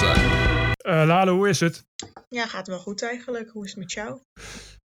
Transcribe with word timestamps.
Klasse. 0.00 0.74
Uh, 0.86 1.02
Lalo, 1.06 1.34
hoe 1.34 1.48
is 1.48 1.60
het? 1.60 1.84
Ja, 2.28 2.46
gaat 2.46 2.66
wel 2.66 2.78
goed 2.78 3.02
eigenlijk. 3.02 3.50
Hoe 3.50 3.64
is 3.64 3.70
het 3.70 3.78
met 3.78 3.92
jou? 3.92 4.18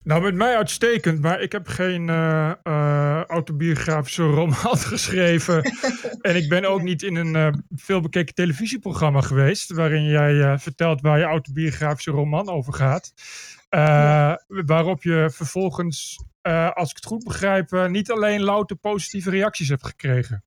Nou, 0.04 0.22
met 0.22 0.36
mij 0.36 0.56
uitstekend, 0.56 1.22
maar 1.22 1.42
ik 1.42 1.52
heb 1.52 1.68
geen 1.68 2.08
uh, 2.08 2.52
uh, 2.64 3.24
autobiografische 3.24 4.24
roman 4.24 4.78
geschreven. 4.94 5.64
en 6.22 6.36
ik 6.36 6.50
ben 6.50 6.66
ook 6.66 6.82
niet 6.82 7.04
in 7.04 7.16
een 7.16 7.36
uh, 7.36 7.54
veelbekeken 7.76 8.34
televisieprogramma 8.34 9.22
geweest. 9.22 9.72
waarin 9.72 10.04
jij 10.04 10.60
vertelt 10.60 11.02
waar 11.02 11.20
je 11.20 11.26
autobiografische 11.26 12.12
roman 12.12 12.50
over 12.50 12.74
gaat. 12.74 13.14
Ja. 13.70 14.44
Waarop 14.48 15.04
je 15.04 15.30
vervolgens, 15.32 16.24
als 16.74 16.90
ik 16.90 16.96
het 16.96 17.06
goed 17.06 17.24
begrijp, 17.24 17.88
niet 17.90 18.12
alleen 18.12 18.42
louter 18.42 18.76
positieve 18.76 19.30
reacties 19.30 19.70
hebt 19.70 19.86
gekregen. 19.86 20.44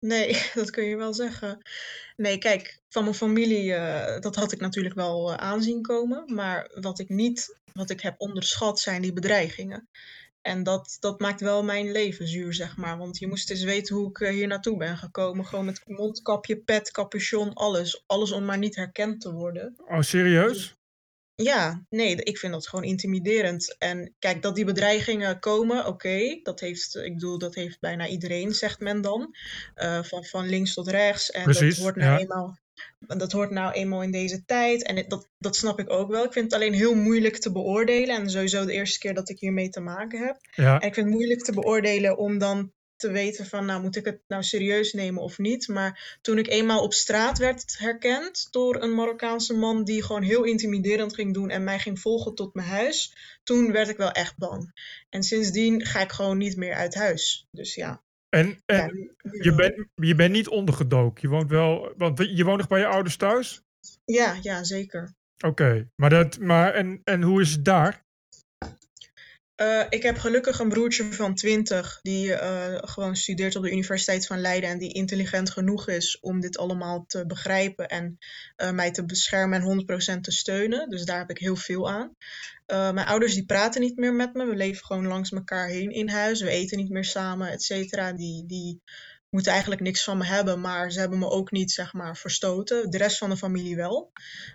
Nee, 0.00 0.42
dat 0.54 0.70
kun 0.70 0.84
je 0.84 0.96
wel 0.96 1.14
zeggen. 1.14 1.62
Nee, 2.16 2.38
kijk, 2.38 2.80
van 2.88 3.02
mijn 3.02 3.14
familie, 3.14 3.64
uh, 3.64 4.20
dat 4.20 4.36
had 4.36 4.52
ik 4.52 4.60
natuurlijk 4.60 4.94
wel 4.94 5.30
uh, 5.30 5.36
aanzien 5.36 5.82
komen. 5.82 6.34
Maar 6.34 6.70
wat 6.80 6.98
ik 6.98 7.08
niet, 7.08 7.58
wat 7.72 7.90
ik 7.90 8.00
heb 8.00 8.14
onderschat, 8.18 8.80
zijn 8.80 9.02
die 9.02 9.12
bedreigingen. 9.12 9.88
En 10.42 10.62
dat, 10.62 10.96
dat 11.00 11.20
maakt 11.20 11.40
wel 11.40 11.64
mijn 11.64 11.92
leven 11.92 12.28
zuur, 12.28 12.54
zeg 12.54 12.76
maar. 12.76 12.98
Want 12.98 13.18
je 13.18 13.26
moest 13.26 13.50
eens 13.50 13.62
weten 13.62 13.96
hoe 13.96 14.08
ik 14.08 14.20
uh, 14.20 14.30
hier 14.30 14.46
naartoe 14.46 14.76
ben 14.76 14.96
gekomen. 14.96 15.46
Gewoon 15.46 15.64
met 15.64 15.82
mondkapje, 15.86 16.56
pet, 16.56 16.90
capuchon, 16.90 17.52
alles. 17.52 18.02
Alles 18.06 18.32
om 18.32 18.44
maar 18.44 18.58
niet 18.58 18.76
herkend 18.76 19.20
te 19.20 19.32
worden. 19.32 19.74
Oh, 19.88 20.00
serieus? 20.00 20.77
Ja, 21.42 21.84
nee, 21.90 22.16
ik 22.16 22.38
vind 22.38 22.52
dat 22.52 22.68
gewoon 22.68 22.84
intimiderend. 22.84 23.76
En 23.78 24.14
kijk, 24.18 24.42
dat 24.42 24.54
die 24.54 24.64
bedreigingen 24.64 25.40
komen, 25.40 25.86
oké, 25.86 26.40
dat 26.42 26.60
heeft, 26.60 26.96
ik 26.96 27.14
bedoel, 27.14 27.38
dat 27.38 27.54
heeft 27.54 27.80
bijna 27.80 28.06
iedereen, 28.06 28.54
zegt 28.54 28.80
men 28.80 29.00
dan. 29.00 29.36
Uh, 29.76 30.02
van, 30.02 30.24
van 30.24 30.48
links 30.48 30.74
tot 30.74 30.88
rechts. 30.88 31.30
En 31.30 31.42
Precies, 31.42 31.74
dat 31.74 31.84
hoort 31.84 31.96
nou 31.96 32.10
ja. 32.10 32.18
eenmaal. 32.18 32.58
Dat 32.98 33.32
hoort 33.32 33.50
nou 33.50 33.72
eenmaal 33.72 34.02
in 34.02 34.10
deze 34.10 34.44
tijd. 34.44 34.82
En 34.82 35.04
dat, 35.08 35.28
dat 35.38 35.56
snap 35.56 35.78
ik 35.78 35.90
ook 35.90 36.10
wel. 36.10 36.24
Ik 36.24 36.32
vind 36.32 36.44
het 36.44 36.54
alleen 36.54 36.74
heel 36.74 36.94
moeilijk 36.94 37.36
te 37.36 37.52
beoordelen. 37.52 38.16
En 38.16 38.30
sowieso 38.30 38.64
de 38.64 38.72
eerste 38.72 38.98
keer 38.98 39.14
dat 39.14 39.28
ik 39.28 39.38
hiermee 39.38 39.68
te 39.68 39.80
maken 39.80 40.26
heb. 40.26 40.36
Ja, 40.40 40.80
En 40.80 40.88
ik 40.88 40.94
vind 40.94 41.06
het 41.06 41.14
moeilijk 41.14 41.42
te 41.42 41.52
beoordelen 41.52 42.18
om 42.18 42.38
dan 42.38 42.72
te 42.98 43.10
weten 43.10 43.46
van, 43.46 43.64
nou 43.64 43.82
moet 43.82 43.96
ik 43.96 44.04
het 44.04 44.20
nou 44.28 44.42
serieus 44.42 44.92
nemen 44.92 45.22
of 45.22 45.38
niet. 45.38 45.68
Maar 45.68 46.18
toen 46.20 46.38
ik 46.38 46.48
eenmaal 46.48 46.82
op 46.82 46.92
straat 46.92 47.38
werd 47.38 47.78
herkend 47.78 48.48
door 48.50 48.82
een 48.82 48.94
Marokkaanse 48.94 49.54
man 49.54 49.84
die 49.84 50.02
gewoon 50.02 50.22
heel 50.22 50.44
intimiderend 50.44 51.14
ging 51.14 51.34
doen 51.34 51.50
en 51.50 51.64
mij 51.64 51.78
ging 51.78 52.00
volgen 52.00 52.34
tot 52.34 52.54
mijn 52.54 52.68
huis, 52.68 53.16
toen 53.44 53.72
werd 53.72 53.88
ik 53.88 53.96
wel 53.96 54.10
echt 54.10 54.36
bang. 54.36 54.72
En 55.08 55.22
sindsdien 55.22 55.86
ga 55.86 56.00
ik 56.00 56.12
gewoon 56.12 56.38
niet 56.38 56.56
meer 56.56 56.74
uit 56.74 56.94
huis. 56.94 57.46
Dus 57.50 57.74
ja. 57.74 58.02
en, 58.28 58.62
en 58.66 59.16
je, 59.22 59.54
bent, 59.54 59.86
je 59.94 60.14
bent 60.14 60.32
niet 60.32 60.48
ondergedoken. 60.48 61.22
Je 61.22 61.28
woont 61.28 61.50
wel, 61.50 61.92
want 61.96 62.18
je 62.18 62.44
woont 62.44 62.58
nog 62.58 62.68
bij 62.68 62.80
je 62.80 62.86
ouders 62.86 63.16
thuis? 63.16 63.62
ja, 64.04 64.38
ja, 64.42 64.64
zeker. 64.64 65.16
Oké, 65.44 65.88
maar, 65.96 66.10
dat, 66.10 66.38
maar 66.38 66.74
en, 66.74 67.00
en 67.04 67.22
hoe 67.22 67.40
is 67.40 67.52
het 67.52 67.64
daar? 67.64 68.06
Eh, 69.58 69.84
ik 69.88 70.02
heb 70.02 70.18
gelukkig 70.18 70.58
een 70.58 70.68
broertje 70.68 71.12
van 71.12 71.34
20 71.34 71.98
die 72.02 72.34
eh, 72.34 72.78
gewoon 72.80 73.16
studeert 73.16 73.56
op 73.56 73.62
de 73.62 73.70
Universiteit 73.70 74.26
van 74.26 74.40
Leiden 74.40 74.70
en 74.70 74.78
die 74.78 74.92
intelligent 74.92 75.50
genoeg 75.50 75.88
is 75.88 76.20
om 76.20 76.40
dit 76.40 76.58
allemaal 76.58 77.04
te 77.06 77.26
begrijpen 77.26 77.88
en 77.88 78.18
eh, 78.56 78.70
mij 78.70 78.90
te 78.90 79.04
beschermen 79.04 79.60
en 79.60 80.16
100% 80.16 80.20
te 80.20 80.30
steunen. 80.30 80.88
Dus 80.88 81.04
daar 81.04 81.18
heb 81.18 81.30
ik 81.30 81.38
heel 81.38 81.56
veel 81.56 81.90
aan. 81.90 82.16
Mijn 82.66 83.06
ouders 83.06 83.34
die 83.34 83.46
praten 83.46 83.80
niet 83.80 83.96
meer 83.96 84.14
met 84.14 84.34
me. 84.34 84.46
We 84.46 84.56
leven 84.56 84.84
gewoon 84.84 85.06
langs 85.06 85.32
elkaar 85.32 85.68
heen 85.68 85.90
in 85.90 86.08
huis. 86.08 86.40
We 86.40 86.50
eten 86.50 86.78
niet 86.78 86.90
meer 86.90 87.04
samen, 87.04 87.50
et 87.50 87.62
cetera. 87.62 88.12
Die, 88.12 88.46
die 88.46 88.80
moeten 89.30 89.52
eigenlijk 89.52 89.80
niks 89.82 90.04
van 90.04 90.18
me 90.18 90.24
hebben, 90.24 90.60
maar 90.60 90.90
ze 90.90 91.00
hebben 91.00 91.18
me 91.18 91.30
ook 91.30 91.50
niet, 91.50 91.70
zeg 91.70 91.92
maar, 91.92 92.16
verstoten. 92.16 92.90
De 92.90 92.98
rest 92.98 93.18
van 93.18 93.30
de 93.30 93.36
familie 93.36 93.76
wel. 93.76 94.12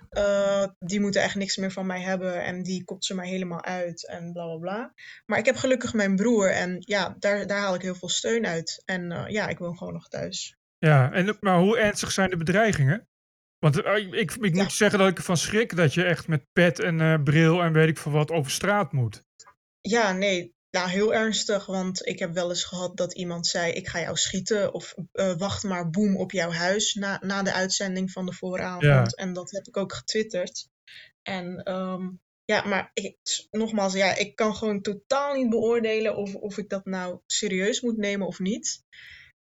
Eh, 0.10 0.66
die 0.80 1.00
moeten 1.00 1.22
echt 1.22 1.36
niks 1.36 1.58
meer 1.58 1.72
van 1.72 1.86
mij 1.86 2.02
hebben 2.02 2.44
en 2.44 2.64
die 2.64 2.84
kotsen 2.84 3.16
mij 3.16 3.28
helemaal 3.28 3.64
uit 3.64 4.08
en 4.08 4.32
bla 4.32 4.46
bla 4.46 4.58
bla. 4.58 4.94
Maar 5.26 5.40
ik 5.40 5.46
heb 5.46 5.56
gelukkig 5.56 5.94
mijn 5.94 6.16
broer 6.16 6.52
en 6.52 6.76
ja, 6.80 7.16
daar, 7.20 7.48
daar 7.48 7.60
haal 7.60 7.76
ik 7.76 7.82
heel 7.82 7.96
veel 7.96 8.10
steun 8.10 8.46
uit. 8.46 8.82
En 8.86 9.12
eh, 9.12 9.28
ja, 9.28 9.48
ik 9.48 9.58
woon 9.58 9.78
gewoon 9.78 9.94
nog 9.94 10.08
thuis. 10.08 10.58
Ja, 10.78 11.12
en, 11.12 11.38
maar 11.40 11.58
hoe 11.60 11.78
ernstig 11.78 12.12
zijn 12.12 12.30
de 12.30 12.38
bedreigingen? 12.38 13.08
Want 13.60 13.82
eh, 13.82 13.96
ik, 13.96 14.32
ik 14.36 14.56
Ja. 14.56 14.62
moet 14.64 14.74
zeggen 14.74 15.00
dat 15.00 15.08
ik 15.08 15.18
ervan 15.18 15.38
schrik 15.38 15.76
dat 15.76 15.94
je 15.94 16.04
echt 16.04 16.28
met 16.28 16.46
pet 16.54 16.80
en 16.80 17.24
bril 17.24 17.62
en 17.62 17.74
weet 17.74 17.90
ik 17.90 17.98
veel 17.98 18.12
wat 18.12 18.32
over 18.32 18.52
straat 18.52 18.92
moet. 18.92 19.24
Ja, 19.82 20.12
nee, 20.12 20.53
nou 20.74 20.90
heel 20.90 21.14
ernstig, 21.14 21.66
want 21.66 22.08
ik 22.08 22.20
heb 22.20 22.34
wel 22.34 22.50
eens 22.50 22.64
gehad 22.64 22.98
dat 22.98 23.14
iemand 23.14 23.48
zei: 23.48 23.72
Ik 23.72 23.88
ga 23.88 24.00
jou 24.00 24.18
schieten 24.18 24.74
of 24.74 24.96
eh, 25.12 25.34
wacht 25.38 25.64
maar, 25.64 25.90
boem 25.90 26.18
op 26.18 26.32
jouw 26.32 26.52
huis 26.52 26.94
na, 26.94 27.20
na 27.22 27.44
de 27.44 27.54
uitzending 27.54 28.12
van 28.12 28.26
de 28.26 28.32
Ja, 28.32 28.38
vooravond. 28.38 29.16
En 29.16 29.34
dat 29.34 29.52
heb 29.52 29.68
ik 29.68 29.78
ook 29.78 29.94
getwitterd. 29.94 30.68
En 31.22 31.64
ehm, 31.64 32.10
ja, 32.46 32.68
maar 32.68 32.92
ik, 32.94 33.18
nogmaals, 33.52 33.94
ja, 33.94 34.16
ik 34.16 34.36
kan 34.36 34.56
gewoon 34.56 34.82
totaal 34.82 35.34
niet 35.34 35.50
beoordelen 35.50 36.16
of, 36.16 36.36
of 36.36 36.58
ik 36.58 36.70
dat 36.70 36.86
nou 36.86 37.20
serieus 37.26 37.82
moet 37.82 37.98
nemen 37.98 38.28
of 38.28 38.40
niet. 38.40 38.84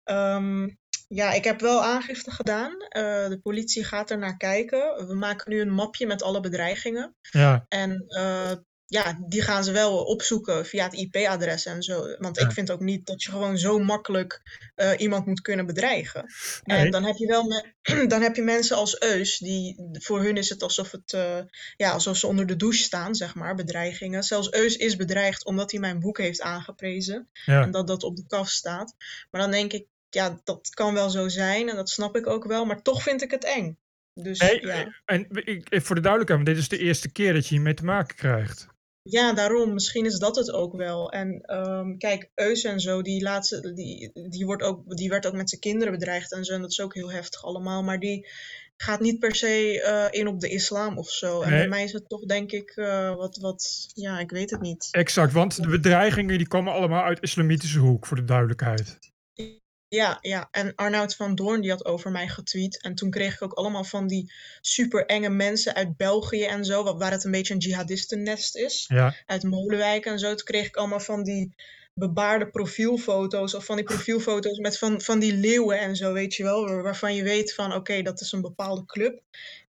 Ehm, 0.03 0.69
ja, 1.07 1.31
ik 1.31 1.43
heb 1.43 1.59
wel 1.59 1.83
aangifte 1.83 2.31
gedaan. 2.31 2.71
Eh, 2.79 3.27
de 3.27 3.39
politie 3.43 3.83
gaat 3.83 4.09
er 4.09 4.17
naar 4.17 4.37
kijken. 4.37 5.07
We 5.07 5.15
maken 5.15 5.51
nu 5.51 5.61
een 5.61 5.73
mapje 5.73 6.07
met 6.07 6.23
alle 6.23 6.39
bedreigingen. 6.39 7.15
ja, 7.21 7.65
En 7.67 8.05
eh, 8.07 8.51
ja, 8.93 9.19
die 9.27 9.41
gaan 9.41 9.63
ze 9.63 9.71
wel 9.71 10.03
opzoeken 10.03 10.65
via 10.65 10.83
het 10.83 10.93
IP-adres 10.93 11.65
en 11.65 11.83
zo. 11.83 12.15
Want 12.19 12.39
ik 12.39 12.51
vind 12.51 12.71
ook 12.71 12.79
niet 12.79 13.05
dat 13.05 13.23
je 13.23 13.31
gewoon 13.31 13.57
zo 13.57 13.79
makkelijk 13.79 14.41
eh, 14.75 14.91
iemand 14.97 15.25
moet 15.25 15.41
kunnen 15.41 15.65
bedreigen. 15.65 16.25
En 16.63 16.91
dan 16.91 17.03
heb 17.03 17.15
je 17.15 17.27
wel 17.27 17.43
me- 17.43 18.07
dan 18.07 18.21
heb 18.21 18.35
je 18.35 18.41
mensen 18.41 18.75
als 18.75 19.01
Eus, 19.01 19.37
die 19.37 19.75
voor 19.91 20.21
hun 20.21 20.37
is 20.37 20.49
het 20.49 20.63
alsof 20.63 20.91
het 20.91 21.13
eh, 21.13 21.37
ja, 21.77 21.91
alsof 21.91 22.17
ze 22.17 22.27
onder 22.27 22.45
de 22.45 22.55
douche 22.55 22.83
staan, 22.83 23.15
zeg 23.15 23.35
maar, 23.35 23.55
bedreigingen. 23.55 24.23
Zelfs 24.23 24.51
Eus 24.53 24.75
is 24.75 24.95
bedreigd 24.95 25.45
omdat 25.45 25.71
hij 25.71 25.79
mijn 25.79 25.99
boek 25.99 26.17
heeft 26.17 26.41
aangeprezen 26.41 27.29
en 27.61 27.71
dat 27.71 27.87
dat 27.87 28.03
op 28.03 28.15
de 28.15 28.25
kaf 28.27 28.49
staat. 28.49 28.95
Maar 29.31 29.41
dan 29.41 29.51
denk 29.51 29.73
ik, 29.73 29.85
ja, 30.09 30.39
dat 30.43 30.69
kan 30.69 30.93
wel 30.93 31.09
zo 31.09 31.27
zijn 31.27 31.69
en 31.69 31.75
dat 31.75 31.89
snap 31.89 32.15
ik 32.15 32.27
ook 32.27 32.45
wel, 32.45 32.65
maar 32.65 32.81
toch 32.81 33.03
vind 33.03 33.21
ik 33.21 33.31
het 33.31 33.43
eng. 33.45 33.77
Dus 34.13 34.39
ja. 34.61 35.01
en 35.05 35.27
ik, 35.29 35.69
ik- 35.69 35.81
voor 35.85 35.95
de 35.95 36.01
duidelijkheid, 36.01 36.43
want 36.43 36.45
dit 36.45 36.57
is 36.57 36.67
de 36.69 36.77
eerste 36.85 37.11
keer 37.11 37.33
dat 37.33 37.47
je 37.47 37.53
hiermee 37.53 37.73
te 37.73 37.83
maken 37.85 38.15
krijgt. 38.15 38.71
Ja, 39.03 39.33
daarom. 39.33 39.73
Misschien 39.73 40.05
is 40.05 40.19
dat 40.19 40.35
het 40.35 40.51
ook 40.51 40.75
wel. 40.75 41.11
En 41.11 41.41
ehm, 41.41 41.97
kijk, 41.97 42.29
Eus 42.35 42.63
en 42.63 42.79
zo, 42.79 43.01
die 43.01 43.21
laatste, 43.21 43.73
die, 43.73 44.11
die, 44.29 44.45
wordt 44.45 44.63
ook, 44.63 44.97
die 44.97 45.09
werd 45.09 45.25
ook 45.25 45.33
met 45.33 45.49
zijn 45.49 45.61
kinderen 45.61 45.93
bedreigd 45.93 46.31
en 46.31 46.45
zo. 46.45 46.53
En 46.53 46.61
dat 46.61 46.71
is 46.71 46.81
ook 46.81 46.93
heel 46.93 47.11
heftig 47.11 47.43
allemaal. 47.43 47.83
Maar 47.83 47.99
die 47.99 48.27
gaat 48.77 48.99
niet 48.99 49.19
per 49.19 49.35
se 49.35 49.81
eh, 49.81 50.19
in 50.19 50.27
op 50.27 50.39
de 50.39 50.49
islam 50.49 50.97
of 50.97 51.09
zo. 51.09 51.41
En 51.41 51.49
bij 51.49 51.67
mij 51.67 51.83
is 51.83 51.93
het 51.93 52.09
toch, 52.09 52.25
denk 52.25 52.51
ik, 52.51 52.69
eh, 52.69 53.15
wat, 53.15 53.37
wat, 53.37 53.89
ja, 53.93 54.19
ik 54.19 54.29
weet 54.29 54.49
het 54.49 54.61
niet. 54.61 54.87
exact, 54.91 55.33
want 55.33 55.61
de 55.61 55.69
bedreigingen 55.69 56.37
die 56.37 56.47
komen 56.47 56.73
allemaal 56.73 57.03
uit 57.03 57.21
islamitische 57.21 57.79
hoek, 57.79 58.05
voor 58.05 58.17
de 58.17 58.25
duidelijkheid. 58.25 58.99
Ja, 59.93 60.17
ja. 60.21 60.47
En 60.51 60.75
Arnoud 60.75 61.15
van 61.15 61.35
Doorn 61.35 61.61
die 61.61 61.69
had 61.71 61.85
over 61.85 62.11
mij 62.11 62.27
getweet. 62.27 62.81
En 62.81 62.95
toen 62.95 63.09
kreeg 63.09 63.33
ik 63.33 63.41
ook 63.41 63.53
allemaal 63.53 63.83
van 63.83 64.07
die 64.07 64.31
super 64.61 65.05
enge 65.05 65.29
mensen 65.29 65.73
uit 65.75 65.97
België 65.97 66.43
en 66.43 66.65
zo, 66.65 66.83
wa- 66.83 66.95
waar 66.97 67.11
het 67.11 67.23
een 67.23 67.31
beetje 67.31 67.53
een 67.53 67.59
jihadistennest 67.59 68.55
is. 68.55 68.85
Ja, 68.87 69.15
Uit 69.25 69.43
Molenwijk 69.43 70.05
en 70.05 70.19
zo. 70.19 70.27
Toen 70.35 70.45
kreeg 70.45 70.65
ik 70.67 70.75
allemaal 70.75 70.99
van 70.99 71.23
die 71.23 71.55
bebaarde 71.93 72.47
profielfoto's. 72.49 73.53
Of 73.55 73.65
van 73.65 73.75
die 73.75 73.85
profielfoto's 73.85 74.57
met 74.57 74.77
van, 74.77 75.01
van 75.01 75.19
die 75.19 75.33
leeuwen 75.33 75.79
en 75.79 75.95
zo, 75.95 76.13
weet 76.13 76.33
je 76.35 76.43
wel. 76.43 76.65
waar- 76.65 76.83
Waarvan 76.83 77.15
je 77.15 77.23
weet 77.23 77.53
van, 77.53 77.73
oké, 77.73 78.01
dat 78.01 78.21
is 78.21 78.31
een 78.31 78.41
bepaalde 78.41 78.85
club. 78.85 79.21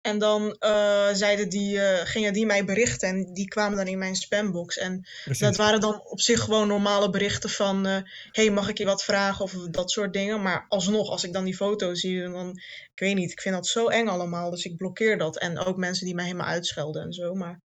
En 0.01 0.19
dan 0.19 0.55
eh, 0.59 1.09
zeiden 1.13 1.49
die, 1.49 1.81
eh, 1.81 2.05
gingen 2.05 2.33
die 2.33 2.45
mij 2.45 2.65
berichten 2.65 3.09
en 3.09 3.33
die 3.33 3.47
kwamen 3.47 3.77
dan 3.77 3.87
in 3.87 3.97
mijn 3.97 4.15
spambox. 4.15 4.77
En 4.77 5.07
dat 5.39 5.55
waren 5.55 5.79
dan 5.79 6.01
op 6.03 6.21
zich 6.21 6.39
gewoon 6.39 6.67
normale 6.67 7.09
berichten 7.09 7.49
van... 7.49 7.85
eh 7.85 8.01
hey, 8.31 8.49
mag 8.49 8.69
ik 8.69 8.77
je 8.77 8.85
wat 8.85 9.03
vragen 9.03 9.43
of 9.43 9.51
dat 9.51 9.91
soort 9.91 10.13
dingen. 10.13 10.41
Maar 10.41 10.65
alsnog, 10.67 11.09
als 11.09 11.23
ik 11.23 11.33
dan 11.33 11.43
die 11.43 11.55
foto's 11.55 11.99
zie, 11.99 12.21
dan... 12.21 12.49
Ik 12.93 13.05
weet 13.05 13.15
niet, 13.15 13.31
ik 13.31 13.41
vind 13.41 13.55
dat 13.55 13.67
zo 13.67 13.87
eng 13.87 14.07
allemaal. 14.07 14.49
Dus 14.49 14.65
ik 14.65 14.77
blokkeer 14.77 15.17
dat. 15.17 15.37
En 15.37 15.57
ook 15.57 15.77
mensen 15.77 16.05
die 16.05 16.15
mij 16.15 16.25
helemaal 16.25 16.47
uitschelden 16.47 17.03
en 17.03 17.13
zo. 17.13 17.33
Maar 17.33 17.61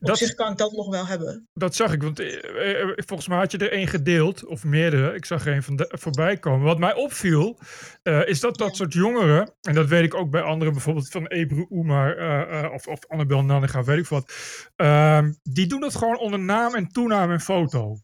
op 0.00 0.16
zich 0.16 0.26
Dat, 0.28 0.36
kan 0.36 0.52
ik 0.52 0.58
dat 0.58 0.72
nog 0.72 0.88
wel 0.90 1.06
hebben. 1.06 1.48
dat 1.54 1.74
zag 1.74 1.92
ik, 1.92 2.02
want 2.02 2.18
eh, 2.18 2.80
eh, 2.82 2.92
volgens 2.96 3.28
mij 3.28 3.38
had 3.38 3.50
je 3.52 3.58
er 3.58 3.72
één 3.72 3.86
gedeeld, 3.86 4.44
of 4.46 4.64
meerdere. 4.64 5.14
Ik 5.14 5.24
zag 5.24 5.46
er 5.46 5.52
één 5.52 5.62
van 5.62 5.76
de- 5.76 5.94
voorbij 5.98 6.36
komen. 6.38 6.66
Wat 6.66 6.78
mij 6.78 6.94
opviel, 6.94 7.58
eh, 8.02 8.26
is 8.26 8.40
dat 8.40 8.56
dat 8.58 8.68
Ja. 8.68 8.74
soort 8.74 8.92
jongeren, 8.92 9.54
en 9.60 9.74
dat 9.74 9.88
weet 9.88 10.04
ik 10.04 10.14
ook 10.14 10.30
bij 10.30 10.42
anderen, 10.42 10.72
bijvoorbeeld 10.72 11.08
van 11.08 11.26
Ebru 11.26 11.66
Oemar 11.70 12.70
of, 12.72 12.86
of 12.86 12.98
Annabel 13.08 13.44
Nanninga, 13.44 13.84
weet 13.84 13.98
ik 13.98 14.06
wat. 14.06 14.32
ehm, 14.76 15.32
die 15.42 15.66
doen 15.66 15.80
dat 15.80 15.94
gewoon 15.96 16.18
onder 16.18 16.38
naam 16.40 16.74
en 16.74 16.88
toenaam 16.88 17.30
en 17.30 17.40
foto. 17.40 17.96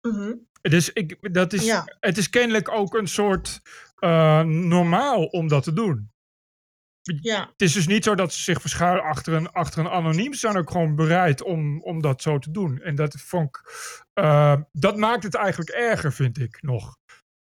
Mhm. 0.00 0.32
Dus 0.62 0.92
ik, 0.92 1.34
dat 1.34 1.52
is, 1.52 1.64
Ja, 1.64 1.96
het 2.00 2.18
is 2.18 2.30
kennelijk 2.30 2.68
ook 2.70 2.94
een 2.94 3.06
soort 3.08 3.60
normaal 4.44 5.24
om 5.24 5.48
dat 5.48 5.62
te 5.62 5.72
doen. 5.72 6.10
Ja, 7.02 7.40
Het 7.40 7.62
is 7.62 7.72
dus 7.72 7.86
niet 7.86 8.04
zo 8.04 8.14
dat 8.14 8.32
ze 8.32 8.42
zich 8.42 8.60
verschuilen 8.60 9.04
achter 9.04 9.32
een, 9.32 9.52
achter 9.52 9.80
een 9.80 9.90
anoniem. 9.90 10.32
Ze 10.32 10.38
zijn 10.38 10.56
ook 10.56 10.70
gewoon 10.70 10.94
bereid 10.94 11.42
om, 11.42 11.82
om 11.82 12.02
dat 12.02 12.22
zo 12.22 12.38
te 12.38 12.50
doen. 12.50 12.80
En 12.80 12.94
dat 12.94 13.14
vond 13.20 13.48
ik, 13.48 13.62
eh, 14.12 14.56
dat 14.72 14.96
maakt 14.96 15.22
het 15.22 15.34
eigenlijk 15.34 15.70
erger, 15.70 16.12
vind 16.12 16.38
ik 16.38 16.62
nog. 16.62 16.98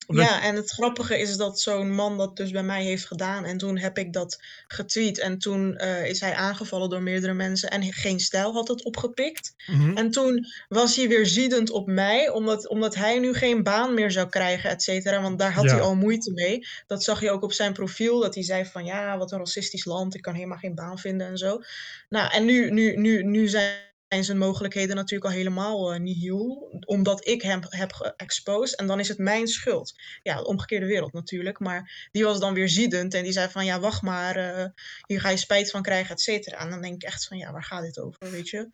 Ja, 0.06 0.43
en 0.43 0.55
het 0.56 0.70
grappige 0.70 1.19
is 1.19 1.37
dat 1.37 1.61
zo'n 1.61 1.91
man 1.94 2.17
dat 2.17 2.37
dus 2.37 2.50
bij 2.50 2.62
mij 2.62 2.85
heeft 2.85 3.06
gedaan. 3.06 3.44
En 3.44 3.58
toen 3.58 3.79
heb 3.79 3.99
ik 3.99 4.12
dat 4.12 4.38
getweet. 4.67 5.19
En 5.19 5.38
toen 5.38 5.79
uh, 5.82 6.06
is 6.06 6.20
hij 6.20 6.35
aangevallen 6.35 6.91
door 6.91 7.03
meerdere 7.03 7.32
mensen. 7.32 7.70
En 7.70 7.93
geen 7.93 8.20
stijl 8.20 8.53
had 8.53 8.69
het 8.69 8.85
opgepikt. 8.85 9.55
Mhm. 9.67 9.97
En 9.97 10.11
toen 10.11 10.47
was 10.69 10.97
hij 10.97 11.08
weer 11.08 11.26
ziedend 11.26 11.70
op 11.70 11.87
mij. 11.87 12.31
Omdat, 12.31 12.69
omdat 12.69 12.94
hij 12.94 13.19
nu 13.19 13.35
geen 13.35 13.62
baan 13.62 13.94
meer 13.94 14.11
zou 14.11 14.29
krijgen, 14.29 14.70
et 14.70 14.82
cetera. 14.82 15.23
Want 15.23 15.38
daar 15.38 15.53
had 15.53 15.64
Ja. 15.64 15.70
hij 15.70 15.81
al 15.81 15.94
moeite 15.97 16.32
mee. 16.32 16.67
Dat 16.87 17.05
zag 17.05 17.20
je 17.20 17.31
ook 17.31 17.43
op 17.43 17.52
zijn 17.52 17.73
profiel. 17.73 18.20
Dat 18.20 18.35
hij 18.35 18.44
zei 18.44 18.64
van 18.64 18.85
ja, 18.85 19.19
wat 19.19 19.32
een 19.32 19.38
racistisch 19.38 19.85
land. 19.85 20.14
Ik 20.14 20.23
kan 20.23 20.35
helemaal 20.35 20.59
geen 20.59 20.75
baan 20.75 20.99
vinden 20.99 21.26
en 21.26 21.38
zo. 21.38 21.61
Nou, 22.09 22.32
en 22.32 22.44
nu, 22.44 22.70
nu, 22.70 22.97
nu, 22.97 23.23
nu 23.23 23.49
zijn 23.49 23.94
zijn 24.08 24.25
zijn 24.25 24.38
mogelijkheden 24.38 24.97
natuurlijk 24.97 25.31
al 25.31 25.37
helemaal 25.37 25.94
uh, 25.94 26.00
nihil. 26.00 26.69
Omdat 26.87 27.26
ik 27.26 27.43
hem 27.43 27.61
heb 27.69 27.93
geëxposed. 27.93 28.79
En 28.79 28.87
dan 28.87 29.00
is 29.00 29.08
het 29.08 29.19
mijn 29.19 29.47
schuld. 29.47 29.94
Ja, 30.23 30.37
de 30.37 30.47
omgekeerde 30.47 30.87
wereld 30.87 31.12
natuurlijk. 31.12 31.58
Maar 31.58 32.08
die 32.12 32.25
was 32.25 32.41
dan 32.41 32.55
weer 32.55 32.69
ziedend. 32.69 33.14
En 33.14 33.23
die 33.23 33.32
zei 33.32 33.49
van 33.49 33.64
ja, 33.64 33.81
wacht 33.81 34.03
maar. 34.03 34.37
Uh, 34.37 34.67
hier 35.06 35.20
ga 35.20 35.29
je 35.29 35.37
spijt 35.37 35.70
van 35.70 35.82
krijgen, 35.82 36.14
et 36.14 36.20
cetera. 36.20 36.58
En 36.58 36.70
dan 36.70 36.82
denk 36.82 36.94
ik 36.94 37.03
echt 37.03 37.26
van 37.26 37.37
ja, 37.37 37.53
waar 37.53 37.64
gaat 37.64 37.82
dit 37.82 37.99
over, 37.99 38.31
weet 38.31 38.49
je? 38.49 38.70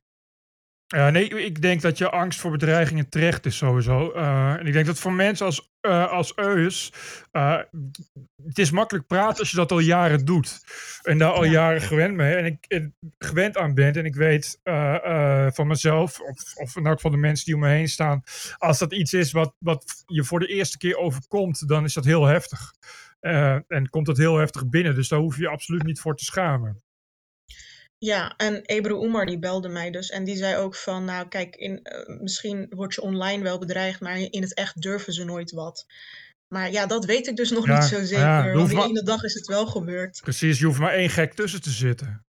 Ja, 0.97 1.11
nee, 1.11 1.29
ik 1.29 1.63
denk 1.63 1.81
dat 1.81 1.99
je 1.99 2.11
angst 2.11 2.41
voor 2.41 2.51
bedreigingen 2.51 3.09
terecht 3.09 3.47
is 3.47 3.57
sowieso. 3.57 4.13
Uh, 4.17 4.53
en 4.53 4.67
ik 4.67 4.73
denk 4.73 4.87
dat 4.87 4.99
voor 4.99 5.13
mensen 5.13 5.47
als, 5.47 5.73
uh, 5.83 6.11
als 6.11 6.33
Eus, 6.37 6.93
uh, 7.33 7.59
het 8.47 8.59
is 8.59 8.71
makkelijk 8.71 9.07
praten 9.07 9.39
als 9.39 9.51
je 9.51 9.57
dat 9.57 9.73
al 9.73 9.79
jaren 9.79 10.25
doet. 10.25 10.61
En 11.03 11.19
daar 11.19 11.33
al 11.33 11.45
Ja. 11.45 11.51
jaren 11.51 11.81
gewend 11.81 12.15
mee 12.15 12.35
en 12.35 12.45
ik, 12.45 12.65
en 12.69 12.95
gewend 13.19 13.57
aan 13.57 13.75
bent. 13.75 13.97
En 13.97 14.05
ik 14.05 14.15
weet 14.15 14.61
van 15.55 15.67
mezelf, 15.67 16.21
of, 16.21 16.55
of 16.55 16.77
in 16.77 16.87
elk 16.87 16.95
geval 16.95 17.11
de 17.11 17.17
mensen 17.17 17.45
die 17.45 17.55
om 17.55 17.61
me 17.61 17.69
heen 17.69 17.89
staan, 17.89 18.23
als 18.59 18.79
dat 18.79 18.93
iets 18.93 19.13
is 19.13 19.33
wat, 19.33 19.55
wat 19.59 19.85
je 20.07 20.25
voor 20.25 20.41
de 20.41 20.47
eerste 20.47 20.79
keer 20.79 20.97
overkomt, 20.97 21.69
dan 21.69 21.85
is 21.85 21.95
dat 21.95 22.05
heel 22.05 22.25
heftig. 22.25 22.73
en 23.69 23.89
komt 23.91 24.07
dat 24.07 24.17
heel 24.17 24.37
heftig 24.37 24.69
binnen. 24.69 24.95
Dus 24.95 25.09
daar 25.09 25.19
hoef 25.19 25.37
je 25.37 25.43
je 25.43 25.49
absoluut 25.49 25.83
niet 25.83 26.01
voor 26.01 26.17
te 26.17 26.25
schamen. 26.25 26.83
Ja, 28.05 28.37
en 28.37 28.63
Ebru 28.63 28.95
Oemar 28.95 29.27
die 29.27 29.39
belde 29.39 29.69
mij 29.69 29.91
dus 29.91 30.11
en 30.11 30.25
die 30.25 30.37
zei 30.37 30.57
ook 30.57 30.75
van, 30.75 31.05
nou 31.05 31.29
kijk, 31.29 31.57
in, 31.57 31.81
uh, 31.83 32.21
misschien 32.21 32.67
word 32.71 32.95
je 32.95 33.01
online 33.01 33.43
wel 33.43 33.59
bedreigd, 33.59 34.01
maar 34.01 34.19
in 34.19 34.43
het 34.43 34.55
echt 34.55 34.83
durven 34.83 35.13
ze 35.13 35.25
nooit 35.25 35.51
wat. 35.51 35.87
Maar 36.55 36.71
ja, 36.71 36.87
dat 36.87 37.05
weet 37.05 37.27
ik 37.27 37.37
dus 37.37 37.51
nog 37.51 37.67
Ja, 37.67 37.79
niet 37.79 37.89
zo 37.89 38.05
zeker, 38.05 38.25
ja, 38.25 38.53
want 38.53 38.69
die 38.69 38.77
maar- 38.77 38.87
ene 38.87 39.03
dag 39.03 39.23
is 39.23 39.35
het 39.35 39.47
wel 39.47 39.67
gebeurd. 39.67 40.21
Precies, 40.23 40.59
je 40.59 40.67
hoeft 40.67 40.79
maar 40.79 40.93
één 40.93 41.11
gek 41.11 41.35
tussen 41.35 41.63
te 41.63 41.71
zitten. 41.71 42.25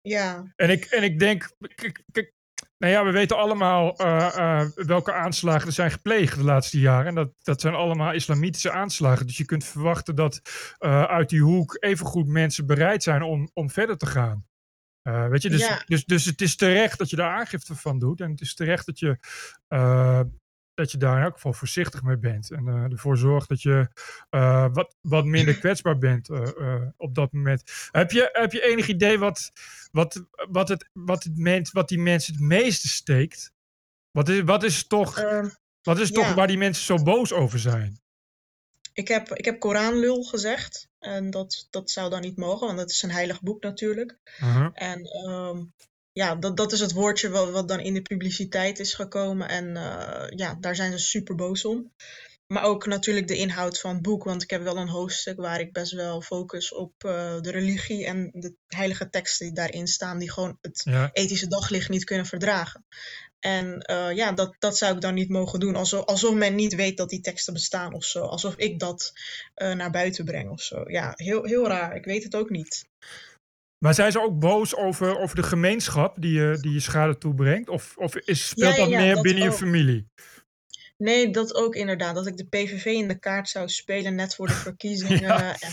Ja, 0.00 0.52
En 0.56 0.70
ik, 0.70 0.84
en 0.84 1.02
ik 1.02 1.18
denk, 1.18 1.50
kijk, 1.74 2.02
kijk, 2.12 2.32
nou 2.78 2.92
ja, 2.92 3.04
we 3.04 3.10
weten 3.10 3.36
allemaal 3.36 3.96
eh, 3.96 4.36
eh, 4.36 4.68
welke 4.74 5.12
aanslagen 5.12 5.66
er 5.66 5.72
zijn 5.72 5.90
gepleegd 5.90 6.36
de 6.36 6.44
laatste 6.44 6.78
jaren. 6.80 7.06
En 7.06 7.14
dat, 7.14 7.32
dat 7.42 7.60
zijn 7.60 7.74
allemaal 7.74 8.12
islamitische 8.12 8.70
aanslagen. 8.70 9.26
Dus 9.26 9.36
je 9.36 9.44
kunt 9.44 9.64
verwachten 9.64 10.14
dat 10.14 10.40
eh, 10.78 11.04
uit 11.04 11.28
die 11.28 11.42
hoek 11.42 11.76
evengoed 11.80 12.26
mensen 12.26 12.66
bereid 12.66 13.02
zijn 13.02 13.22
om, 13.22 13.50
om 13.52 13.70
verder 13.70 13.96
te 13.96 14.06
gaan. 14.06 14.46
Eh, 15.04 15.28
weet 15.28 15.42
je, 15.42 15.50
dus, 15.50 15.60
Ja. 15.60 15.82
dus, 15.86 16.04
dus 16.04 16.24
het 16.24 16.40
is 16.40 16.56
terecht 16.56 16.98
dat 16.98 17.10
je 17.10 17.16
daar 17.16 17.36
aangifte 17.36 17.74
van 17.74 17.98
doet. 17.98 18.20
En 18.20 18.30
het 18.30 18.40
is 18.40 18.54
terecht 18.54 18.86
dat 18.86 18.98
je, 18.98 19.18
eh, 19.68 20.20
dat 20.74 20.90
je 20.90 20.98
daar 20.98 21.16
in 21.16 21.22
elk 21.22 21.34
geval 21.34 21.52
voorzichtig 21.52 22.02
mee 22.02 22.18
bent. 22.18 22.50
En 22.50 22.68
eh, 22.68 22.74
ervoor 22.74 23.16
zorgt 23.16 23.48
dat 23.48 23.62
je 23.62 23.88
wat, 24.72 24.96
wat 25.00 25.24
minder 25.24 25.58
kwetsbaar 25.58 25.98
bent 25.98 26.30
op 26.96 27.14
dat 27.14 27.32
moment. 27.32 27.88
Heb 27.90 28.10
je, 28.10 28.28
heb 28.32 28.52
je 28.52 28.64
enig 28.64 28.88
idee 28.88 29.18
wat, 29.18 29.52
wat, 29.90 30.24
wat, 30.50 30.68
het, 30.68 30.90
wat, 30.92 31.24
het 31.24 31.38
mens, 31.38 31.72
wat 31.72 31.88
die 31.88 32.00
mensen 32.00 32.34
het 32.34 32.42
meeste 32.42 32.88
steekt? 32.88 33.52
Wat 34.10 34.28
is, 34.28 34.40
wat 34.42 34.62
is 34.62 34.86
toch, 34.86 35.18
ehm, 35.18 35.48
wat 35.82 35.98
is 35.98 36.10
toch 36.10 36.26
ja. 36.26 36.34
waar 36.34 36.46
die 36.46 36.58
mensen 36.58 36.84
zo 36.84 37.02
boos 37.02 37.32
over 37.32 37.58
zijn? 37.58 38.03
Ik 38.94 39.08
heb, 39.08 39.28
ik 39.32 39.44
heb 39.44 39.58
Koranlul 39.58 40.22
gezegd 40.22 40.88
en 40.98 41.30
dat, 41.30 41.66
dat 41.70 41.90
zou 41.90 42.10
dan 42.10 42.20
niet 42.20 42.36
mogen, 42.36 42.66
want 42.66 42.78
dat 42.78 42.90
is 42.90 43.02
een 43.02 43.10
heilig 43.10 43.42
boek 43.42 43.62
natuurlijk. 43.62 44.18
Uh-huh. 44.40 44.68
En 44.74 45.02
ehm, 45.04 45.64
ja, 46.12 46.34
dat, 46.34 46.56
dat 46.56 46.72
is 46.72 46.80
het 46.80 46.92
woordje 46.92 47.28
wat, 47.28 47.50
wat 47.50 47.68
dan 47.68 47.80
in 47.80 47.94
de 47.94 48.02
publiciteit 48.02 48.78
is 48.78 48.94
gekomen. 48.94 49.48
En 49.48 49.76
eh, 49.76 50.38
ja, 50.38 50.56
daar 50.60 50.76
zijn 50.76 50.92
ze 50.92 50.98
super 50.98 51.34
boos 51.34 51.64
om. 51.64 51.92
Maar 52.46 52.62
ook 52.62 52.86
natuurlijk 52.86 53.28
de 53.28 53.36
inhoud 53.36 53.80
van 53.80 53.92
het 53.94 54.02
boek. 54.02 54.24
Want 54.24 54.42
ik 54.42 54.50
heb 54.50 54.62
wel 54.62 54.76
een 54.76 54.88
hoofdstuk 54.88 55.36
waar 55.36 55.60
ik 55.60 55.72
best 55.72 55.92
wel 55.92 56.22
focus 56.22 56.72
op 56.72 56.92
eh, 57.04 57.40
de 57.40 57.50
religie 57.50 58.06
en 58.06 58.30
de 58.32 58.54
heilige 58.66 59.08
teksten 59.10 59.46
die 59.46 59.54
daarin 59.54 59.86
staan, 59.86 60.18
die 60.18 60.30
gewoon 60.30 60.58
het 60.60 60.82
Ja. 60.84 61.10
ethische 61.12 61.46
daglicht 61.46 61.88
niet 61.88 62.04
kunnen 62.04 62.26
verdragen. 62.26 62.84
En 63.44 63.80
eh, 63.80 64.12
ja, 64.12 64.32
dat, 64.32 64.56
dat 64.58 64.76
zou 64.76 64.94
ik 64.94 65.00
dan 65.00 65.14
niet 65.14 65.28
mogen 65.28 65.60
doen. 65.60 65.76
Alsof, 65.76 66.04
alsof 66.04 66.34
men 66.34 66.54
niet 66.54 66.74
weet 66.74 66.96
dat 66.96 67.08
die 67.08 67.20
teksten 67.20 67.52
bestaan 67.52 67.94
of 67.94 68.04
zo. 68.04 68.24
Alsof 68.24 68.56
ik 68.56 68.78
dat 68.78 69.12
eh, 69.54 69.72
naar 69.72 69.90
buiten 69.90 70.24
breng 70.24 70.50
of 70.50 70.62
zo. 70.62 70.84
Ja, 70.86 71.12
heel, 71.16 71.44
heel 71.44 71.66
raar. 71.66 71.96
Ik 71.96 72.04
weet 72.04 72.22
het 72.22 72.36
ook 72.36 72.50
niet. 72.50 72.88
Maar 73.78 73.94
zijn 73.94 74.12
ze 74.12 74.20
ook 74.20 74.38
boos 74.38 74.76
over, 74.76 75.18
over 75.18 75.36
de 75.36 75.42
gemeenschap 75.42 76.16
die 76.20 76.32
je, 76.32 76.58
die 76.60 76.72
je 76.72 76.80
schade 76.80 77.18
toebrengt? 77.18 77.68
Of, 77.68 77.96
of 77.96 78.16
is, 78.16 78.48
speelt 78.48 78.76
Ja, 78.76 78.84
ja, 78.84 78.90
dat 78.90 79.00
meer 79.00 79.14
dat 79.14 79.22
binnen 79.22 79.44
je 79.44 79.52
familie? 79.52 80.06
Nee, 80.96 81.30
dat 81.30 81.54
ook 81.54 81.74
inderdaad. 81.74 82.14
Dat 82.14 82.26
ik 82.26 82.36
de 82.36 82.46
PVV 82.46 82.84
in 82.84 83.08
de 83.08 83.18
kaart 83.18 83.48
zou 83.48 83.68
spelen 83.68 84.14
net 84.14 84.34
voor 84.34 84.46
de 84.46 84.52
verkiezingen. 84.68 85.20
Ja. 85.22 85.60
En 85.60 85.72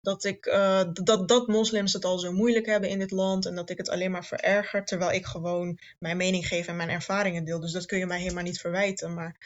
dat, 0.00 0.24
ik, 0.24 0.46
eh, 0.46 0.82
dat, 0.92 1.28
dat 1.28 1.46
moslims 1.46 1.92
het 1.92 2.04
al 2.04 2.18
zo 2.18 2.32
moeilijk 2.32 2.66
hebben 2.66 2.88
in 2.90 2.98
dit 2.98 3.10
land. 3.10 3.46
En 3.46 3.54
dat 3.54 3.70
ik 3.70 3.78
het 3.78 3.88
alleen 3.88 4.10
maar 4.10 4.24
vererger. 4.24 4.84
Terwijl 4.84 5.12
ik 5.12 5.26
gewoon 5.26 5.78
mijn 5.98 6.16
mening 6.16 6.46
geef 6.46 6.66
en 6.66 6.76
mijn 6.76 6.88
ervaringen 6.90 7.44
deel. 7.44 7.60
Dus 7.60 7.72
dat 7.72 7.86
kun 7.86 7.98
je 7.98 8.06
mij 8.06 8.20
helemaal 8.20 8.44
niet 8.44 8.60
verwijten. 8.60 9.14
Maar 9.14 9.36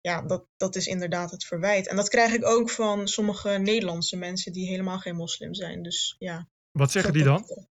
ja, 0.00 0.22
dat, 0.22 0.46
dat 0.56 0.76
is 0.76 0.86
inderdaad 0.86 1.30
het 1.30 1.44
verwijt. 1.44 1.88
En 1.88 1.96
dat 1.96 2.08
krijg 2.08 2.32
ik 2.32 2.44
ook 2.46 2.70
van 2.70 3.08
sommige 3.08 3.48
Nederlandse 3.50 4.16
mensen 4.16 4.52
die 4.52 4.68
helemaal 4.68 4.98
geen 4.98 5.16
moslim 5.16 5.54
zijn. 5.54 5.82
Dus 5.82 6.16
ja. 6.18 6.48
Wat 6.70 6.90
zeggen 6.90 7.12
die 7.12 7.24
dat- 7.24 7.48
dan? 7.48 7.66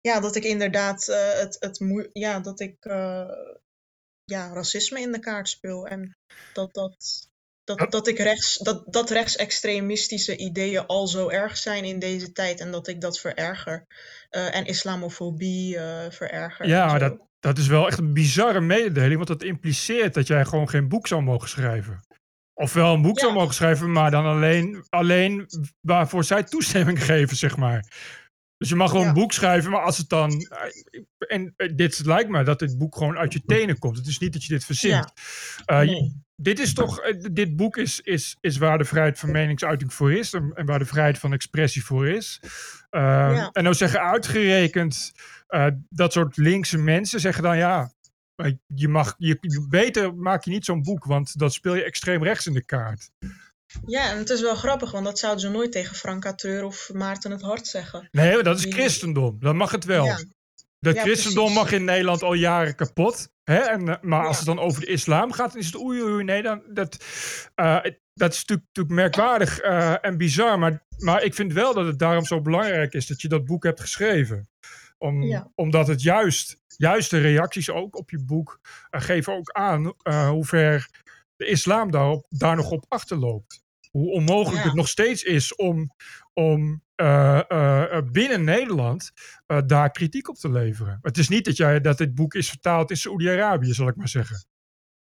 Ja, 0.00 0.20
dat 0.20 0.36
ik 0.36 0.44
inderdaad 0.44 1.08
eh, 1.08 1.32
het, 1.32 1.56
het 1.60 2.08
ja, 2.12 2.40
dat 2.40 2.60
ik 2.60 2.76
eh, 2.84 3.30
ja, 4.24 4.52
racisme 4.52 5.00
in 5.00 5.12
de 5.12 5.18
kaart 5.18 5.48
speel. 5.48 5.86
En 5.86 6.16
dat, 6.52 6.74
dat, 6.74 7.28
dat, 7.76 7.90
dat 7.92 8.08
ik 8.08 8.18
rechts, 8.18 8.56
dat, 8.58 8.84
dat 8.86 9.10
rechtsextremistische 9.10 10.36
ideeën 10.36 10.86
al 10.86 11.06
zo 11.06 11.28
erg 11.28 11.56
zijn 11.56 11.84
in 11.84 11.98
deze 11.98 12.32
tijd. 12.32 12.60
En 12.60 12.70
dat 12.70 12.88
ik 12.88 13.00
dat 13.00 13.18
vererger. 13.20 13.86
Eh, 14.30 14.54
en 14.54 14.64
islamofobie 14.66 15.78
eh, 15.78 16.10
vererger. 16.10 16.66
Ja, 16.68 16.98
dat, 16.98 17.16
dat 17.40 17.58
is 17.58 17.66
wel 17.66 17.86
echt 17.86 17.98
een 17.98 18.12
bizarre 18.12 18.60
mededeling, 18.60 19.14
want 19.14 19.28
dat 19.28 19.42
impliceert 19.42 20.14
dat 20.14 20.26
jij 20.26 20.44
gewoon 20.44 20.68
geen 20.68 20.88
boek 20.88 21.06
zou 21.06 21.22
mogen 21.22 21.48
schrijven. 21.48 22.00
Ofwel 22.54 22.94
een 22.94 23.02
boek 23.02 23.16
Ja. 23.18 23.22
zou 23.22 23.34
mogen 23.34 23.54
schrijven, 23.54 23.92
maar 23.92 24.10
dan 24.10 24.24
alleen, 24.24 24.84
alleen 24.88 25.46
waarvoor 25.80 26.24
zij 26.24 26.42
toestemming 26.42 27.04
geven, 27.10 27.36
zeg 27.36 27.56
maar. 27.56 27.84
Dus 28.56 28.68
je 28.70 28.76
mag 28.76 28.88
gewoon 28.90 29.02
Ja. 29.02 29.08
een 29.08 29.14
boek 29.14 29.32
schrijven, 29.32 29.70
maar 29.70 29.82
als 29.82 29.98
het 29.98 30.08
dan. 30.08 30.32
En 31.28 31.54
dit 31.74 32.04
lijkt 32.04 32.28
me 32.30 32.42
dat 32.44 32.58
dit 32.58 32.78
boek 32.78 32.96
gewoon 32.96 33.16
uit 33.18 33.32
je 33.32 33.42
tenen 33.46 33.78
komt. 33.78 33.96
Het 33.96 34.06
is 34.06 34.18
niet 34.18 34.32
dat 34.32 34.44
je 34.44 34.52
dit 34.52 34.64
verzint. 34.64 35.12
Eh, 35.64 35.78
Nee. 35.80 36.20
Dit 36.42 36.58
is 36.58 36.74
toch, 36.74 37.00
eh, 37.00 37.24
dit 37.32 37.56
boek 37.56 37.76
is, 37.76 38.00
is, 38.00 38.36
is 38.40 38.56
waar 38.56 38.78
de 38.78 38.84
vrijheid 38.84 39.18
van 39.18 39.30
meningsuiting 39.30 39.94
voor 39.94 40.12
is 40.12 40.32
en, 40.32 40.52
en 40.54 40.66
waar 40.66 40.78
de 40.78 40.84
vrijheid 40.84 41.18
van 41.18 41.32
expressie 41.32 41.84
voor 41.84 42.08
is. 42.08 42.40
Eh, 42.90 43.00
Ja. 43.00 43.50
En 43.52 43.62
nou 43.62 43.74
zeggen 43.74 44.00
uitgerekend 44.00 45.12
eh, 45.46 45.66
dat 45.88 46.12
soort 46.12 46.36
linkse 46.36 46.78
mensen 46.78 47.20
zeggen 47.20 47.42
dan 47.42 47.56
ja, 47.56 47.92
je 48.74 48.88
mag, 48.88 49.14
je, 49.18 49.38
beter 49.68 50.14
maak 50.14 50.44
je 50.44 50.50
niet 50.50 50.64
zo'n 50.64 50.82
boek, 50.82 51.04
want 51.04 51.38
dan 51.38 51.50
speel 51.50 51.74
je 51.74 51.84
extreem 51.84 52.22
rechts 52.24 52.46
in 52.46 52.52
de 52.52 52.64
kaart. 52.64 53.10
Ja, 53.86 54.10
en 54.10 54.18
het 54.18 54.30
is 54.30 54.40
wel 54.40 54.54
grappig, 54.54 54.90
want 54.90 55.04
dat 55.04 55.18
zouden 55.18 55.40
ze 55.42 55.48
nooit 55.50 55.72
tegen 55.72 55.96
Franka 55.96 56.34
Teur 56.34 56.64
of 56.64 56.90
Maarten 56.92 57.30
het 57.30 57.42
Hart 57.42 57.66
zeggen. 57.66 58.08
Nee, 58.10 58.42
dat 58.42 58.56
is 58.56 58.62
Die- 58.62 58.72
christendom. 58.72 59.36
Dan 59.40 59.56
mag 59.56 59.70
het 59.70 59.84
wel. 59.84 60.04
Ja, 60.04 60.18
Ja, 60.90 61.00
christendom 61.00 61.44
precies. 61.44 61.62
mag 61.62 61.72
in 61.72 61.84
Nederland 61.84 62.22
al 62.22 62.34
jaren 62.34 62.74
kapot. 62.74 63.28
Hè? 63.44 63.58
En, 63.58 63.88
eh, 63.88 63.96
maar 64.00 64.26
als 64.26 64.36
het 64.36 64.46
dan 64.46 64.58
over 64.58 64.80
de 64.80 64.86
islam 64.86 65.32
gaat, 65.32 65.52
dan 65.52 65.60
is 65.60 65.66
het 65.66 65.80
oei 65.80 66.02
oei. 66.02 66.24
Nee, 66.24 66.42
dan, 66.42 66.62
dat, 66.68 66.96
eh, 67.54 67.80
dat 68.14 68.32
is 68.32 68.38
natuurlijk, 68.38 68.68
natuurlijk 68.72 68.94
merkwaardig 68.94 69.58
eh, 69.58 69.94
en 70.04 70.16
bizar. 70.16 70.58
Maar, 70.58 70.82
maar 70.98 71.22
ik 71.22 71.34
vind 71.34 71.52
wel 71.52 71.74
dat 71.74 71.86
het 71.86 71.98
daarom 71.98 72.24
zo 72.24 72.40
belangrijk 72.40 72.92
is 72.92 73.06
dat 73.06 73.20
je 73.20 73.28
dat 73.28 73.44
boek 73.44 73.64
hebt 73.64 73.80
geschreven. 73.80 74.48
Om, 74.98 75.22
Ja. 75.22 75.50
Omdat 75.54 75.86
het 75.86 76.02
juist, 76.02 76.56
juist 76.66 77.10
de 77.10 77.20
reacties 77.20 77.70
ook 77.70 77.96
op 77.96 78.10
je 78.10 78.24
boek 78.24 78.60
geven 78.90 79.32
ook 79.32 79.50
aan 79.50 79.94
hoe 80.28 80.44
ver 80.44 80.88
de 81.36 81.46
islam 81.46 81.90
daarop, 81.90 82.26
daar 82.28 82.56
nog 82.56 82.70
op 82.70 82.84
achterloopt. 82.88 83.61
Hoe 83.92 84.10
onmogelijk 84.12 84.62
Ja. 84.62 84.68
het 84.68 84.76
nog 84.76 84.88
steeds 84.88 85.22
is 85.22 85.54
om, 85.54 85.94
om 86.32 86.82
eh, 86.94 87.40
eh, 87.50 87.96
eh, 87.96 88.04
binnen 88.12 88.44
Nederland 88.44 89.10
daar 89.66 89.90
kritiek 89.90 90.28
op 90.28 90.36
te 90.36 90.50
leveren. 90.50 90.98
Het 91.02 91.18
is 91.18 91.28
niet 91.28 91.44
dat, 91.44 91.56
jij, 91.56 91.80
dat 91.80 91.98
dit 91.98 92.14
boek 92.14 92.34
is 92.34 92.48
vertaald 92.48 92.90
in 92.90 92.96
Saoedi-Arabië, 92.96 93.72
zal 93.72 93.88
ik 93.88 93.96
maar 93.96 94.08
zeggen. 94.08 94.46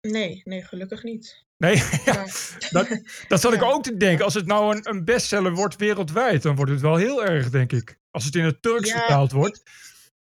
nee, 0.01 0.41
nee, 0.45 0.63
gelukkig 0.65 1.03
niet. 1.03 1.43
Nee, 1.57 1.75
ja, 2.05 2.27
dat, 2.71 3.01
dat 3.29 3.41
zat 3.41 3.53
ik 3.55 3.63
ook 3.73 3.83
te 3.83 3.97
denken. 3.97 4.25
Als 4.25 4.35
het 4.35 4.47
nou 4.47 4.77
een, 4.77 4.89
een 4.89 5.05
bestseller 5.05 5.53
wordt 5.55 5.77
wereldwijd, 5.77 6.43
dan 6.43 6.57
wordt 6.57 6.71
het 6.71 6.81
wel 6.81 6.97
heel 6.97 7.25
erg, 7.25 7.51
denk 7.51 7.73
ik. 7.73 7.99
Als 8.11 8.25
het 8.25 8.35
in 8.35 8.45
het 8.45 8.63
Turks 8.63 8.89
Ja, 8.91 8.99
vertaald 8.99 9.33
wordt. 9.33 9.63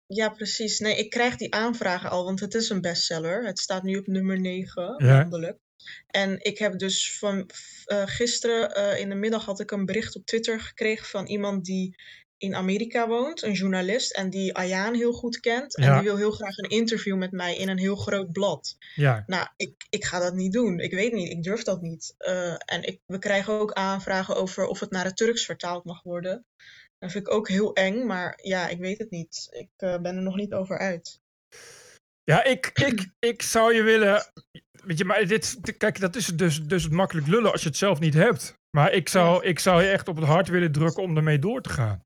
ja, 0.06 0.30
precies. 0.30 0.80
Nee, 0.80 0.96
ik 0.98 1.10
krijg 1.10 1.36
die 1.36 1.54
aanvragen 1.54 2.10
al, 2.10 2.24
want 2.24 2.40
het 2.40 2.54
is 2.54 2.70
een 2.70 2.82
bestseller. 2.82 3.46
Het 3.46 3.60
staat 3.60 3.84
nu 3.84 3.98
op 3.98 4.08
nummer 4.08 4.40
9, 4.40 4.96
Ja. 4.98 5.18
landelijk. 5.18 5.60
En 6.08 6.44
ik 6.44 6.58
heb 6.58 6.80
dus 6.80 7.18
van 7.18 7.50
uh, 7.88 8.04
gisteren 8.06 8.78
uh, 8.78 9.00
in 9.00 9.10
de 9.10 9.16
middag 9.16 9.46
had 9.46 9.60
ik 9.60 9.72
een 9.72 9.86
bericht 9.86 10.16
op 10.16 10.26
Twitter 10.26 10.62
gekregen 10.62 11.06
van 11.06 11.26
iemand 11.26 11.66
die 11.66 11.96
in 12.38 12.56
Amerika 12.56 13.08
woont, 13.08 13.42
een 13.42 13.54
journalist, 13.54 14.14
en 14.14 14.30
die 14.30 14.56
Ayaan 14.56 14.94
heel 14.94 15.12
goed 15.14 15.40
kent. 15.40 15.78
En 15.78 15.84
Ja. 15.84 15.94
die 15.96 16.04
wil 16.04 16.18
heel 16.18 16.32
graag 16.32 16.58
een 16.58 16.70
interview 16.70 17.18
met 17.18 17.32
mij 17.32 17.56
in 17.56 17.70
een 17.70 17.78
heel 17.78 17.96
groot 17.96 18.32
blad. 18.32 18.78
Ja, 18.96 19.24
Nou, 19.28 19.48
ik, 19.56 19.74
ik 19.90 20.06
ga 20.06 20.20
dat 20.20 20.34
niet 20.34 20.54
doen. 20.54 20.80
Ik 20.80 20.94
weet 20.94 21.14
niet, 21.14 21.30
ik 21.32 21.44
durf 21.44 21.64
dat 21.64 21.82
niet. 21.82 22.14
Eh, 22.18 22.52
en 22.52 22.84
ik, 22.84 23.00
we 23.06 23.20
krijgen 23.20 23.54
ook 23.54 23.72
aanvragen 23.74 24.36
over 24.36 24.66
of 24.68 24.80
het 24.80 24.92
naar 24.92 25.06
het 25.06 25.18
Turks 25.18 25.46
vertaald 25.46 25.84
mag 25.86 26.04
worden. 26.04 26.46
Dat 27.00 27.12
vind 27.12 27.28
ik 27.28 27.34
ook 27.34 27.48
heel 27.48 27.74
eng, 27.74 28.06
maar 28.06 28.40
ja, 28.42 28.68
ik 28.68 28.80
weet 28.80 28.98
het 28.98 29.10
niet. 29.10 29.48
Ik 29.52 29.70
eh, 29.78 30.02
ben 30.02 30.16
er 30.16 30.22
nog 30.22 30.36
niet 30.36 30.54
over 30.54 30.78
uit. 30.78 31.20
ja 32.24 32.44
ik, 32.44 32.72
ik, 32.74 33.08
ik 33.20 33.42
zou 33.42 33.74
je 33.74 33.82
willen. 33.84 34.32
Weet 34.84 34.98
je, 34.98 35.06
maar 35.06 35.28
dit, 35.28 35.76
kijk, 35.78 36.00
dat 36.00 36.16
is 36.16 36.26
dus, 36.26 36.64
dus 36.64 36.84
het 36.84 36.92
makkelijk 36.92 37.28
lullen 37.28 37.52
als 37.52 37.62
je 37.62 37.68
het 37.68 37.78
zelf 37.78 38.00
niet 38.00 38.14
hebt. 38.14 38.54
Maar 38.78 38.92
ik 38.92 39.10
zou, 39.10 39.44
ik 39.46 39.60
zou 39.60 39.82
je 39.82 39.90
echt 39.90 40.08
op 40.08 40.16
het 40.16 40.26
hart 40.26 40.48
willen 40.48 40.72
drukken 40.72 41.04
om 41.04 41.18
ermee 41.18 41.40
door 41.40 41.62
te 41.62 41.70
gaan. 41.70 42.04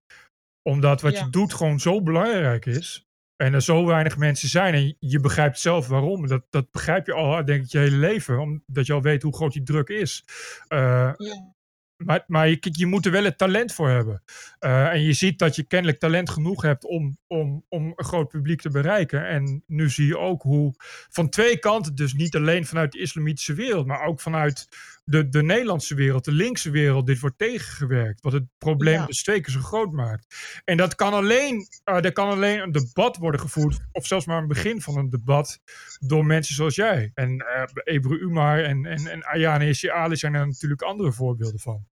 Omdat 0.70 1.02
wat 1.02 1.14
Ja. 1.18 1.24
je 1.24 1.30
doet 1.30 1.54
gewoon 1.54 1.80
zo 1.80 2.02
belangrijk 2.02 2.66
is. 2.66 3.06
En 3.44 3.54
er 3.54 3.62
zo 3.62 3.86
weinig 3.86 4.18
mensen 4.18 4.50
zijn. 4.50 4.74
En 4.74 4.96
je 5.00 5.20
begrijpt 5.20 5.60
zelf 5.60 5.88
waarom. 5.88 6.28
Dat, 6.28 6.44
dat 6.50 6.72
begrijp 6.72 7.06
je 7.06 7.14
al, 7.14 7.46
denk 7.46 7.64
ik, 7.64 7.72
je 7.72 7.78
hele 7.78 7.98
leven. 7.98 8.40
Omdat 8.40 8.86
je 8.86 8.94
al 8.94 9.02
weet 9.02 9.22
hoe 9.24 9.36
groot 9.36 9.54
die 9.54 9.64
druk 9.64 9.90
is. 9.90 10.24
Eh, 10.68 11.14
Ja, 11.18 11.56
Maar, 11.98 12.24
maar 12.28 12.50
je, 12.50 12.58
je 12.62 12.86
moet 12.86 13.06
er 13.06 13.12
wel 13.12 13.24
het 13.24 13.38
talent 13.38 13.74
voor 13.74 13.90
hebben. 13.90 14.24
Eh, 14.60 14.88
en 14.88 15.02
je 15.02 15.14
ziet 15.14 15.40
dat 15.40 15.56
je 15.56 15.64
kennelijk 15.64 16.00
talent 16.00 16.30
genoeg 16.30 16.62
hebt 16.62 16.86
om, 16.86 17.18
om, 17.28 17.66
om 17.70 17.94
een 17.96 18.06
groot 18.06 18.28
publiek 18.28 18.62
te 18.62 18.70
bereiken. 18.70 19.28
En 19.28 19.64
nu 19.68 19.90
zie 19.90 20.08
je 20.08 20.18
ook 20.18 20.42
hoe 20.42 20.74
van 21.10 21.30
twee 21.30 21.60
kanten, 21.60 21.96
dus 21.96 22.14
niet 22.14 22.36
alleen 22.36 22.66
vanuit 22.66 22.92
de 22.92 23.00
islamitische 23.00 23.54
wereld, 23.54 23.86
maar 23.86 24.06
ook 24.06 24.22
vanuit 24.22 24.68
de, 25.10 25.30
de 25.30 25.44
Nederlandse 25.44 25.96
wereld, 25.96 26.26
de 26.26 26.32
linkse 26.32 26.70
wereld, 26.70 27.06
dit 27.06 27.20
wordt 27.20 27.38
tegengewerkt. 27.38 28.22
Wat 28.22 28.34
het 28.34 28.44
probleem 28.58 28.94
Ja. 29.00 29.06
dus 29.06 29.24
twee 29.24 29.42
keer 29.42 29.54
zo 29.54 29.60
groot 29.60 29.92
maakt. 29.92 30.36
En 30.66 30.78
dat 30.78 30.96
kan 30.96 31.14
alleen, 31.14 31.68
eh, 31.84 32.04
er 32.06 32.12
kan 32.12 32.30
alleen 32.30 32.60
een 32.60 32.72
debat 32.72 33.18
worden 33.18 33.40
gevoerd, 33.42 33.80
of 33.92 34.06
zelfs 34.08 34.26
maar 34.26 34.42
een 34.42 34.48
begin 34.48 34.82
van 34.82 34.98
een 34.98 35.10
debat, 35.10 35.60
door 36.00 36.26
mensen 36.26 36.56
zoals 36.56 36.76
jij. 36.76 37.12
En 37.14 37.38
eh 37.40 37.64
Ebru 37.84 38.18
Umar 38.20 38.64
en, 38.64 38.86
en, 38.86 39.08
en 39.08 39.24
Ayane 39.24 39.92
Ali 39.92 40.16
zijn 40.16 40.34
er 40.34 40.48
natuurlijk 40.48 40.82
andere 40.82 41.12
voorbeelden 41.12 41.60
van. 41.60 41.88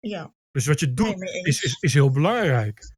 ja. 0.00 0.34
Dus 0.52 0.66
wat 0.66 0.80
je 0.80 0.94
doet 0.94 1.22
is, 1.22 1.62
is, 1.62 1.76
is 1.80 1.94
heel 1.94 2.10
belangrijk. 2.10 2.92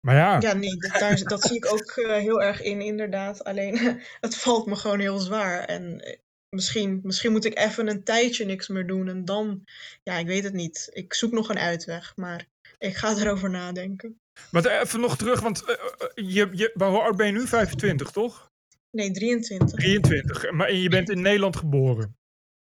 Maar 0.00 0.14
ja, 0.16 0.40
Ja, 0.40 0.52
nee, 0.52 0.76
dat, 0.76 0.92
daar, 1.00 1.22
dat 1.22 1.42
zie 1.42 1.56
ik 1.56 1.72
ook 1.72 1.90
eh, 1.90 2.12
heel 2.16 2.42
erg 2.42 2.62
in, 2.62 2.80
inderdaad. 2.80 3.44
Alleen, 3.44 4.00
het 4.20 4.36
valt 4.36 4.66
me 4.66 4.76
gewoon 4.76 5.00
heel 5.00 5.18
zwaar. 5.18 5.64
En 5.64 6.02
misschien, 6.50 7.00
misschien 7.02 7.32
moet 7.32 7.44
ik 7.44 7.58
even 7.58 7.88
een 7.88 8.04
tijdje 8.04 8.44
niks 8.44 8.68
meer 8.68 8.86
doen. 8.86 9.08
En 9.08 9.24
dan, 9.24 9.64
ja, 10.02 10.14
ik 10.14 10.26
weet 10.26 10.44
het 10.44 10.52
niet. 10.52 10.90
Ik 10.92 11.14
zoek 11.14 11.32
nog 11.32 11.48
een 11.48 11.58
uitweg, 11.58 12.12
maar 12.16 12.48
ik 12.78 12.96
ga 12.96 13.16
erover 13.16 13.50
nadenken. 13.50 14.20
maar 14.50 14.80
even 14.80 15.00
nog 15.00 15.16
terug, 15.16 15.40
want 15.40 15.64
eh, 15.64 15.76
je, 16.14 16.48
je, 16.52 16.72
hoe 16.74 17.00
oud 17.00 17.16
ben 17.16 17.26
je 17.26 17.32
nu? 17.32 17.46
25, 17.46 18.10
toch? 18.10 18.50
Nee, 18.90 19.10
23. 19.10 19.78
23. 19.78 20.50
Maar 20.50 20.68
en 20.68 20.80
je 20.80 20.88
bent 20.88 21.10
in 21.10 21.20
Nederland 21.20 21.56
geboren. 21.56 22.16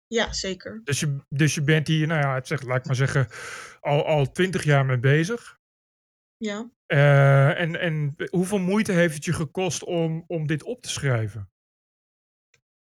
Ja, 0.07 0.33
zeker. 0.33 0.81
Dus 0.83 0.99
je, 0.99 1.17
dus 1.29 1.55
je 1.55 1.61
bent 1.61 1.87
hier, 1.87 2.07
nou 2.07 2.21
ja, 2.21 2.35
het 2.35 2.47
zegt, 2.47 2.63
laat 2.63 2.77
ik 2.77 2.85
maar 2.85 2.95
zeggen, 2.95 3.27
al, 3.79 4.05
al 4.05 4.31
20 4.31 4.63
jaar 4.63 4.85
mee 4.85 4.99
bezig. 4.99 5.59
Ja. 6.37 6.69
Eh, 6.85 7.59
en, 7.59 7.79
en 7.79 8.15
hoeveel 8.29 8.59
moeite 8.59 8.91
heeft 8.91 9.15
het 9.15 9.25
je 9.25 9.33
gekost 9.33 9.83
om, 9.83 10.23
om 10.27 10.47
dit 10.47 10.63
op 10.63 10.81
te 10.81 10.89
schrijven? 10.89 11.49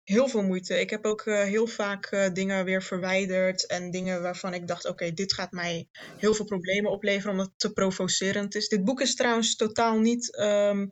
Heel 0.03 0.27
veel 0.27 0.43
moeite. 0.43 0.79
Ik 0.79 0.89
heb 0.89 1.05
ook 1.05 1.21
eh, 1.21 1.41
heel 1.41 1.67
vaak 1.67 2.05
eh, 2.05 2.33
dingen 2.33 2.65
weer 2.65 2.83
verwijderd 2.83 3.67
en 3.67 3.91
dingen 3.91 4.21
waarvan 4.21 4.53
ik 4.53 4.67
dacht, 4.67 4.87
oké, 4.87 5.11
dit 5.11 5.33
gaat 5.33 5.51
mij 5.51 5.87
heel 6.17 6.33
veel 6.33 6.45
problemen 6.45 6.91
opleveren 6.91 7.31
omdat 7.31 7.45
het 7.45 7.59
te 7.59 7.73
provocerend 7.73 8.55
is. 8.55 8.67
Dit 8.67 8.83
boek 8.83 9.01
is 9.01 9.15
trouwens 9.15 9.55
totaal 9.55 9.99
niet 9.99 10.35
ehm, 10.35 10.85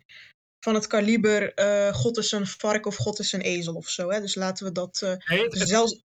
van 0.64 0.74
het 0.74 0.88
kaliber 0.88 1.54
eh, 1.54 1.94
God 1.94 2.18
is 2.18 2.32
een 2.32 2.48
vark 2.48 2.86
of 2.86 2.96
God 2.96 3.20
is 3.20 3.34
een 3.34 3.42
ezel 3.42 3.76
of 3.76 3.88
zo. 3.90 4.10
Hè? 4.10 4.22
Dus 4.22 4.36
laten 4.36 4.66
we 4.66 4.72
dat 4.72 5.02
eh, 5.02 5.14
Nee, 5.26 5.44
het, 5.44 5.60
het, 5.60 5.68
zelfs... 5.68 6.04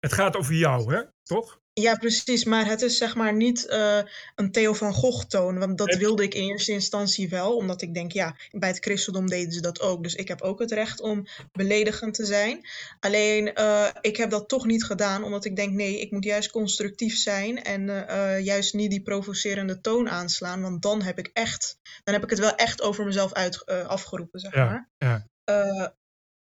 het 0.00 0.12
gaat 0.12 0.36
over 0.36 0.54
jou, 0.54 0.94
hè? 0.94 1.02
Toch? 1.22 1.60
Ja, 1.80 1.94
precies. 1.94 2.44
Maar 2.44 2.66
het 2.66 2.82
is 2.82 2.96
zeg 2.96 3.14
maar 3.14 3.34
niet 3.34 3.66
eh, 3.66 3.98
een 4.34 4.52
Theo 4.52 4.72
van 4.72 4.92
Gogh 4.92 5.24
toon. 5.24 5.58
Want 5.58 5.78
dat 5.78 5.94
wilde 5.94 6.22
ik 6.22 6.34
in 6.34 6.42
eerste 6.42 6.72
instantie 6.72 7.28
wel. 7.28 7.56
Omdat 7.56 7.82
ik 7.82 7.94
denk, 7.94 8.12
ja, 8.12 8.36
bij 8.50 8.68
het 8.68 8.78
christendom 8.78 9.26
deden 9.26 9.52
ze 9.52 9.60
dat 9.60 9.80
ook. 9.80 10.02
Dus 10.02 10.14
ik 10.14 10.28
heb 10.28 10.42
ook 10.42 10.58
het 10.58 10.70
recht 10.72 11.00
om 11.00 11.26
beledigend 11.52 12.14
te 12.14 12.24
zijn. 12.24 12.68
Alleen, 13.00 13.54
eh, 13.54 13.88
ik 14.00 14.16
heb 14.16 14.30
dat 14.30 14.48
toch 14.48 14.66
niet 14.66 14.84
gedaan. 14.84 15.24
Omdat 15.24 15.44
ik 15.44 15.56
denk, 15.56 15.72
nee, 15.72 16.00
ik 16.00 16.10
moet 16.10 16.24
juist 16.24 16.50
constructief 16.50 17.16
zijn. 17.16 17.62
En 17.62 18.08
eh, 18.08 18.44
juist 18.44 18.74
niet 18.74 18.90
die 18.90 19.02
provocerende 19.02 19.80
toon 19.80 20.08
aanslaan. 20.10 20.62
Want 20.62 20.82
dan 20.82 21.02
heb 21.02 21.18
ik 21.18 21.30
echt, 21.32 21.78
dan 22.04 22.14
heb 22.14 22.22
ik 22.24 22.30
het 22.30 22.38
wel 22.38 22.54
echt 22.54 22.82
over 22.82 23.04
mezelf 23.04 23.32
uit, 23.32 23.66
afgeroepen, 23.66 24.40
zeg 24.40 24.54
Ja, 24.54 24.64
maar. 24.64 24.88
ja. 24.98 25.26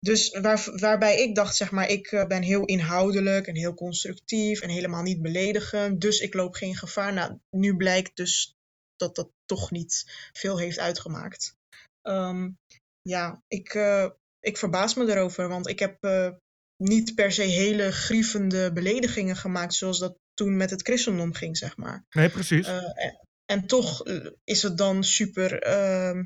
Dus 0.01 0.31
waar, 0.31 0.69
waarbij 0.77 1.19
ik 1.19 1.35
dacht, 1.35 1.57
zeg 1.57 1.71
maar, 1.71 1.89
ik 1.89 2.07
eh, 2.07 2.27
ben 2.27 2.43
heel 2.43 2.65
inhoudelijk 2.65 3.47
en 3.47 3.57
heel 3.57 3.75
constructief 3.75 4.61
en 4.61 4.69
helemaal 4.69 5.03
niet 5.03 5.23
beledigend. 5.23 6.01
Dus 6.01 6.21
ik 6.21 6.35
loop 6.35 6.55
geen 6.55 6.77
gevaar. 6.77 7.13
Nou, 7.13 7.39
nu 7.51 7.77
blijkt 7.77 8.17
dus 8.17 8.55
dat 8.97 9.15
dat 9.15 9.31
toch 9.45 9.71
niet 9.71 10.05
veel 10.33 10.59
heeft 10.59 10.79
uitgemaakt. 10.79 11.55
Ehm, 12.03 12.51
ja, 13.03 13.43
ik, 13.49 13.75
eh, 13.75 14.11
ik 14.41 14.57
verbaas 14.57 14.95
me 14.95 15.11
erover, 15.11 15.49
want 15.49 15.69
ik 15.69 15.79
heb 15.79 15.97
eh, 16.01 16.31
niet 16.77 17.15
per 17.15 17.33
se 17.33 17.43
hele 17.43 17.93
grievende 17.93 18.73
beledigingen 18.73 19.37
gemaakt 19.37 19.75
zoals 19.75 19.99
dat 19.99 20.17
toen 20.35 20.57
met 20.57 20.71
het 20.71 20.83
christendom 20.83 21.35
ging, 21.35 21.57
zeg 21.57 21.77
maar. 21.77 22.05
Nee, 22.11 22.29
precies. 22.29 22.67
En, 22.67 23.21
en 23.45 23.67
toch 23.67 24.03
is 24.45 24.63
het 24.63 24.79
dan 24.79 25.05
super, 25.05 25.63
ehm, 25.63 26.25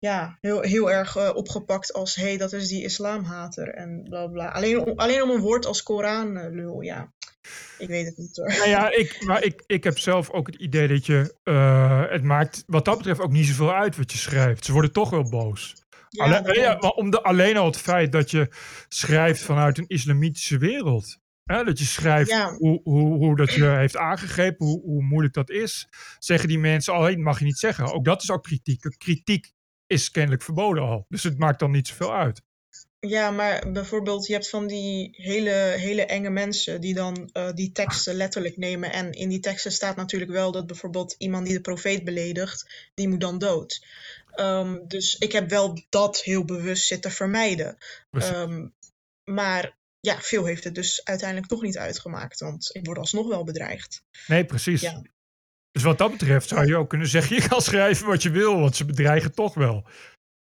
ja, 0.00 0.38
heel, 0.40 0.60
heel 0.60 0.90
erg 0.90 1.16
eh, 1.16 1.30
opgepakt 1.34 1.92
als, 1.92 2.14
hé, 2.14 2.22
hey, 2.22 2.36
dat 2.36 2.52
is 2.52 2.68
die 2.68 2.82
islamhater 2.84 3.68
en 3.74 4.02
bla 4.08 4.26
bla. 4.26 4.48
Alleen, 4.48 4.78
om- 4.86 4.98
alleen 4.98 5.22
om 5.22 5.30
een 5.30 5.40
woord 5.40 5.66
als 5.66 5.82
Koran, 5.82 6.36
eh, 6.36 6.52
lul, 6.52 6.80
ja. 6.80 7.12
Ik 7.78 7.88
weet 7.88 8.06
het 8.06 8.16
niet 8.16 8.36
hoor. 8.36 8.48
Nou 8.48 8.68
ja, 8.68 8.90
ik, 8.96 9.22
maar 9.24 9.44
ik, 9.44 9.62
ik 9.66 9.84
heb 9.84 9.98
zelf 9.98 10.30
ook 10.30 10.46
het 10.46 10.56
idee 10.56 10.88
dat 10.88 11.06
je. 11.06 11.34
eh, 11.42 12.02
het 12.08 12.22
maakt 12.22 12.62
wat 12.66 12.84
dat 12.84 12.96
betreft 12.96 13.20
ook 13.20 13.32
niet 13.32 13.46
zoveel 13.46 13.74
uit 13.74 13.96
wat 13.96 14.12
je 14.12 14.18
schrijft. 14.18 14.64
Ze 14.64 14.72
worden 14.72 14.92
toch 14.92 15.10
wel 15.10 15.28
boos. 15.28 15.74
Ja, 16.08 16.24
alleen, 16.24 16.60
ja, 16.60 16.76
maar 16.80 16.90
om 16.90 17.10
de, 17.10 17.22
alleen 17.22 17.56
al 17.56 17.66
het 17.66 17.76
feit 17.76 18.12
dat 18.12 18.30
je 18.30 18.48
schrijft 18.88 19.42
vanuit 19.42 19.78
een 19.78 19.86
islamitische 19.88 20.58
wereld. 20.58 21.18
Hè, 21.44 21.64
dat 21.64 21.78
je 21.78 21.84
schrijft 21.84 22.30
Ja. 22.30 22.54
hoe, 22.56 22.80
hoe, 22.82 23.14
hoe 23.16 23.36
dat 23.36 23.52
je 23.52 23.64
heeft 23.64 23.96
aangegrepen, 23.96 24.66
hoe, 24.66 24.80
hoe 24.82 25.02
moeilijk 25.02 25.34
dat 25.34 25.50
is. 25.50 25.88
Zeggen 26.18 26.48
die 26.48 26.58
mensen 26.58 26.92
al, 26.94 27.02
hey, 27.02 27.14
dat 27.14 27.24
mag 27.24 27.38
je 27.38 27.44
niet 27.44 27.58
zeggen. 27.58 27.92
Ook 27.92 28.04
dat 28.04 28.22
is 28.22 28.30
ook 28.30 28.42
kritiek. 28.42 28.94
Kritiek 28.98 29.52
is 29.90 30.10
kennelijk 30.10 30.42
verboden 30.42 30.82
al. 30.82 31.04
Dus 31.08 31.22
het 31.22 31.38
maakt 31.38 31.58
dan 31.58 31.70
niet 31.70 31.88
zoveel 31.88 32.14
uit. 32.14 32.42
Ja, 33.00 33.30
maar 33.30 33.72
bijvoorbeeld, 33.72 34.26
je 34.26 34.32
hebt 34.32 34.48
van 34.48 34.66
die 34.66 35.08
hele, 35.12 35.74
hele 35.76 36.06
enge 36.06 36.30
mensen 36.30 36.80
die 36.80 36.94
dan 36.94 37.30
eh, 37.32 37.52
die 37.52 37.72
teksten 37.72 38.14
letterlijk 38.14 38.56
nemen. 38.56 38.92
En 38.92 39.12
in 39.12 39.28
die 39.28 39.40
teksten 39.40 39.72
staat 39.72 39.96
natuurlijk 39.96 40.30
wel 40.30 40.52
dat 40.52 40.66
bijvoorbeeld 40.66 41.14
iemand 41.18 41.46
die 41.46 41.54
de 41.54 41.60
profeet 41.60 42.04
beledigt, 42.04 42.90
die 42.94 43.08
moet 43.08 43.20
dan 43.20 43.38
dood. 43.38 43.86
Ehm, 44.30 44.78
dus 44.86 45.18
ik 45.18 45.32
heb 45.32 45.48
wel 45.48 45.84
dat 45.88 46.20
heel 46.20 46.44
bewust 46.44 46.86
zitten 46.86 47.10
vermijden. 47.10 47.76
Ehm, 48.10 48.68
maar 49.24 49.78
ja, 50.00 50.20
veel 50.20 50.44
heeft 50.44 50.64
het 50.64 50.74
dus 50.74 51.04
uiteindelijk 51.04 51.48
toch 51.48 51.62
niet 51.62 51.78
uitgemaakt, 51.78 52.40
want 52.40 52.70
ik 52.72 52.86
word 52.86 52.98
alsnog 52.98 53.28
wel 53.28 53.44
bedreigd. 53.44 54.02
Nee, 54.26 54.44
precies. 54.44 54.80
Ja. 54.80 55.02
Dus 55.72 55.82
wat 55.82 55.98
dat 55.98 56.10
betreft 56.10 56.48
zou 56.48 56.66
je 56.66 56.76
ook 56.76 56.88
kunnen 56.88 57.08
zeggen: 57.08 57.36
je 57.42 57.48
kan 57.48 57.60
schrijven 57.60 58.06
wat 58.06 58.22
je 58.22 58.30
wil, 58.30 58.60
want 58.60 58.76
ze 58.76 58.84
bedreigen 58.84 59.34
toch 59.34 59.54
wel. 59.54 59.84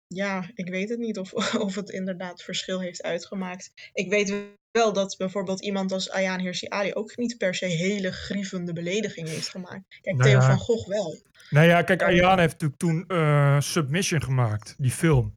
Ja, 0.07 0.51
ik 0.55 0.69
weet 0.69 0.89
het 0.89 0.99
niet 0.99 1.19
of, 1.19 1.33
of 1.67 1.75
het 1.75 1.91
inderdaad 1.91 2.43
verschil 2.43 2.81
heeft 2.81 3.03
uitgemaakt. 3.03 3.71
Ik 3.93 4.11
weet 4.11 4.35
wel 4.71 4.93
dat 4.93 5.15
bijvoorbeeld 5.19 5.63
iemand 5.63 5.93
als 5.93 6.11
Ayaan 6.11 6.41
Hirsi 6.41 6.69
Ali 6.69 6.95
ook 6.95 7.17
niet 7.17 7.39
per 7.39 7.55
se 7.55 7.67
hele 7.67 8.13
grievende 8.13 8.73
beledigingen 8.73 9.31
heeft 9.31 9.49
gemaakt. 9.49 9.85
Kijk, 10.01 10.17
Nou 10.17 10.29
Theo 10.29 10.39
ja. 10.39 10.47
van 10.47 10.59
Gogh 10.59 10.89
wel. 10.89 11.17
Nou 11.51 11.67
ja, 11.67 11.83
kijk. 11.83 12.03
Ayaan 12.03 12.39
heeft 12.39 12.53
natuurlijk 12.53 12.81
toen 12.81 13.05
eh, 13.07 13.61
Submission 13.61 14.23
gemaakt, 14.23 14.75
die 14.79 14.91
film. 14.91 15.37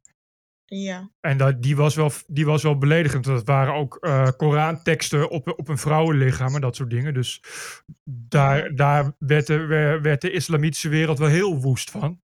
Ja, 0.72 1.10
En 1.20 1.36
dat, 1.36 1.62
die, 1.62 1.76
was 1.76 1.94
wel, 1.94 2.10
die 2.26 2.46
was 2.46 2.62
wel 2.62 2.78
beledigend. 2.78 3.24
Dat 3.24 3.46
waren 3.46 3.74
ook 3.74 3.96
eh 3.96 4.28
Koranteksten 4.36 5.30
op, 5.30 5.52
op 5.58 5.68
een 5.68 5.78
vrouwenlichaam 5.78 6.54
en 6.54 6.60
dat 6.60 6.76
soort 6.76 6.90
dingen. 6.90 7.14
Dus 7.14 7.42
daar, 8.04 8.74
daar 8.74 9.12
werd, 9.18 9.46
de, 9.46 9.66
werd 10.02 10.20
de 10.20 10.30
islamitische 10.30 10.88
wereld 10.88 11.18
wel 11.18 11.28
heel 11.28 11.60
woest 11.60 11.90
van. 11.90 12.20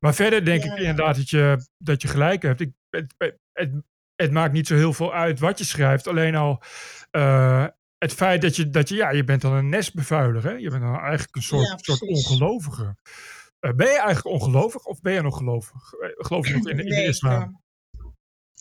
Maar 0.00 0.14
verder 0.14 0.44
denk 0.44 0.64
Ja, 0.64 0.72
ik 0.72 0.78
inderdaad 0.78 1.16
dat 1.16 1.30
je, 1.30 1.66
dat 1.78 2.02
je 2.02 2.08
gelijk 2.08 2.42
hebt. 2.42 2.60
Ik, 2.60 2.72
het, 2.90 3.14
het, 4.14 4.30
maakt 4.32 4.52
niet 4.52 4.66
zo 4.66 4.74
heel 4.74 4.92
veel 4.92 5.14
uit 5.14 5.38
wat 5.40 5.58
je 5.58 5.64
schrijft. 5.64 6.06
Alleen 6.06 6.34
al 6.34 6.62
eh, 7.10 7.66
het 7.98 8.12
feit 8.12 8.42
dat 8.42 8.56
je, 8.56 8.70
dat 8.70 8.88
je, 8.88 8.94
ja, 8.94 9.10
je 9.10 9.24
bent 9.24 9.42
dan 9.42 9.52
een 9.52 9.68
nestbevuiler. 9.68 10.44
Hè? 10.44 10.52
Je 10.52 10.70
bent 10.70 10.82
dan 10.82 11.00
eigenlijk 11.00 11.36
een 11.36 11.42
soort, 11.42 11.68
Ja, 11.68 11.76
soort 11.76 12.00
ongelovige. 12.02 12.96
Eh, 13.58 13.72
ben 13.72 13.86
je 13.86 13.98
eigenlijk 14.00 14.26
ongelovig 14.26 14.84
of 14.84 15.00
ben 15.00 15.12
je 15.12 15.20
nog 15.22 15.36
gelovig? 15.36 15.80
Geloof 16.16 16.46
je 16.48 16.54
nog 16.54 16.68
in, 16.68 16.76
de- 16.76 16.82
in 16.82 16.88
nee, 16.88 17.06
islam? 17.08 17.62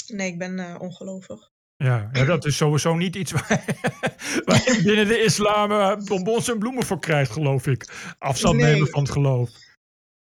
Eh, 0.09 0.17
nee, 0.17 0.27
ik 0.27 0.37
ben 0.37 0.59
eh, 0.59 0.75
ongelovig. 0.79 1.49
Ja, 1.83 2.09
ja, 2.13 2.25
dat 2.25 2.45
is 2.45 2.57
sowieso 2.57 2.95
niet 2.95 3.15
iets 3.15 3.31
waar, 3.31 3.65
waar 4.45 4.73
je 4.73 4.81
binnen 4.83 5.07
de 5.07 5.23
islam 5.23 5.71
uh, 5.71 5.95
bonbons 5.95 6.49
en 6.49 6.59
bloemen 6.59 6.85
voor 6.85 6.99
krijgt, 6.99 7.31
geloof 7.31 7.67
ik. 7.67 8.13
Afstand 8.17 8.55
Nee. 8.55 8.71
nemen 8.73 8.87
van 8.87 9.01
het 9.03 9.11
geloof. 9.11 9.49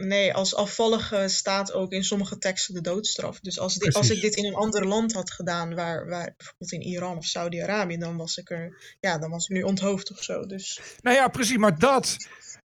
Nee, 0.04 0.34
als 0.34 0.56
afvallige 0.56 1.28
staat 1.28 1.74
ook 1.74 1.92
in 1.92 2.04
sommige 2.04 2.38
teksten 2.38 2.74
de 2.74 2.82
doodstraf. 2.82 3.40
Dus 3.40 3.60
als, 3.60 3.76
dit, 3.76 3.94
als 3.94 4.10
ik 4.10 4.22
dit 4.22 4.36
in 4.36 4.46
een 4.46 4.56
ander 4.56 4.88
land 4.88 5.14
had 5.14 5.32
gedaan, 5.32 5.76
waar, 5.76 6.10
waar, 6.10 6.34
bijvoorbeeld 6.38 6.72
in 6.72 6.82
Iran 6.82 7.18
of 7.18 7.26
Saudi-Arabië, 7.26 7.98
dan 7.98 8.18
was 8.18 8.38
ik 8.38 8.50
er, 8.50 8.96
ja, 9.00 9.18
dan 9.18 9.30
was 9.30 9.44
ik 9.44 9.56
nu 9.56 9.62
onthoofd 9.62 10.12
of 10.12 10.24
zo. 10.24 10.46
Dus 10.46 10.82
Nou 11.02 11.16
ja, 11.16 11.28
precies. 11.28 11.58
Maar 11.58 11.80
dat 11.80 12.18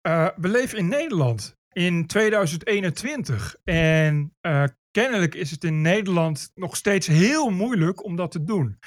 eh 0.00 0.28
we 0.36 0.48
leven 0.48 0.78
in 0.78 0.88
Nederland 0.88 1.54
in 1.72 2.06
2021. 2.06 3.56
En 3.64 4.34
eh, 4.40 4.64
kennelijk 4.90 5.34
is 5.34 5.50
het 5.50 5.64
in 5.64 5.80
Nederland 5.80 6.50
nog 6.54 6.76
steeds 6.76 7.06
heel 7.06 7.50
moeilijk 7.50 8.04
om 8.04 8.16
dat 8.16 8.30
te 8.30 8.44
doen. 8.44 8.78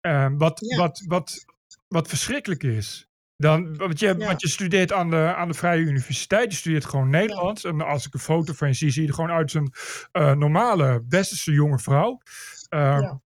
Eh, 0.00 0.28
wat, 0.36 0.60
Ja. 0.60 0.76
wat, 0.76 1.02
wat, 1.06 1.44
wat 1.88 2.08
verschrikkelijk 2.08 2.62
is. 2.62 3.06
Dan, 3.36 3.76
want, 3.76 3.98
je, 3.98 4.06
Ja. 4.06 4.16
want 4.26 4.40
je 4.40 4.48
studeert 4.48 4.92
aan 4.92 5.10
de, 5.10 5.34
aan 5.36 5.48
de 5.48 5.54
Vrije 5.54 5.80
Universiteit, 5.82 6.50
je 6.52 6.56
studeert 6.58 6.84
gewoon 6.84 7.10
Nederlands. 7.10 7.64
En 7.64 7.80
als 7.80 8.06
ik 8.06 8.14
een 8.14 8.20
foto 8.20 8.52
van 8.52 8.68
je 8.68 8.74
zie, 8.74 8.90
zie 8.90 9.02
je 9.02 9.08
er 9.08 9.14
gewoon 9.14 9.30
uit 9.30 9.54
een 9.54 9.72
eh, 10.12 10.32
normale, 10.32 11.04
westerse 11.08 11.52
jonge 11.52 11.78
vrouw. 11.78 12.20
Eh, 12.68 12.78
Ja. 12.80 13.20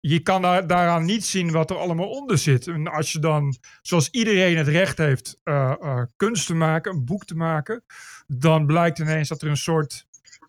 Je 0.00 0.20
kan 0.20 0.42
daar, 0.42 0.66
daaraan 0.66 1.04
niet 1.04 1.24
zien 1.24 1.50
wat 1.50 1.70
er 1.70 1.76
allemaal 1.76 2.08
onder 2.08 2.38
zit. 2.38 2.66
En 2.66 2.88
als 2.88 3.12
je 3.12 3.18
dan, 3.18 3.56
zoals 3.82 4.10
iedereen 4.10 4.56
het 4.56 4.68
recht 4.68 4.98
heeft, 4.98 5.40
eh, 5.42 5.72
eh, 5.80 6.02
kunst 6.16 6.46
te 6.46 6.54
maken, 6.54 6.92
een 6.92 7.04
boek 7.04 7.24
te 7.24 7.34
maken, 7.34 7.84
dan 8.26 8.66
blijkt 8.66 8.98
ineens 8.98 9.28
dat 9.28 9.42
er 9.42 9.48
een 9.48 9.56
soort 9.56 10.05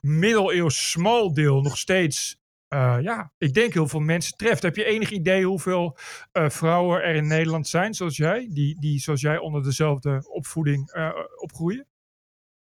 middeleeuws 0.08 0.92
smaldeel 0.92 1.62
nog 1.62 1.78
steeds, 1.78 2.38
eh, 2.68 2.98
ja, 3.02 3.32
ik 3.38 3.54
denk 3.54 3.74
heel 3.74 3.88
veel 3.88 4.00
mensen 4.00 4.38
treft. 4.38 4.64
Heb 4.64 4.76
je 4.76 4.86
enig 4.86 5.12
idee 5.12 5.46
hoeveel 5.46 5.98
eh, 6.32 6.50
vrouwen 6.50 7.04
er 7.04 7.16
in 7.16 7.28
Nederland 7.28 7.68
zijn, 7.68 7.94
zoals 7.94 8.18
jij, 8.18 8.48
die, 8.52 8.80
die 8.80 9.00
zoals 9.00 9.22
jij 9.22 9.38
onder 9.38 9.64
dezelfde 9.64 10.30
opvoeding 10.30 10.92
eh, 10.92 11.10
opgroeien? 11.36 11.88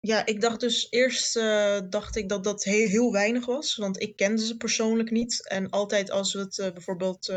Ja, 0.00 0.26
ik 0.26 0.40
dacht 0.40 0.60
dus 0.60 0.86
eerst 0.90 1.34
dacht 1.90 2.16
ik 2.16 2.28
dat 2.28 2.44
dat 2.44 2.64
heel, 2.64 2.88
heel 2.88 3.12
weinig 3.12 3.46
was, 3.46 3.76
want 3.76 4.00
ik 4.00 4.16
kende 4.16 4.46
ze 4.46 4.56
persoonlijk 4.56 5.10
niet. 5.10 5.48
En 5.48 5.70
altijd 5.70 6.10
als 6.10 6.32
we 6.32 6.38
het 6.38 6.70
bijvoorbeeld 6.74 7.32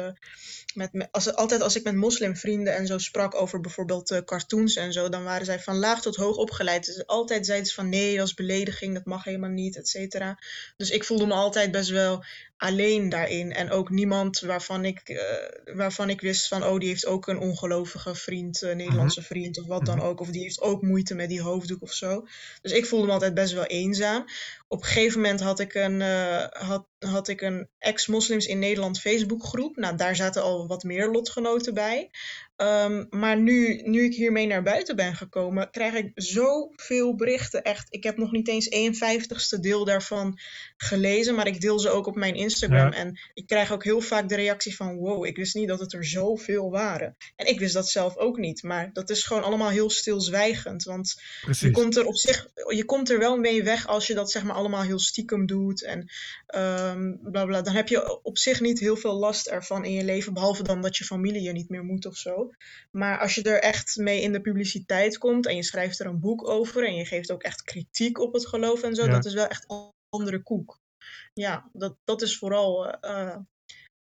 eh, 0.74 0.80
met, 0.80 0.94
me- 0.94 1.08
als, 1.12 1.36
altijd 1.36 1.62
als 1.62 1.76
ik 1.76 1.84
met 1.84 1.96
moslimvrienden 1.96 2.76
en 2.76 2.88
zo 2.88 2.98
sprak 2.98 3.36
over 3.36 3.60
bijvoorbeeld 3.60 4.12
eh, 4.12 4.20
cartoons 4.26 4.76
en 4.76 4.94
zo, 4.94 5.10
dan 5.10 5.24
waren 5.24 5.46
zij 5.46 5.60
van 5.60 5.78
laag 5.78 6.02
tot 6.02 6.16
hoog 6.16 6.36
opgeleid. 6.36 6.86
Dus 6.86 7.06
altijd 7.08 7.46
zeiden 7.46 7.68
ze 7.68 7.74
van 7.74 7.90
nee, 7.90 8.18
dat 8.18 8.28
is 8.28 8.34
belediging, 8.34 8.94
dat 8.94 9.06
mag 9.06 9.24
helemaal 9.24 9.50
niet, 9.50 9.78
et 9.78 9.88
cetera. 9.88 10.38
Dus 10.78 10.90
ik 10.90 11.04
voelde 11.04 11.26
me 11.26 11.34
altijd 11.34 11.72
best 11.72 11.90
wel 11.90 12.24
alleen 12.58 13.10
daarin. 13.10 13.54
En 13.54 13.72
ook 13.72 13.90
niemand 13.90 14.40
waarvan 14.40 14.86
ik, 14.86 15.00
eh, 15.10 15.76
waarvan 15.76 16.10
ik 16.10 16.22
wist 16.22 16.48
van 16.48 16.64
oh, 16.64 16.80
die 16.80 16.88
heeft 16.90 17.06
ook 17.06 17.28
een 17.28 17.40
ongelovige 17.40 18.16
vriend, 18.16 18.62
een 18.62 18.78
Nederlandse 18.78 19.22
vriend 19.22 19.60
of 19.60 19.66
wat 19.68 19.86
dan 19.86 19.98
Mhm. 19.98 20.06
ook. 20.06 20.20
Of 20.20 20.30
die 20.30 20.42
heeft 20.42 20.62
ook 20.62 20.82
moeite 20.82 21.16
met 21.16 21.30
die 21.30 21.42
hoofddoek 21.42 21.82
of 21.82 21.94
zo. 21.94 22.28
Dus 22.62 22.72
ik 22.72 22.86
voelde 22.86 23.06
me 23.06 23.12
altijd 23.12 23.34
best 23.34 23.54
wel 23.54 23.66
eenzaam. 23.66 24.26
Op 24.74 24.80
een 24.80 24.86
gegeven 24.86 25.22
moment 25.22 25.42
had 25.42 25.60
ik 25.60 25.74
een, 25.74 26.02
eh, 26.02 26.46
had, 26.50 26.88
had 27.00 27.28
ik 27.28 27.42
een 27.42 27.70
ex-moslims 27.80 28.46
in 28.46 28.60
Nederland 28.60 29.00
Facebookgroep. 29.00 29.76
Nou, 29.76 29.96
daar 29.96 30.16
zaten 30.16 30.44
al 30.44 30.68
wat 30.68 30.84
meer 30.84 31.12
lotgenoten 31.12 31.74
bij. 31.74 32.10
Ehm, 32.56 33.06
maar 33.10 33.40
nu, 33.40 33.82
nu 33.84 34.04
ik 34.04 34.14
hiermee 34.14 34.48
naar 34.48 34.64
buiten 34.64 34.96
ben 34.96 35.16
gekomen, 35.16 35.70
krijg 35.72 35.94
ik 35.94 36.12
zoveel 36.16 37.16
berichten. 37.16 37.64
Echt, 37.64 37.88
ik 37.90 38.04
heb 38.04 38.18
nog 38.18 38.32
niet 38.32 38.48
eens 38.48 38.70
51ste 38.70 39.60
deel 39.60 39.86
daarvan 39.86 40.40
gelezen, 40.78 41.36
maar 41.36 41.48
ik 41.48 41.62
deel 41.62 41.80
ze 41.80 41.90
ook 41.90 42.08
op 42.08 42.16
mijn 42.16 42.36
Instagram. 42.36 42.92
Ja. 42.92 42.98
En 42.98 43.20
ik 43.34 43.48
krijg 43.48 43.72
ook 43.72 43.84
heel 43.84 44.02
vaak 44.02 44.30
de 44.30 44.36
reactie 44.36 44.76
van: 44.76 44.96
wow, 44.96 45.26
ik 45.26 45.38
wist 45.38 45.56
niet 45.56 45.68
dat 45.68 45.80
het 45.80 45.94
er 45.94 46.06
zoveel 46.06 46.72
waren. 46.72 47.16
En 47.36 47.48
ik 47.48 47.60
wist 47.60 47.74
dat 47.74 47.90
zelf 47.90 48.18
ook 48.18 48.38
niet, 48.38 48.64
maar 48.64 48.90
dat 48.94 49.10
is 49.10 49.24
gewoon 49.24 49.44
allemaal 49.44 49.70
heel 49.70 49.90
stilzwijgend. 49.90 50.84
Want 50.84 51.22
je 51.60 51.72
komt 51.72 51.98
er 51.98 52.06
op 52.06 52.18
zich, 52.18 52.48
je 52.68 52.86
komt 52.86 53.10
er 53.10 53.20
wel 53.20 53.38
mee 53.38 53.64
weg 53.64 53.88
als 53.88 54.08
je 54.08 54.14
dat 54.14 54.32
zeg 54.32 54.44
maar 54.44 54.56
allemaal 54.56 54.82
heel 54.82 55.00
stiekem 55.00 55.46
doet 55.46 55.84
en 55.84 56.12
ehm 56.48 57.12
bla 57.22 57.46
bla. 57.46 57.62
Dan 57.62 57.74
heb 57.74 57.88
je 57.88 58.24
op 58.24 58.38
zich 58.38 58.62
niet 58.62 58.80
heel 58.80 58.96
veel 58.96 59.14
last 59.14 59.48
ervan 59.48 59.86
in 59.86 59.94
je 59.94 60.04
leven, 60.04 60.34
behalve 60.34 60.64
dan 60.64 60.82
dat 60.82 60.98
je 60.98 61.04
familie 61.04 61.42
je 61.42 61.52
niet 61.52 61.70
meer 61.70 61.84
moet 61.84 62.06
of 62.06 62.18
zo. 62.18 62.43
Maar 62.92 63.20
als 63.20 63.36
je 63.36 63.44
er 63.44 63.60
echt 63.62 63.98
mee 63.98 64.22
in 64.22 64.32
de 64.32 64.42
publiciteit 64.42 65.18
komt 65.18 65.48
en 65.48 65.56
je 65.56 65.64
schrijft 65.64 66.00
er 66.00 66.06
een 66.06 66.20
boek 66.20 66.48
over 66.48 66.88
en 66.88 66.96
je 66.96 67.06
geeft 67.06 67.32
ook 67.32 67.44
echt 67.44 67.64
kritiek 67.64 68.20
op 68.20 68.34
het 68.34 68.48
geloof 68.48 68.84
en 68.84 68.96
zo, 68.96 69.06
Ja. 69.06 69.12
dat 69.12 69.26
is 69.26 69.34
wel 69.34 69.48
echt 69.48 69.64
een 69.68 69.92
andere 70.10 70.42
koek. 70.44 70.80
Ja, 71.34 71.70
dat, 71.74 71.98
dat 72.04 72.22
is 72.22 72.38
vooral 72.38 72.88
eh, 72.92 73.28
eh, 73.30 73.38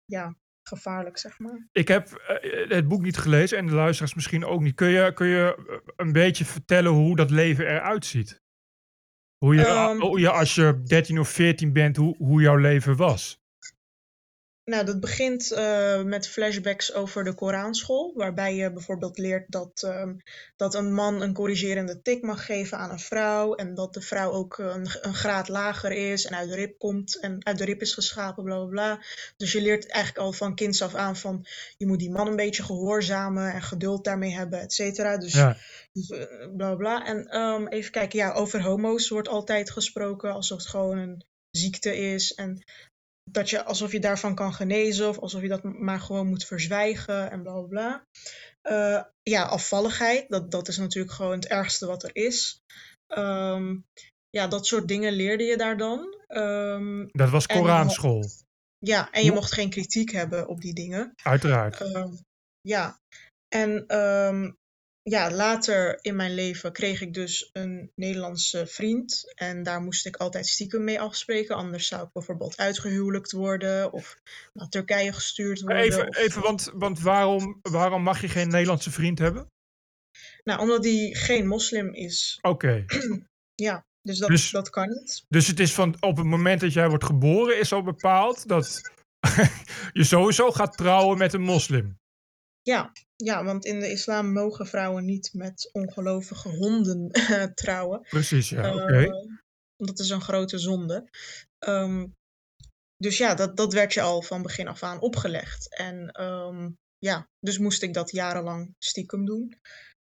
ja, 0.04 0.36
gevaarlijk, 0.68 1.18
zeg 1.18 1.38
maar. 1.38 1.68
Ik 1.72 1.88
heb 1.88 2.12
eh, 2.12 2.68
het 2.70 2.88
boek 2.88 3.02
niet 3.02 3.16
gelezen 3.16 3.58
en 3.58 3.66
de 3.66 3.72
luisteraars 3.74 4.14
misschien 4.14 4.44
ook 4.44 4.60
niet. 4.60 4.74
Kun 4.74 4.88
je, 4.88 5.12
kun 5.14 5.26
je 5.26 5.80
een 5.96 6.12
beetje 6.12 6.44
vertellen 6.44 6.92
hoe 6.92 7.16
dat 7.16 7.30
leven 7.30 7.66
eruit 7.66 8.06
ziet? 8.06 8.40
Hoe 9.44 9.54
je, 9.54 9.66
Ehm. 9.66 10.00
hoe 10.00 10.20
je 10.20 10.30
als 10.30 10.54
je 10.54 10.82
13 10.82 11.18
of 11.18 11.28
14 11.28 11.72
bent, 11.72 11.96
hoe, 11.96 12.16
hoe 12.16 12.40
jouw 12.40 12.56
leven 12.56 12.96
was? 12.96 13.38
Nou, 14.68 14.84
dat 14.84 15.00
begint 15.00 15.52
eh, 15.52 16.02
met 16.02 16.28
flashbacks 16.28 16.94
over 16.94 17.24
de 17.24 17.34
Koranschool, 17.34 18.12
waarbij 18.14 18.54
je 18.54 18.72
bijvoorbeeld 18.72 19.18
leert 19.18 19.44
dat, 19.50 19.82
ehm, 19.82 20.14
dat 20.56 20.74
een 20.74 20.94
man 20.94 21.22
een 21.22 21.32
corrigerende 21.32 22.02
tik 22.02 22.22
mag 22.22 22.44
geven 22.44 22.78
aan 22.78 22.90
een 22.90 22.98
vrouw 22.98 23.54
en 23.54 23.74
dat 23.74 23.94
de 23.94 24.00
vrouw 24.00 24.30
ook 24.30 24.58
een, 24.58 24.88
een 25.00 25.14
graad 25.14 25.48
lager 25.48 25.92
is 25.92 26.26
en 26.26 26.36
uit 26.36 26.48
de 26.48 26.54
rib 26.54 26.78
komt 26.78 27.20
en 27.20 27.46
uit 27.46 27.58
de 27.58 27.64
rib 27.64 27.80
is 27.80 27.92
geschapen, 27.92 28.44
bla 28.44 28.56
bla 28.56 28.66
bla. 28.66 29.04
Dus 29.36 29.52
je 29.52 29.62
leert 29.62 29.90
eigenlijk 29.90 30.24
al 30.24 30.32
van 30.32 30.54
kinds 30.54 30.82
af 30.82 30.94
aan 30.94 31.16
van 31.16 31.46
je 31.76 31.86
moet 31.86 31.98
die 31.98 32.10
man 32.10 32.26
een 32.26 32.36
beetje 32.36 32.62
gehoorzamen 32.62 33.52
en 33.52 33.62
geduld 33.62 34.04
daarmee 34.04 34.34
hebben, 34.34 34.60
et 34.60 34.72
cetera. 34.72 35.16
Dus 35.16 35.32
Ja, 35.32 35.56
bla 36.38 36.48
bla 36.56 36.74
bla. 36.74 37.06
En 37.06 37.26
ehm, 37.26 37.66
even 37.66 37.92
kijken, 37.92 38.18
ja, 38.18 38.32
over 38.32 38.62
homo's 38.62 39.08
wordt 39.08 39.28
altijd 39.28 39.70
gesproken 39.70 40.32
alsof 40.32 40.58
het 40.58 40.68
gewoon 40.68 40.98
een 40.98 41.24
ziekte 41.50 41.96
is. 41.96 42.34
En 42.34 42.64
dat 43.32 43.50
je 43.50 43.64
alsof 43.64 43.92
je 43.92 44.00
daarvan 44.00 44.34
kan 44.34 44.54
genezen 44.54 45.08
of 45.08 45.18
alsof 45.18 45.42
je 45.42 45.48
dat 45.48 45.62
maar 45.62 46.00
gewoon 46.00 46.26
moet 46.26 46.44
verzwijgen 46.44 47.30
en 47.30 47.42
bla 47.42 47.52
bla 47.52 47.66
bla. 47.66 48.06
Eh, 48.62 49.02
ja, 49.22 49.42
afvalligheid, 49.42 50.28
dat, 50.28 50.50
dat 50.50 50.68
is 50.68 50.76
natuurlijk 50.76 51.14
gewoon 51.14 51.32
het 51.32 51.46
ergste 51.46 51.86
wat 51.86 52.02
er 52.02 52.10
is. 52.16 52.60
Ehm, 53.06 53.76
ja, 54.30 54.46
dat 54.46 54.66
soort 54.66 54.88
dingen 54.88 55.12
leerde 55.12 55.44
je 55.44 55.56
daar 55.56 55.76
dan. 55.76 56.16
Ehm, 56.26 57.06
dat 57.06 57.30
was 57.30 57.46
Koranschool, 57.46 58.24
ja, 58.78 59.10
en 59.10 59.24
je 59.24 59.32
mocht 59.32 59.52
geen 59.52 59.70
kritiek 59.70 60.10
hebben 60.10 60.48
op 60.48 60.60
die 60.60 60.74
dingen. 60.74 61.12
uiteraard. 61.22 61.80
Ehm, 61.80 62.12
ja, 62.60 63.00
en 63.48 63.86
ja, 65.10 65.30
later 65.30 65.98
in 66.00 66.16
mijn 66.16 66.34
leven 66.34 66.72
kreeg 66.72 67.00
ik 67.00 67.14
dus 67.14 67.50
een 67.52 67.90
Nederlandse 67.94 68.66
vriend. 68.66 69.32
En 69.34 69.62
daar 69.62 69.80
moest 69.80 70.06
ik 70.06 70.16
altijd 70.16 70.46
stiekem 70.46 70.84
mee 70.84 71.00
afspreken. 71.00 71.56
Anders 71.56 71.86
zou 71.86 72.02
ik 72.06 72.12
bijvoorbeeld 72.12 72.56
uitgehuwelijkt 72.56 73.32
worden 73.32 73.92
of 73.92 74.18
naar 74.52 74.68
Turkije 74.68 75.12
gestuurd 75.12 75.60
worden. 75.60 75.82
Even, 75.82 76.08
of- 76.08 76.16
even 76.16 76.42
want, 76.42 76.70
want 76.74 77.00
waarom, 77.00 77.58
waarom 77.62 78.02
mag 78.02 78.20
je 78.20 78.28
geen 78.28 78.48
Nederlandse 78.48 78.90
vriend 78.90 79.18
hebben? 79.18 79.46
Nou, 80.44 80.60
omdat 80.60 80.82
die 80.82 81.16
geen 81.16 81.46
moslim 81.46 81.94
is. 81.94 82.38
Oké, 82.40 82.84
Ja, 83.54 83.86
dus 84.02 84.18
dat, 84.18 84.28
Dus- 84.28 84.50
dat 84.50 84.70
kan 84.70 84.88
niet. 84.88 85.24
dus 85.28 85.46
het 85.46 85.60
is 85.60 85.72
van 85.74 85.96
op 86.00 86.16
het 86.16 86.26
moment 86.26 86.60
dat 86.60 86.72
jij 86.72 86.88
wordt 86.88 87.04
geboren, 87.04 87.58
is 87.58 87.72
al 87.72 87.82
bepaald 87.82 88.48
dat 88.48 88.80
je 89.92 90.04
sowieso 90.04 90.50
gaat 90.50 90.76
trouwen 90.76 91.18
met 91.18 91.32
een 91.32 91.40
moslim. 91.42 91.98
Ja, 92.68 92.92
ja, 93.16 93.44
want 93.44 93.64
in 93.64 93.80
de 93.80 93.90
islam 93.90 94.32
mogen 94.32 94.66
vrouwen 94.66 95.04
niet 95.04 95.30
met 95.32 95.68
ongelovige 95.72 96.48
honden 96.48 97.10
trouwen. 97.54 98.00
Precies, 98.00 98.48
ja, 98.48 98.74
oké. 98.74 99.04
Eh, 99.04 99.12
dat 99.76 99.98
is 99.98 100.10
een 100.10 100.20
grote 100.20 100.58
zonde. 100.58 101.08
Ehm, 101.58 102.06
dus 102.96 103.18
ja, 103.18 103.34
dat, 103.34 103.56
dat 103.56 103.72
werd 103.72 103.92
je 103.94 104.00
al 104.00 104.22
van 104.22 104.42
begin 104.42 104.68
af 104.68 104.82
aan 104.82 105.00
opgelegd. 105.00 105.76
En 105.76 106.10
ehm, 106.10 106.70
ja, 106.98 107.28
dus 107.40 107.58
moest 107.58 107.82
ik 107.82 107.94
dat 107.94 108.10
jarenlang 108.10 108.74
stiekem 108.78 109.24
doen. 109.24 109.58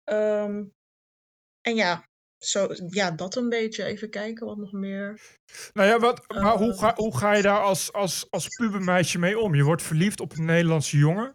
Ehm, 0.04 0.64
en 1.60 1.74
ja, 1.74 2.04
zo, 2.38 2.68
ja, 2.88 3.10
dat 3.10 3.36
een 3.36 3.48
beetje. 3.48 3.84
Even 3.84 4.10
kijken, 4.10 4.46
wat 4.46 4.56
nog 4.56 4.72
meer. 4.72 5.20
Nou 5.72 5.88
ja, 5.88 5.98
wat, 5.98 6.28
maar 6.28 6.56
hoe, 6.56 6.72
Eh. 6.72 6.78
ga, 6.78 6.94
hoe 6.94 7.16
ga 7.16 7.32
je 7.32 7.42
daar 7.42 7.60
als, 7.60 7.92
als, 7.92 8.26
als 8.30 8.48
pubermeisje 8.48 9.18
mee 9.18 9.38
om? 9.38 9.54
Je 9.54 9.62
wordt 9.62 9.82
verliefd 9.82 10.20
op 10.20 10.36
een 10.36 10.44
Nederlandse 10.44 10.96
jongen. 10.96 11.34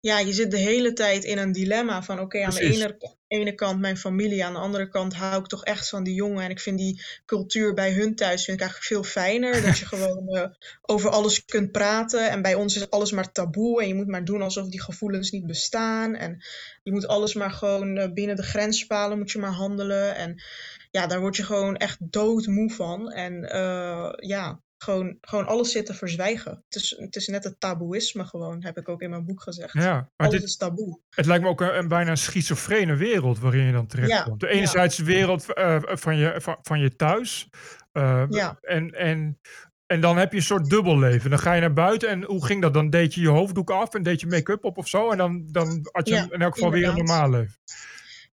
Ja, 0.00 0.18
je 0.18 0.32
zit 0.32 0.50
de 0.50 0.56
hele 0.56 0.92
tijd 0.92 1.24
in 1.24 1.38
een 1.38 1.52
dilemma 1.52 2.02
van 2.02 2.20
oké, 2.20 2.44
aan 2.44 2.54
de 2.54 3.16
ene 3.28 3.54
kant 3.54 3.80
mijn 3.80 3.96
familie, 3.96 4.44
aan 4.44 4.52
de 4.52 4.58
andere 4.58 4.88
kant 4.88 5.14
hou 5.14 5.40
ik 5.40 5.46
toch 5.46 5.64
echt 5.64 5.88
van 5.88 6.04
die 6.04 6.14
jongen. 6.14 6.44
En 6.44 6.50
ik 6.50 6.60
vind 6.60 6.78
die 6.78 7.02
cultuur 7.26 7.74
bij 7.74 7.92
hun 7.92 8.14
thuis 8.14 8.44
vind 8.44 8.60
ik 8.60 8.62
eigenlijk 8.62 8.92
veel 8.92 9.10
fijner. 9.10 9.62
dat 9.62 9.78
je 9.78 9.86
gewoon 9.96 10.28
eh, 10.28 10.50
over 10.82 11.10
alles 11.10 11.44
kunt 11.44 11.72
praten. 11.72 12.30
En 12.30 12.42
bij 12.42 12.54
ons 12.54 12.76
is 12.76 12.90
alles 12.90 13.12
maar 13.12 13.32
taboe. 13.32 13.82
En 13.82 13.88
je 13.88 13.94
moet 13.94 14.06
maar 14.06 14.24
doen 14.24 14.42
alsof 14.42 14.68
die 14.68 14.82
gevoelens 14.82 15.30
niet 15.30 15.46
bestaan. 15.46 16.14
En 16.14 16.44
je 16.82 16.92
moet 16.92 17.06
alles 17.06 17.34
maar 17.34 17.50
gewoon 17.50 17.96
eh, 17.96 18.12
binnen 18.12 18.36
de 18.36 18.42
grenspalen 18.42 19.18
moet 19.18 19.30
je 19.30 19.38
maar 19.38 19.52
handelen. 19.52 20.14
En 20.14 20.42
ja, 20.90 21.06
daar 21.06 21.20
word 21.20 21.36
je 21.36 21.44
gewoon 21.44 21.76
echt 21.76 21.98
doodmoe 22.00 22.70
van. 22.70 23.12
En 23.12 23.44
eh, 23.50 24.12
ja, 24.16 24.60
gewoon, 24.78 25.16
gewoon 25.20 25.46
alles 25.46 25.72
zit 25.72 25.86
te 25.86 25.94
verzwijgen. 25.94 26.64
Het 26.68 26.82
is, 26.82 26.96
het 26.98 27.16
is 27.16 27.26
net 27.26 27.44
het 27.44 27.60
taboeïsme 27.60 28.24
gewoon, 28.24 28.64
heb 28.64 28.78
ik 28.78 28.88
ook 28.88 29.00
in 29.02 29.10
mijn 29.10 29.24
boek 29.24 29.42
gezegd. 29.42 29.72
Ja, 29.72 29.92
maar 29.92 30.08
Alles 30.16 30.32
dit, 30.40 30.48
is 30.48 30.56
taboe. 30.56 31.00
het 31.10 31.26
lijkt 31.26 31.42
me 31.44 31.48
ook 31.50 31.60
een, 31.60 31.78
een 31.78 31.88
bijna 31.88 32.14
schizofrene 32.14 32.96
wereld 32.96 33.38
waarin 33.38 33.64
je 33.64 33.72
dan 33.72 33.86
terechtkomt. 33.86 34.40
De 34.40 34.46
ja, 34.46 34.52
enerzijds 34.52 34.96
de 34.96 35.04
wereld 35.04 35.52
eh, 35.52 35.76
van, 35.82 36.16
je, 36.16 36.34
van, 36.40 36.58
van 36.62 36.80
je 36.80 36.96
thuis. 36.96 37.48
eh, 37.92 38.24
ja, 38.28 38.58
en, 38.60 38.90
en, 38.90 39.40
en 39.86 40.00
dan 40.00 40.16
heb 40.16 40.30
je 40.30 40.36
een 40.38 40.42
soort 40.44 40.70
dubbelleven. 40.70 41.30
Dan 41.30 41.38
ga 41.38 41.52
je 41.52 41.60
naar 41.60 41.72
buiten 41.72 42.08
en 42.08 42.22
hoe 42.24 42.46
ging 42.46 42.62
dat? 42.62 42.74
Dan 42.74 42.90
deed 42.90 43.14
je 43.14 43.20
je 43.20 43.28
hoofddoek 43.28 43.70
af 43.70 43.94
en 43.94 44.02
deed 44.02 44.20
je 44.20 44.26
make-up 44.26 44.64
op 44.64 44.78
of 44.78 44.88
zo. 44.88 45.10
En 45.10 45.18
dan, 45.18 45.48
dan 45.52 45.88
had 45.92 46.08
je 46.08 46.26
in 46.30 46.42
elk 46.42 46.54
geval 46.54 46.70
weer 46.70 46.88
een 46.88 46.96
normaal 46.96 47.30
leven. 47.30 47.56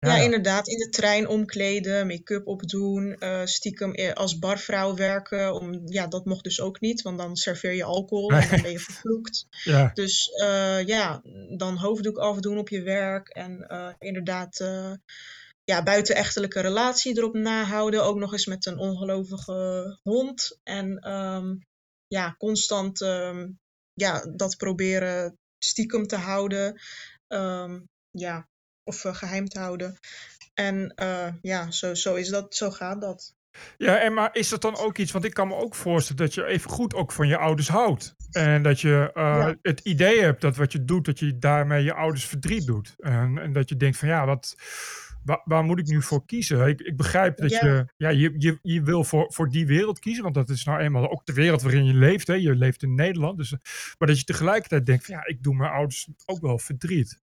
Ja, 0.05 0.17
inderdaad. 0.17 0.67
In 0.67 0.77
de 0.77 0.89
trein 0.89 1.27
omkleden, 1.27 2.07
make-up 2.07 2.47
opdoen, 2.47 3.15
eh, 3.15 3.45
stiekem 3.45 3.93
eh, 3.93 4.13
als 4.13 4.39
barvrouw 4.39 4.95
werken. 4.95 5.53
Om, 5.53 5.81
ja, 5.85 6.07
dat 6.07 6.25
mocht 6.25 6.43
dus 6.43 6.61
ook 6.61 6.79
niet, 6.79 7.01
want 7.01 7.17
dan 7.17 7.35
serveer 7.35 7.73
je 7.73 7.83
alcohol 7.83 8.31
en 8.31 8.49
dan 8.49 8.61
ben 8.61 8.71
je 8.71 8.79
vervloekt. 8.89 9.45
ja, 9.63 9.91
Dus 9.93 10.29
eh, 10.29 10.85
ja, 10.85 11.21
dan 11.57 11.77
hoofddoek 11.77 12.17
afdoen 12.17 12.57
op 12.57 12.69
je 12.69 12.81
werk 12.81 13.29
en 13.29 13.67
inderdaad 13.99 14.57
ja, 15.63 15.83
buitenechtelijke 15.83 16.59
relatie 16.59 17.17
erop 17.17 17.33
nahouden. 17.33 18.03
Ook 18.03 18.17
nog 18.17 18.31
eens 18.31 18.45
met 18.45 18.65
een 18.65 18.77
ongelovige 18.77 19.99
hond. 20.03 20.59
En 20.63 20.97
ehm, 20.97 21.55
ja, 22.07 22.35
constant 22.37 23.01
ehm, 23.01 23.47
ja, 23.93 24.25
dat 24.35 24.57
proberen 24.57 25.37
stiekem 25.57 26.07
te 26.07 26.15
houden. 26.15 26.81
Ehm, 27.27 27.79
ja, 28.11 28.47
of 28.85 29.05
eh, 29.05 29.15
geheim 29.15 29.47
te 29.47 29.59
houden. 29.59 29.97
En 30.53 30.93
eh, 30.95 31.27
ja, 31.41 31.71
zo, 31.71 31.93
zo 31.93 32.15
is 32.15 32.29
dat, 32.29 32.55
zo 32.55 32.71
gaat 32.71 33.01
dat. 33.01 33.35
Ja, 33.77 33.97
en 33.97 34.13
maar 34.13 34.29
is 34.35 34.49
dat 34.49 34.61
dan 34.61 34.77
ook 34.77 34.97
iets, 34.97 35.11
want 35.11 35.25
ik 35.25 35.33
kan 35.33 35.47
me 35.47 35.55
ook 35.55 35.75
voorstellen 35.75 36.23
dat 36.23 36.33
je 36.33 36.45
even 36.45 36.69
goed 36.69 36.93
ook 36.93 37.11
van 37.11 37.27
je 37.27 37.37
ouders 37.37 37.67
houdt. 37.67 38.15
En 38.31 38.63
dat 38.63 38.81
je 38.81 39.11
eh, 39.13 39.23
Ja, 39.23 39.55
het 39.61 39.79
idee 39.79 40.21
hebt 40.21 40.41
dat 40.41 40.55
wat 40.55 40.71
je 40.71 40.85
doet, 40.85 41.05
dat 41.05 41.19
je 41.19 41.37
daarmee 41.37 41.83
je 41.83 41.93
ouders 41.93 42.25
verdriet 42.25 42.65
doet. 42.65 42.93
En, 42.97 43.37
en 43.37 43.53
dat 43.53 43.69
je 43.69 43.77
denkt 43.77 43.97
van 43.97 44.07
ja, 44.07 44.25
wat, 44.25 44.55
waar, 45.23 45.41
waar 45.43 45.63
moet 45.63 45.79
ik 45.79 45.87
nu 45.87 46.01
voor 46.01 46.25
kiezen? 46.25 46.67
Ik, 46.67 46.81
ik 46.81 46.97
begrijp 46.97 47.37
dat 47.37 47.51
ja, 47.51 47.65
je, 47.65 47.85
ja, 47.97 48.09
je, 48.09 48.33
je, 48.37 48.59
je 48.61 48.81
wil 48.81 49.03
voor, 49.03 49.33
voor 49.33 49.49
die 49.49 49.67
wereld 49.67 49.99
kiezen, 49.99 50.23
want 50.23 50.35
dat 50.35 50.49
is 50.49 50.63
nou 50.63 50.79
eenmaal 50.79 51.11
ook 51.11 51.25
de 51.25 51.33
wereld 51.33 51.61
waarin 51.61 51.85
je 51.85 51.93
leeft. 51.93 52.27
Hè? 52.27 52.33
Je 52.33 52.55
leeft 52.55 52.83
in 52.83 52.95
Nederland. 52.95 53.37
Dus, 53.37 53.51
maar 53.97 54.07
dat 54.07 54.19
je 54.19 54.23
tegelijkertijd 54.23 54.85
denkt 54.85 55.05
van 55.05 55.15
ja, 55.15 55.25
ik 55.25 55.43
doe 55.43 55.55
mijn 55.55 55.71
ouders 55.71 56.07
ook 56.25 56.41
wel 56.41 56.59
verdriet. 56.59 57.23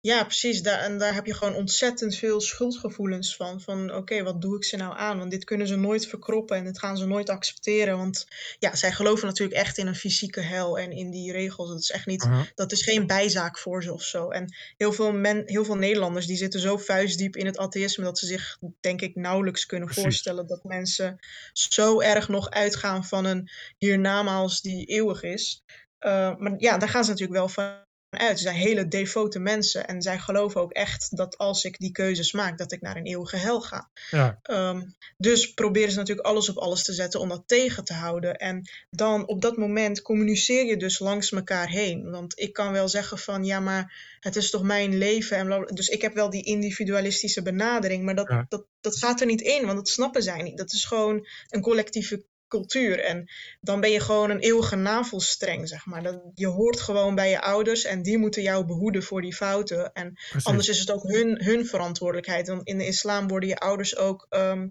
Ja, 0.00 0.24
precies. 0.24 0.62
Daar, 0.62 0.80
en 0.80 0.98
daar 0.98 1.14
heb 1.14 1.26
je 1.26 1.34
gewoon 1.34 1.54
ontzettend 1.54 2.16
veel 2.16 2.40
schuldgevoelens 2.40 3.36
van. 3.36 3.60
Van 3.60 3.94
oké, 3.94 4.22
wat 4.22 4.40
doe 4.40 4.56
ik 4.56 4.64
ze 4.64 4.76
nou 4.76 4.96
aan? 4.96 5.18
Want 5.18 5.30
dit 5.30 5.44
kunnen 5.44 5.66
ze 5.66 5.76
nooit 5.76 6.06
verkroppen 6.06 6.56
en 6.56 6.64
dit 6.64 6.78
gaan 6.78 6.96
ze 6.96 7.06
nooit 7.06 7.30
accepteren. 7.30 7.96
Want 7.96 8.26
ja, 8.58 8.74
zij 8.74 8.92
geloven 8.92 9.26
natuurlijk 9.26 9.58
echt 9.58 9.78
in 9.78 9.86
een 9.86 9.94
fysieke 9.94 10.40
hel 10.40 10.78
en 10.78 10.92
in 10.92 11.10
die 11.10 11.32
regels. 11.32 11.68
Dat 11.68 11.78
is 11.78 11.90
echt 11.90 12.06
niet, 12.06 12.22
Aha, 12.22 12.46
dat 12.54 12.72
is 12.72 12.82
geen 12.82 13.06
bijzaak 13.06 13.58
voor 13.58 13.82
ze 13.82 13.92
of 13.92 14.02
zo. 14.02 14.30
En 14.30 14.54
heel 14.76 14.92
veel, 14.92 15.12
men, 15.12 15.42
heel 15.46 15.64
veel 15.64 15.76
Nederlanders 15.76 16.26
die 16.26 16.36
zitten 16.36 16.60
zo 16.60 16.76
vuistdiep 16.76 17.36
in 17.36 17.46
het 17.46 17.58
atheïsme 17.58 18.04
dat 18.04 18.18
ze 18.18 18.26
zich 18.26 18.58
denk 18.80 19.00
ik 19.00 19.14
nauwelijks 19.14 19.66
kunnen 19.66 19.86
precies. 19.86 20.04
voorstellen 20.04 20.46
dat 20.46 20.64
mensen 20.64 21.18
zo 21.52 22.00
erg 22.00 22.28
nog 22.28 22.50
uitgaan 22.50 23.04
van 23.04 23.24
een 23.24 23.50
hiernamaals 23.78 24.60
die 24.60 24.86
eeuwig 24.86 25.22
is. 25.22 25.62
Uh, 26.00 26.36
maar 26.36 26.54
ja, 26.56 26.78
daar 26.78 26.88
gaan 26.88 27.04
ze 27.04 27.10
natuurlijk 27.10 27.38
wel 27.38 27.48
van 27.48 27.84
uit. 28.18 28.38
Ze 28.38 28.42
zijn 28.42 28.56
hele 28.56 28.88
devote 28.88 29.38
mensen 29.38 29.86
en 29.86 30.02
zij 30.02 30.18
geloven 30.18 30.60
ook 30.60 30.72
echt 30.72 31.16
dat 31.16 31.38
als 31.38 31.64
ik 31.64 31.78
die 31.78 31.92
keuzes 31.92 32.32
maak, 32.32 32.58
dat 32.58 32.72
ik 32.72 32.80
naar 32.80 32.96
een 32.96 33.06
eeuwige 33.06 33.36
hel 33.36 33.60
ga. 33.60 33.90
Ja, 34.10 34.38
Um, 34.50 34.94
dus 35.16 35.54
proberen 35.54 35.90
ze 35.90 35.98
natuurlijk 35.98 36.26
alles 36.26 36.48
op 36.48 36.56
alles 36.56 36.84
te 36.84 36.92
zetten 36.92 37.20
om 37.20 37.28
dat 37.28 37.42
tegen 37.46 37.84
te 37.84 37.92
houden. 37.92 38.36
En 38.36 38.68
dan 38.90 39.28
op 39.28 39.42
dat 39.42 39.56
moment 39.56 40.02
communiceer 40.02 40.66
je 40.66 40.76
dus 40.76 40.98
langs 40.98 41.32
elkaar 41.32 41.68
heen. 41.68 42.10
Want 42.10 42.40
ik 42.40 42.52
kan 42.52 42.72
wel 42.72 42.88
zeggen 42.88 43.18
van 43.18 43.44
ja, 43.44 43.60
maar 43.60 44.16
het 44.20 44.36
is 44.36 44.50
toch 44.50 44.62
mijn 44.62 44.98
leven. 44.98 45.36
En 45.36 45.46
blablabla. 45.46 45.74
dus 45.74 45.88
ik 45.88 46.02
heb 46.02 46.14
wel 46.14 46.30
die 46.30 46.44
individualistische 46.44 47.42
benadering, 47.42 48.04
maar 48.04 48.14
dat, 48.14 48.28
ja, 48.28 48.46
dat, 48.48 48.66
dat 48.80 48.96
gaat 48.96 49.20
er 49.20 49.26
niet 49.26 49.40
in, 49.40 49.64
want 49.64 49.76
dat 49.76 49.88
snappen 49.88 50.22
zij 50.22 50.42
niet. 50.42 50.58
Dat 50.58 50.72
is 50.72 50.84
gewoon 50.84 51.26
een 51.48 51.60
collectieve 51.60 52.24
cultuur. 52.48 53.00
En 53.00 53.30
dan 53.60 53.80
ben 53.80 53.90
je 53.90 54.00
gewoon 54.00 54.30
een 54.30 54.38
eeuwige 54.38 54.76
navelstreng, 54.76 55.68
zeg 55.68 55.86
maar. 55.86 56.02
Dat, 56.02 56.20
je 56.34 56.46
hoort 56.46 56.80
gewoon 56.80 57.14
bij 57.14 57.30
je 57.30 57.40
ouders 57.40 57.84
en 57.84 58.02
die 58.02 58.18
moeten 58.18 58.42
jou 58.42 58.66
behoeden 58.66 59.02
voor 59.02 59.22
die 59.22 59.34
fouten. 59.34 59.92
En 59.92 60.14
anders 60.42 60.68
is 60.68 60.78
het 60.78 60.90
ook 60.90 61.02
hun, 61.02 61.44
hun 61.44 61.66
verantwoordelijkheid. 61.66 62.48
Want 62.48 62.66
in 62.66 62.78
de 62.78 62.86
islam 62.86 63.28
worden 63.28 63.48
je 63.48 63.58
ouders 63.58 63.96
ook... 63.96 64.26
ehm, 64.28 64.66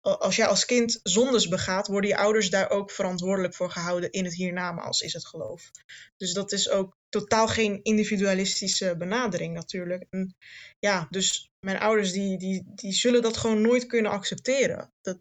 als 0.00 0.36
jij 0.36 0.46
als 0.46 0.64
kind 0.64 1.00
zondes 1.02 1.48
begaat, 1.48 1.86
worden 1.86 2.10
je 2.10 2.16
ouders 2.16 2.50
daar 2.50 2.70
ook 2.70 2.90
verantwoordelijk 2.90 3.54
voor 3.54 3.70
gehouden 3.70 4.10
in 4.10 4.24
het 4.24 4.34
hiernamaals, 4.34 5.00
is 5.00 5.12
het 5.12 5.26
geloof. 5.26 5.70
Dus 6.16 6.32
dat 6.32 6.52
is 6.52 6.70
ook 6.70 6.96
totaal 7.08 7.48
geen 7.48 7.80
individualistische 7.82 8.96
benadering 8.96 9.54
natuurlijk. 9.54 10.06
En 10.10 10.36
ja, 10.78 11.06
dus 11.10 11.50
mijn 11.60 11.78
ouders 11.78 12.12
die, 12.12 12.38
die, 12.38 12.62
die 12.74 12.92
zullen 12.92 13.22
dat 13.22 13.36
gewoon 13.36 13.60
nooit 13.60 13.86
kunnen 13.86 14.10
accepteren. 14.10 14.92
Dat, 15.00 15.18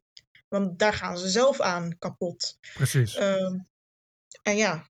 want 0.47 0.79
daar 0.79 0.93
gaan 0.93 1.17
ze 1.17 1.29
zelf 1.29 1.59
aan 1.59 1.97
kapot. 1.97 2.57
Precies. 2.73 3.15
Ehm, 3.15 3.57
en 4.41 4.57
ja, 4.57 4.87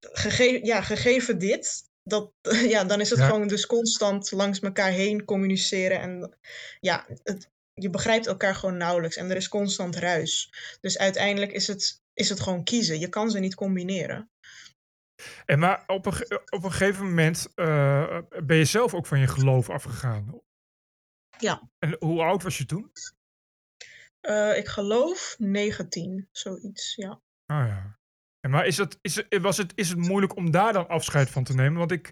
gege 0.00 0.60
ja, 0.66 0.82
gegeven 0.82 1.38
dit, 1.38 1.90
dat, 2.02 2.32
ja, 2.74 2.84
dan 2.84 3.00
is 3.00 3.10
het 3.10 3.18
Ja, 3.18 3.26
gewoon 3.26 3.48
dus 3.48 3.66
constant 3.66 4.30
langs 4.30 4.60
elkaar 4.60 4.90
heen 4.90 5.24
communiceren. 5.24 6.00
En 6.00 6.36
ja, 6.80 7.06
het, 7.22 7.50
je 7.74 7.90
begrijpt 7.90 8.26
elkaar 8.26 8.54
gewoon 8.54 8.76
nauwelijks. 8.76 9.16
En 9.16 9.30
er 9.30 9.36
is 9.36 9.48
constant 9.48 9.96
ruis. 9.96 10.52
Dus 10.80 10.98
uiteindelijk 10.98 11.52
is 11.52 11.66
het, 11.66 12.02
is 12.12 12.28
het 12.28 12.40
gewoon 12.40 12.64
kiezen. 12.64 12.98
Je 12.98 13.08
kan 13.08 13.30
ze 13.30 13.38
niet 13.38 13.54
combineren. 13.54 14.30
en 15.44 15.58
maar 15.58 15.82
op 15.86 16.06
een, 16.06 16.40
op 16.50 16.64
een 16.64 16.72
gegeven 16.72 17.04
moment 17.04 17.52
eh, 17.54 18.18
ben 18.44 18.56
je 18.56 18.64
zelf 18.64 18.94
ook 18.94 19.06
van 19.06 19.18
je 19.18 19.26
geloof 19.26 19.70
afgegaan. 19.70 20.40
Ja, 21.38 21.70
En 21.78 21.96
hoe 21.98 22.22
oud 22.22 22.42
was 22.42 22.58
je 22.58 22.64
toen? 22.64 22.90
Eh, 24.20 24.56
ik 24.56 24.68
geloof 24.68 25.34
19, 25.38 26.28
zoiets. 26.32 26.94
Ja. 26.94 27.20
Ah 27.46 27.66
ja. 27.66 27.98
En 28.40 28.50
maar 28.50 28.66
is 28.66 28.76
het, 28.76 28.98
is, 29.02 29.22
was 29.28 29.56
het, 29.56 29.72
is 29.74 29.88
het 29.88 29.98
moeilijk 29.98 30.36
om 30.36 30.50
daar 30.50 30.72
dan 30.72 30.88
afscheid 30.88 31.30
van 31.30 31.44
te 31.44 31.54
nemen? 31.54 31.78
Want 31.78 31.92
ik, 31.92 32.06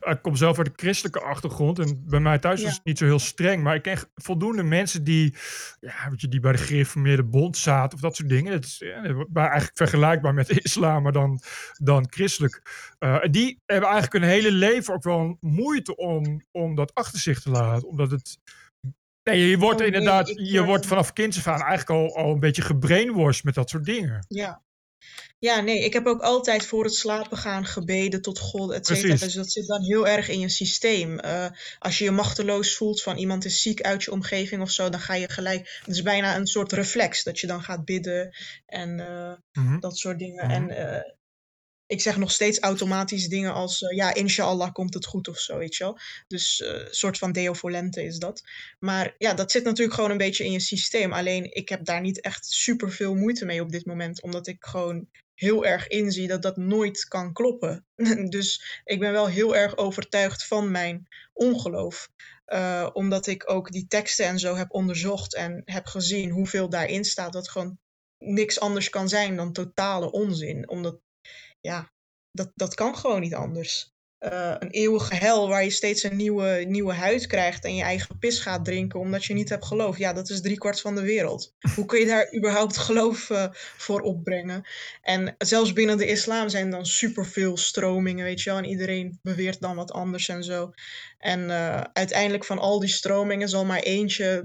ik 0.00 0.18
kom 0.22 0.36
zelf 0.36 0.58
uit 0.58 0.66
een 0.66 0.72
christelijke 0.76 1.20
achtergrond. 1.20 1.78
En 1.78 2.02
bij 2.06 2.20
mij 2.20 2.38
thuis 2.38 2.60
was 2.62 2.70
Ja. 2.70 2.76
het 2.76 2.84
niet 2.84 2.98
zo 2.98 3.04
heel 3.04 3.18
streng. 3.18 3.62
Maar 3.62 3.74
ik 3.74 3.82
ken 3.82 3.98
voldoende 4.14 4.62
mensen 4.62 5.04
die, 5.04 5.36
ja, 5.80 6.10
weet 6.10 6.20
je, 6.20 6.28
die 6.28 6.40
bij 6.40 6.52
de 6.52 6.58
gereformeerde 6.58 7.24
bond 7.24 7.56
zaten. 7.56 7.94
Of 7.94 8.00
dat 8.00 8.16
soort 8.16 8.28
dingen. 8.28 8.52
Het 8.52 8.64
is 8.64 8.78
ja, 8.78 9.02
eigenlijk 9.34 9.70
vergelijkbaar 9.76 10.34
met 10.34 10.46
de 10.46 10.60
islam, 10.70 11.02
maar 11.02 11.12
dan, 11.12 11.40
dan 11.78 12.06
christelijk. 12.10 12.62
En 12.98 13.30
die 13.30 13.62
hebben 13.66 13.90
eigenlijk 13.90 14.24
hun 14.24 14.32
hele 14.32 14.50
leven 14.52 14.94
ook 14.94 15.04
wel 15.04 15.36
moeite 15.40 15.96
om, 15.96 16.44
om 16.50 16.74
dat 16.74 16.94
achter 16.94 17.20
zich 17.20 17.40
te 17.40 17.50
laten. 17.50 17.88
Omdat 17.88 18.10
het... 18.10 18.38
Nee, 19.24 19.48
je 19.48 19.58
wordt 19.58 19.78
nee, 19.78 19.86
inderdaad, 19.86 20.28
je 20.36 20.64
wordt 20.64 20.82
eh, 20.82 20.88
vanaf 20.88 21.12
kinds 21.12 21.38
af 21.38 21.46
aan 21.46 21.60
eigenlijk 21.60 21.90
al, 21.90 22.16
al 22.16 22.32
een 22.32 22.40
beetje 22.40 22.62
gebrainwashed 22.62 23.44
met 23.44 23.54
dat 23.54 23.70
soort 23.70 23.84
dingen. 23.84 24.24
ja. 24.28 24.62
Ja, 25.38 25.60
nee, 25.60 25.84
ik 25.84 25.92
heb 25.92 26.06
ook 26.06 26.20
altijd 26.20 26.66
voor 26.66 26.84
het 26.84 26.94
slapen 26.94 27.36
gaan 27.36 27.66
gebeden 27.66 28.22
tot 28.22 28.38
God, 28.38 28.72
et 28.72 28.86
cetera. 28.86 29.16
Dus 29.16 29.34
dat 29.34 29.52
zit 29.52 29.66
dan 29.66 29.82
heel 29.82 30.08
erg 30.08 30.28
in 30.28 30.40
je 30.40 30.48
systeem. 30.48 31.18
Eh, 31.18 31.46
als 31.78 31.98
je 31.98 32.04
je 32.04 32.10
machteloos 32.10 32.76
voelt 32.76 33.02
van 33.02 33.16
iemand 33.16 33.44
is 33.44 33.62
ziek 33.62 33.80
uit 33.82 34.02
je 34.02 34.10
omgeving 34.10 34.62
of 34.62 34.70
zo, 34.70 34.88
dan 34.88 35.00
ga 35.00 35.14
je 35.14 35.28
gelijk. 35.28 35.80
Het 35.84 35.94
is 35.94 36.02
bijna 36.02 36.36
een 36.36 36.46
soort 36.46 36.72
reflex 36.72 37.22
dat 37.22 37.40
je 37.40 37.46
dan 37.46 37.62
gaat 37.62 37.84
bidden 37.84 38.36
en 38.66 39.00
eh, 39.00 39.32
Mhm, 39.52 39.78
dat 39.80 39.98
soort 39.98 40.18
dingen. 40.18 40.44
mhm. 40.46 40.54
En 40.54 40.70
eh, 40.70 41.00
ik 41.94 42.00
zeg 42.00 42.16
nog 42.16 42.30
steeds 42.30 42.58
automatisch 42.58 43.28
dingen 43.28 43.52
als 43.52 43.82
eh, 43.82 43.96
ja, 43.96 44.14
inshallah 44.14 44.72
komt 44.72 44.94
het 44.94 45.06
goed 45.06 45.28
of 45.28 45.38
zo, 45.38 45.58
weet 45.58 45.76
je 45.76 45.84
wel. 45.84 45.98
Dus 46.26 46.62
eh, 46.62 46.70
een 46.70 46.94
soort 46.94 47.18
van 47.18 47.32
deo 47.32 47.52
volente 47.52 48.04
is 48.04 48.18
dat. 48.18 48.42
Maar 48.78 49.14
ja, 49.18 49.34
dat 49.34 49.50
zit 49.50 49.64
natuurlijk 49.64 49.94
gewoon 49.94 50.10
een 50.10 50.16
beetje 50.16 50.44
in 50.44 50.52
je 50.52 50.60
systeem. 50.60 51.12
Alleen 51.12 51.54
ik 51.54 51.68
heb 51.68 51.84
daar 51.84 52.00
niet 52.00 52.20
echt 52.20 52.46
super 52.46 52.92
veel 52.92 53.14
moeite 53.14 53.44
mee 53.44 53.62
op 53.62 53.70
dit 53.70 53.86
moment, 53.86 54.22
omdat 54.22 54.46
ik 54.46 54.64
gewoon 54.64 55.08
heel 55.34 55.64
erg 55.64 55.86
inzie 55.88 56.28
dat 56.28 56.42
dat 56.42 56.56
nooit 56.56 57.04
kan 57.08 57.32
kloppen. 57.32 57.86
dus 58.36 58.80
ik 58.84 58.98
ben 58.98 59.12
wel 59.12 59.26
heel 59.26 59.56
erg 59.56 59.76
overtuigd 59.76 60.46
van 60.46 60.70
mijn 60.70 61.08
ongeloof. 61.32 62.08
Eh, 62.44 62.90
omdat 62.92 63.26
ik 63.26 63.50
ook 63.50 63.70
die 63.70 63.86
teksten 63.86 64.26
en 64.26 64.38
zo 64.38 64.56
heb 64.56 64.72
onderzocht 64.72 65.34
en 65.34 65.62
heb 65.64 65.86
gezien 65.86 66.30
hoeveel 66.30 66.68
daarin 66.68 67.04
staat, 67.04 67.32
dat 67.32 67.48
gewoon 67.48 67.78
niks 68.18 68.60
anders 68.60 68.90
kan 68.90 69.08
zijn 69.08 69.36
dan 69.36 69.52
totale 69.52 70.10
onzin. 70.10 70.68
Omdat 70.68 71.00
ja, 71.64 71.92
dat, 72.30 72.52
dat 72.54 72.74
kan 72.74 72.96
gewoon 72.96 73.20
niet 73.20 73.34
anders. 73.34 73.93
Uh, 74.32 74.54
een 74.58 74.70
eeuwige 74.70 75.14
hel 75.14 75.48
waar 75.48 75.64
je 75.64 75.70
steeds 75.70 76.02
een 76.02 76.16
nieuwe, 76.16 76.64
nieuwe 76.68 76.92
huid 76.92 77.26
krijgt 77.26 77.64
en 77.64 77.74
je 77.74 77.82
eigen 77.82 78.18
pis 78.18 78.40
gaat 78.40 78.64
drinken 78.64 79.00
omdat 79.00 79.24
je 79.24 79.34
niet 79.34 79.48
hebt 79.48 79.64
geloof. 79.64 79.98
Ja, 79.98 80.12
dat 80.12 80.30
is 80.30 80.40
driekwart 80.40 80.80
van 80.80 80.94
de 80.94 81.02
wereld. 81.02 81.54
Hoe 81.74 81.86
kun 81.86 81.98
je 82.00 82.06
daar 82.06 82.32
überhaupt 82.38 82.76
geloof 82.76 83.30
uh, 83.30 83.46
voor 83.76 84.00
opbrengen? 84.00 84.68
En 85.02 85.34
zelfs 85.38 85.72
binnen 85.72 85.98
de 85.98 86.06
islam 86.06 86.48
zijn 86.48 86.70
dan 86.70 86.86
superveel 86.86 87.56
stromingen, 87.56 88.24
weet 88.24 88.40
je 88.40 88.50
wel. 88.50 88.58
En 88.58 88.64
iedereen 88.64 89.18
beweert 89.22 89.60
dan 89.60 89.76
wat 89.76 89.92
anders 89.92 90.28
en 90.28 90.44
zo. 90.44 90.72
En 91.18 91.40
uh, 91.40 91.80
uiteindelijk 91.92 92.44
van 92.44 92.58
al 92.58 92.80
die 92.80 92.88
stromingen 92.88 93.48
zal 93.48 93.64
maar 93.64 93.80
eentje 93.80 94.44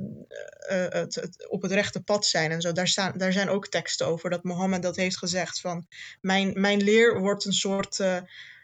het, 0.89 1.46
op 1.50 1.62
het 1.62 1.72
rechte 1.72 2.02
pad 2.02 2.26
zijn 2.26 2.52
en 2.52 2.62
zo. 2.62 2.72
Daar, 2.72 2.88
staan, 2.88 3.18
daar 3.18 3.34
zijn 3.34 3.50
ook 3.50 3.68
teksten 3.68 4.08
over 4.08 4.30
dat 4.30 4.44
Mohammed 4.44 4.82
dat 4.82 4.96
heeft 4.96 5.18
gezegd 5.18 5.60
van 5.60 5.88
mijn, 6.22 6.52
mijn 6.56 6.84
leer 6.84 7.20
wordt 7.20 7.46
een 7.46 7.54
soort 7.54 8.00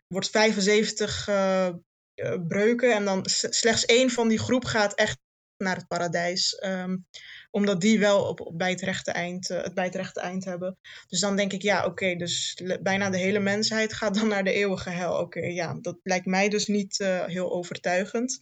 wordt 0.07 0.29
75 0.29 1.27
uh, 1.27 1.65
eh, 1.67 1.73
eh, 2.13 2.41
breuken 2.47 2.93
en 2.93 3.05
dan 3.05 3.25
slechts 3.29 3.85
één 3.85 4.09
van 4.09 4.27
die 4.27 4.39
groep 4.39 4.65
gaat 4.65 4.93
echt 4.93 5.17
naar 5.57 5.75
het 5.75 5.87
paradijs. 5.87 6.63
Um, 6.65 7.05
omdat 7.51 7.81
die 7.81 7.99
wel 7.99 8.27
op, 8.27 8.51
bij, 8.53 8.69
het 8.69 8.81
rechte 8.81 9.11
eind, 9.11 9.49
uh, 9.49 9.63
het 9.63 9.73
bij 9.73 9.85
het 9.85 9.95
rechte 9.95 10.19
eind 10.19 10.45
hebben. 10.45 10.77
Dus 11.07 11.19
dan 11.19 11.35
denk 11.35 11.53
ik, 11.53 11.61
ja, 11.61 11.85
oké, 11.85 12.15
dus 12.15 12.61
bijna 12.81 13.09
de 13.09 13.17
hele 13.17 13.39
mensheid 13.39 13.93
gaat 13.93 14.15
dan 14.15 14.27
naar 14.27 14.43
de 14.43 14.53
eeuwige 14.53 14.89
hel. 14.89 15.19
Oké, 15.19 15.39
ja, 15.39 15.77
dat 15.81 15.99
lijkt 16.03 16.25
mij 16.25 16.49
dus 16.49 16.67
niet 16.67 16.97
heel 17.25 17.51
overtuigend. 17.51 18.39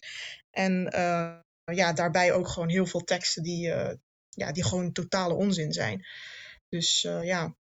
En 0.52 0.88
ja, 1.64 1.94
daarbij 1.94 2.34
ook 2.34 2.48
gewoon 2.48 2.70
heel 2.70 2.86
veel 2.86 3.04
teksten 3.04 3.44
die, 3.44 3.74
ja, 4.30 4.52
die 4.52 4.64
gewoon 4.64 4.92
totale 4.92 5.34
onzin 5.34 5.74
zijn. 5.74 6.06
Dus 6.70 7.02
ja, 7.02 7.56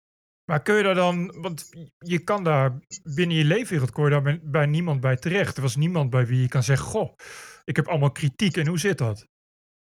maar 0.49 0.61
kun 0.61 0.75
je 0.75 0.83
daar 0.83 0.95
dan, 0.95 1.33
want 1.41 1.69
je 1.97 2.19
kan 2.19 2.43
daar 2.43 2.79
binnen 3.03 3.37
je 3.37 3.43
leefwereld, 3.43 3.91
kon 3.91 4.03
je 4.03 4.09
daar 4.09 4.21
bij, 4.21 4.39
bij, 4.43 4.65
niemand 4.65 5.01
bij 5.01 5.15
terecht. 5.15 5.55
Er 5.55 5.61
was 5.61 5.75
niemand 5.75 6.09
bij 6.09 6.25
wie 6.25 6.41
je 6.41 6.47
kan 6.47 6.63
zeggen, 6.63 6.87
goh, 6.87 7.15
ik 7.63 7.75
heb 7.75 7.87
allemaal 7.87 8.11
kritiek 8.11 8.57
en 8.57 8.67
hoe 8.67 8.79
zit 8.79 8.97
dat? 8.97 9.27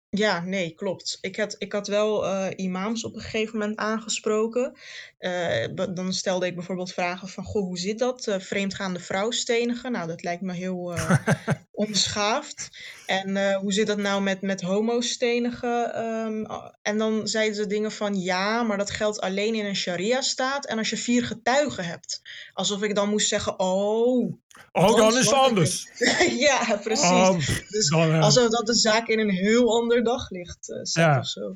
Ja, 0.09 0.41
nee, 0.41 0.73
klopt. 0.73 1.17
Ik 1.21 1.35
had, 1.35 1.55
ik 1.57 1.71
had 1.71 1.87
wel 1.87 2.25
uh, 2.25 2.47
imams 2.55 3.03
op 3.03 3.15
een 3.15 3.21
gegeven 3.21 3.59
moment 3.59 3.77
aangesproken. 3.77 4.77
Uh, 5.19 5.65
dan 5.73 6.13
stelde 6.13 6.45
ik 6.45 6.55
bijvoorbeeld 6.55 6.93
vragen 6.93 7.27
van, 7.27 7.43
goh, 7.43 7.63
hoe 7.63 7.77
zit 7.77 7.99
dat? 7.99 8.27
Uh, 8.27 8.39
vreemdgaande 8.39 8.99
vrouw 8.99 9.31
stenigen? 9.31 9.91
Nou, 9.91 10.07
dat 10.07 10.23
lijkt 10.23 10.41
me 10.41 10.53
heel 10.53 10.93
onbeschaafd. 11.75 12.69
En 13.05 13.53
hoe 13.53 13.73
zit 13.73 13.87
dat 13.87 13.97
nou 13.97 14.21
met, 14.21 14.41
met 14.41 14.61
homo's 14.61 15.09
stenigen? 15.09 16.03
Um, 16.05 16.45
en 16.81 16.97
dan 16.97 17.27
zeiden 17.27 17.55
ze 17.55 17.67
dingen 17.67 17.91
van, 17.91 18.21
ja, 18.21 18.63
maar 18.63 18.77
dat 18.77 18.91
geldt 18.91 19.21
alleen 19.21 19.55
in 19.55 19.65
een 19.65 19.75
sharia-staat 19.75 20.65
en 20.65 20.77
als 20.77 20.89
je 20.89 20.97
vier 20.97 21.25
getuigen 21.25 21.85
hebt. 21.85 22.21
Alsof 22.53 22.81
ik 22.81 22.95
dan 22.95 23.09
moest 23.09 23.27
zeggen, 23.27 23.59
oh... 23.59 24.33
Oh, 24.71 24.95
dan 24.95 25.17
is 25.17 25.25
het 25.25 25.33
anders. 25.33 25.87
ja, 26.47 26.79
precies. 26.83 27.09
Oh, 27.09 27.37
dus 27.69 27.89
dan, 27.89 28.21
alsof 28.21 28.49
dat 28.49 28.65
de 28.65 28.75
zaak 28.75 29.07
in 29.07 29.19
een 29.19 29.29
heel 29.29 29.79
ander 29.79 30.03
daglicht 30.03 30.69
uh, 30.69 30.77
zet 30.81 31.03
ja. 31.03 31.19
of 31.19 31.27
zo. 31.27 31.55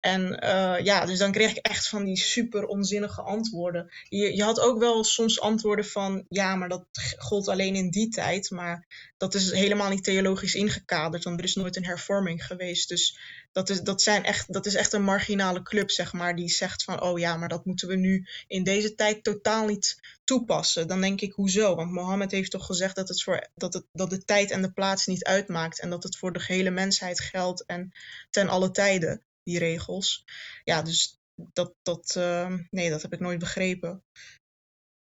En 0.00 0.44
uh, 0.44 0.84
ja, 0.84 1.04
dus 1.04 1.18
dan 1.18 1.32
kreeg 1.32 1.50
ik 1.50 1.66
echt 1.66 1.88
van 1.88 2.04
die 2.04 2.16
super 2.16 2.66
onzinnige 2.66 3.22
antwoorden. 3.22 3.92
Je, 4.08 4.36
je 4.36 4.42
had 4.42 4.60
ook 4.60 4.78
wel 4.78 5.04
soms 5.04 5.40
antwoorden 5.40 5.84
van, 5.84 6.24
ja, 6.28 6.54
maar 6.54 6.68
dat 6.68 6.86
gold 7.16 7.48
alleen 7.48 7.74
in 7.74 7.90
die 7.90 8.08
tijd. 8.08 8.50
Maar 8.50 8.86
dat 9.16 9.34
is 9.34 9.52
helemaal 9.52 9.88
niet 9.88 10.04
theologisch 10.04 10.54
ingekaderd, 10.54 11.24
want 11.24 11.38
er 11.38 11.44
is 11.44 11.54
nooit 11.54 11.76
een 11.76 11.84
hervorming 11.84 12.46
geweest. 12.46 12.88
Dus 12.88 13.18
dat 13.52 13.70
is, 13.70 13.80
dat 13.80 14.02
zijn 14.02 14.24
echt, 14.24 14.52
dat 14.52 14.66
is 14.66 14.74
echt 14.74 14.92
een 14.92 15.02
marginale 15.02 15.62
club, 15.62 15.90
zeg 15.90 16.12
maar, 16.12 16.36
die 16.36 16.48
zegt 16.48 16.84
van, 16.84 17.02
oh 17.02 17.18
ja, 17.18 17.36
maar 17.36 17.48
dat 17.48 17.64
moeten 17.64 17.88
we 17.88 17.96
nu 17.96 18.26
in 18.46 18.64
deze 18.64 18.94
tijd 18.94 19.24
totaal 19.24 19.66
niet 19.66 20.00
toepassen. 20.24 20.88
Dan 20.88 21.00
denk 21.00 21.20
ik, 21.20 21.32
hoezo? 21.32 21.74
Want 21.74 21.90
Mohammed 21.90 22.30
heeft 22.30 22.50
toch 22.50 22.66
gezegd 22.66 22.96
dat, 22.96 23.08
het 23.08 23.22
voor, 23.22 23.48
dat, 23.54 23.74
het, 23.74 23.84
dat 23.92 24.10
de 24.10 24.24
tijd 24.24 24.50
en 24.50 24.62
de 24.62 24.72
plaats 24.72 25.06
niet 25.06 25.24
uitmaakt 25.24 25.80
en 25.80 25.90
dat 25.90 26.02
het 26.02 26.16
voor 26.16 26.32
de 26.32 26.40
gehele 26.40 26.70
mensheid 26.70 27.20
geldt 27.20 27.64
en 27.66 27.92
ten 28.30 28.48
alle 28.48 28.70
tijden 28.70 29.22
die 29.48 29.58
regels. 29.58 30.24
Ja, 30.64 30.82
dus 30.82 31.18
dat, 31.52 31.74
dat, 31.82 32.14
uh, 32.18 32.54
nee, 32.70 32.90
dat 32.90 33.02
heb 33.02 33.12
ik 33.12 33.20
nooit 33.20 33.38
begrepen. 33.38 34.02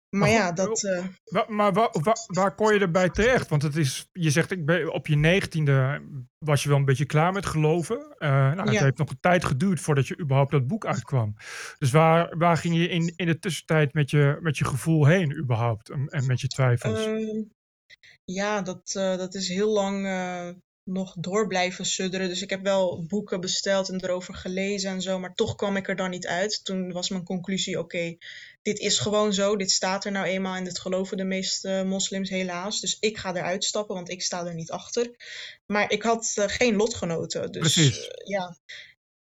Maar, 0.09 0.21
maar 0.21 0.29
ja, 0.29 0.51
dat. 0.51 0.83
Uh... 0.83 1.05
maar 1.47 1.73
waar, 1.73 1.89
waar, 1.91 2.17
waar, 2.25 2.55
kon 2.55 2.73
je 2.73 2.79
erbij 2.79 3.09
terecht? 3.09 3.49
Want 3.49 3.61
het 3.61 3.75
is, 3.75 4.09
je 4.11 4.29
zegt, 4.29 4.51
ik 4.51 4.65
ben, 4.65 4.93
op 4.93 5.07
je 5.07 5.15
negentiende 5.15 6.01
was 6.37 6.63
je 6.63 6.69
wel 6.69 6.77
een 6.77 6.85
beetje 6.85 7.05
klaar 7.05 7.33
met 7.33 7.45
geloven. 7.45 7.97
Uh, 7.97 8.29
nou, 8.29 8.61
het 8.61 8.71
ja. 8.71 8.83
heeft 8.83 8.97
nog 8.97 9.09
een 9.09 9.19
tijd 9.19 9.45
geduurd 9.45 9.81
voordat 9.81 10.07
je 10.07 10.19
überhaupt 10.19 10.51
dat 10.51 10.67
boek 10.67 10.85
uitkwam. 10.85 11.35
Dus 11.77 11.91
waar, 11.91 12.37
waar 12.37 12.57
ging 12.57 12.75
je 12.75 12.87
in, 12.87 13.13
in 13.15 13.25
de 13.25 13.39
tussentijd 13.39 13.93
met 13.93 14.09
je, 14.09 14.37
met 14.41 14.57
je 14.57 14.65
gevoel 14.65 15.05
heen, 15.05 15.37
überhaupt? 15.37 15.89
En, 15.89 16.07
en 16.07 16.25
met 16.25 16.41
je 16.41 16.47
twijfels? 16.47 17.05
Uh, 17.05 17.43
ja, 18.25 18.61
dat, 18.61 18.93
uh, 18.97 19.17
dat 19.17 19.33
is 19.33 19.47
heel 19.47 19.73
lang 19.73 20.05
nog 20.83 21.15
door 21.17 21.47
blijven 21.47 21.85
sudderen. 21.85 22.27
Dus 22.27 22.41
ik 22.41 22.49
heb 22.49 22.63
wel 22.63 23.03
boeken 23.07 23.41
besteld 23.41 23.89
en 23.89 24.03
erover 24.03 24.33
gelezen 24.33 24.89
en 24.89 25.01
zo, 25.01 25.19
maar 25.19 25.33
toch 25.33 25.55
kwam 25.55 25.75
ik 25.75 25.87
er 25.87 25.95
dan 25.95 26.09
niet 26.09 26.27
uit. 26.27 26.65
Toen 26.65 26.91
was 26.91 27.09
mijn 27.09 27.23
conclusie: 27.23 27.79
oké, 27.79 27.95
okay, 27.95 28.17
dit 28.61 28.79
is 28.79 28.99
gewoon 28.99 29.33
zo, 29.33 29.55
dit 29.55 29.71
staat 29.71 30.05
er 30.05 30.11
nou 30.11 30.25
eenmaal 30.25 30.55
en 30.55 30.63
dit 30.63 30.79
geloven 30.79 31.17
de 31.17 31.23
meeste 31.23 31.83
moslims 31.85 32.29
helaas. 32.29 32.79
Dus 32.79 32.97
ik 32.99 33.17
ga 33.17 33.35
eruit 33.35 33.63
stappen, 33.63 33.95
want 33.95 34.09
ik 34.09 34.21
sta 34.21 34.45
er 34.45 34.53
niet 34.53 34.71
achter. 34.71 35.11
Maar 35.65 35.91
ik 35.91 36.03
had 36.03 36.33
uh, 36.39 36.45
geen 36.47 36.75
lotgenoten. 36.75 37.51
Dus 37.51 37.77
uh, 37.77 37.95
ja, 38.23 38.57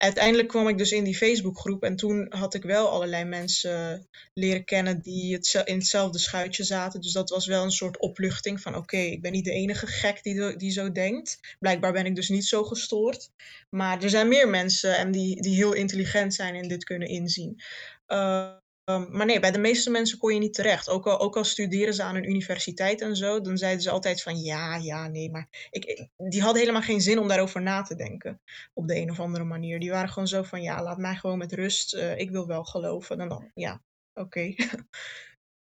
uiteindelijk 0.01 0.47
kwam 0.47 0.67
ik 0.67 0.77
dus 0.77 0.91
in 0.91 1.03
die 1.03 1.17
Facebookgroep 1.17 1.83
en 1.83 1.95
toen 1.95 2.25
had 2.29 2.53
ik 2.53 2.63
wel 2.63 2.89
allerlei 2.89 3.23
mensen 3.23 4.07
leren 4.33 4.63
kennen 4.63 5.01
die 5.01 5.33
het 5.33 5.61
in 5.65 5.75
hetzelfde 5.75 6.19
schuitje 6.19 6.63
zaten. 6.63 7.01
Dus 7.01 7.11
dat 7.11 7.29
was 7.29 7.45
wel 7.45 7.63
een 7.63 7.71
soort 7.71 7.99
opluchting 7.99 8.61
van 8.61 8.75
oké, 8.75 8.97
ik 8.97 9.21
ben 9.21 9.31
niet 9.31 9.45
de 9.45 9.51
enige 9.51 9.87
gek 9.87 10.23
die, 10.23 10.55
die 10.55 10.71
zo 10.71 10.91
denkt. 10.91 11.39
Blijkbaar 11.59 11.91
ben 11.91 12.05
ik 12.05 12.15
dus 12.15 12.29
niet 12.29 12.45
zo 12.45 12.63
gestoord. 12.63 13.29
Maar 13.69 14.03
er 14.03 14.09
zijn 14.09 14.27
meer 14.27 14.49
mensen 14.49 14.97
en 14.97 15.11
die, 15.11 15.41
die 15.41 15.55
heel 15.55 15.73
intelligent 15.73 16.33
zijn 16.33 16.55
en 16.55 16.67
dit 16.67 16.83
kunnen 16.83 17.07
inzien. 17.07 17.61
Uh, 18.07 18.51
Um, 18.85 19.07
maar 19.11 19.25
nee, 19.25 19.39
bij 19.39 19.51
de 19.51 19.59
meeste 19.59 19.89
mensen 19.89 20.17
kon 20.17 20.33
je 20.33 20.39
niet 20.39 20.53
terecht. 20.53 20.89
Ook 20.89 21.07
al, 21.07 21.19
ook 21.19 21.37
al 21.37 21.43
studeren 21.43 21.93
ze 21.93 22.03
aan 22.03 22.15
een 22.15 22.29
universiteit 22.29 23.01
en 23.01 23.15
zo, 23.15 23.41
dan 23.41 23.57
zeiden 23.57 23.81
ze 23.81 23.89
altijd 23.89 24.23
van 24.23 24.37
ja, 24.37 24.75
ja, 24.75 25.07
nee. 25.07 25.31
Maar 25.31 25.67
ik, 25.69 26.07
die 26.17 26.41
hadden 26.41 26.61
helemaal 26.61 26.81
geen 26.81 27.01
zin 27.01 27.19
om 27.19 27.27
daarover 27.27 27.61
na 27.61 27.81
te 27.81 27.95
denken. 27.95 28.41
Op 28.73 28.87
de 28.87 28.95
een 28.95 29.09
of 29.09 29.19
andere 29.19 29.43
manier. 29.43 29.79
Die 29.79 29.91
waren 29.91 30.09
gewoon 30.09 30.27
zo 30.27 30.43
van 30.43 30.61
ja, 30.61 30.83
laat 30.83 30.97
mij 30.97 31.15
gewoon 31.15 31.37
met 31.37 31.53
rust. 31.53 31.93
Uh, 31.93 32.17
ik 32.17 32.31
wil 32.31 32.47
wel 32.47 32.63
geloven. 32.63 33.19
En 33.19 33.29
dan, 33.29 33.51
ja, 33.53 33.81
oké. 34.13 34.53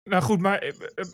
Nou 0.09 0.23
goed, 0.23 0.39
maar. 0.39 0.59
Eh, 0.59 0.69
eh, 0.95 1.05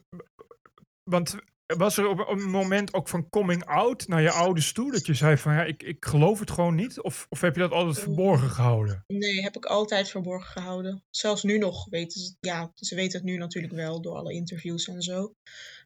want 1.03 1.35
was 1.77 1.97
er 1.97 2.07
op 2.07 2.27
een 2.29 2.49
moment 2.49 2.93
ook 2.93 3.07
van 3.07 3.29
coming 3.29 3.65
out 3.65 4.07
naar 4.07 4.21
je 4.21 4.31
ouders 4.31 4.71
toe? 4.71 4.91
Dat 4.91 5.05
je 5.05 5.13
zei 5.13 5.37
van 5.37 5.53
ja, 5.53 5.63
ik, 5.63 5.83
ik 5.83 6.05
geloof 6.05 6.39
het 6.39 6.51
gewoon 6.51 6.75
niet? 6.75 7.01
Of, 7.01 7.25
of 7.29 7.41
heb 7.41 7.55
je 7.55 7.61
dat 7.61 7.71
altijd 7.71 7.99
verborgen 7.99 8.49
gehouden? 8.49 9.03
Nee, 9.07 9.41
heb 9.41 9.55
ik 9.55 9.65
altijd 9.65 10.09
verborgen 10.09 10.51
gehouden. 10.51 11.03
Zelfs 11.09 11.43
nu 11.43 11.57
nog 11.57 11.87
weten 11.89 12.21
ze, 12.21 12.35
ja, 12.39 12.71
ze 12.75 12.95
weten 12.95 13.19
het 13.19 13.27
nu 13.27 13.37
natuurlijk 13.37 13.73
wel 13.73 14.01
door 14.01 14.15
alle 14.15 14.33
interviews 14.33 14.87
en 14.87 15.01
zo. 15.01 15.33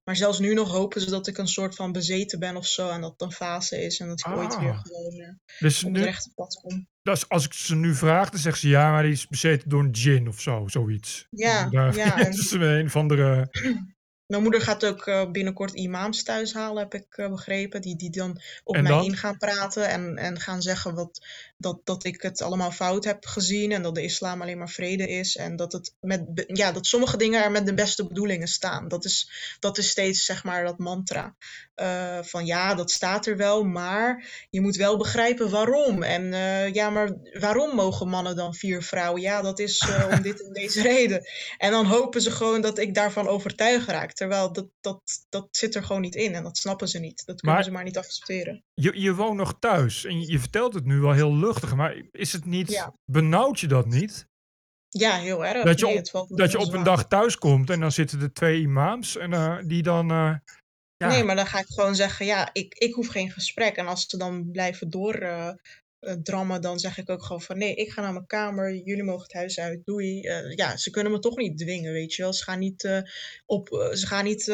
Maar 0.04 0.16
zelfs 0.16 0.40
nu 0.40 0.54
nog 0.54 0.72
hopen 0.72 1.02
ze 1.02 1.10
dat 1.10 1.28
ik 1.28 1.38
een 1.38 1.48
soort 1.48 1.76
van 1.76 1.92
bezeten 1.92 2.40
ben 2.40 2.56
of 2.56 2.66
zo. 2.66 2.90
En 2.90 3.02
dat 3.02 3.12
het 3.12 3.22
een 3.22 3.32
fase 3.32 3.82
is 3.84 4.00
en 4.00 4.08
dat 4.08 4.20
ik 4.20 4.26
ah. 4.26 4.38
ooit 4.38 4.60
weer 4.60 4.76
gewoon 4.76 5.14
uh, 5.14 5.30
dus 5.60 5.84
op 5.84 5.92
nu, 5.92 5.98
het 5.98 6.08
rechte 6.08 6.32
pad 6.36 6.60
kom. 6.62 6.88
Dus 7.02 7.30
als 7.30 7.46
ik 7.46 7.54
ze 7.54 7.76
nu 7.76 7.96
vraag, 7.96 8.30
dan 8.30 8.40
zeggen 8.40 8.62
ze 8.62 8.68
ja, 8.68 8.92
maar 8.92 9.04
die 9.04 9.12
is 9.12 9.28
bezeten 9.28 9.70
door 9.70 9.84
een 9.84 9.96
gin 9.96 10.28
of 10.28 10.42
zo, 10.42 10.68
zoiets. 10.68 11.28
Ja, 11.30 11.70
Daar, 11.70 11.96
ja. 11.96 12.18
En... 12.26 12.62
een 12.62 12.90
van 12.90 13.08
de 13.08 13.48
Mijn 14.28 14.42
moeder 14.42 14.62
gaat 14.62 14.86
ook 14.86 15.08
uh, 15.08 15.32
binnenkort 15.32 15.74
imams 15.74 16.24
thuis 16.24 16.54
halen, 16.54 16.84
heb 16.84 16.94
ik 16.94 17.18
uh, 17.18 17.30
begrepen. 17.30 17.82
Die, 17.82 17.96
die 17.96 18.10
dan 18.10 18.42
op 18.64 18.76
en 18.76 18.84
mij 18.84 18.92
dan? 18.92 19.06
in 19.06 19.18
gaan 19.18 19.38
praten 19.38 19.88
en, 19.88 20.18
en 20.18 20.40
gaan 20.40 20.62
zeggen 20.62 20.96
wat, 20.96 21.26
dat, 21.58 21.80
dat 21.84 22.04
ik 22.04 22.22
het 22.22 22.42
allemaal 22.42 22.72
fout 22.72 23.04
heb 23.04 23.26
gezien. 23.26 23.72
En 23.72 23.82
dat 23.82 23.96
de 23.96 24.04
islam 24.04 24.42
alleen 24.42 24.58
maar 24.58 24.70
vrede 24.70 25.08
is. 25.08 25.36
En 25.36 25.56
dat, 25.56 25.72
het 25.72 25.94
met, 26.00 26.44
ja, 26.48 26.72
dat 26.72 26.86
sommige 26.86 27.18
dingen 27.18 27.44
er 27.44 27.52
met 27.52 27.66
de 27.66 27.74
beste 27.74 28.08
bedoelingen 28.08 28.48
staan. 28.48 28.88
Dat 28.88 29.06
is, 29.06 29.30
dat 29.60 29.78
is 29.78 29.90
steeds 29.90 30.26
zeg 30.26 30.44
maar 30.44 30.64
dat 30.64 30.78
mantra. 30.78 31.36
Uh, 31.82 32.20
van 32.22 32.46
ja, 32.46 32.76
dat 32.76 32.92
staat 32.92 33.26
er 33.26 33.38
wel, 33.38 33.64
maar 33.64 34.26
je 34.50 34.62
moet 34.62 34.76
wel 34.76 34.98
begrijpen 34.98 35.50
waarom. 35.50 36.04
En 36.04 36.24
ja, 36.74 36.90
maar 36.90 37.18
waarom 37.40 37.76
mogen 37.76 38.08
mannen 38.08 38.36
dan 38.36 38.54
vier 38.54 38.84
vrouwen? 38.84 39.22
Ja, 39.22 39.42
dat 39.42 39.60
is 39.60 39.88
om 40.12 40.22
dit 40.22 40.44
en 40.46 40.54
deze 40.54 40.82
reden. 40.92 41.22
En 41.58 41.72
dan 41.72 41.86
hopen 41.86 42.22
ze 42.22 42.32
gewoon 42.32 42.62
dat 42.62 42.78
ik 42.78 42.94
daarvan 42.94 43.28
overtuigd 43.28 43.88
raak. 43.88 44.14
Terwijl 44.14 44.54
dat, 44.54 44.68
dat, 44.82 45.02
dat 45.30 45.48
zit 45.52 45.76
er 45.76 45.84
gewoon 45.84 46.02
niet 46.02 46.16
in 46.16 46.34
en 46.36 46.44
dat 46.44 46.58
snappen 46.58 46.88
ze 46.88 47.00
niet. 47.00 47.26
Dat 47.26 47.36
kunnen 47.40 47.56
maar, 47.56 47.66
ze 47.66 47.72
maar 47.72 47.84
niet 47.84 47.98
accepteren. 47.98 48.64
Je, 48.74 49.02
je 49.02 49.14
woont 49.16 49.38
nog 49.38 49.56
thuis 49.60 50.06
en 50.06 50.22
je, 50.22 50.40
vertelt 50.40 50.74
het 50.74 50.86
nu 50.86 51.00
wel 51.00 51.12
heel 51.12 51.36
luchtig, 51.36 51.76
maar 51.76 52.04
is 52.12 52.34
het 52.34 52.46
niet, 52.46 52.72
ja. 52.72 52.94
benauwd 53.06 53.60
je 53.60 53.68
dat 53.68 53.86
niet? 53.86 54.28
Ja, 54.90 55.18
heel 55.18 55.46
erg. 55.46 55.64
Dat 55.64 55.80
je 55.80 55.88
op, 55.88 56.38
dat 56.38 56.52
je 56.52 56.58
op 56.58 56.74
een 56.74 56.84
dag 56.84 57.08
thuis 57.08 57.38
komt 57.38 57.70
en 57.70 57.80
dan 57.80 57.92
zitten 57.92 58.22
er 58.22 58.34
twee 58.34 58.62
imams 58.62 59.18
en 59.18 59.32
uh, 59.32 59.58
die 59.66 59.84
dan... 59.84 60.12
Uh, 60.12 60.36
ja. 60.98 61.08
Nee, 61.08 61.24
maar 61.24 61.36
dan 61.36 61.48
ga 61.48 61.60
ik 61.60 61.68
gewoon 61.68 61.96
zeggen, 61.96 62.26
ja, 62.26 62.50
ik, 62.54 62.74
ik 62.74 62.94
hoef 62.94 63.08
geen 63.08 63.32
gesprek. 63.32 63.76
En 63.76 63.88
als 63.88 64.06
ze 64.08 64.18
dan 64.18 64.52
blijven 64.52 64.90
door 64.90 65.22
uh, 65.22 65.52
uh, 66.00 66.14
drammen, 66.14 66.62
dan 66.62 66.80
zeg 66.80 66.98
ik 66.98 67.10
ook 67.10 67.24
gewoon 67.24 67.42
van 67.42 67.58
nee, 67.58 67.76
ik 67.76 67.92
ga 67.92 68.02
naar 68.02 68.14
mijn 68.14 68.28
kamer, 68.28 68.76
jullie 68.76 69.04
mogen 69.04 69.24
het 69.24 69.34
huis 69.34 69.60
uit, 69.60 69.86
doei. 69.86 70.22
Uh, 70.22 70.56
ja, 70.56 70.78
ze 70.78 70.90
kunnen 70.90 71.12
me 71.12 71.20
toch 71.20 71.38
niet 71.38 71.58
dwingen, 71.58 71.94
weet 71.94 72.14
je 72.14 72.22
wel. 72.22 72.34
Ze 72.34 72.44
gaan 72.44 72.60
niet, 72.60 72.84
uh, 72.84 73.00
op, 73.46 73.68
ze 73.94 74.08
gaan 74.08 74.24
niet 74.24 74.54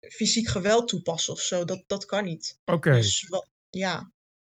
fysiek 0.00 0.48
geweld 0.48 0.88
toepassen 0.88 1.32
of 1.32 1.40
zo. 1.40 1.64
Dat, 1.64 1.84
dat 1.86 2.04
kan 2.04 2.24
niet. 2.24 2.58
Oké. 2.64 2.92
Dus 2.92 3.28
ja. 3.70 4.12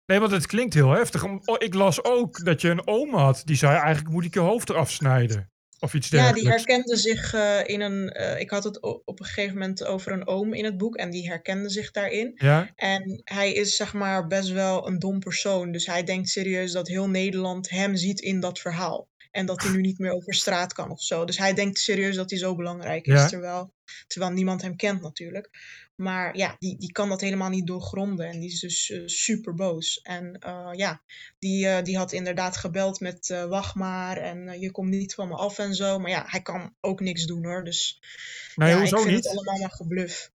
Nee, 0.06 0.20
want 0.20 0.32
het 0.32 0.46
klinkt 0.46 0.74
heel 0.74 0.90
heftig. 0.90 1.24
Oh, 1.24 1.56
Ik 1.58 1.74
las 1.74 2.04
ook 2.04 2.46
dat 2.46 2.62
je 2.62 2.70
een 2.70 2.88
oom 2.88 3.14
had 3.14 3.42
die 3.46 3.56
zei 3.56 3.78
eigenlijk 3.78 4.14
moet 4.14 4.26
ik 4.26 4.34
je 4.34 4.40
hoofd 4.40 4.70
eraf 4.70 4.92
snijden. 4.92 5.52
Of 5.80 5.94
iets 5.94 6.10
Ja, 6.10 6.34
die 6.34 6.48
herkende 6.48 6.96
zich 6.98 7.34
eh, 7.34 7.60
in 7.66 7.82
een. 7.82 8.10
eh, 8.10 8.40
ik 8.40 8.50
had 8.50 8.64
het 8.64 8.82
op 8.82 9.20
een 9.20 9.26
gegeven 9.26 9.54
moment 9.58 9.86
over 9.86 10.12
een 10.12 10.28
oom 10.28 10.54
in 10.54 10.66
het 10.66 10.78
boek 10.78 10.96
en 10.96 11.10
die 11.10 11.28
herkende 11.30 11.70
zich 11.70 11.92
daarin. 11.92 12.32
Ja? 12.36 12.70
En 12.76 13.22
hij 13.24 13.54
is 13.54 13.76
zeg 13.76 13.94
maar 13.94 14.28
best 14.28 14.50
wel 14.50 14.88
een 14.88 15.00
dom 15.00 15.20
persoon. 15.20 15.72
Dus 15.72 15.86
hij 15.86 16.04
denkt 16.04 16.30
serieus 16.30 16.72
dat 16.72 16.88
heel 16.88 17.10
Nederland 17.10 17.70
hem 17.70 17.96
ziet 17.96 18.20
in 18.20 18.40
dat 18.40 18.60
verhaal. 18.60 19.08
En 19.32 19.46
dat 19.46 19.62
hij 19.62 19.72
nu 19.72 19.82
niet 19.82 20.00
meer 20.00 20.12
over 20.12 20.34
straat 20.34 20.74
kan 20.74 20.92
of 20.92 21.02
zo. 21.02 21.26
Dus 21.26 21.38
hij 21.38 21.54
denkt 21.54 21.80
serieus 21.80 22.16
dat 22.16 22.30
hij 22.30 22.40
zo 22.40 22.56
belangrijk 22.56 23.06
is. 23.08 23.14
Ja. 23.14 23.28
Terwijl, 23.28 23.74
terwijl 24.08 24.32
niemand 24.32 24.62
hem 24.62 24.76
kent 24.76 25.02
natuurlijk. 25.02 25.50
Maar 26.00 26.38
ja, 26.38 26.56
die, 26.60 26.78
die 26.78 26.92
kan 26.92 27.10
dat 27.10 27.22
helemaal 27.22 27.50
niet 27.50 27.68
doorgronden. 27.68 28.28
En 28.28 28.40
die 28.40 28.50
is 28.50 28.60
dus 28.60 28.90
eh, 28.90 29.02
super 29.06 29.54
boos. 29.54 30.02
En 30.02 30.40
eh, 30.40 30.70
ja, 30.72 31.02
die, 31.40 31.68
eh, 31.68 31.84
die 31.84 31.98
had 31.98 32.12
inderdaad 32.12 32.58
gebeld 32.58 33.00
met 33.00 33.46
wacht 33.50 33.76
maar. 33.76 34.18
En 34.18 34.60
je 34.60 34.72
komt 34.72 34.90
niet 34.90 35.14
van 35.14 35.28
me 35.28 35.36
af 35.36 35.58
en 35.58 35.76
zo. 35.76 36.00
Maar 36.00 36.10
ja, 36.10 36.24
hij 36.28 36.42
kan 36.42 36.76
ook 36.82 37.00
niks 37.00 37.26
doen 37.26 37.46
hoor. 37.46 37.64
Dus 37.64 38.00
Nee, 38.56 38.70
ja, 38.70 38.78
hoezo 38.78 38.96
ik 38.96 39.02
vind 39.02 39.16
niet? 39.16 39.24
het 39.24 39.34
allemaal 39.34 39.60
maar 39.60 39.72
gebluff. 39.72 40.32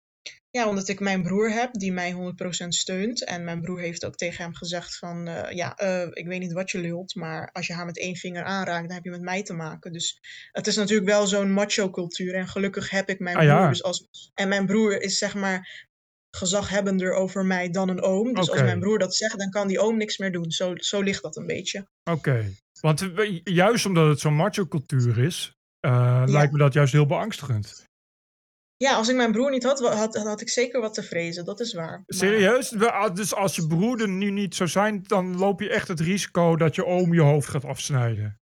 Ja, 0.59 0.69
omdat 0.69 0.89
ik 0.89 1.01
mijn 1.01 1.23
broer 1.23 1.51
heb 1.53 1.73
die 1.73 1.93
mij 1.93 2.13
100% 2.13 2.69
steunt. 2.69 3.25
En 3.25 3.45
mijn 3.45 3.61
broer 3.61 3.81
heeft 3.81 4.05
ook 4.05 4.17
tegen 4.17 4.45
hem 4.45 4.55
gezegd 4.55 4.97
van... 4.99 5.27
eh, 5.29 5.57
ja, 5.57 5.77
eh, 5.77 6.07
ik 6.13 6.27
weet 6.27 6.41
niet 6.41 6.53
wat 6.53 6.71
je 6.71 6.79
lult, 6.79 7.15
maar 7.15 7.51
als 7.53 7.67
je 7.67 7.73
haar 7.73 7.85
met 7.87 7.99
één 7.99 8.17
vinger 8.17 8.45
aanraakt... 8.45 8.87
dan 8.87 8.95
heb 8.95 9.05
je 9.05 9.11
met 9.11 9.21
mij 9.23 9.43
te 9.43 9.53
maken. 9.53 9.93
Dus 9.93 10.19
het 10.53 10.67
is 10.67 10.77
natuurlijk 10.77 11.09
wel 11.09 11.27
zo'n 11.27 11.53
macho-cultuur. 11.53 12.35
En 12.35 12.49
gelukkig 12.49 12.91
heb 12.91 13.09
ik 13.09 13.19
mijn 13.19 13.37
Ah, 13.37 13.43
ja. 13.45 13.57
broer. 13.57 13.69
Dus 13.69 13.83
als, 13.83 14.09
en 14.35 14.49
mijn 14.49 14.67
broer 14.67 15.03
is 15.03 15.19
zeg 15.19 15.35
maar 15.35 15.89
gezaghebbender 16.37 17.13
over 17.15 17.45
mij 17.47 17.71
dan 17.71 17.89
een 17.89 18.03
oom. 18.03 18.29
Dus 18.29 18.39
als 18.39 18.51
Oké. 18.51 18.63
mijn 18.63 18.81
broer 18.81 18.99
dat 18.99 19.15
zegt, 19.17 19.39
dan 19.39 19.51
kan 19.51 19.69
die 19.69 19.81
oom 19.81 19.97
niks 19.97 20.19
meer 20.19 20.33
doen. 20.33 20.51
Zo, 20.51 20.73
zo 20.77 21.01
ligt 21.01 21.23
dat 21.23 21.37
een 21.37 21.47
beetje. 21.47 21.87
Oké. 22.11 22.53
Want 22.81 23.01
eh, 23.03 23.09
we- 23.09 23.41
juist 23.45 23.87
omdat 23.87 24.09
het 24.09 24.21
zo'n 24.21 24.35
macho 24.35 24.67
cultuur 24.67 25.19
is, 25.19 25.53
eh, 25.81 25.91
Ja. 25.93 26.25
lijkt 26.25 26.53
me 26.53 26.59
dat 26.59 26.73
juist 26.73 26.93
heel 26.93 27.07
beangstigend. 27.07 27.85
Ja, 28.83 28.95
als 28.95 29.09
ik 29.09 29.17
mijn 29.17 29.33
broer 29.33 29.51
niet 29.51 29.63
had, 29.63 29.81
had, 29.81 30.17
had 30.17 30.41
ik 30.41 30.49
zeker 30.49 30.81
wat 30.81 30.95
te 30.95 31.03
vrezen. 31.03 31.45
Dat 31.45 31.61
is 31.61 31.73
waar. 31.73 31.91
Maar- 31.91 32.03
Serieus? 32.07 32.77
Ah, 32.79 33.15
Dus 33.15 33.35
als 33.35 33.57
je 33.57 33.67
broer 33.67 34.01
er 34.01 34.09
nu 34.09 34.31
niet 34.31 34.55
zou 34.55 34.69
zijn, 34.69 35.03
dan 35.07 35.39
loop 35.39 35.61
je 35.61 35.69
echt 35.71 35.89
het 35.89 36.01
risico 36.01 36.57
dat 36.57 36.75
je 36.75 36.87
oom 36.87 37.15
je 37.15 37.21
hoofd 37.21 37.49
gaat 37.49 37.65
afsnijden. 37.65 38.41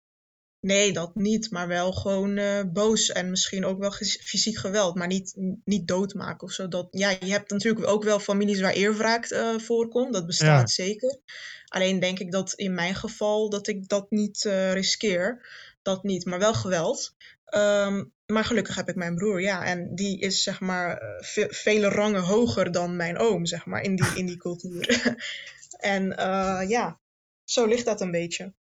Nee, 0.60 0.92
dat 0.92 1.14
niet, 1.14 1.50
maar 1.50 1.68
wel 1.68 1.92
gewoon 1.92 2.36
eh, 2.36 2.60
boos 2.72 3.12
en 3.12 3.30
misschien 3.30 3.64
ook 3.64 3.78
wel 3.78 3.90
fysiek 4.20 4.56
geweld, 4.58 4.94
maar 4.94 5.06
niet, 5.06 5.34
niet 5.64 5.88
doodmaken 5.88 6.46
of 6.46 6.52
zo. 6.52 6.68
Dat, 6.68 6.88
ja, 6.90 7.10
je 7.10 7.30
hebt 7.30 7.50
natuurlijk 7.50 7.86
ook 7.86 8.04
wel 8.04 8.18
families 8.18 8.60
waar 8.60 8.72
eerwraak 8.72 9.24
eh, 9.24 9.58
voorkomt, 9.58 10.12
dat 10.12 10.26
bestaat 10.26 10.70
zeker. 10.70 11.18
Alleen 11.68 12.00
denk 12.00 12.18
ik 12.18 12.32
dat 12.32 12.52
in 12.52 12.74
mijn 12.74 12.94
geval 12.94 13.50
dat 13.50 13.66
ik 13.66 13.88
dat 13.88 14.10
niet 14.10 14.44
eh, 14.44 14.72
riskeer, 14.72 15.46
dat 15.82 16.02
niet, 16.02 16.24
maar 16.24 16.38
wel 16.38 16.54
geweld. 16.54 17.14
Ehm, 17.44 18.04
maar 18.32 18.44
gelukkig 18.44 18.74
heb 18.74 18.88
ik 18.88 18.94
mijn 18.94 19.14
broer, 19.14 19.40
ja, 19.40 19.64
en 19.64 19.94
die 19.94 20.20
is 20.20 20.42
zeg 20.42 20.60
maar 20.60 20.96
eh, 20.98 21.24
ve- 21.24 21.48
vele 21.50 21.88
rangen 21.88 22.22
hoger 22.22 22.72
dan 22.72 22.96
mijn 22.96 23.18
oom, 23.18 23.46
zeg 23.46 23.66
maar, 23.66 23.82
in 23.82 23.96
die, 23.96 24.06
in 24.14 24.26
die 24.26 24.36
cultuur. 24.36 25.14
en 25.94 26.16
eh, 26.16 26.68
ja, 26.68 27.00
zo 27.44 27.66
ligt 27.66 27.84
dat 27.84 28.00
een 28.00 28.10
beetje. 28.10 28.54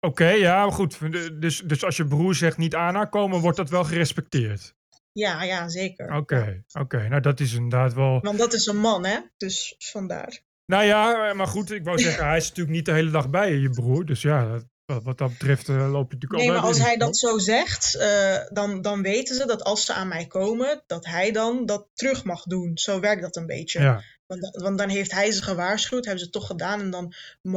Oké, 0.00 0.28
ja, 0.28 0.70
goed. 0.70 0.98
Dus, 1.40 1.60
dus 1.60 1.84
als 1.84 1.96
je 1.96 2.06
broer 2.06 2.34
zegt 2.34 2.56
niet 2.56 2.74
aan 2.74 2.94
haar 2.94 3.08
komen, 3.08 3.40
wordt 3.40 3.56
dat 3.56 3.70
wel 3.70 3.84
gerespecteerd. 3.84 4.74
Ja, 5.12 5.42
ja, 5.42 5.68
zeker. 5.68 6.14
Oké, 6.16 6.64
oké. 6.72 7.08
Nou, 7.08 7.20
dat 7.22 7.40
is 7.40 7.52
inderdaad 7.52 7.94
wel... 7.94 8.20
Want 8.20 8.38
dat 8.38 8.52
is 8.52 8.66
een 8.66 8.76
man, 8.80 9.04
hè? 9.06 9.18
Dus 9.36 9.74
vandaar. 9.78 10.40
Nou 10.66 10.84
ja, 10.84 11.34
maar 11.34 11.46
goed, 11.46 11.70
ik 11.70 11.84
wou 11.84 11.98
zeggen, 11.98 12.26
hij 12.26 12.36
is 12.36 12.48
natuurlijk 12.48 12.76
niet 12.76 12.84
de 12.86 12.92
hele 12.92 13.10
dag 13.10 13.30
bij 13.30 13.50
je, 13.52 13.60
je 13.60 13.70
broer. 13.70 14.04
Dus 14.06 14.22
ja, 14.22 14.48
dat- 14.48 14.66
wat, 14.88 15.04
wat 15.04 15.18
dat 15.18 15.30
betreft 15.30 15.68
eh, 15.68 15.90
loop 15.90 16.10
je 16.10 16.16
natuurlijk 16.16 16.42
Nee, 16.42 16.50
maar 16.50 16.66
als 16.66 16.78
hij 16.78 16.96
dat 16.96 17.16
zo 17.16 17.38
zegt, 17.38 17.94
eh, 17.96 18.36
dan, 18.48 18.82
dan 18.82 19.02
weten 19.02 19.34
ze 19.36 19.46
dat 19.46 19.62
als 19.62 19.84
ze 19.84 19.92
aan 19.92 20.08
mij 20.08 20.26
komen, 20.26 20.82
dat 20.86 21.06
hij 21.06 21.32
dan 21.32 21.66
dat 21.66 21.88
terug 21.94 22.24
mag 22.24 22.42
doen. 22.42 22.78
Zo 22.78 23.00
werkt 23.00 23.22
dat 23.22 23.36
een 23.36 23.46
beetje. 23.46 23.80
Ja, 23.80 24.02
Want, 24.26 24.56
want 24.62 24.78
dan 24.78 24.88
heeft 24.88 25.12
hij 25.12 25.32
ze 25.32 25.42
gewaarschuwd, 25.42 26.04
hebben 26.04 26.18
ze 26.18 26.24
het 26.24 26.34
toch 26.34 26.46
gedaan. 26.46 26.80
En 26.80 26.90
dan, 26.90 27.14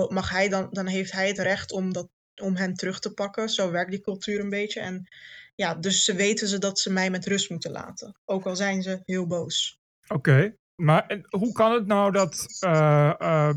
mag 0.10 0.30
hij 0.30 0.50
dan, 0.50 0.68
dan 0.72 0.88
heeft 0.88 1.12
hij 1.12 1.28
het 1.28 1.40
recht 1.40 1.72
om, 1.72 1.94
dat, 1.94 2.10
om 2.42 2.56
hen 2.56 2.74
terug 2.74 3.00
te 3.00 3.14
pakken. 3.14 3.50
Zo 3.50 3.72
werkt 3.72 3.92
die 3.92 4.02
cultuur 4.02 4.40
een 4.40 4.50
beetje. 4.50 4.80
En 4.80 5.08
ja, 5.56 5.76
dus 5.76 6.04
ze 6.04 6.16
weten 6.16 6.48
ze 6.48 6.58
dat 6.58 6.80
ze 6.80 6.92
mij 6.92 7.10
met 7.10 7.26
rust 7.26 7.50
moeten 7.50 7.72
laten. 7.72 8.20
Ook 8.26 8.46
al 8.46 8.56
zijn 8.56 8.82
ze 8.82 9.02
heel 9.06 9.28
boos. 9.28 9.80
oké. 10.08 10.56
Maar 10.76 11.06
en 11.08 11.26
hoe 11.30 11.52
kan 11.52 11.74
het 11.74 11.86
nou 11.88 12.12
dat... 12.12 12.46
eh, 12.60 13.50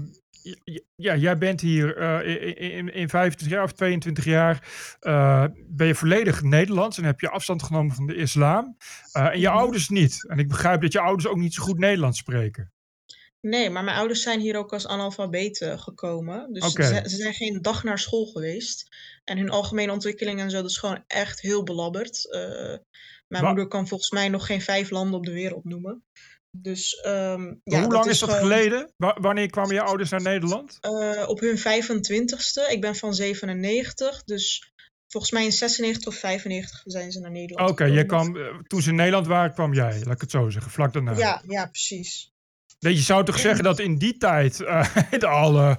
ja, 0.96 1.16
jij 1.16 1.38
bent 1.38 1.60
hier 1.60 1.96
eh, 1.96 2.42
in, 2.42 2.56
in, 2.72 2.92
in 2.94 3.08
25 3.08 3.48
jaar 3.56 3.64
of 3.64 3.72
22 3.72 4.24
jaar... 4.24 4.68
eh, 5.00 5.44
ben 5.68 5.86
je 5.86 5.94
volledig 5.94 6.42
Nederlands 6.42 6.98
en 6.98 7.04
heb 7.04 7.20
je 7.20 7.30
afstand 7.30 7.62
genomen 7.62 7.94
van 7.94 8.06
de 8.06 8.14
islam. 8.14 8.76
Eh, 9.12 9.26
en 9.26 9.40
je 9.40 9.48
Mhm. 9.48 9.56
ouders 9.56 9.88
niet. 9.88 10.28
En 10.28 10.38
ik 10.38 10.48
begrijp 10.48 10.80
dat 10.80 10.92
je 10.92 11.00
ouders 11.00 11.26
ook 11.26 11.36
niet 11.36 11.54
zo 11.54 11.62
goed 11.62 11.78
Nederlands 11.78 12.18
spreken. 12.18 12.72
Nee, 13.40 13.70
maar 13.70 13.84
mijn 13.84 13.96
ouders 13.96 14.22
zijn 14.22 14.40
hier 14.40 14.56
ook 14.56 14.72
als 14.72 14.86
analfabeet 14.86 15.60
eh, 15.60 15.78
gekomen. 15.78 16.52
Dus 16.52 16.72
ze, 16.72 17.02
ze 17.06 17.16
zijn 17.16 17.34
geen 17.34 17.62
dag 17.62 17.84
naar 17.84 17.98
school 17.98 18.26
geweest. 18.26 18.88
En 19.24 19.38
hun 19.38 19.50
algemene 19.50 19.92
ontwikkeling 19.92 20.40
en 20.40 20.50
zo, 20.50 20.60
dat 20.60 20.70
is 20.70 20.78
gewoon 20.78 21.04
echt 21.06 21.40
heel 21.40 21.62
belabberd. 21.62 22.28
Mijn 23.28 23.44
moeder 23.44 23.66
kan 23.68 23.88
volgens 23.88 24.10
mij 24.10 24.28
nog 24.28 24.46
geen 24.46 24.60
vijf 24.62 24.90
landen 24.90 25.14
op 25.18 25.24
de 25.26 25.32
wereld 25.32 25.64
noemen. 25.64 26.04
Dus 26.56 26.94
ehm, 26.94 27.54
ja, 27.64 27.82
Hoe 27.82 27.92
lang 27.92 28.06
is 28.06 28.18
dat 28.18 28.28
gewoon, 28.30 28.44
geleden? 28.44 28.92
Wa- 28.96 29.16
wanneer 29.20 29.50
kwamen 29.50 29.74
je 29.74 29.80
ouders 29.82 30.10
naar 30.10 30.22
Nederland? 30.22 30.78
eh, 30.80 31.28
op 31.28 31.40
hun 31.40 31.58
25ste. 31.58 32.70
Ik 32.70 32.80
ben 32.80 32.96
van 32.96 33.14
97, 33.14 34.24
dus 34.24 34.72
volgens 35.08 35.32
mij 35.32 35.44
in 35.44 35.52
96 35.52 36.06
of 36.12 36.18
95 36.18 36.80
zijn 36.84 37.12
ze 37.12 37.20
naar 37.20 37.30
Nederland 37.30 37.70
Oké, 37.70 37.84
gekomen. 37.84 38.06
kwam, 38.06 38.36
eh, 38.36 38.58
toen 38.66 38.82
ze 38.82 38.88
in 38.90 38.94
Nederland 38.94 39.26
waren, 39.26 39.54
kwam 39.54 39.74
jij, 39.74 39.98
laat 40.04 40.14
ik 40.14 40.20
het 40.20 40.30
zo 40.30 40.50
zeggen, 40.50 40.70
vlak 40.72 40.92
daarna. 40.92 41.16
Ja, 41.16 41.42
ja, 41.48 41.66
precies. 41.66 42.32
Je 42.78 42.94
zou 42.94 43.24
toch 43.24 43.38
zeggen 43.38 43.64
dat 43.64 43.78
in 43.78 43.98
die 43.98 44.16
tijd 44.16 44.60
eh, 44.60 44.96
er 45.10 45.26
al, 45.26 45.76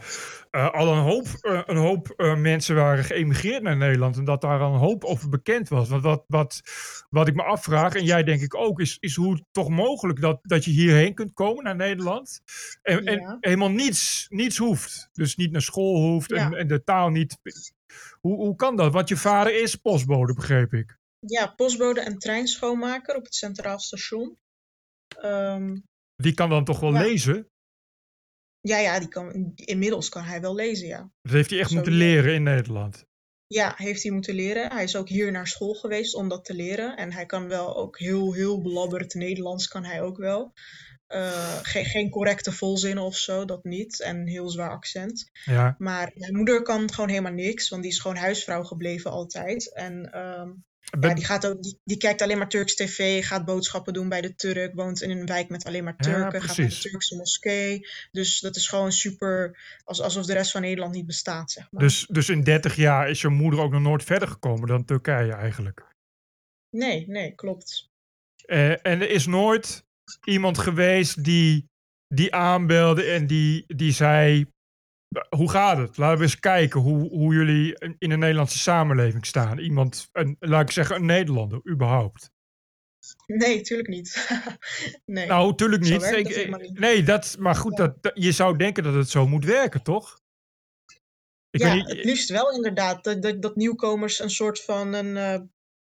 eh, 0.55 0.71
al 0.71 0.91
een 0.93 1.01
hoop, 1.03 1.25
eh, 1.41 1.61
een 1.65 1.77
hoop 1.77 2.09
eh, 2.09 2.35
mensen 2.37 2.75
waren 2.75 3.03
geëmigreerd 3.03 3.61
naar 3.63 3.77
Nederland 3.77 4.17
en 4.17 4.25
dat 4.25 4.41
daar 4.41 4.59
al 4.59 4.73
een 4.73 4.79
hoop 4.79 5.03
over 5.03 5.29
bekend 5.29 5.69
was. 5.69 5.89
Want 5.89 6.03
wat, 6.03 6.23
wat, 6.27 6.61
wat 7.09 7.27
ik 7.27 7.35
me 7.35 7.43
afvraag, 7.43 7.95
en 7.95 8.03
jij 8.03 8.23
denk 8.23 8.41
ik 8.41 8.55
ook, 8.55 8.79
is, 8.79 8.97
is 8.99 9.15
hoe 9.15 9.45
toch 9.51 9.69
mogelijk 9.69 10.21
dat, 10.21 10.39
dat 10.41 10.65
je 10.65 10.71
hierheen 10.71 11.13
kunt 11.13 11.33
komen 11.33 11.63
naar 11.63 11.75
Nederland 11.75 12.41
en, 12.81 13.03
Ja. 13.03 13.11
en 13.11 13.37
helemaal 13.39 13.69
niets, 13.71 14.25
niets 14.29 14.57
hoeft. 14.57 15.09
Dus 15.13 15.35
niet 15.35 15.51
naar 15.51 15.61
school 15.61 16.01
hoeft 16.01 16.31
en, 16.31 16.49
Ja. 16.49 16.57
en 16.57 16.67
de 16.67 16.83
taal 16.83 17.09
niet. 17.09 17.37
Hoe, 18.19 18.35
hoe 18.35 18.55
kan 18.55 18.75
dat? 18.75 18.93
Want 18.93 19.09
je 19.09 19.17
vader 19.17 19.61
is 19.61 19.75
postbode, 19.75 20.33
begreep 20.33 20.73
ik. 20.73 20.97
Ja, 21.19 21.47
postbode 21.47 22.01
en 22.01 22.17
treinschoonmaker 22.17 23.15
op 23.15 23.23
het 23.23 23.35
Centraal 23.35 23.79
Station. 23.79 24.37
Ehm, 25.21 25.75
Die 26.15 26.33
kan 26.33 26.49
dan 26.49 26.63
toch 26.63 26.79
wel 26.79 26.93
Ja. 26.93 26.99
lezen? 27.01 27.49
Ja, 28.67 28.77
ja, 28.77 28.99
die 28.99 29.07
kan, 29.07 29.51
inmiddels 29.55 30.09
kan 30.09 30.23
hij 30.23 30.41
wel 30.41 30.55
lezen, 30.55 30.87
ja. 30.87 31.11
Dat 31.21 31.31
heeft 31.31 31.49
hij 31.49 31.59
echt 31.59 31.69
Zo, 31.69 31.75
moeten 31.75 31.93
ja. 31.93 31.99
leren 31.99 32.33
in 32.33 32.43
Nederland. 32.43 33.05
Ja, 33.47 33.73
heeft 33.77 34.03
hij 34.03 34.11
moeten 34.11 34.35
leren. 34.35 34.71
Hij 34.71 34.83
is 34.83 34.95
ook 34.95 35.09
hier 35.09 35.31
naar 35.31 35.47
school 35.47 35.73
geweest 35.73 36.15
om 36.15 36.29
dat 36.29 36.45
te 36.45 36.53
leren. 36.53 36.97
En 36.97 37.13
hij 37.13 37.25
kan 37.25 37.47
wel 37.47 37.75
ook 37.77 37.99
heel, 37.99 38.33
heel 38.33 38.61
belabberd 38.61 39.13
Nederlands 39.13 39.67
kan 39.67 39.85
hij 39.85 40.01
ook 40.01 40.17
wel. 40.17 40.53
Eh, 41.07 41.59
geen, 41.61 41.85
geen 41.85 42.09
correcte 42.09 42.51
volzinnen 42.51 43.03
of 43.03 43.15
zo, 43.15 43.45
dat 43.45 43.63
niet. 43.63 44.01
En 44.01 44.27
heel 44.27 44.49
zwaar 44.49 44.69
accent. 44.69 45.29
Ja. 45.45 45.75
Maar 45.77 46.11
mijn 46.15 46.35
moeder 46.35 46.61
kan 46.61 46.93
gewoon 46.93 47.09
helemaal 47.09 47.31
niks, 47.31 47.69
want 47.69 47.81
die 47.81 47.91
is 47.91 47.99
gewoon 47.99 48.17
huisvrouw 48.17 48.63
gebleven 48.63 49.11
altijd. 49.11 49.73
En 49.73 50.11
ehm, 50.11 50.49
ja, 50.99 51.13
die, 51.13 51.25
gaat 51.25 51.47
ook, 51.47 51.63
die, 51.63 51.79
die 51.83 51.97
kijkt 51.97 52.21
alleen 52.21 52.37
maar 52.37 52.49
Turks 52.49 52.75
tv, 52.75 53.25
gaat 53.25 53.45
boodschappen 53.45 53.93
doen 53.93 54.09
bij 54.09 54.21
de 54.21 54.35
Turk, 54.35 54.75
woont 54.75 55.01
in 55.01 55.09
een 55.09 55.25
wijk 55.25 55.49
met 55.49 55.65
alleen 55.65 55.83
maar 55.83 55.93
Ja, 55.97 56.03
Turken, 56.03 56.41
gaat 56.41 56.57
naar 56.57 56.69
de. 56.69 56.79
Turkse 56.79 57.15
moskee. 57.15 57.87
Dus 58.11 58.39
dat 58.39 58.55
is 58.55 58.67
gewoon 58.67 58.91
super, 58.91 59.59
als, 59.83 60.01
alsof 60.01 60.25
de 60.25 60.33
rest 60.33 60.51
van 60.51 60.61
Nederland 60.61 60.93
niet 60.93 61.05
bestaat, 61.05 61.51
zeg 61.51 61.67
maar. 61.71 61.83
Dus, 61.83 62.05
dus 62.09 62.29
in 62.29 62.43
30 62.43 62.75
jaar 62.75 63.09
is 63.09 63.21
je 63.21 63.29
moeder 63.29 63.59
ook 63.59 63.71
nog 63.71 63.81
nooit 63.81 64.03
verder 64.03 64.27
gekomen 64.27 64.67
dan 64.67 64.85
Turkije 64.85 65.33
eigenlijk. 65.33 65.83
Nee, 66.69 67.07
nee, 67.07 67.35
klopt. 67.35 67.89
Eh, 68.45 68.69
en 68.71 69.01
er 69.01 69.09
is 69.09 69.25
nooit 69.25 69.85
iemand 70.23 70.57
geweest 70.57 71.23
die, 71.23 71.69
die 72.07 72.33
aanbelde 72.33 73.03
en 73.03 73.27
die, 73.27 73.63
die 73.67 73.91
zei... 73.91 74.53
Hoe 75.29 75.49
gaat 75.49 75.77
het? 75.77 75.97
Laten 75.97 76.17
we 76.17 76.23
eens 76.23 76.39
kijken 76.39 76.79
hoe, 76.79 77.09
hoe 77.09 77.33
jullie 77.33 77.79
in- 77.79 78.09
de 78.09 78.17
Nederlandse 78.17 78.57
samenleving 78.57 79.25
staan. 79.25 79.57
Iemand, 79.57 80.09
een, 80.11 80.35
laat 80.39 80.61
ik 80.61 80.71
zeggen, 80.71 80.95
een 80.95 81.05
Nederlander, 81.05 81.61
überhaupt. 81.69 82.29
Nee, 83.25 83.61
tuurlijk 83.61 83.89
niet. 83.89 84.27
nee. 85.05 85.27
Nou, 85.27 85.55
tuurlijk 85.55 85.81
niet. 85.83 86.01
werkt 86.01 86.17
Ik- 86.17 86.23
dat 86.23 86.31
ik- 86.31 86.37
helemaal 86.37 86.59
niet. 86.59 86.79
nee, 86.79 87.03
dat, 87.03 87.35
maar 87.39 87.55
goed, 87.55 87.77
dat, 87.77 88.03
dat- 88.03 88.11
je 88.15 88.31
zou 88.31 88.57
denken 88.57 88.83
dat 88.83 88.93
het 88.93 89.09
zo 89.09 89.27
moet 89.27 89.45
werken, 89.45 89.83
toch? 89.83 90.19
Ik 91.49 91.61
ja, 91.61 91.73
niet, 91.73 91.87
het 91.89 92.03
liefst 92.03 92.29
wel 92.29 92.51
inderdaad. 92.55 93.03
Dat, 93.03 93.21
dat, 93.21 93.41
dat 93.41 93.55
nieuwkomers 93.55 94.19
een 94.19 94.29
soort 94.29 94.61
van 94.63 94.93
een, 94.93 95.17
eh, 95.17 95.39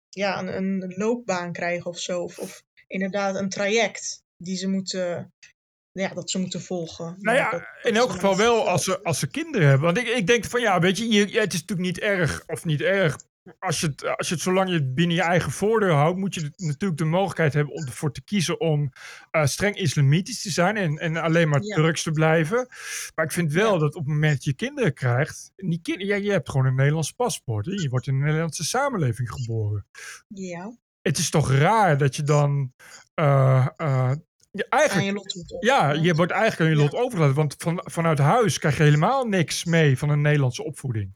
ja, 0.10 0.40
een, 0.40 0.56
een 0.58 0.94
loopbaan 0.96 1.52
krijgen 1.52 1.86
of 1.86 2.00
zo. 2.00 2.22
Of, 2.24 2.40
of 2.40 2.64
inderdaad 2.88 3.36
een 3.36 3.50
traject 3.50 4.24
die 4.38 4.56
ze 4.58 4.68
moeten, 4.68 5.34
ja, 5.94 6.14
dat 6.14 6.30
ze 6.30 6.40
moeten 6.40 6.62
volgen. 6.62 7.16
Nou 7.20 7.38
ja, 7.38 7.52
dat, 7.52 7.60
dat 7.60 7.92
in 7.92 7.96
elk 7.96 8.12
geval 8.12 8.38
wel 8.38 8.70
als 8.70 8.84
ze, 8.84 9.04
als 9.04 9.20
ze 9.20 9.28
kinderen 9.28 9.68
hebben. 9.68 9.86
Want 9.86 9.98
ik, 9.98 10.08
ik 10.08 10.28
denk 10.28 10.46
van 10.46 10.62
ja, 10.62 10.80
weet 10.80 10.98
je, 10.98 11.20
het 11.20 11.54
is 11.54 11.60
natuurlijk 11.62 11.80
niet 11.80 12.00
erg, 12.00 12.44
of 12.48 12.66
niet 12.66 12.82
erg. 12.82 13.18
Als 13.60 13.80
je, 13.80 13.88
het, 13.88 14.18
als 14.18 14.28
je 14.28 14.34
het 14.34 14.44
zolang 14.44 14.70
je 14.70 14.76
het 14.76 14.96
binnen 14.96 15.16
je 15.16 15.22
eigen 15.22 15.52
voordeur 15.52 15.92
houdt, 15.92 16.18
moet 16.18 16.34
je 16.34 16.52
natuurlijk 16.58 16.98
de 16.98 17.06
mogelijkheid 17.06 17.54
hebben 17.54 17.74
om 17.74 17.86
ervoor 17.86 18.12
te 18.12 18.24
kiezen 18.24 18.60
om 18.60 18.92
eh, 19.32 19.46
streng 19.46 19.76
islamitisch 19.76 20.42
te 20.42 20.52
zijn 20.52 20.78
en, 20.78 20.98
en 20.98 21.18
alleen 21.18 21.50
maar 21.50 21.62
Ja, 21.62 21.76
Turks 21.76 22.04
te 22.04 22.12
blijven. 22.12 22.68
Maar 23.16 23.26
ik 23.26 23.32
vind 23.32 23.54
wel 23.54 23.74
ja, 23.74 23.80
dat 23.80 23.96
op 23.96 24.04
het 24.04 24.14
moment 24.14 24.34
dat 24.34 24.44
je 24.44 24.54
kinderen 24.54 24.94
krijgt, 24.94 25.52
die 25.56 25.80
kind, 25.82 26.02
ja, 26.02 26.16
je 26.16 26.32
hebt 26.32 26.50
gewoon 26.50 26.66
een 26.66 26.76
Nederlands 26.76 27.12
paspoort. 27.12 27.66
Hè? 27.66 27.72
Je 27.72 27.90
wordt 27.90 28.08
in 28.08 28.14
een 28.14 28.24
Nederlandse 28.24 28.64
samenleving 28.64 29.32
geboren. 29.32 29.86
ja. 30.28 30.78
Het 31.02 31.18
is 31.18 31.30
toch 31.30 31.52
raar 31.52 31.98
dat 31.98 32.16
je 32.16 32.24
dan 32.24 32.74
eh, 33.14 33.68
Aan 34.54 34.80
eigenlijk 34.80 35.08
je 35.08 35.14
lot 35.14 35.58
ja, 35.60 35.92
je 35.92 36.14
wordt 36.14 36.32
eigenlijk 36.32 36.62
aan 36.62 36.78
je 36.78 36.84
Ja. 36.84 36.92
lot 36.92 37.02
overgelaten. 37.02 37.36
Want 37.36 37.56
van, 37.58 37.82
vanuit 37.84 38.18
huis 38.18 38.60
krijg 38.60 38.78
je 38.78 38.84
helemaal 38.84 39.26
niks 39.26 39.66
mee 39.66 39.98
van 39.98 40.10
een 40.10 40.22
Nederlandse 40.22 40.64
opvoeding. 40.64 41.16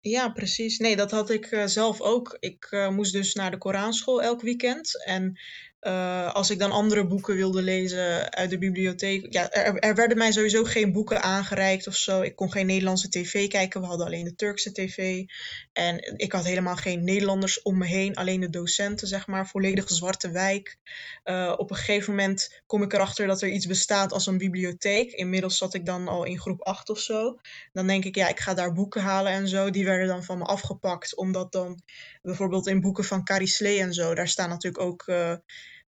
Ja, 0.00 0.28
precies. 0.28 0.78
Nee, 0.78 0.96
dat 0.96 1.10
had 1.10 1.30
ik 1.30 1.46
eh, 1.46 1.66
zelf 1.66 2.00
ook. 2.00 2.36
Ik 2.40 2.66
eh, 2.70 2.88
moest 2.88 3.12
dus 3.12 3.34
naar 3.34 3.50
de 3.50 3.58
Koranschool 3.58 4.22
elk 4.22 4.40
weekend. 4.40 5.04
En 5.06 5.38
eh, 5.82 6.34
als 6.34 6.50
ik 6.50 6.58
dan 6.58 6.72
andere 6.72 7.06
boeken 7.06 7.34
wilde 7.36 7.62
lezen 7.62 8.32
uit 8.32 8.50
de 8.50 8.58
bibliotheek. 8.58 9.32
Ja, 9.32 9.50
er, 9.50 9.78
er 9.78 9.94
werden 9.94 10.18
mij 10.18 10.32
sowieso 10.32 10.64
geen 10.64 10.92
boeken 10.92 11.22
aangereikt 11.22 11.86
of 11.86 11.96
zo. 11.96 12.20
Ik 12.20 12.36
kon 12.36 12.52
geen 12.52 12.66
Nederlandse 12.66 13.08
tv 13.08 13.48
kijken. 13.48 13.80
We 13.80 13.86
hadden 13.86 14.06
alleen 14.06 14.24
de 14.24 14.34
Turkse 14.34 14.72
tv. 14.72 15.24
En 15.72 16.16
ik 16.16 16.32
had 16.32 16.44
helemaal 16.44 16.76
geen 16.76 17.04
Nederlanders 17.04 17.62
om 17.62 17.78
me 17.78 17.86
heen. 17.86 18.14
Alleen 18.14 18.40
de 18.40 18.50
docenten, 18.50 19.08
zeg 19.08 19.26
maar. 19.26 19.48
Volledig 19.48 19.88
zwarte 19.88 20.30
wijk. 20.30 20.78
Eh, 21.22 21.54
op 21.56 21.70
een 21.70 21.76
gegeven 21.76 22.10
moment 22.10 22.62
kom 22.66 22.82
ik 22.82 22.92
erachter 22.92 23.26
dat 23.26 23.42
er 23.42 23.48
iets 23.48 23.66
bestaat 23.66 24.12
als 24.12 24.26
een 24.26 24.38
bibliotheek. 24.38 25.12
Inmiddels 25.12 25.58
zat 25.58 25.74
ik 25.74 25.86
dan 25.86 26.08
al 26.08 26.24
in 26.24 26.40
groep 26.40 26.62
8 26.62 26.90
of 26.90 26.98
zo. 26.98 27.38
Dan 27.72 27.86
denk 27.86 28.04
ik, 28.04 28.14
ja, 28.14 28.28
ik 28.28 28.40
ga 28.40 28.54
daar 28.54 28.72
boeken 28.72 29.02
halen 29.02 29.32
en 29.32 29.48
zo. 29.48 29.70
Die 29.70 29.84
werden 29.84 30.06
dan 30.06 30.24
van 30.24 30.38
me 30.38 30.44
afgepakt. 30.44 31.16
Omdat 31.16 31.52
dan 31.52 31.82
bijvoorbeeld 32.22 32.66
in 32.66 32.80
boeken 32.80 33.04
van 33.04 33.24
Carrie 33.24 33.80
en 33.80 33.94
zo, 33.94 34.14
daar 34.14 34.28
staan 34.28 34.48
natuurlijk 34.48 34.84
ook 34.84 35.02
eh, 35.06 35.34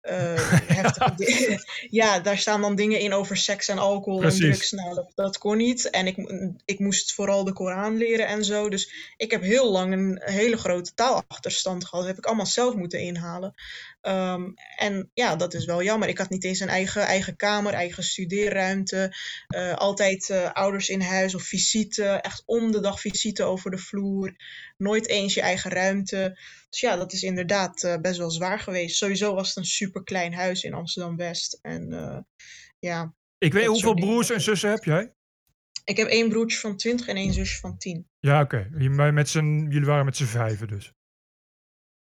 eh, 0.03 0.35
heftige. 0.67 1.65
Ja, 1.91 2.21
daar 2.21 2.39
staan 2.39 2.61
dan 2.61 2.75
dingen 2.75 3.01
in 3.01 3.13
over 3.13 3.37
seks 3.37 3.69
en 3.69 3.79
alcohol 3.79 4.23
en 4.23 4.35
drugs. 4.35 4.71
Nou, 4.71 4.95
dat, 4.95 5.13
dat 5.15 5.39
kon 5.39 5.57
niet. 5.57 5.91
En 5.91 6.07
ik, 6.07 6.17
ik 6.65 6.79
moest 6.79 7.15
vooral 7.15 7.45
de 7.45 7.53
Koran 7.53 7.97
leren 7.97 8.27
en 8.27 8.45
zo. 8.45 8.69
Dus 8.69 9.15
ik 9.17 9.31
heb 9.31 9.43
heel 9.43 9.71
lang 9.71 9.93
een 9.93 10.21
hele 10.25 10.57
grote 10.57 10.95
taalachterstand 10.95 11.85
gehad. 11.85 11.99
Dat 11.99 12.15
heb 12.15 12.19
ik 12.19 12.27
allemaal 12.27 12.47
zelf 12.47 12.75
moeten 12.75 13.01
inhalen. 13.01 13.55
Ehm, 14.03 14.51
en 14.77 15.11
ja, 15.15 15.37
dat 15.37 15.55
is 15.55 15.65
wel 15.65 15.83
jammer. 15.83 16.09
Ik 16.09 16.19
had 16.19 16.31
niet 16.31 16.45
eens 16.45 16.61
een 16.61 16.69
eigen, 16.69 17.03
eigen 17.03 17.37
kamer, 17.37 17.73
eigen 17.73 18.03
studeerruimte. 18.03 19.15
eh, 19.47 19.75
altijd 19.75 20.31
eh, 20.31 20.51
ouders 20.53 20.89
in 20.89 21.01
huis 21.01 21.35
of 21.35 21.43
visite. 21.43 22.05
Echt 22.05 22.43
om 22.47 22.73
de 22.73 22.81
dag 22.81 23.01
visite 23.01 23.43
over 23.45 23.71
de 23.71 23.79
vloer. 23.79 24.35
Nooit 24.77 25.09
eens 25.09 25.35
je 25.35 25.41
eigen 25.41 25.71
ruimte. 25.71 26.39
Dus 26.71 26.81
ja, 26.81 26.97
dat 26.97 27.13
is 27.13 27.23
inderdaad 27.23 27.83
eh, 27.83 27.97
best 28.01 28.19
wel 28.19 28.31
zwaar 28.31 28.59
geweest. 28.61 28.97
Sowieso 28.97 29.35
was 29.35 29.49
het 29.49 29.57
een 29.57 29.65
super 29.65 30.03
klein 30.05 30.35
huis 30.35 30.63
in 30.63 30.75
Amsterdam 30.75 31.17
West. 31.17 31.59
En 31.63 31.89
ja, 32.79 33.15
Ik 33.39 33.53
weet 33.53 33.67
hoeveel 33.67 33.95
dingen. 33.95 34.09
broers 34.11 34.31
en 34.31 34.41
zussen 34.41 34.71
heb 34.71 34.85
jij? 34.85 35.13
Ik 35.85 35.97
heb 35.97 36.09
één 36.09 36.29
broertje 36.29 36.59
van 36.59 36.77
20 36.77 37.07
en 37.09 37.17
één 37.17 37.33
zusje 37.33 37.59
van 37.61 37.79
10. 37.79 38.09
Ja, 38.21 38.41
oké. 38.41 38.69
Z'n- 39.25 39.67
Jullie 39.69 39.85
waren 39.87 40.05
met 40.05 40.17
z'n 40.17 40.25
vijven 40.25 40.69
dus. 40.69 40.93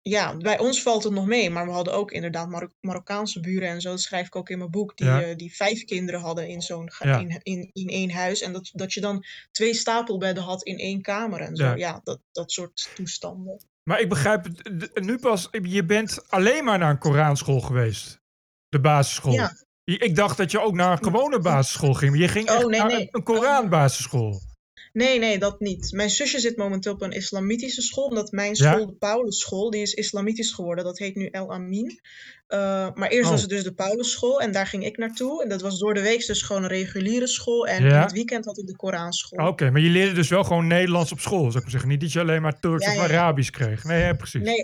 Ja, 0.09 0.37
bij 0.37 0.59
ons 0.59 0.81
valt 0.81 1.03
het 1.03 1.13
nog 1.13 1.25
mee, 1.25 1.49
maar 1.49 1.65
we 1.65 1.71
hadden 1.71 1.93
ook 1.93 2.11
inderdaad 2.11 2.49
Marok- 2.49 2.73
Marokkaanse 2.81 3.39
buren 3.39 3.69
en 3.69 3.81
zo. 3.81 3.89
Dat 3.89 4.01
schrijf 4.01 4.27
ik 4.27 4.35
ook 4.35 4.49
in 4.49 4.57
mijn 4.57 4.69
boek, 4.71 4.97
die, 4.97 5.07
Ja, 5.07 5.21
eh, 5.21 5.35
die 5.35 5.55
vijf 5.55 5.83
kinderen 5.85 6.21
hadden 6.21 6.47
in 6.47 6.61
zo'n 6.61 6.91
ja, 6.99 7.19
in, 7.19 7.39
in, 7.43 7.69
in 7.73 7.87
één 7.87 8.11
huis. 8.11 8.41
En 8.41 8.53
dat, 8.53 8.69
dat 8.73 8.93
je 8.93 9.01
dan 9.01 9.25
twee 9.51 9.73
stapelbedden 9.73 10.43
had 10.43 10.63
in 10.63 10.77
één 10.77 11.01
kamer 11.01 11.39
en 11.39 11.55
zo. 11.55 11.63
ja. 11.65 11.75
Ja, 11.75 12.01
dat, 12.03 12.19
dat 12.31 12.51
soort 12.51 12.89
toestanden. 12.95 13.65
Maar 13.83 13.99
ik 13.99 14.09
begrijp 14.09 14.47
nu 14.93 15.17
pas. 15.17 15.47
Je 15.61 15.85
bent 15.85 16.29
alleen 16.31 16.63
maar 16.63 16.77
naar 16.77 16.89
een 16.89 16.97
Koranschool 16.97 17.61
geweest. 17.61 18.17
De 18.69 18.79
basisschool. 18.79 19.33
Ja. 19.33 19.51
Ik 19.83 20.15
dacht 20.15 20.37
dat 20.37 20.51
je 20.51 20.59
ook 20.61 20.73
naar 20.73 20.91
een 20.91 21.03
gewone 21.03 21.39
basisschool 21.39 21.93
ging. 21.93 22.11
Maar 22.11 22.19
je 22.21 22.27
ging 22.27 22.47
echt 22.47 22.63
Oh, 22.63 22.69
nee, 22.69 22.79
naar 22.79 22.89
een, 22.91 22.97
nee. 22.97 23.07
een 23.11 23.23
Koranbasisschool. 23.23 24.41
Nee, 24.95 25.19
nee, 25.19 25.39
dat 25.39 25.59
niet. 25.59 25.91
Mijn 25.91 26.09
zusje 26.09 26.39
zit 26.39 26.57
momenteel 26.57 26.93
op 26.93 27.01
een 27.01 27.11
islamitische 27.11 27.81
school, 27.81 28.05
omdat 28.05 28.31
mijn 28.31 28.53
Ja? 28.55 28.71
school, 28.71 28.85
de 28.85 28.93
Paulusschool, 28.93 29.69
die 29.69 29.81
is 29.81 29.93
islamitisch 29.93 30.51
geworden. 30.51 30.83
Dat 30.83 30.97
heet 30.97 31.15
nu 31.15 31.27
El 31.27 31.53
Amin. 31.53 31.99
Eh, 32.47 32.59
maar 32.93 33.09
eerst 33.09 33.29
was 33.29 33.35
Oh, 33.35 33.41
het 33.41 33.49
dus 33.49 33.63
de 33.63 33.73
Paulusschool 33.73 34.41
en 34.41 34.51
daar 34.51 34.67
ging 34.67 34.85
ik 34.85 34.97
naartoe. 34.97 35.43
En 35.43 35.49
dat 35.49 35.61
was 35.61 35.79
door 35.79 35.93
de 35.93 36.01
week 36.01 36.25
dus 36.25 36.41
gewoon 36.41 36.63
een 36.63 36.69
reguliere 36.69 37.27
school. 37.27 37.67
En 37.67 37.83
in 37.85 37.91
het 37.91 38.11
weekend 38.11 38.45
had 38.45 38.57
ik 38.57 38.67
de 38.67 38.75
Koranschool. 38.75 39.47
Oké, 39.47 39.69
maar 39.69 39.81
je 39.81 39.89
leerde 39.89 40.13
dus 40.13 40.29
wel 40.29 40.43
gewoon 40.43 40.67
Nederlands 40.67 41.11
op 41.11 41.19
school, 41.19 41.39
zou 41.43 41.55
ik 41.55 41.61
maar 41.61 41.71
zeggen. 41.71 41.89
Niet 41.89 42.01
dat 42.01 42.11
je 42.11 42.19
alleen 42.19 42.41
maar 42.41 42.59
Turks 42.59 42.85
Ja, 42.85 42.91
of. 42.91 42.99
Arabisch 42.99 43.49
kreeg. 43.49 43.83
Nee, 43.83 44.15
precies. 44.15 44.41
Nee, 44.41 44.63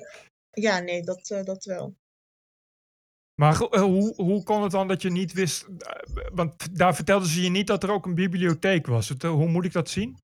ja, 0.51 0.79
nee, 0.79 1.01
dat, 1.01 1.29
eh, 1.29 1.43
dat 1.43 1.63
wel. 1.65 1.95
Maar 3.35 3.61
eh, 3.61 3.81
hoe, 3.81 4.13
hoe 4.15 4.43
kon 4.43 4.63
het 4.63 4.71
dan 4.71 4.87
dat 4.87 5.01
je 5.01 5.09
niet 5.09 5.33
wist... 5.33 5.61
eh, 5.77 6.27
Want 6.33 6.77
daar 6.77 6.95
vertelden 6.95 7.27
ze 7.27 7.41
je 7.41 7.49
niet 7.49 7.67
dat 7.67 7.83
er 7.83 7.91
ook 7.91 8.05
een 8.05 8.15
bibliotheek 8.15 8.87
was. 8.87 9.09
Het, 9.09 9.23
eh, 9.23 9.29
hoe 9.31 9.47
moet 9.47 9.65
ik 9.65 9.73
dat 9.73 9.89
zien? 9.89 10.17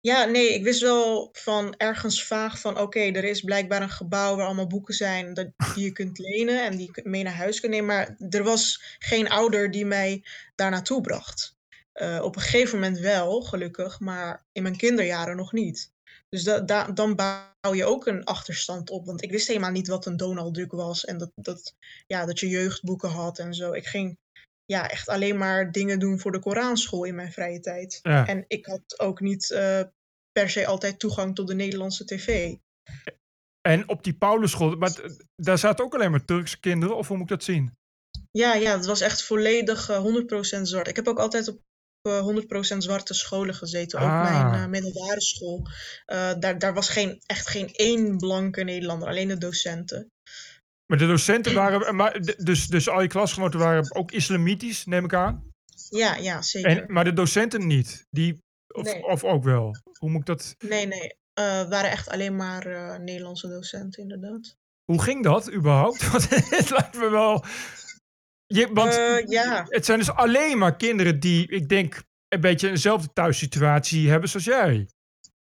Ja, 0.00 0.24
nee, 0.24 0.54
ik 0.54 0.62
wist 0.62 0.80
wel 0.80 1.28
van 1.32 1.74
ergens 1.76 2.24
vaag 2.24 2.60
van 2.60 2.78
oké, 2.78 3.00
er 3.00 3.24
is 3.24 3.40
blijkbaar 3.40 3.82
een 3.82 3.90
gebouw 3.90 4.36
waar 4.36 4.46
allemaal 4.46 4.66
boeken 4.66 4.94
zijn 4.94 5.34
dat, 5.34 5.50
die 5.74 5.84
je 5.84 5.92
kunt 5.92 6.18
lenen 6.18 6.64
en 6.64 6.76
die 6.76 6.90
je 6.92 7.00
mee 7.04 7.22
naar 7.22 7.34
huis 7.34 7.60
kunt 7.60 7.72
nemen. 7.72 7.86
Maar 7.86 8.16
er 8.28 8.42
was 8.44 8.96
geen 8.98 9.28
ouder 9.28 9.70
die 9.70 9.84
mij 9.84 10.24
daar 10.54 10.70
naartoe 10.70 11.00
bracht. 11.00 11.56
Eh, 11.92 12.20
op 12.22 12.36
een 12.36 12.42
gegeven 12.42 12.80
moment 12.80 12.98
wel, 12.98 13.40
gelukkig, 13.40 14.00
maar 14.00 14.46
in 14.52 14.62
mijn 14.62 14.76
kinderjaren 14.76 15.36
nog 15.36 15.52
niet. 15.52 15.92
Dus 16.28 16.44
da, 16.44 16.60
da, 16.60 16.86
dan 16.86 17.14
bouw 17.14 17.74
je 17.74 17.84
ook 17.84 18.06
een 18.06 18.24
achterstand 18.24 18.90
op. 18.90 19.06
Want 19.06 19.22
ik 19.22 19.30
wist 19.30 19.48
helemaal 19.48 19.70
niet 19.70 19.88
wat 19.88 20.06
een 20.06 20.16
Donald 20.16 20.54
Duck 20.54 20.72
was 20.72 21.04
en 21.04 21.18
dat, 21.18 21.30
dat, 21.34 21.74
ja, 22.06 22.26
dat 22.26 22.40
je 22.40 22.48
jeugdboeken 22.48 23.10
had 23.10 23.38
en 23.38 23.54
zo. 23.54 23.72
Ik 23.72 23.86
ging 23.86 24.18
ja, 24.64 24.88
echt 24.88 25.08
alleen 25.08 25.38
maar 25.38 25.72
dingen 25.72 25.98
doen 25.98 26.18
voor 26.18 26.32
de 26.32 26.38
Koranschool 26.38 27.04
in 27.04 27.14
mijn 27.14 27.32
vrije 27.32 27.60
tijd. 27.60 27.98
Ja. 28.02 28.26
En 28.26 28.44
ik 28.48 28.66
had 28.66 29.00
ook 29.00 29.20
niet 29.20 29.50
eh, 29.50 29.80
per 30.32 30.50
se 30.50 30.66
altijd 30.66 30.98
toegang 30.98 31.34
tot 31.34 31.46
de 31.46 31.54
Nederlandse 31.54 32.04
tv. 32.04 32.54
En 33.60 33.88
op 33.88 34.04
die 34.04 34.14
Paulusschool, 34.14 34.76
maar 34.76 35.00
daar 35.36 35.58
zaten 35.58 35.84
ook 35.84 35.94
alleen 35.94 36.10
maar 36.10 36.24
Turkse 36.24 36.60
kinderen, 36.60 36.96
of 36.96 37.08
hoe 37.08 37.16
moet 37.16 37.30
ik 37.30 37.36
dat 37.36 37.44
zien? 37.44 37.76
Ja, 38.30 38.54
ja, 38.54 38.76
het 38.76 38.86
was 38.86 39.00
echt 39.00 39.22
volledig 39.22 39.88
eh 39.88 40.04
100% 40.58 40.62
zwart. 40.62 40.88
Ik 40.88 40.96
heb 40.96 41.08
ook 41.08 41.18
altijd 41.18 41.48
op 41.48 41.56
eh 41.56 41.67
100% 42.02 42.76
zwarte 42.78 43.14
scholen 43.14 43.54
gezeten. 43.54 43.98
Ook 43.98 44.06
mijn 44.06 44.44
Ah, 44.46 44.62
eh, 44.62 44.68
middelbare 44.68 45.20
school. 45.20 45.66
Eh, 46.04 46.32
daar, 46.38 46.58
daar 46.58 46.74
was 46.74 46.88
geen, 46.88 47.20
echt 47.26 47.48
geen 47.48 47.68
één 47.72 48.16
blanke 48.16 48.62
Nederlander, 48.64 49.08
alleen 49.08 49.28
de 49.28 49.38
docenten. 49.38 50.10
maar 50.86 50.98
de 50.98 51.06
docenten 51.06 51.54
waren, 51.54 51.96
maar, 51.96 52.20
dus, 52.36 52.66
dus 52.66 52.88
al 52.88 53.02
je 53.02 53.08
klasgenoten 53.08 53.58
waren 53.58 53.94
ook 53.94 54.10
islamitisch, 54.12 54.84
neem 54.84 55.04
ik 55.04 55.14
aan. 55.14 55.46
Ja, 55.90 56.16
ja, 56.16 56.36
En, 56.36 56.42
zeker. 56.44 56.84
maar 56.92 57.04
de 57.04 57.12
docenten 57.12 57.66
niet, 57.66 58.06
die, 58.10 58.38
of, 58.74 58.84
Nee, 58.84 59.02
of 59.04 59.24
ook 59.24 59.44
wel. 59.44 59.76
Hoe 59.98 60.10
moet 60.10 60.20
ik 60.20 60.26
dat, 60.26 60.54
nee, 60.58 60.86
nee. 60.86 61.16
Eh, 61.32 61.58
het 61.58 61.68
waren 61.68 61.90
echt 61.90 62.08
alleen 62.08 62.36
maar 62.36 62.66
eh, 62.66 62.98
Nederlandse 62.98 63.48
docenten, 63.48 64.02
inderdaad. 64.02 64.56
hoe 64.84 65.02
ging 65.02 65.22
dat 65.22 65.52
überhaupt? 65.52 66.06
Want 66.10 66.28
het 66.30 66.70
lijkt 66.70 66.96
me 66.98 67.08
wel, 67.10 67.44
je, 68.48 68.68
want 68.72 68.94
Eh, 68.96 69.26
ja, 69.26 69.66
het 69.68 69.84
zijn 69.84 69.98
dus 69.98 70.10
alleen 70.10 70.58
maar 70.58 70.76
kinderen 70.76 71.20
die, 71.20 71.48
ik 71.50 71.68
denk, 71.68 72.02
een 72.28 72.40
beetje 72.40 72.68
eenzelfde 72.68 73.12
thuissituatie 73.12 74.10
hebben 74.10 74.28
zoals 74.28 74.46
jij. 74.46 74.88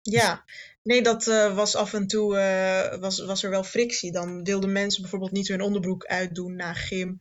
Ja, 0.03 0.45
nee, 0.83 1.03
dat 1.03 1.27
eh, 1.27 1.55
was 1.55 1.75
af 1.77 1.95
en 1.95 2.07
toe 2.07 2.37
eh, 2.39 2.99
was, 3.01 3.25
was 3.25 3.43
er 3.43 3.51
wel 3.51 3.65
frictie. 3.65 4.13
Dan 4.13 4.45
wilden 4.45 4.73
mensen 4.73 5.01
bijvoorbeeld 5.03 5.33
niet 5.33 5.49
hun 5.49 5.61
onderbroek 5.61 6.05
uitdoen 6.05 6.57
na 6.57 6.73
gym 6.75 7.19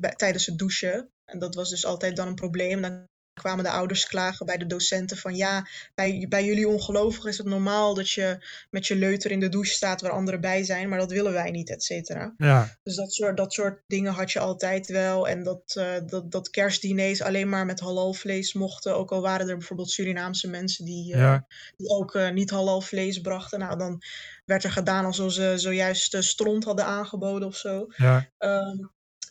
bij- 0.00 0.14
tijdens 0.16 0.46
het 0.46 0.58
douchen. 0.58 1.10
En 1.24 1.38
dat 1.38 1.54
was 1.54 1.70
dus 1.70 1.84
altijd 1.84 2.16
dan 2.16 2.28
een 2.28 2.34
probleem. 2.34 2.80
Dan 2.80 3.08
kwamen 3.40 3.64
de 3.64 3.70
ouders 3.70 4.06
klagen 4.06 4.46
bij 4.46 4.56
de 4.56 4.66
docenten 4.66 5.16
van 5.16 5.36
ja, 5.36 5.66
bij, 5.94 6.26
bij 6.28 6.44
jullie 6.44 6.68
ongelovigen 6.68 7.30
is 7.30 7.38
het 7.38 7.46
normaal 7.46 7.94
dat 7.94 8.10
je 8.10 8.46
met 8.70 8.86
je 8.86 8.96
leuter 8.96 9.30
in 9.30 9.40
de 9.40 9.48
douche 9.48 9.72
staat 9.72 10.00
waar 10.00 10.10
anderen 10.10 10.40
bij 10.40 10.64
zijn, 10.64 10.88
maar 10.88 10.98
dat 10.98 11.10
willen 11.10 11.32
wij 11.32 11.50
niet, 11.50 11.70
et 11.70 11.82
cetera. 11.82 12.34
ja, 12.36 12.76
Dus 12.82 12.94
dat 12.94 13.12
soort, 13.12 13.36
dat 13.36 13.52
soort 13.52 13.82
dingen 13.86 14.12
had 14.12 14.32
je 14.32 14.38
altijd 14.38 14.86
wel. 14.88 15.28
En 15.28 15.42
dat, 15.42 15.74
eh, 15.74 15.94
dat, 16.06 16.30
dat 16.32 16.50
kerstdiners 16.50 17.22
alleen 17.22 17.48
maar 17.48 17.66
met 17.66 17.80
halal 17.80 18.12
vlees 18.12 18.52
mochten. 18.52 18.96
Ook 18.96 19.12
al 19.12 19.20
waren 19.20 19.48
er 19.48 19.56
bijvoorbeeld 19.56 19.90
Surinaamse 19.90 20.48
mensen 20.48 20.84
die, 20.84 21.14
eh, 21.14 21.20
ja, 21.20 21.46
die 21.76 21.88
ook 21.90 22.14
eh, 22.14 22.30
niet 22.30 22.50
halal 22.50 22.80
vlees 22.80 23.20
brachten. 23.20 23.58
Nou, 23.58 23.78
dan 23.78 24.02
werd 24.44 24.64
er 24.64 24.72
gedaan 24.72 25.04
alsof 25.04 25.32
ze 25.32 25.52
zojuist 25.56 26.16
stront 26.22 26.64
hadden 26.64 26.84
aangeboden 26.84 27.48
of 27.48 27.56
zo. 27.56 27.86
ja, 27.96 28.28
Ehm, 28.38 28.76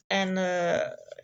en 0.08 0.38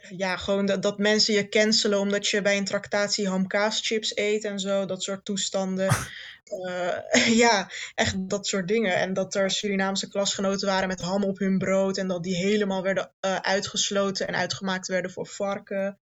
ja, 0.10 0.38
gewoon 0.38 0.66
dat, 0.66 0.82
dat 0.82 0.98
mensen 0.98 1.34
je 1.34 1.50
cancelen 1.50 2.00
omdat 2.00 2.28
je 2.28 2.42
bij 2.42 2.58
een 2.58 2.66
tractatie 2.66 3.28
hamkaaschips 3.28 4.18
eet 4.18 4.44
en 4.44 4.60
zo, 4.60 4.86
dat 4.86 5.04
soort 5.04 5.26
toestanden. 5.26 5.96
Eh, 6.46 7.38
ja, 7.44 7.70
echt 7.96 8.30
dat 8.30 8.48
soort 8.48 8.68
dingen. 8.68 8.96
En 8.96 9.14
dat 9.14 9.36
er 9.36 9.52
Surinaamse 9.52 10.08
klasgenoten 10.08 10.68
waren 10.68 10.88
met 10.88 11.02
ham 11.02 11.24
op 11.24 11.38
hun 11.38 11.58
brood 11.58 11.98
en 11.98 12.08
dat 12.08 12.24
die 12.24 12.36
helemaal 12.36 12.84
werden 12.84 13.12
uh, 13.26 13.36
uitgesloten 13.36 14.28
en 14.28 14.36
uitgemaakt 14.36 14.88
werden 14.88 15.12
voor 15.12 15.28
varken. 15.28 16.00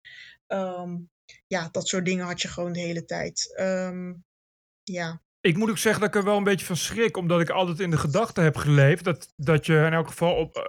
Ehm, 0.47 0.97
ja, 1.47 1.69
dat 1.73 1.89
soort 1.89 2.05
dingen 2.05 2.27
had 2.27 2.43
je 2.43 2.49
gewoon 2.49 2.73
de 2.73 2.81
hele 2.81 3.05
tijd. 3.05 3.55
Ehm, 3.57 4.13
ja. 4.83 5.23
Ik 5.41 5.57
moet 5.57 5.71
ook 5.71 5.79
zeggen 5.79 6.01
dat 6.01 6.15
ik 6.15 6.17
er 6.17 6.25
wel 6.25 6.37
een 6.37 6.45
beetje 6.45 6.67
van 6.67 6.77
schrik, 6.77 7.17
omdat 7.17 7.41
ik 7.41 7.51
altijd 7.51 7.81
in 7.81 7.91
de 7.91 7.99
gedachte 7.99 8.41
heb 8.41 8.57
geleefd 8.57 9.05
dat, 9.05 9.33
dat 9.37 9.67
je 9.67 9.75
in 9.75 9.93
elk 9.93 10.07
geval 10.07 10.35
op, 10.35 10.57
eh, 10.57 10.63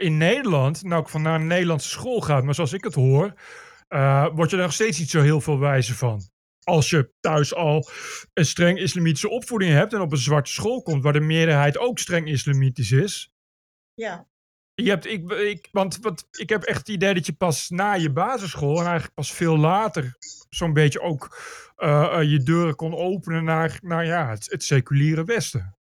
in 0.00 0.16
Nederland, 0.16 0.82
nou 0.82 1.08
van 1.08 1.22
naar 1.22 1.40
een 1.40 1.46
Nederlandse 1.46 1.88
school 1.88 2.20
gaat, 2.20 2.44
maar 2.44 2.54
zoals 2.54 2.72
ik 2.72 2.84
het 2.84 2.94
hoor, 2.94 3.34
uh, 3.88 4.26
word 4.34 4.50
je 4.50 4.56
er 4.56 4.62
nog 4.62 4.72
steeds 4.72 4.98
niet 4.98 5.10
zo 5.10 5.20
heel 5.20 5.40
veel 5.40 5.58
wijzer 5.58 5.94
van. 5.94 6.28
Als 6.62 6.90
je 6.90 7.12
thuis 7.20 7.54
al 7.54 7.88
een 8.32 8.44
streng 8.44 8.78
islamitische 8.78 9.28
opvoeding 9.28 9.72
hebt 9.72 9.92
en 9.92 10.00
op 10.00 10.12
een 10.12 10.18
zwarte 10.18 10.50
school 10.50 10.82
komt, 10.82 11.02
waar 11.02 11.12
de 11.12 11.20
meerderheid 11.20 11.78
ook 11.78 11.98
streng 11.98 12.28
islamitisch 12.28 12.92
is. 12.92 13.32
Ja. 13.94 14.28
Je 14.74 14.88
hebt, 14.88 15.06
ik, 15.06 15.32
ik, 15.32 15.68
want 15.72 15.98
wat, 16.00 16.28
ik 16.30 16.48
heb 16.48 16.62
echt 16.62 16.78
het 16.78 16.88
idee 16.88 17.14
dat 17.14 17.26
je 17.26 17.32
pas 17.32 17.68
na 17.68 17.92
je 17.92 18.12
basisschool 18.12 18.78
en 18.78 18.84
eigenlijk 18.84 19.14
pas 19.14 19.32
veel 19.32 19.56
later 19.56 20.16
zo'n 20.50 20.72
beetje 20.72 21.00
ook 21.00 21.38
uh, 21.78 22.12
uh, 22.16 22.30
je 22.30 22.42
deuren 22.42 22.74
kon 22.74 22.94
openen 22.94 23.44
naar, 23.44 23.78
naar 23.82 24.06
ja, 24.06 24.28
het, 24.28 24.50
het 24.50 24.64
seculiere 24.64 25.24
Westen. 25.24 25.76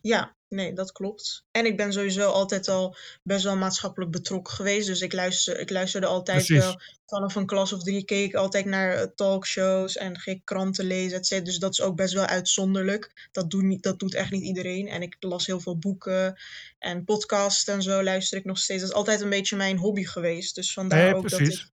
Ja, 0.00 0.36
nee, 0.52 0.72
dat 0.72 0.92
klopt. 0.92 1.44
En 1.50 1.66
ik 1.66 1.76
ben 1.76 1.92
sowieso 1.92 2.30
altijd 2.30 2.68
al 2.68 2.96
best 3.22 3.44
wel 3.44 3.56
maatschappelijk 3.56 4.10
betrokken 4.10 4.54
geweest. 4.54 4.86
Dus 4.86 5.00
ik, 5.00 5.12
luister, 5.12 5.58
ik 5.58 5.70
luisterde 5.70 6.06
altijd 6.06 6.46
Precies. 6.46 6.64
wel 6.64 6.80
vanaf 7.06 7.34
een 7.34 7.46
klas 7.46 7.72
of 7.72 7.82
drie 7.82 8.04
keek 8.04 8.28
ik 8.28 8.34
altijd 8.34 8.64
naar 8.64 8.94
eh, 8.94 9.06
talkshows 9.14 9.96
en 9.96 10.18
ging 10.18 10.44
kranten 10.44 10.84
lezen, 10.84 11.18
et 11.18 11.26
cetera. 11.26 11.44
Dus 11.44 11.58
dat 11.58 11.72
is 11.72 11.80
ook 11.80 11.96
best 11.96 12.14
wel 12.14 12.24
uitzonderlijk. 12.26 13.28
Dat, 13.32 13.50
doet 13.50 13.62
niet, 13.62 13.82
dat 13.82 13.98
doet 13.98 14.14
echt 14.14 14.30
niet 14.30 14.42
iedereen. 14.42 14.88
En 14.88 15.02
ik 15.02 15.16
las 15.20 15.46
heel 15.46 15.60
veel 15.60 15.78
boeken 15.78 16.40
en 16.78 17.04
podcasts 17.04 17.68
en 17.68 17.82
zo 17.82 18.02
luister 18.02 18.38
ik 18.38 18.44
nog 18.44 18.58
steeds. 18.58 18.80
Dat 18.80 18.90
is 18.90 18.96
altijd 18.96 19.20
een 19.20 19.28
beetje 19.28 19.56
mijn 19.56 19.76
hobby 19.78 20.04
geweest. 20.04 20.54
Dus 20.54 20.72
vandaar 20.72 21.04
Nee, 21.04 21.14
ook 21.14 21.28
dat 21.28 21.40
ik, 21.40 21.70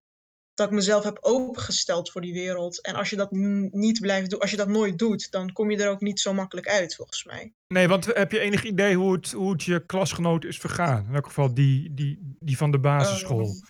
dat 0.59 0.67
ik 0.67 0.73
mezelf 0.73 1.03
heb 1.03 1.17
opengesteld 1.21 2.11
voor 2.11 2.21
die 2.21 2.33
wereld. 2.33 2.81
En 2.81 2.95
als 2.95 3.09
je 3.09 3.15
dat 3.15 3.31
niet 3.71 3.99
blijft 4.01 4.29
doen, 4.29 4.39
als 4.39 4.51
je 4.51 4.57
dat 4.57 4.67
nooit 4.67 4.97
doet, 4.97 5.31
dan 5.31 5.53
kom 5.53 5.71
je 5.71 5.77
er 5.77 5.89
ook 5.89 6.01
niet 6.01 6.19
zo 6.19 6.33
makkelijk 6.33 6.67
uit, 6.67 6.95
volgens 6.95 7.23
mij. 7.23 7.53
Nee, 7.67 7.87
want 7.87 8.05
heb 8.05 8.31
je 8.31 8.39
enig 8.39 8.63
idee 8.63 8.95
hoe 8.95 9.13
het, 9.13 9.31
hoe 9.31 9.51
het 9.51 9.63
je 9.63 9.85
klasgenoot 9.85 10.45
is 10.45 10.57
vergaan? 10.57 11.05
In 11.07 11.15
elk 11.15 11.25
geval 11.25 11.53
die, 11.53 11.93
die, 11.93 12.35
die 12.39 12.57
van 12.57 12.71
de 12.71 12.79
basisschool. 12.79 13.45
Ehm, 13.45 13.67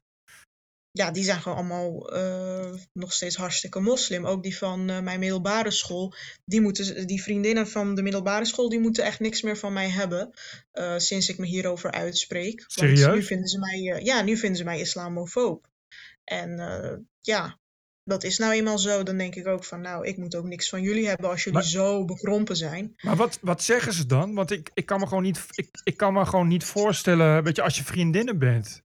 ja, 0.92 1.12
die 1.12 1.24
zijn 1.24 1.42
gewoon 1.42 1.58
allemaal 1.58 2.12
eh, 2.12 2.74
nog 2.94 3.14
steeds 3.14 3.36
hartstikke 3.36 3.80
moslim. 3.80 4.26
Ook 4.26 4.44
die 4.44 4.58
van 4.58 4.90
eh, 4.90 5.00
mijn 5.00 5.20
middelbare 5.20 5.72
school. 5.72 6.14
Die, 6.46 6.62
moeten, 6.62 7.08
die 7.08 7.24
vriendinnen 7.24 7.68
van 7.68 7.96
de 7.96 8.02
middelbare 8.02 8.46
school, 8.46 8.70
die 8.70 8.80
moeten 8.80 9.04
echt 9.04 9.20
niks 9.20 9.42
meer 9.42 9.58
van 9.58 9.74
mij 9.74 9.90
hebben. 9.90 10.34
eh, 10.72 10.98
sinds 10.98 11.30
ik 11.30 11.38
me 11.38 11.46
hierover 11.46 11.92
uitspreek. 11.92 12.66
Want 12.76 12.90
nu 12.90 12.98
Serieus? 12.98 13.28
vinden 13.28 13.48
ze 13.48 13.60
mij, 13.60 14.02
ja, 14.04 14.22
nu 14.22 14.38
vinden 14.38 14.58
ze 14.58 14.64
mij 14.64 14.80
islamofoob. 14.80 15.68
En 16.30 16.60
eh, 16.60 16.98
ja, 17.22 17.60
dat 18.04 18.24
is 18.24 18.38
nou 18.38 18.54
eenmaal 18.54 18.78
zo. 18.78 19.04
Dan 19.04 19.18
denk 19.18 19.36
ik 19.36 19.48
ook 19.48 19.64
van, 19.64 19.82
nou, 19.82 20.08
ik 20.08 20.18
moet 20.18 20.36
ook 20.36 20.46
niks 20.46 20.70
van 20.70 20.82
jullie 20.82 21.08
hebben 21.08 21.30
als 21.30 21.44
jullie 21.44 21.60
Maar, 21.60 21.68
zo 21.68 22.06
bekrompen 22.06 22.56
zijn. 22.56 22.94
maar 23.02 23.16
wat, 23.16 23.38
wat 23.42 23.64
zeggen 23.64 23.94
ze 23.94 24.06
dan? 24.06 24.34
Want 24.34 24.52
ik, 24.52 24.72
ik, 24.74 24.86
kan 24.86 25.00
me 25.00 25.08
gewoon 25.08 25.24
niet, 25.24 25.46
ik, 25.50 25.70
ik 25.84 25.98
kan 25.98 26.14
me 26.14 26.26
gewoon 26.26 26.48
niet 26.48 26.64
voorstellen, 26.64 27.44
weet 27.44 27.56
je, 27.56 27.62
als 27.62 27.78
je 27.78 27.84
vriendinnen 27.84 28.40
bent. 28.40 28.82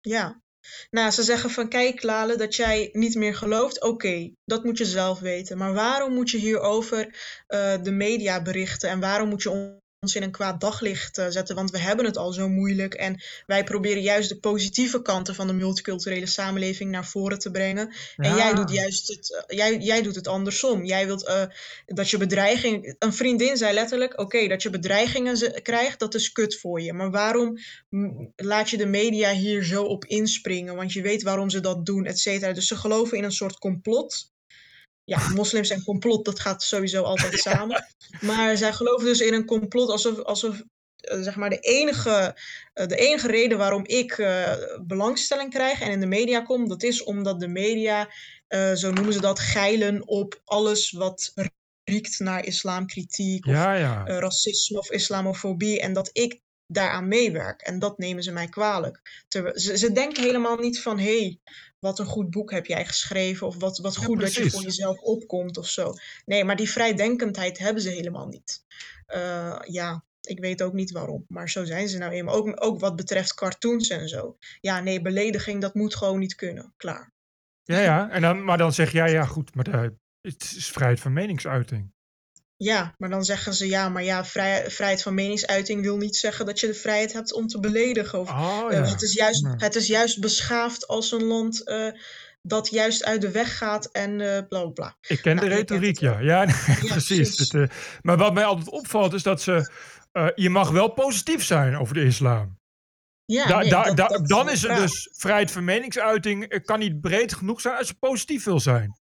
Ja. 0.00 0.42
Nou, 0.90 1.10
ze 1.10 1.22
zeggen 1.22 1.50
van 1.50 1.68
kijk 1.68 2.02
Lale, 2.02 2.36
dat 2.36 2.54
jij 2.54 2.88
niet 2.92 3.14
meer 3.14 3.34
gelooft. 3.34 3.82
Oké, 3.82 4.30
dat 4.44 4.64
moet 4.64 4.78
je 4.78 4.84
zelf 4.84 5.18
weten. 5.18 5.58
Maar 5.58 5.74
waarom 5.74 6.14
moet 6.14 6.30
je 6.30 6.38
hierover 6.38 7.18
eh, 7.46 7.82
de 7.82 7.90
media 7.90 8.42
berichten? 8.42 8.90
En 8.90 9.00
waarom 9.00 9.28
moet 9.28 9.42
je 9.42 9.50
ons 10.00 10.14
in 10.14 10.22
een 10.22 10.30
kwaad 10.30 10.60
daglicht 10.60 11.18
eh, 11.18 11.26
zetten? 11.28 11.54
Want 11.54 11.70
we 11.70 11.78
hebben 11.78 12.04
het 12.04 12.16
al 12.16 12.32
zo 12.32 12.48
moeilijk. 12.48 12.94
En 12.94 13.22
wij 13.46 13.64
proberen 13.64 14.02
juist 14.02 14.28
de 14.28 14.38
positieve 14.38 15.02
kanten 15.02 15.34
van 15.34 15.46
de 15.46 15.52
multiculturele 15.52 16.26
samenleving 16.26 16.90
naar 16.90 17.06
voren 17.06 17.38
te 17.38 17.50
brengen. 17.50 17.92
En 18.16 18.36
jij 18.36 18.54
doet 18.54 18.70
juist 18.70 19.08
het, 19.08 19.44
eh, 19.46 19.56
jij, 19.56 19.78
jij 19.78 20.02
doet 20.02 20.14
het 20.14 20.26
andersom. 20.26 20.84
Jij 20.84 21.06
wilt 21.06 21.26
eh, 21.26 21.42
dat 21.86 22.10
je 22.10 22.18
bedreiging. 22.18 22.94
Een 22.98 23.12
vriendin 23.12 23.56
zei 23.56 23.74
letterlijk: 23.74 24.20
Oké, 24.20 24.48
dat 24.48 24.62
je 24.62 24.70
bedreigingen 24.70 25.62
krijgt, 25.62 25.98
dat 25.98 26.14
is 26.14 26.32
kut 26.32 26.58
voor 26.58 26.80
je. 26.80 26.92
Maar 26.92 27.10
waarom 27.10 27.58
laat 28.36 28.70
je 28.70 28.76
de 28.76 28.86
media 28.86 29.32
hier 29.32 29.64
zo 29.64 29.84
op 29.84 30.04
inspringen? 30.04 30.76
Want 30.76 30.92
je 30.92 31.02
weet 31.02 31.22
waarom 31.22 31.50
ze 31.50 31.60
dat 31.60 31.86
doen, 31.86 32.04
et 32.04 32.18
cetera. 32.18 32.52
Dus 32.52 32.66
ze 32.66 32.76
geloven 32.76 33.16
in 33.16 33.24
een 33.24 33.32
soort 33.32 33.58
complot. 33.58 34.36
Ja, 35.08 35.28
moslims 35.28 35.70
en 35.70 35.84
complot, 35.84 36.24
dat 36.24 36.40
gaat 36.40 36.62
sowieso 36.62 37.02
altijd 37.02 37.38
samen. 37.48 37.86
Maar 38.20 38.56
zij 38.56 38.72
geloven 38.72 39.06
dus 39.06 39.20
in 39.20 39.34
een 39.34 39.44
complot 39.44 39.90
alsof, 39.90 40.18
alsof 40.18 40.62
eh, 40.96 41.20
zeg 41.20 41.36
maar 41.36 41.50
de 41.50 41.58
enige, 41.58 42.36
eh, 42.72 42.86
de 42.86 42.96
enige 42.96 43.26
reden 43.26 43.58
waarom 43.58 43.86
ik 43.86 44.18
eh, 44.18 44.52
belangstelling 44.86 45.50
krijg 45.50 45.80
en 45.80 45.90
in 45.90 46.00
de 46.00 46.06
media 46.06 46.40
kom, 46.40 46.68
dat 46.68 46.82
is 46.82 47.02
omdat 47.02 47.40
de 47.40 47.48
media, 47.48 48.08
zo 48.74 48.92
noemen 48.92 49.12
ze 49.12 49.20
dat, 49.20 49.38
geilen 49.38 50.08
op 50.08 50.40
alles 50.44 50.90
wat 50.90 51.32
riekt 51.84 52.18
naar 52.18 52.44
islamkritiek 52.44 53.46
of 53.46 53.52
ja, 53.52 53.74
ja. 53.74 54.04
racisme 54.04 54.78
of 54.78 54.90
islamofobie 54.90 55.80
en 55.80 55.92
dat 55.92 56.10
ik 56.12 56.40
daaraan 56.66 57.08
meewerk. 57.08 57.60
En 57.62 57.78
dat 57.78 57.98
nemen 57.98 58.22
ze 58.22 58.32
mij 58.32 58.48
kwalijk. 58.48 59.24
Terwijl, 59.28 59.58
ze, 59.58 59.78
ze 59.78 59.92
denken 59.92 60.22
helemaal 60.22 60.56
niet 60.56 60.80
van, 60.82 60.98
hé, 60.98 61.18
hey, 61.18 61.38
wat 61.78 61.98
een 61.98 62.06
goed 62.06 62.30
boek 62.30 62.50
heb 62.50 62.66
jij 62.66 62.86
geschreven 62.86 63.46
of 63.46 63.56
wat, 63.56 63.78
wat 63.78 63.94
Ja, 63.94 64.02
goed 64.02 64.20
dat 64.20 64.34
je 64.34 64.50
voor 64.50 64.62
jezelf 64.62 64.98
opkomt 64.98 65.56
of 65.56 65.68
zo. 65.68 65.92
Nee, 66.24 66.44
maar 66.44 66.56
die 66.56 66.70
vrijdenkendheid 66.70 67.58
hebben 67.58 67.82
ze 67.82 67.88
helemaal 67.88 68.26
niet. 68.26 68.64
Eh, 69.06 69.58
ja, 69.64 70.04
ik 70.20 70.40
weet 70.40 70.62
ook 70.62 70.72
niet 70.72 70.90
waarom, 70.90 71.24
maar 71.28 71.50
zo 71.50 71.64
zijn 71.64 71.88
ze 71.88 71.98
nou 71.98 72.12
eenmaal. 72.12 72.34
Ook, 72.34 72.64
ook 72.64 72.80
wat 72.80 72.96
betreft 72.96 73.34
cartoons 73.34 73.88
en 73.88 74.08
zo. 74.08 74.36
Ja, 74.60 74.80
nee, 74.80 75.02
belediging, 75.02 75.60
dat 75.60 75.74
moet 75.74 75.96
gewoon 75.96 76.18
niet 76.18 76.34
kunnen. 76.34 76.74
Klaar. 76.76 77.12
Ja, 77.62 77.80
ja. 77.80 78.10
En 78.10 78.22
dan, 78.22 78.44
maar 78.44 78.58
dan 78.58 78.72
zeg 78.72 78.92
jij, 78.92 79.10
ja 79.10 79.24
goed, 79.24 79.54
maar 79.54 79.64
daar, 79.64 79.90
het 80.20 80.42
is 80.56 80.70
vrijheid 80.70 81.00
van 81.00 81.12
meningsuiting. 81.12 81.92
Ja, 82.60 82.94
maar 82.96 83.08
dan 83.08 83.24
zeggen 83.24 83.54
ze 83.54 83.68
ja, 83.68 83.88
maar 83.88 84.02
ja, 84.04 84.24
vrij, 84.24 84.70
vrijheid 84.70 85.02
van 85.02 85.14
meningsuiting 85.14 85.82
wil 85.82 85.96
niet 85.96 86.16
zeggen 86.16 86.46
dat 86.46 86.60
je 86.60 86.66
de 86.66 86.74
vrijheid 86.74 87.12
hebt 87.12 87.32
om 87.32 87.46
te 87.46 87.60
beledigen. 87.60 88.18
Of 88.20 88.30
Oh 88.30 88.64
eh, 88.70 88.78
ja. 88.78 88.84
het, 88.84 89.02
is 89.02 89.12
juist, 89.14 89.46
het 89.56 89.74
is 89.74 89.86
juist 89.86 90.20
beschaafd 90.20 90.86
als 90.86 91.12
een 91.12 91.24
land 91.24 91.64
eh, 91.68 91.86
dat 92.42 92.70
juist 92.70 93.04
uit 93.04 93.20
de 93.20 93.30
weg 93.30 93.58
gaat 93.58 93.86
en 93.86 94.20
eh 94.20 94.42
bla 94.48 94.66
bla. 94.66 94.96
Ik 95.06 95.20
ken 95.22 95.36
de 95.36 95.42
Nou, 95.42 95.54
retoriek, 95.54 95.98
ja. 95.98 96.18
Ja, 96.20 96.46
precies. 96.88 97.38
Het, 97.38 97.70
maar 98.02 98.16
wat 98.16 98.34
mij 98.34 98.44
altijd 98.44 98.68
opvalt 98.70 99.12
is 99.12 99.22
dat 99.22 99.42
ze, 99.42 99.70
je 100.34 100.50
mag 100.50 100.70
wel 100.70 100.88
positief 100.88 101.44
zijn 101.44 101.76
over 101.78 101.94
de 101.94 102.04
islam. 102.04 102.58
Ja, 103.24 103.46
Da, 103.46 103.58
nee, 103.58 103.70
da, 103.70 103.82
dat, 103.82 103.96
da- 103.96 104.08
dat 104.08 104.20
is 104.20 104.28
dan 104.28 104.50
is 104.50 104.64
er 104.64 104.74
dus 104.74 105.10
vrijheid 105.16 105.50
van 105.50 105.64
meningsuiting 105.64 106.62
kan 106.64 106.78
niet 106.78 107.00
breed 107.00 107.34
genoeg 107.34 107.60
zijn 107.60 107.76
als 107.76 107.88
je 107.88 107.94
positief 107.94 108.44
wil 108.44 108.60
zijn. 108.60 108.98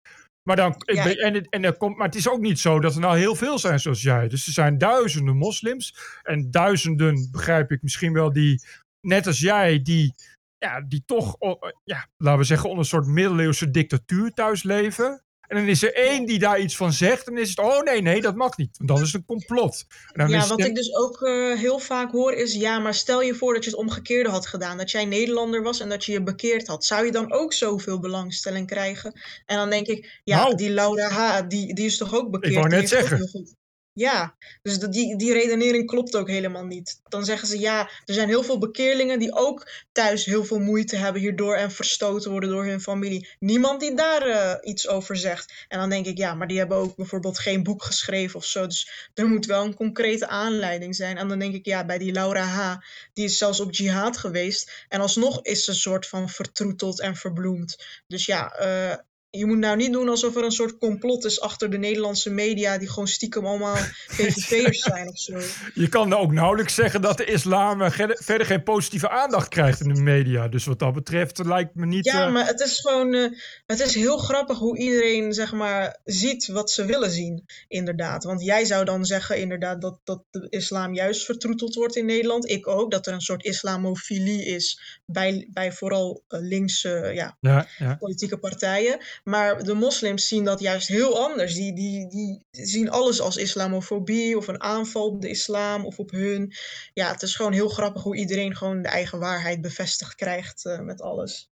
Maar, 0.47 0.55
dan, 0.55 0.75
ik 0.85 0.95
Ja, 0.95 1.03
ben, 1.03 1.17
en, 1.17 1.33
het, 1.33 1.49
en 1.49 1.63
er 1.63 1.77
komt, 1.77 1.97
maar 1.97 2.05
het 2.05 2.15
is 2.15 2.29
ook 2.29 2.39
niet 2.39 2.59
zo 2.59 2.79
dat 2.79 2.93
er 2.93 2.99
nou 2.99 3.17
heel 3.17 3.35
veel 3.35 3.59
zijn 3.59 3.79
zoals 3.79 4.01
jij. 4.01 4.27
Dus 4.27 4.47
er 4.47 4.53
zijn 4.53 4.77
duizenden 4.77 5.37
moslims. 5.37 5.95
En 6.23 6.51
duizenden, 6.51 7.27
begrijp 7.31 7.71
ik 7.71 7.81
misschien 7.81 8.13
wel, 8.13 8.33
die 8.33 8.61
net 9.01 9.27
als 9.27 9.39
jij, 9.39 9.81
die, 9.81 10.13
ja, 10.57 10.81
die 10.81 11.03
toch, 11.05 11.35
ja, 11.83 12.07
laten 12.17 12.39
we 12.39 12.45
zeggen, 12.45 12.69
onder 12.69 12.83
een 12.83 12.89
soort 12.89 13.07
middeleeuwse 13.07 13.71
dictatuur 13.71 14.31
thuis 14.31 14.63
leven. 14.63 15.23
En 15.47 15.57
dan 15.57 15.67
is 15.67 15.83
er 15.83 15.93
één 15.93 16.25
die 16.25 16.39
daar 16.39 16.59
iets 16.59 16.75
van 16.75 16.93
zegt. 16.93 17.27
En 17.27 17.33
dan 17.33 17.43
is 17.43 17.49
het, 17.49 17.59
oh 17.59 17.81
nee, 17.81 18.01
nee, 18.01 18.21
dat 18.21 18.35
mag 18.35 18.57
niet. 18.57 18.77
Want 18.77 18.89
dan 18.89 19.01
is 19.01 19.11
het 19.11 19.15
een 19.15 19.25
complot. 19.25 19.85
En 20.11 20.19
dan 20.19 20.29
Ja, 20.29 20.47
wat 20.47 20.57
het, 20.59 20.67
ik 20.67 20.75
dus 20.75 20.95
ook 20.95 21.21
eh, 21.21 21.59
heel 21.59 21.79
vaak 21.79 22.11
hoor 22.11 22.33
is, 22.33 22.53
ja, 22.53 22.79
maar 22.79 22.93
stel 22.93 23.21
je 23.21 23.35
voor 23.35 23.53
dat 23.53 23.63
je 23.63 23.69
het 23.69 23.79
omgekeerde 23.79 24.29
had 24.29 24.47
gedaan, 24.47 24.77
dat 24.77 24.91
jij 24.91 25.05
Nederlander 25.05 25.63
was 25.63 25.79
en 25.79 25.89
dat 25.89 26.05
je 26.05 26.11
je 26.11 26.23
bekeerd 26.23 26.67
had, 26.67 26.85
zou 26.85 27.05
je 27.05 27.11
dan 27.11 27.31
ook 27.31 27.53
zoveel 27.53 27.99
belangstelling 27.99 28.67
krijgen? 28.67 29.21
En 29.45 29.57
dan 29.57 29.69
denk 29.69 29.87
ik, 29.87 30.21
ja, 30.23 30.37
nou, 30.37 30.55
die 30.55 30.69
Laura 30.69 31.09
H., 31.09 31.47
die, 31.47 31.73
die 31.73 31.85
is 31.85 31.97
toch 31.97 32.15
ook 32.15 32.25
ik 32.25 32.31
bekeerd, 32.31 32.53
wou 32.53 32.69
die 32.69 32.77
net 32.77 32.89
zeggen. 32.89 33.56
Ja, 33.97 34.35
dus 34.61 34.79
die, 34.79 35.15
die 35.15 35.33
redenering 35.33 35.87
klopt 35.87 36.15
ook 36.15 36.27
helemaal 36.27 36.65
niet. 36.65 37.01
Dan 37.03 37.25
zeggen 37.25 37.47
ze, 37.47 37.59
ja, 37.59 37.89
er 38.05 38.13
zijn 38.13 38.27
heel 38.27 38.43
veel 38.43 38.57
bekeerlingen 38.57 39.19
die 39.19 39.35
ook 39.35 39.71
thuis 39.91 40.25
heel 40.25 40.45
veel 40.45 40.59
moeite 40.59 40.95
hebben 40.95 41.21
hierdoor 41.21 41.55
en 41.55 41.71
verstoten 41.71 42.31
worden 42.31 42.49
door 42.49 42.65
hun 42.65 42.81
familie. 42.81 43.29
Niemand 43.39 43.79
die 43.79 43.95
daar 43.95 44.21
eh, 44.21 44.69
iets 44.69 44.87
over 44.87 45.15
zegt. 45.15 45.65
En 45.67 45.79
dan 45.79 45.89
denk 45.89 46.05
ik, 46.05 46.17
ja, 46.17 46.33
maar 46.33 46.47
die 46.47 46.57
hebben 46.57 46.77
ook 46.77 46.95
bijvoorbeeld 46.95 47.39
geen 47.39 47.63
boek 47.63 47.83
geschreven 47.83 48.39
of 48.39 48.45
zo. 48.45 48.65
Dus 48.67 49.09
er 49.13 49.27
moet 49.27 49.45
wel 49.45 49.63
een 49.63 49.75
concrete 49.75 50.27
aanleiding 50.27 50.95
zijn. 50.95 51.17
En 51.17 51.27
dan 51.27 51.39
denk 51.39 51.53
ik, 51.53 51.65
ja, 51.65 51.85
bij 51.85 51.97
die 51.97 52.11
Laura 52.11 52.43
H., 52.43 52.75
die 53.13 53.25
is 53.25 53.37
zelfs 53.37 53.59
op 53.59 53.73
jihad 53.73 54.17
geweest. 54.17 54.85
En 54.89 55.01
alsnog 55.01 55.41
is 55.41 55.63
ze 55.63 55.69
een 55.69 55.75
soort 55.75 56.07
van 56.07 56.29
vertroeteld 56.29 56.99
en 56.99 57.15
verbloemd. 57.15 57.83
Dus 58.07 58.25
ja, 58.25 58.51
eh, 58.51 58.97
je 59.29 59.45
moet 59.45 59.57
nou 59.57 59.77
niet 59.77 59.93
doen 59.93 60.09
alsof 60.09 60.35
er 60.35 60.43
een 60.43 60.51
soort 60.51 60.77
complot 60.77 61.25
is 61.25 61.41
achter 61.41 61.69
de 61.69 61.77
Nederlandse 61.77 62.29
media 62.29 62.77
die 62.77 62.89
gewoon 62.89 63.07
stiekem 63.07 63.45
allemaal 63.45 63.75
PVV'ers 64.17 64.79
zijn 64.79 65.09
of 65.09 65.19
zo. 65.19 65.39
Je 65.73 65.89
kan 65.89 66.13
ook 66.13 66.31
nauwelijks 66.31 66.75
zeggen 66.75 67.01
dat 67.01 67.17
de 67.17 67.25
islam 67.25 67.91
verder 67.91 68.45
geen 68.45 68.63
positieve 68.63 69.09
aandacht 69.09 69.47
krijgt 69.47 69.81
in 69.81 69.93
de 69.93 70.01
media. 70.01 70.47
Dus 70.47 70.65
wat 70.65 70.79
dat 70.79 70.93
betreft 70.93 71.45
lijkt 71.45 71.75
me 71.75 71.85
niet... 71.85 72.05
Ja, 72.05 72.25
eh, 72.25 72.33
maar 72.33 72.45
het 72.45 72.59
is 72.59 72.79
gewoon, 72.79 73.13
eh, 73.13 73.31
het 73.65 73.79
is 73.79 73.95
heel 73.95 74.17
grappig 74.17 74.57
hoe 74.57 74.77
iedereen 74.77 75.33
zeg 75.33 75.53
maar 75.53 75.99
ziet 76.03 76.47
wat 76.47 76.71
ze 76.71 76.85
willen 76.85 77.11
zien, 77.11 77.45
inderdaad. 77.67 78.23
Want 78.23 78.43
jij 78.43 78.65
zou 78.65 78.85
dan 78.85 79.05
zeggen 79.05 79.39
inderdaad 79.39 79.81
dat, 79.81 79.99
dat 80.03 80.23
de 80.31 80.47
islam 80.49 80.93
juist 80.93 81.25
vertroeteld 81.25 81.75
wordt 81.75 81.95
in 81.95 82.05
Nederland. 82.05 82.49
Ik 82.49 82.67
ook, 82.67 82.91
dat 82.91 83.07
er 83.07 83.13
een 83.13 83.21
soort 83.21 83.43
islamofilie 83.43 84.45
is 84.45 84.99
bij, 85.05 85.47
bij 85.51 85.71
vooral 85.71 86.23
eh, 86.27 86.39
linkse 86.41 87.11
ja, 87.13 87.37
ja, 87.39 87.67
ja. 87.77 87.95
politieke 87.95 88.37
partijen. 88.37 88.99
Maar 89.29 89.63
de 89.63 89.73
moslims 89.73 90.27
zien 90.27 90.43
dat 90.43 90.59
juist 90.59 90.87
heel 90.87 91.27
anders. 91.27 91.53
Die, 91.53 91.73
die, 91.73 92.07
die 92.07 92.45
zien 92.51 92.89
alles 92.89 93.21
als 93.21 93.37
islamofobie 93.37 94.37
of 94.37 94.47
een 94.47 94.61
aanval 94.61 95.05
op 95.05 95.21
de 95.21 95.29
islam 95.29 95.85
of 95.85 95.99
op 95.99 96.11
hun. 96.11 96.53
Ja, 96.93 97.11
het 97.11 97.21
is 97.21 97.35
gewoon 97.35 97.53
heel 97.53 97.69
grappig 97.69 98.03
hoe 98.03 98.17
iedereen 98.17 98.55
gewoon 98.55 98.81
de 98.81 98.87
eigen 98.87 99.19
waarheid 99.19 99.61
bevestigd 99.61 100.15
krijgt 100.15 100.65
eh, 100.65 100.79
met 100.79 101.01
alles. 101.01 101.51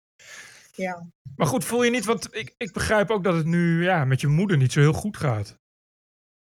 Ja. 0.71 1.09
Maar 1.35 1.47
goed, 1.47 1.65
voel 1.65 1.83
je 1.83 1.91
niet, 1.91 2.05
want 2.05 2.35
ik, 2.35 2.53
ik 2.57 2.73
begrijp 2.73 3.09
ook 3.09 3.23
dat 3.23 3.35
het 3.35 3.45
nu 3.45 3.83
ja, 3.83 4.05
met 4.05 4.21
je 4.21 4.27
moeder 4.27 4.57
niet 4.57 4.71
zo 4.71 4.79
heel 4.79 4.93
goed 4.93 5.17
gaat. 5.17 5.57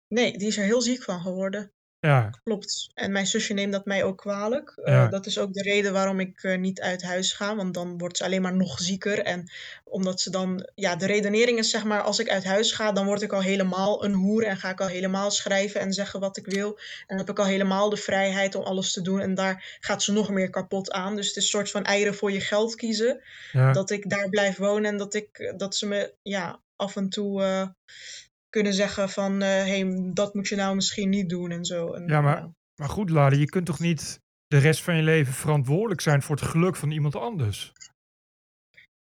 Nee, 0.08 0.38
die 0.38 0.48
is 0.48 0.56
er 0.56 0.64
heel 0.64 0.82
ziek 0.82 1.02
van 1.02 1.20
geworden. 1.20 1.72
Ja, 2.06 2.30
Klopt. 2.44 2.90
En 2.94 3.12
mijn 3.12 3.26
zusje 3.26 3.52
neemt 3.52 3.72
dat 3.72 3.84
mij 3.84 4.04
ook 4.04 4.18
kwalijk. 4.18 4.70
Eh, 4.84 5.10
dat 5.10 5.26
is 5.26 5.38
ook 5.38 5.52
de 5.52 5.62
reden 5.62 5.92
waarom 5.92 6.20
ik 6.20 6.42
eh, 6.42 6.58
niet 6.58 6.80
uit 6.80 7.02
huis 7.02 7.32
ga, 7.32 7.56
want 7.56 7.74
dan 7.74 7.98
wordt 7.98 8.16
ze 8.16 8.24
alleen 8.24 8.42
maar 8.42 8.56
nog 8.56 8.78
zieker. 8.78 9.18
En 9.18 9.50
omdat 9.84 10.20
ze 10.20 10.30
dan, 10.30 10.68
ja, 10.74 10.96
de 10.96 11.06
redenering 11.06 11.58
is 11.58 11.70
zeg 11.70 11.84
maar, 11.84 12.02
als 12.02 12.18
ik 12.18 12.28
uit 12.28 12.44
huis 12.44 12.72
ga, 12.72 12.92
dan 12.92 13.06
word 13.06 13.22
ik 13.22 13.32
al 13.32 13.42
helemaal 13.42 14.04
een 14.04 14.12
hoer 14.12 14.44
en 14.44 14.56
ga 14.56 14.70
ik 14.70 14.80
al 14.80 14.86
helemaal 14.86 15.30
schrijven 15.30 15.80
en 15.80 15.92
zeggen 15.92 16.20
wat 16.20 16.36
ik 16.36 16.46
wil. 16.46 16.78
En 17.06 17.18
heb 17.18 17.30
ik 17.30 17.38
al 17.38 17.44
helemaal 17.44 17.90
de 17.90 17.96
vrijheid 17.96 18.54
om 18.54 18.62
alles 18.62 18.92
te 18.92 19.02
doen. 19.02 19.20
En 19.20 19.34
daar 19.34 19.78
gaat 19.80 20.02
ze 20.02 20.12
nog 20.12 20.30
meer 20.30 20.50
kapot 20.50 20.90
aan. 20.90 21.16
Dus 21.16 21.26
het 21.26 21.36
is 21.36 21.42
een 21.42 21.48
soort 21.48 21.70
van 21.70 21.84
eieren 21.84 22.14
voor 22.14 22.32
je 22.32 22.40
geld 22.40 22.74
kiezen. 22.74 23.22
ja. 23.52 23.72
Dat 23.72 23.90
ik 23.90 24.10
daar 24.10 24.28
blijf 24.28 24.56
wonen 24.56 24.90
en 24.90 24.96
dat, 24.96 25.14
ik, 25.14 25.54
dat 25.56 25.76
ze 25.76 25.86
me 25.86 26.14
ja, 26.22 26.60
af 26.76 26.96
en 26.96 27.08
toe 27.08 27.42
eh, 27.42 27.68
kunnen 28.56 28.74
zeggen 28.74 29.08
van, 29.08 29.40
hé, 29.40 29.46
hey, 29.46 30.10
dat 30.12 30.34
moet 30.34 30.48
je 30.48 30.56
nou 30.56 30.74
misschien 30.74 31.08
niet 31.08 31.28
doen 31.28 31.50
en 31.50 31.64
zo. 31.64 31.92
En, 31.92 32.06
Ja, 32.06 32.20
maar- 32.20 32.48
maar 32.80 32.88
goed, 32.88 33.10
Lade, 33.10 33.38
je 33.38 33.44
kunt 33.46 33.66
toch 33.66 33.78
niet 33.78 34.20
de 34.46 34.58
rest 34.58 34.82
van 34.82 34.96
je 34.96 35.02
leven 35.02 35.32
verantwoordelijk 35.32 36.00
zijn 36.00 36.22
voor 36.22 36.36
het 36.36 36.44
geluk 36.44 36.76
van 36.76 36.90
iemand 36.90 37.16
anders? 37.16 37.72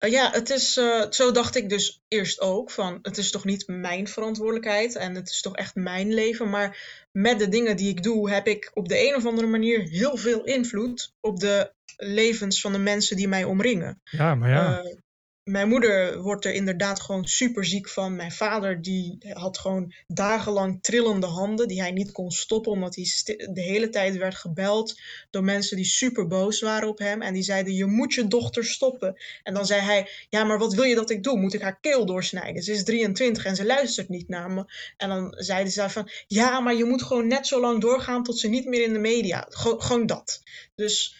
Uh, 0.03 0.11
ja, 0.11 0.31
het 0.31 0.49
is, 0.49 0.77
uh, 0.77 1.05
zo 1.09 1.31
dacht 1.31 1.55
ik 1.55 1.69
dus 1.69 2.01
eerst 2.07 2.39
ook. 2.39 2.71
Van, 2.71 2.99
het 3.01 3.17
is 3.17 3.31
toch 3.31 3.45
niet 3.45 3.67
mijn 3.67 4.07
verantwoordelijkheid 4.07 4.95
en 4.95 5.15
het 5.15 5.29
is 5.29 5.41
toch 5.41 5.55
echt 5.55 5.75
mijn 5.75 6.13
leven. 6.13 6.49
Maar 6.49 6.77
met 7.11 7.39
de 7.39 7.49
dingen 7.49 7.77
die 7.77 7.89
ik 7.89 8.03
doe, 8.03 8.29
heb 8.29 8.47
ik 8.47 8.71
op 8.73 8.87
de 8.89 9.07
een 9.07 9.15
of 9.15 9.25
andere 9.25 9.47
manier 9.47 9.81
heel 9.81 10.17
veel 10.17 10.43
invloed 10.43 11.13
op 11.19 11.39
de 11.39 11.73
levens 11.97 12.61
van 12.61 12.71
de 12.71 12.79
mensen 12.79 13.15
die 13.15 13.27
mij 13.27 13.43
omringen. 13.43 14.01
Ja, 14.03 14.35
maar 14.35 14.49
ja. 14.49 14.83
Uh, 14.83 14.95
mijn 15.43 15.69
moeder 15.69 16.21
wordt 16.21 16.45
er 16.45 16.53
inderdaad 16.53 17.01
gewoon 17.01 17.25
super 17.25 17.65
ziek 17.65 17.89
van. 17.89 18.15
Mijn 18.15 18.31
vader 18.31 18.81
die 18.81 19.17
had 19.33 19.57
gewoon 19.57 19.93
dagenlang 20.07 20.83
trillende 20.83 21.27
handen 21.27 21.67
die 21.67 21.81
hij 21.81 21.91
niet 21.91 22.11
kon 22.11 22.31
stoppen 22.31 22.71
omdat 22.71 22.95
hij 22.95 23.05
de 23.53 23.61
hele 23.61 23.89
tijd 23.89 24.17
werd 24.17 24.35
gebeld 24.35 24.99
door 25.29 25.43
mensen 25.43 25.75
die 25.75 25.85
super 25.85 26.27
boos 26.27 26.61
waren 26.61 26.87
op 26.87 26.97
hem 26.97 27.21
en 27.21 27.33
die 27.33 27.43
zeiden 27.43 27.73
je 27.73 27.85
moet 27.85 28.13
je 28.13 28.27
dochter 28.27 28.65
stoppen. 28.65 29.15
En 29.43 29.53
dan 29.53 29.65
zei 29.65 29.81
hij 29.81 30.09
ja 30.29 30.43
maar 30.43 30.59
wat 30.59 30.73
wil 30.73 30.83
je 30.83 30.95
dat 30.95 31.09
ik 31.09 31.23
doe? 31.23 31.39
Moet 31.39 31.53
ik 31.53 31.61
haar 31.61 31.79
keel 31.79 32.05
doorsnijden? 32.05 32.63
Ze 32.63 32.71
is 32.71 32.83
23 32.83 33.45
en 33.45 33.55
ze 33.55 33.65
luistert 33.65 34.09
niet 34.09 34.27
naar 34.27 34.51
me. 34.51 34.65
En 34.97 35.09
dan 35.09 35.33
zeiden 35.37 35.73
zij 35.73 35.89
van 35.89 36.09
ja 36.27 36.59
maar 36.59 36.75
je 36.75 36.85
moet 36.85 37.03
gewoon 37.03 37.27
net 37.27 37.47
zo 37.47 37.59
lang 37.59 37.81
doorgaan 37.81 38.23
tot 38.23 38.39
ze 38.39 38.47
niet 38.47 38.65
meer 38.65 38.83
in 38.83 38.93
de 38.93 38.99
media. 38.99 39.47
Go 39.49 39.79
gewoon 39.79 40.05
dat. 40.05 40.41
Dus 40.75 41.15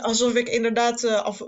alsof 0.00 0.34
ik 0.34 0.48
inderdaad 0.48 1.04
uh, 1.04 1.22
af, 1.22 1.42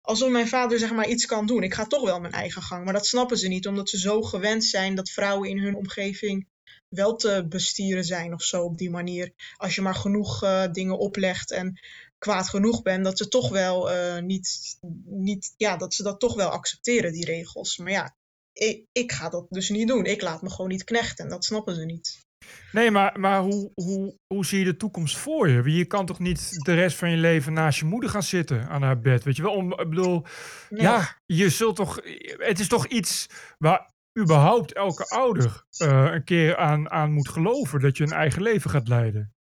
alsof 0.00 0.30
mijn 0.30 0.48
vader 0.48 0.78
zeg 0.78 0.92
maar 0.92 1.08
iets 1.08 1.26
kan 1.26 1.46
doen. 1.46 1.62
Ik 1.62 1.74
ga 1.74 1.86
toch 1.86 2.04
wel 2.04 2.20
mijn 2.20 2.32
eigen 2.32 2.62
gang. 2.62 2.84
Maar 2.84 2.92
dat 2.92 3.06
snappen 3.06 3.38
ze 3.38 3.48
niet, 3.48 3.66
omdat 3.66 3.88
ze 3.88 3.98
zo 3.98 4.22
gewend 4.22 4.64
zijn 4.64 4.94
dat 4.94 5.10
vrouwen 5.10 5.48
in 5.48 5.58
hun 5.58 5.74
omgeving 5.74 6.46
wel 6.88 7.16
te 7.16 7.46
bestieren 7.48 8.04
zijn 8.04 8.32
of 8.32 8.42
zo 8.42 8.64
op 8.64 8.78
die 8.78 8.90
manier. 8.90 9.32
Als 9.56 9.74
je 9.74 9.80
maar 9.82 9.94
genoeg 9.94 10.44
uh, 10.44 10.64
dingen 10.72 10.98
oplegt 10.98 11.50
en 11.52 11.80
kwaad 12.18 12.48
genoeg 12.48 12.82
bent, 12.82 13.04
dat 13.04 13.18
ze 13.18 13.28
toch 13.28 13.48
wel 13.48 13.92
uh, 13.92 14.18
niet, 14.18 14.78
niet, 15.04 15.54
ja, 15.56 15.76
dat 15.76 15.94
ze 15.94 16.02
dat 16.02 16.20
toch 16.20 16.34
wel 16.34 16.48
accepteren, 16.48 17.12
die 17.12 17.24
regels. 17.24 17.76
Maar 17.76 17.92
ja, 17.92 18.16
ik, 18.52 18.86
ik 18.92 19.12
ga 19.12 19.28
dat 19.28 19.46
dus 19.48 19.68
niet 19.68 19.88
doen. 19.88 20.04
Ik 20.04 20.22
laat 20.22 20.42
me 20.42 20.50
gewoon 20.50 20.70
niet 20.70 20.84
knechten. 20.84 21.28
Dat 21.28 21.44
snappen 21.44 21.74
ze 21.74 21.84
niet. 21.84 22.23
Nee, 22.72 22.90
maar, 22.90 23.20
maar 23.20 23.40
hoe, 23.40 23.70
hoe, 23.74 24.18
hoe 24.26 24.46
zie 24.46 24.58
je 24.58 24.64
de 24.64 24.76
toekomst 24.76 25.16
voor 25.16 25.48
je? 25.48 25.72
Je 25.72 25.84
kan 25.84 26.06
toch 26.06 26.18
niet 26.18 26.64
de 26.64 26.74
rest 26.74 26.96
van 26.96 27.10
je 27.10 27.16
leven 27.16 27.52
naast 27.52 27.78
je 27.78 27.84
moeder 27.84 28.10
gaan 28.10 28.22
zitten 28.22 28.68
aan 28.68 28.82
haar 28.82 29.00
bed? 29.00 29.24
Weet 29.24 29.36
je 29.36 29.42
wel? 29.42 29.52
Om, 29.52 29.72
ik 29.72 29.88
bedoel, 29.88 30.24
nee. 30.68 30.82
ja, 30.82 31.16
je 31.26 31.48
zult 31.50 31.76
toch. 31.76 32.00
Het 32.36 32.60
is 32.60 32.68
toch 32.68 32.86
iets 32.86 33.26
waar 33.58 33.92
überhaupt 34.18 34.72
elke 34.72 35.04
ouder 35.04 35.64
uh, 35.78 36.08
een 36.12 36.24
keer 36.24 36.56
aan, 36.56 36.90
aan 36.90 37.12
moet 37.12 37.28
geloven 37.28 37.80
dat 37.80 37.96
je 37.96 38.04
een 38.04 38.12
eigen 38.12 38.42
leven 38.42 38.70
gaat 38.70 38.88
leiden. 38.88 39.34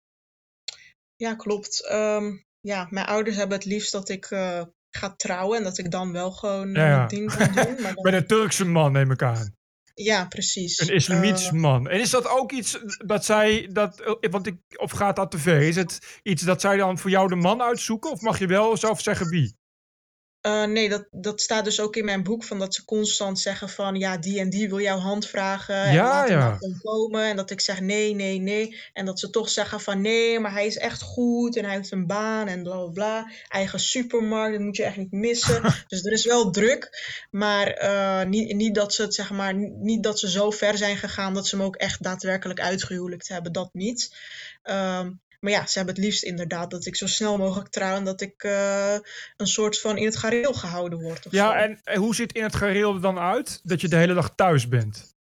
Ja, 1.15 1.35
klopt. 1.35 1.91
Um, 1.91 2.45
ja, 2.61 2.87
mijn 2.89 3.05
ouders 3.05 3.35
hebben 3.35 3.57
het 3.57 3.65
liefst 3.65 3.91
dat 3.91 4.09
ik 4.09 4.31
uh, 4.31 4.61
ga 4.89 5.13
trouwen 5.15 5.57
en 5.57 5.63
dat 5.63 5.77
ik 5.77 5.91
dan 5.91 6.11
wel 6.11 6.31
gewoon 6.31 6.73
ja, 6.73 6.87
ja. 6.87 7.07
ding 7.07 7.35
kan 7.35 7.53
doen. 7.53 7.81
Maar 7.81 7.93
dan... 7.95 8.03
Bij 8.03 8.13
een 8.13 8.27
Turkse 8.27 8.65
man, 8.65 8.91
neem 8.91 9.11
ik 9.11 9.21
aan. 9.21 9.55
Ja, 9.93 10.25
precies. 10.25 10.79
Een 10.79 10.93
islamitisch 10.93 11.45
uh, 11.45 11.51
man. 11.51 11.89
En 11.89 11.99
is 11.99 12.09
dat 12.09 12.27
ook 12.27 12.51
iets 12.51 12.79
dat 13.05 13.25
zij, 13.25 13.69
dat, 13.71 14.17
want 14.31 14.47
ik, 14.47 14.55
of 14.75 14.91
gaat 14.91 15.15
dat 15.15 15.31
te 15.31 15.37
ver? 15.37 15.61
Is 15.61 15.75
het 15.75 16.19
iets 16.23 16.41
dat 16.41 16.61
zij 16.61 16.77
dan 16.77 16.97
voor 16.97 17.09
jou 17.09 17.27
de 17.27 17.35
man 17.35 17.61
uitzoeken? 17.61 18.11
Of 18.11 18.21
mag 18.21 18.39
je 18.39 18.47
wel 18.47 18.77
zelf 18.77 19.01
zeggen 19.01 19.29
wie? 19.29 19.59
Uh, 20.41 20.63
nee, 20.63 20.89
dat, 20.89 21.07
dat 21.11 21.41
staat 21.41 21.63
dus 21.65 21.79
ook 21.79 21.95
in 21.95 22.05
mijn 22.05 22.23
boek. 22.23 22.43
Van 22.43 22.59
dat 22.59 22.75
ze 22.75 22.85
constant 22.85 23.39
zeggen 23.39 23.69
van 23.69 23.95
ja, 23.95 24.17
die 24.17 24.39
en 24.39 24.49
die 24.49 24.69
wil 24.69 24.79
jouw 24.79 24.97
hand 24.97 25.27
vragen. 25.27 25.75
En 25.75 25.93
Ja, 25.93 26.03
laat 26.03 26.29
hem 26.29 26.39
ja. 26.39 26.57
komen. 26.81 27.23
En 27.23 27.35
dat 27.35 27.51
ik 27.51 27.61
zeg 27.61 27.79
nee, 27.79 28.15
nee, 28.15 28.39
nee. 28.39 28.81
En 28.93 29.05
dat 29.05 29.19
ze 29.19 29.29
toch 29.29 29.49
zeggen 29.49 29.79
van 29.79 30.01
nee, 30.01 30.39
maar 30.39 30.51
hij 30.51 30.65
is 30.65 30.77
echt 30.77 31.01
goed. 31.01 31.57
En 31.57 31.65
hij 31.65 31.75
heeft 31.75 31.91
een 31.91 32.07
baan 32.07 32.47
en 32.47 32.63
bla 32.63 32.75
bla 32.75 32.91
bla. 32.91 33.31
Eigen 33.47 33.79
supermarkt, 33.79 34.53
dat 34.57 34.65
moet 34.65 34.77
je 34.77 34.83
echt 34.83 34.97
niet 34.97 35.11
missen. 35.11 35.61
dus 35.87 36.05
er 36.05 36.11
is 36.11 36.25
wel 36.25 36.51
druk. 36.51 36.89
Maar 37.31 37.83
uh, 37.83 38.29
niet, 38.29 38.55
niet 38.55 38.75
dat 38.75 38.93
ze 38.93 39.01
het 39.01 39.13
zeg 39.13 39.31
maar, 39.31 39.53
niet 39.81 40.03
dat 40.03 40.19
ze 40.19 40.29
zo 40.29 40.51
ver 40.51 40.77
zijn 40.77 40.97
gegaan 40.97 41.33
dat 41.33 41.47
ze 41.47 41.57
me 41.57 41.63
ook 41.63 41.75
echt 41.75 42.03
daadwerkelijk 42.03 42.59
uitgehuwelijkt 42.59 43.27
hebben. 43.27 43.51
Dat 43.51 43.69
niet. 43.73 44.15
Um, 44.63 45.21
maar 45.41 45.51
ja, 45.51 45.67
ze 45.67 45.77
hebben 45.77 45.95
het 45.95 46.03
liefst 46.03 46.23
inderdaad 46.23 46.71
dat 46.71 46.85
ik 46.85 46.95
zo 46.95 47.07
snel 47.07 47.37
mogelijk 47.37 47.69
trouw 47.69 47.95
en 47.95 48.03
dat 48.03 48.21
ik 48.21 48.43
uh, 48.43 48.93
een 49.37 49.47
soort 49.47 49.79
van 49.79 49.97
in 49.97 50.05
het 50.05 50.17
gareel 50.17 50.53
gehouden 50.53 51.01
word. 51.01 51.27
Ja, 51.29 51.51
zo. 51.51 51.75
en 51.85 51.97
hoe 51.97 52.15
ziet 52.15 52.33
in 52.33 52.43
het 52.43 52.55
gareel 52.55 52.93
er 52.93 53.01
dan 53.01 53.19
uit? 53.19 53.59
Dat 53.63 53.81
je 53.81 53.87
de 53.87 53.95
hele 53.95 54.13
dag 54.13 54.35
thuis 54.35 54.67
bent. 54.67 55.15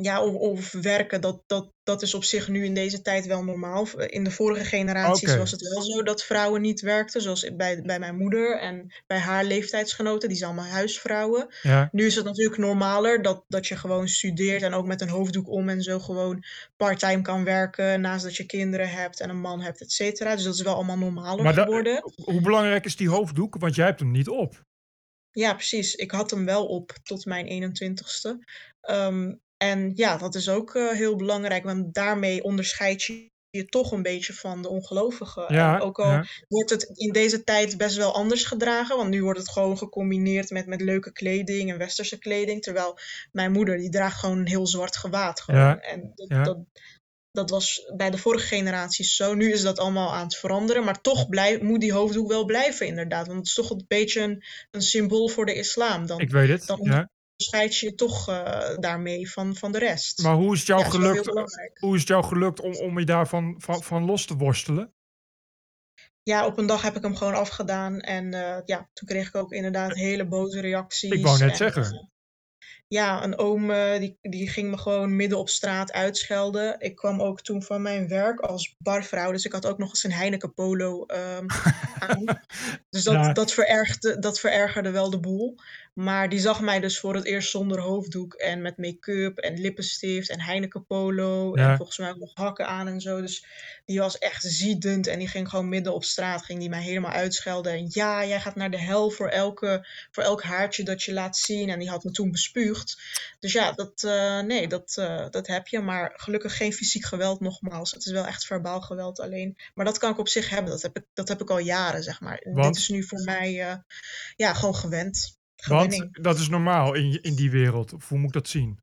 Ja, 0.00 0.24
of, 0.24 0.34
of 0.34 0.72
werken, 0.72 1.20
dat, 1.20 1.42
dat, 1.46 1.72
dat 1.82 2.02
is 2.02 2.14
op 2.14 2.24
zich 2.24 2.48
nu 2.48 2.64
in 2.64 2.74
deze 2.74 3.02
tijd 3.02 3.26
wel 3.26 3.44
normaal. 3.44 3.88
In 4.06 4.24
de 4.24 4.30
vorige 4.30 4.64
generaties 4.64 5.36
was 5.36 5.50
het 5.50 5.68
wel 5.68 5.82
zo 5.82 6.02
dat 6.02 6.24
vrouwen 6.24 6.60
niet 6.60 6.80
werkten, 6.80 7.22
zoals 7.22 7.54
bij, 7.56 7.82
bij 7.82 7.98
mijn 7.98 8.16
moeder 8.16 8.58
en 8.58 8.92
bij 9.06 9.18
haar 9.18 9.44
leeftijdsgenoten, 9.44 10.28
die 10.28 10.38
zijn 10.38 10.50
allemaal 10.50 10.70
huisvrouwen. 10.70 11.46
Ja. 11.62 11.88
Nu 11.92 12.06
is 12.06 12.14
het 12.14 12.24
natuurlijk 12.24 12.58
normaler 12.58 13.22
dat, 13.22 13.44
dat 13.48 13.66
je 13.66 13.76
gewoon 13.76 14.08
studeert 14.08 14.62
en 14.62 14.74
ook 14.74 14.86
met 14.86 15.00
een 15.00 15.08
hoofddoek 15.08 15.48
om 15.48 15.68
en 15.68 15.82
zo 15.82 15.98
gewoon 15.98 16.44
parttime 16.76 17.22
kan 17.22 17.44
werken 17.44 18.00
naast 18.00 18.24
dat 18.24 18.36
je 18.36 18.46
kinderen 18.46 18.90
hebt 18.90 19.20
en 19.20 19.28
een 19.30 19.40
man 19.40 19.60
hebt, 19.60 19.80
et 19.80 19.92
cetera. 19.92 20.34
Dus 20.34 20.44
dat 20.44 20.54
is 20.54 20.62
wel 20.62 20.74
allemaal 20.74 20.98
normaler 20.98 21.44
Maar 21.44 21.54
geworden. 21.54 22.12
hoe 22.24 22.40
belangrijk 22.40 22.84
is 22.84 22.96
die 22.96 23.08
hoofddoek? 23.08 23.56
Want 23.58 23.74
jij 23.74 23.86
hebt 23.86 24.00
hem 24.00 24.10
niet 24.10 24.28
op. 24.28 24.66
Ja, 25.30 25.54
precies. 25.54 25.94
Ik 25.94 26.10
had 26.10 26.30
hem 26.30 26.44
wel 26.44 26.66
op 26.66 26.92
tot 27.02 27.24
mijn 27.24 27.46
21ste. 27.46 28.38
Ehm, 28.80 29.32
en 29.58 29.92
ja, 29.94 30.16
dat 30.16 30.34
is 30.34 30.48
ook 30.48 30.74
eh, 30.74 30.88
heel 30.88 31.16
belangrijk, 31.16 31.64
want 31.64 31.94
daarmee 31.94 32.42
onderscheid 32.42 33.02
je 33.02 33.30
je 33.50 33.66
toch 33.66 33.92
een 33.92 34.02
beetje 34.02 34.32
van 34.32 34.62
de 34.62 34.68
ongelovigen. 34.68 35.54
Ja, 35.54 35.78
ook 35.78 35.98
al 35.98 36.10
ja. 36.10 36.26
wordt 36.48 36.70
het 36.70 36.90
in 36.94 37.12
deze 37.12 37.44
tijd 37.44 37.76
best 37.76 37.96
wel 37.96 38.14
anders 38.14 38.44
gedragen, 38.44 38.96
want 38.96 39.10
nu 39.10 39.22
wordt 39.22 39.38
het 39.38 39.50
gewoon 39.50 39.78
gecombineerd 39.78 40.50
met, 40.50 40.66
met 40.66 40.80
leuke 40.80 41.12
kleding 41.12 41.70
en 41.70 41.78
westerse 41.78 42.18
kleding. 42.18 42.62
Terwijl 42.62 42.98
mijn 43.32 43.52
moeder, 43.52 43.78
die 43.78 43.90
draagt 43.90 44.18
gewoon 44.18 44.38
een 44.38 44.46
heel 44.46 44.66
zwart 44.66 44.96
gewaad. 44.96 45.40
Gewoon. 45.40 45.60
Ja, 45.60 45.80
En 45.80 46.12
dat, 46.14 46.28
ja. 46.28 46.42
dat, 46.42 46.58
dat 47.30 47.50
was 47.50 47.92
bij 47.96 48.10
de 48.10 48.18
vorige 48.18 48.46
generaties 48.46 49.16
zo. 49.16 49.34
Nu 49.34 49.52
is 49.52 49.62
dat 49.62 49.78
allemaal 49.78 50.14
aan 50.14 50.24
het 50.24 50.36
veranderen. 50.36 50.84
Maar 50.84 51.00
toch 51.00 51.28
blijf, 51.28 51.60
moet 51.60 51.80
die 51.80 51.92
hoofddoek 51.92 52.28
wel 52.28 52.44
blijven, 52.44 52.86
inderdaad. 52.86 53.26
Want 53.26 53.38
het 53.38 53.46
is 53.46 53.54
toch 53.54 53.70
een 53.70 53.84
beetje 53.88 54.20
een, 54.20 54.44
een 54.70 54.82
symbool 54.82 55.28
voor 55.28 55.46
de 55.46 55.54
islam. 55.54 56.06
Dan 56.06 56.20
Ik 56.20 56.30
weet 56.30 56.48
het. 56.48 56.66
dan 56.66 57.08
Onderscheid 57.38 57.76
je 57.76 57.94
toch 57.94 58.28
eh, 58.28 58.76
daarmee 58.78 59.30
van, 59.30 59.56
van 59.56 59.72
de 59.72 59.78
rest. 59.78 60.22
Maar 60.22 60.34
hoe 60.34 60.52
is 60.52 60.58
het 60.58 60.68
jou 60.68 60.80
Ja, 60.80 60.88
gelukt, 60.88 61.26
hoe 61.80 61.94
is 61.94 62.00
het 62.00 62.08
jou 62.08 62.24
gelukt 62.24 62.60
om, 62.60 62.74
om 62.74 62.98
je 62.98 63.04
daarvan 63.04 63.54
van, 63.58 63.82
van 63.82 64.04
los 64.04 64.26
te 64.26 64.36
worstelen? 64.36 64.92
Ja, 66.22 66.46
op 66.46 66.58
een 66.58 66.66
dag 66.66 66.82
heb 66.82 66.96
ik 66.96 67.02
hem 67.02 67.16
gewoon 67.16 67.34
afgedaan. 67.34 68.00
En 68.00 68.34
eh, 68.34 68.62
ja, 68.64 68.88
toen 68.92 69.08
kreeg 69.08 69.28
ik 69.28 69.34
ook 69.34 69.52
inderdaad 69.52 69.94
hele 69.94 70.26
boze 70.26 70.60
reacties. 70.60 71.10
Ik 71.10 71.24
wou 71.24 71.38
net 71.38 71.50
en, 71.50 71.56
zeggen. 71.56 71.82
eh, 71.82 72.00
ja, 72.88 73.24
een 73.24 73.38
oom, 73.38 73.70
eh, 73.70 73.98
die 73.98 74.18
die 74.20 74.48
ging 74.48 74.70
me 74.70 74.78
gewoon 74.78 75.16
midden 75.16 75.38
op 75.38 75.48
straat 75.48 75.92
uitschelden. 75.92 76.80
Ik 76.80 76.96
kwam 76.96 77.22
ook 77.22 77.40
toen 77.40 77.62
van 77.62 77.82
mijn 77.82 78.08
werk 78.08 78.40
als 78.40 78.74
barvrouw, 78.78 79.32
dus 79.32 79.44
ik 79.44 79.52
had 79.52 79.66
ook 79.66 79.78
nog 79.78 79.88
eens 79.88 80.04
een 80.04 80.12
Heineken 80.12 80.54
polo, 80.54 81.04
ehm, 81.06 81.46
aan. 82.08 82.24
Dus 82.90 83.04
dat 83.04 83.34
dat 83.34 83.52
verergde 83.52 84.18
dat 84.18 84.40
verergerde 84.40 84.90
wel 84.90 85.10
de 85.10 85.20
boel. 85.20 85.54
Maar 85.98 86.28
die 86.28 86.38
zag 86.38 86.60
mij 86.60 86.80
dus 86.80 86.98
voor 86.98 87.14
het 87.14 87.24
eerst 87.24 87.50
zonder 87.50 87.80
hoofddoek 87.80 88.34
en 88.34 88.62
met 88.62 88.76
make-up 88.76 89.38
en 89.38 89.60
lippenstift 89.60 90.30
en 90.30 90.40
Heineken 90.40 90.86
polo 90.86 91.54
en 91.54 91.76
volgens 91.76 91.98
mij 91.98 92.10
ook 92.10 92.18
nog 92.18 92.30
hakken 92.34 92.66
aan 92.66 92.88
en 92.88 93.00
zo. 93.00 93.20
Dus 93.20 93.46
die 93.84 93.98
was 93.98 94.18
echt 94.18 94.42
ziedend 94.42 95.06
en 95.06 95.18
die 95.18 95.28
ging 95.28 95.48
gewoon 95.48 95.68
midden 95.68 95.94
op 95.94 96.04
straat 96.04 96.44
ging 96.44 96.58
die 96.58 96.68
mij 96.68 96.82
helemaal 96.82 97.10
uitschelden. 97.10 97.72
En 97.72 97.86
ja, 97.88 98.26
jij 98.26 98.40
gaat 98.40 98.54
naar 98.54 98.70
de 98.70 98.78
hel 98.78 99.10
voor 99.10 99.28
elke 99.28 99.86
voor 100.10 100.22
elk 100.22 100.42
haartje 100.42 100.82
dat 100.82 101.02
je 101.02 101.12
laat 101.12 101.36
zien. 101.36 101.70
En 101.70 101.78
die 101.78 101.88
had 101.88 102.04
me 102.04 102.10
toen 102.10 102.30
bespuugd. 102.30 103.00
Dus 103.40 103.52
ja, 103.52 103.72
dat, 103.72 104.02
eh, 104.02 104.40
nee, 104.40 104.68
dat, 104.68 104.96
eh, 104.96 105.26
dat 105.30 105.46
heb 105.46 105.66
je. 105.66 105.80
Maar 105.80 106.12
gelukkig 106.16 106.56
geen 106.56 106.72
fysiek 106.72 107.04
geweld 107.04 107.40
nogmaals. 107.40 107.90
Het 107.90 108.04
is 108.06 108.12
wel 108.12 108.26
echt 108.26 108.46
verbaal 108.46 108.80
geweld 108.80 109.20
alleen. 109.20 109.56
Maar 109.74 109.84
dat 109.84 109.98
kan 109.98 110.10
ik 110.10 110.18
op 110.18 110.28
zich 110.28 110.50
hebben. 110.50 110.70
Dat 110.70 110.82
heb 110.82 110.96
ik, 110.96 111.04
dat 111.14 111.28
heb 111.28 111.40
ik 111.40 111.50
al 111.50 111.58
jaren, 111.58 112.02
zeg 112.02 112.20
maar. 112.20 112.40
Dit 112.54 112.76
is 112.76 112.88
nu 112.88 113.04
voor 113.04 113.22
mij 113.24 113.68
eh, 113.68 113.76
ja, 114.36 114.54
gewoon 114.54 114.74
gewend. 114.74 115.37
Want 115.66 116.08
dat 116.12 116.38
is 116.38 116.48
normaal 116.48 116.94
in, 116.94 117.22
in 117.22 117.34
die 117.34 117.50
wereld. 117.50 117.92
Of 117.92 118.08
hoe 118.08 118.18
moet 118.18 118.26
ik 118.26 118.32
dat 118.32 118.48
zien? 118.48 118.80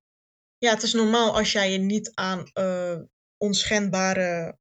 Ja, 0.57 0.73
het 0.73 0.83
is 0.83 0.93
normaal 0.93 1.35
als 1.35 1.51
jij 1.51 1.71
je 1.71 1.77
niet 1.77 2.11
aan 2.13 2.49
eh, 2.53 2.99
onschendbare 3.37 4.57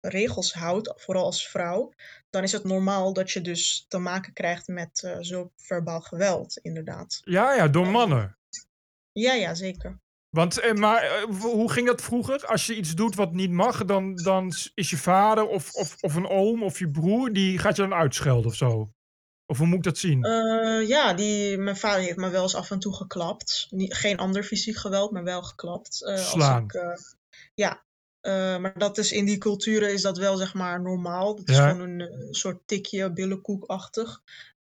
regels 0.00 0.52
houdt, 0.52 0.92
vooral 0.96 1.24
als 1.24 1.48
vrouw, 1.48 1.92
dan 2.30 2.42
is 2.42 2.52
het 2.52 2.64
normaal 2.64 3.12
dat 3.12 3.30
je 3.30 3.40
dus 3.40 3.84
te 3.88 3.98
maken 3.98 4.32
krijgt 4.32 4.68
met 4.68 5.02
uh, 5.04 5.16
zo 5.20 5.52
verbaal 5.56 6.00
geweld, 6.00 6.56
inderdaad. 6.56 7.20
Ja, 7.24 7.54
ja, 7.54 7.68
door 7.68 7.86
mannen. 7.86 8.38
Ja, 9.12 9.34
ja, 9.34 9.54
zeker. 9.54 10.00
Want, 10.28 10.60
eh, 10.60 10.72
maar 10.72 11.22
hoe 11.40 11.72
ging 11.72 11.86
dat 11.86 12.02
vroeger? 12.02 12.46
Als 12.46 12.66
je 12.66 12.76
iets 12.76 12.94
doet 12.94 13.14
wat 13.14 13.32
niet 13.32 13.50
mag, 13.50 13.84
dan, 13.84 14.14
dan 14.14 14.52
is 14.74 14.90
je 14.90 14.96
vader 14.96 15.46
of, 15.46 15.74
of, 15.74 15.96
of 16.02 16.14
een 16.14 16.28
oom 16.28 16.62
of 16.62 16.78
je 16.78 16.90
broer, 16.90 17.32
die 17.32 17.58
gaat 17.58 17.76
je 17.76 17.82
dan 17.82 17.94
uitschelden 17.94 18.50
of 18.50 18.56
zo? 18.56 18.92
Of 19.50 19.58
hoe 19.58 19.66
moet 19.66 19.76
ik 19.76 19.82
dat 19.82 19.98
zien? 19.98 20.26
Uh, 20.26 20.88
ja, 20.88 21.14
die, 21.14 21.58
mijn 21.58 21.76
vader 21.76 22.02
heeft 22.02 22.16
me 22.16 22.28
wel 22.28 22.42
eens 22.42 22.54
af 22.54 22.70
en 22.70 22.78
toe 22.78 22.94
geklapt. 22.94 23.68
Geen 23.76 24.18
ander 24.18 24.42
fysiek 24.42 24.76
geweld, 24.76 25.10
maar 25.10 25.24
wel 25.24 25.42
geklapt. 25.42 26.02
Uh, 26.02 26.16
Slaan. 26.16 26.62
Als 26.62 26.74
ik, 26.74 26.82
uh, 26.82 26.92
ja, 27.54 27.82
maar 28.58 28.78
dat 28.78 28.98
is 28.98 29.12
in 29.12 29.24
die 29.24 29.38
culturen 29.38 29.92
is 29.92 30.02
dat 30.02 30.18
wel 30.18 30.36
zeg 30.36 30.54
maar 30.54 30.80
normaal. 30.82 31.36
Dat 31.36 31.48
is 31.48 31.56
Ja. 31.56 31.70
gewoon 31.70 31.88
een, 31.88 32.00
een 32.00 32.34
soort 32.34 32.58
tikje, 32.66 33.12
billenkoekachtig. 33.12 34.22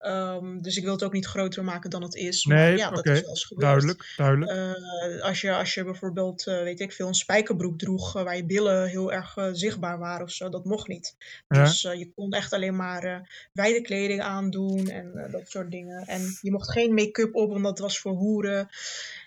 Um, 0.07 0.61
dus 0.61 0.77
ik 0.77 0.83
wil 0.83 0.91
het 0.91 1.03
ook 1.03 1.13
niet 1.13 1.25
groter 1.25 1.63
maken 1.63 1.89
dan 1.89 2.01
het 2.01 2.15
is. 2.15 2.45
Nee, 2.45 2.77
ja, 2.77 2.89
dat 2.89 3.05
is 3.05 3.21
wel 3.21 3.29
eens 3.29 3.45
gebeurd. 3.45 3.67
duidelijk, 3.69 4.13
duidelijk. 4.17 4.51
Uh, 4.51 5.21
als, 5.23 5.41
je, 5.41 5.55
als 5.55 5.73
je 5.73 5.83
bijvoorbeeld, 5.83 6.47
uh, 6.47 6.61
weet 6.63 6.79
ik 6.79 6.91
veel, 6.91 7.07
een 7.07 7.13
spijkerbroek 7.13 7.79
droeg 7.79 8.17
uh, 8.17 8.23
waar 8.23 8.35
je 8.35 8.45
billen 8.45 8.87
heel 8.87 9.11
erg 9.11 9.37
zichtbaar 9.51 9.99
waren 9.99 10.25
of 10.25 10.31
zo, 10.31 10.49
dat 10.49 10.65
mocht 10.65 10.87
niet. 10.87 11.15
Ja. 11.47 11.63
Dus 11.63 11.81
je 11.81 12.11
kon 12.15 12.31
echt 12.31 12.53
alleen 12.53 12.75
maar 12.75 13.29
wijde 13.53 13.81
kleding 13.81 14.21
aandoen 14.21 14.87
en 14.89 15.27
dat 15.31 15.49
soort 15.49 15.71
dingen. 15.71 16.03
En 16.05 16.37
je 16.41 16.51
mocht 16.51 16.71
geen 16.71 16.93
make-up 16.93 17.35
op, 17.35 17.51
want 17.51 17.63
dat 17.63 17.79
was 17.79 17.99
voor 17.99 18.13
hoeren. 18.13 18.69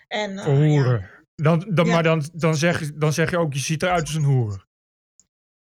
En, 0.08 0.38
Voor 0.38 0.54
hoeren. 0.54 1.00
Ja, 1.00 1.10
Dan, 1.36 1.70
dan, 1.74 1.86
Ja. 1.86 1.92
Maar 1.92 2.02
dan, 2.02 2.28
dan, 2.32 2.56
zeg, 2.56 2.80
je- 2.80 2.92
dan 2.94 3.12
zeg 3.12 3.30
je 3.30 3.38
ook, 3.38 3.52
je 3.52 3.58
ziet 3.58 3.82
eruit 3.82 4.00
als 4.06 4.14
een 4.14 4.22
hoer. 4.24 4.66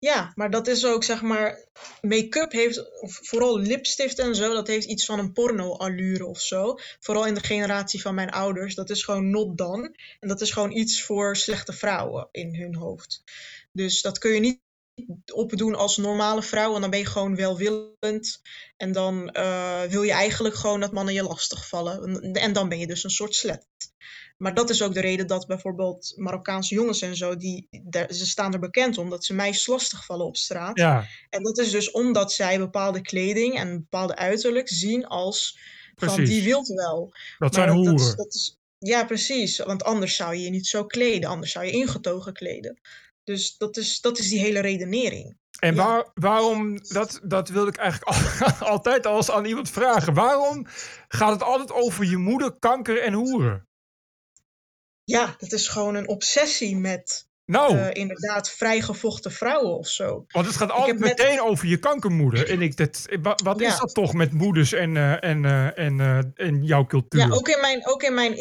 Ja, 0.03 0.33
maar 0.35 0.51
dat 0.51 0.67
is 0.67 0.87
ook, 0.87 1.05
zeg 1.05 1.23
maar, 1.23 1.65
make-up 2.01 2.53
heeft, 2.53 2.85
vooral 3.01 3.59
lipstift 3.59 4.19
en 4.19 4.35
zo, 4.35 4.53
dat 4.53 4.67
heeft 4.67 4.87
iets 4.87 5.05
van 5.05 5.19
een 5.19 5.33
porno-allure 5.33 6.27
of 6.27 6.41
zo. 6.41 6.79
Vooral 7.01 7.27
in 7.27 7.35
de 7.35 7.45
generatie 7.45 8.01
van 8.01 8.15
mijn 8.15 8.31
ouders. 8.31 8.75
Dat 8.75 8.91
is 8.91 9.05
gewoon 9.05 9.31
not 9.31 9.59
done. 9.59 9.95
En 10.21 10.29
dat 10.29 10.41
is 10.41 10.51
gewoon 10.51 10.71
iets 10.71 11.03
voor 11.03 11.37
slechte 11.37 11.73
vrouwen 11.73 12.29
in 12.31 12.55
hun 12.55 12.75
hoofd. 12.75 13.23
Dus 13.73 14.03
dat 14.03 14.19
kun 14.19 14.31
je 14.31 14.41
niet 14.41 14.61
opdoen 15.33 15.75
als 15.75 15.97
normale 15.97 16.43
vrouw, 16.43 16.69
want 16.71 16.81
dan 16.81 16.91
ben 16.91 16.99
je 16.99 17.07
gewoon 17.07 17.37
welwillend. 17.37 18.41
En 18.77 18.93
dan 18.93 19.31
eh, 19.31 19.83
wil 19.83 20.03
je 20.03 20.13
eigenlijk 20.13 20.55
gewoon 20.55 20.81
dat 20.81 20.93
mannen 20.93 21.15
je 21.15 21.23
lastigvallen. 21.23 22.23
En- 22.23 22.33
En 22.33 22.53
dan 22.53 22.69
ben 22.69 22.79
je 22.79 22.87
dus 22.87 23.05
een 23.05 23.11
soort 23.11 23.35
slet. 23.35 23.67
Maar 24.39 24.55
dat 24.55 24.71
is 24.71 24.83
ook 24.83 24.95
de 24.95 25.01
reden 25.01 25.27
dat 25.27 25.47
bijvoorbeeld 25.47 26.13
Marokkaanse 26.17 26.75
jongens 26.75 27.01
en 27.03 27.17
zo, 27.17 27.37
die, 27.37 27.69
daar- 27.83 28.13
ze 28.13 28.27
staan 28.27 28.53
er 28.53 28.59
bekend 28.59 28.99
om 28.99 29.11
dat 29.11 29.25
ze 29.25 29.35
meisjes 29.35 29.67
lastigvallen 29.67 30.27
op 30.27 30.37
straat. 30.37 30.79
Ja, 30.79 31.07
En 31.31 31.43
dat 31.43 31.59
is 31.59 31.71
dus 31.71 31.91
omdat 31.91 32.33
zij 32.33 32.59
bepaalde 32.59 33.01
kleding 33.01 33.59
en 33.59 33.77
bepaalde 33.79 34.17
uiterlijk 34.17 34.69
zien 34.69 35.07
als 35.07 35.59
van 35.95 36.25
die 36.25 36.43
wilt 36.43 36.69
wel. 36.69 37.13
dat 37.39 37.55
zijn 37.55 37.67
dat 37.67 37.77
hoeren. 37.77 38.17
dat 38.17 38.35
is, 38.35 38.59
ja, 38.79 39.05
precies. 39.05 39.59
Want 39.59 39.85
anders 39.85 40.17
zou 40.17 40.35
je 40.35 40.43
je 40.43 40.51
niet 40.51 40.67
zo 40.67 40.85
kleden. 40.87 41.31
Anders 41.31 41.53
zou 41.53 41.65
je 41.65 41.73
ingetogen 41.73 42.33
kleden. 42.33 42.81
Dus 43.25 43.57
dat 43.57 43.77
is, 43.77 44.01
dat 44.01 44.19
is 44.19 44.29
die 44.29 44.39
hele 44.39 44.61
redenering. 44.61 45.37
En 45.59 45.75
ja. 45.75 45.85
waar, 45.87 46.07
waarom, 46.15 46.79
dat, 46.83 47.21
dat 47.23 47.49
wilde 47.49 47.71
ik 47.71 47.77
eigenlijk 47.77 48.17
al- 48.17 48.69
altijd 48.73 49.07
al 49.07 49.17
eens 49.17 49.31
aan 49.31 49.45
iemand 49.45 49.71
vragen. 49.71 50.15
Waarom 50.15 50.67
gaat 51.09 51.33
het 51.33 51.43
altijd 51.43 51.73
over 51.73 52.05
je 52.05 52.17
moeder, 52.17 52.53
kanker 52.59 53.03
en 53.03 53.13
hoeren? 53.13 53.67
Ja, 55.05 55.35
dat 55.39 55.53
is 55.53 55.69
gewoon 55.69 55.95
een 55.95 56.09
obsessie 56.09 56.77
met 56.77 57.27
Nou, 57.45 57.79
eh, 57.79 57.89
inderdaad 57.93 58.51
vrijgevochten 58.51 59.33
vrouwen 59.33 59.77
of 59.79 59.89
zo. 59.89 60.25
want 60.29 60.47
het 60.47 60.57
gaat 60.57 60.71
altijd 60.71 60.99
meteen 60.99 61.41
over 61.43 61.67
je 61.69 61.77
kankermoeder. 61.79 62.51
En 62.51 62.63
ik, 62.63 62.77
dat, 62.77 63.07
wa- 63.23 63.39
wat 63.45 63.61
is 63.61 63.67
Ja. 63.73 63.79
dat 63.79 63.95
toch 63.95 64.13
met 64.13 64.33
moeders 64.33 64.73
en, 64.73 64.97
eh, 64.97 65.25
en, 65.25 65.45
eh, 65.45 65.79
en, 65.79 66.33
en 66.35 66.65
jouw 66.65 66.87
cultuur? 66.87 67.21
Ja, 67.21 67.29
ook 67.31 67.49
in 67.49 67.61
mijn, 67.61 67.87
ook 67.87 68.03
in 68.03 68.15
mijn 68.15 68.35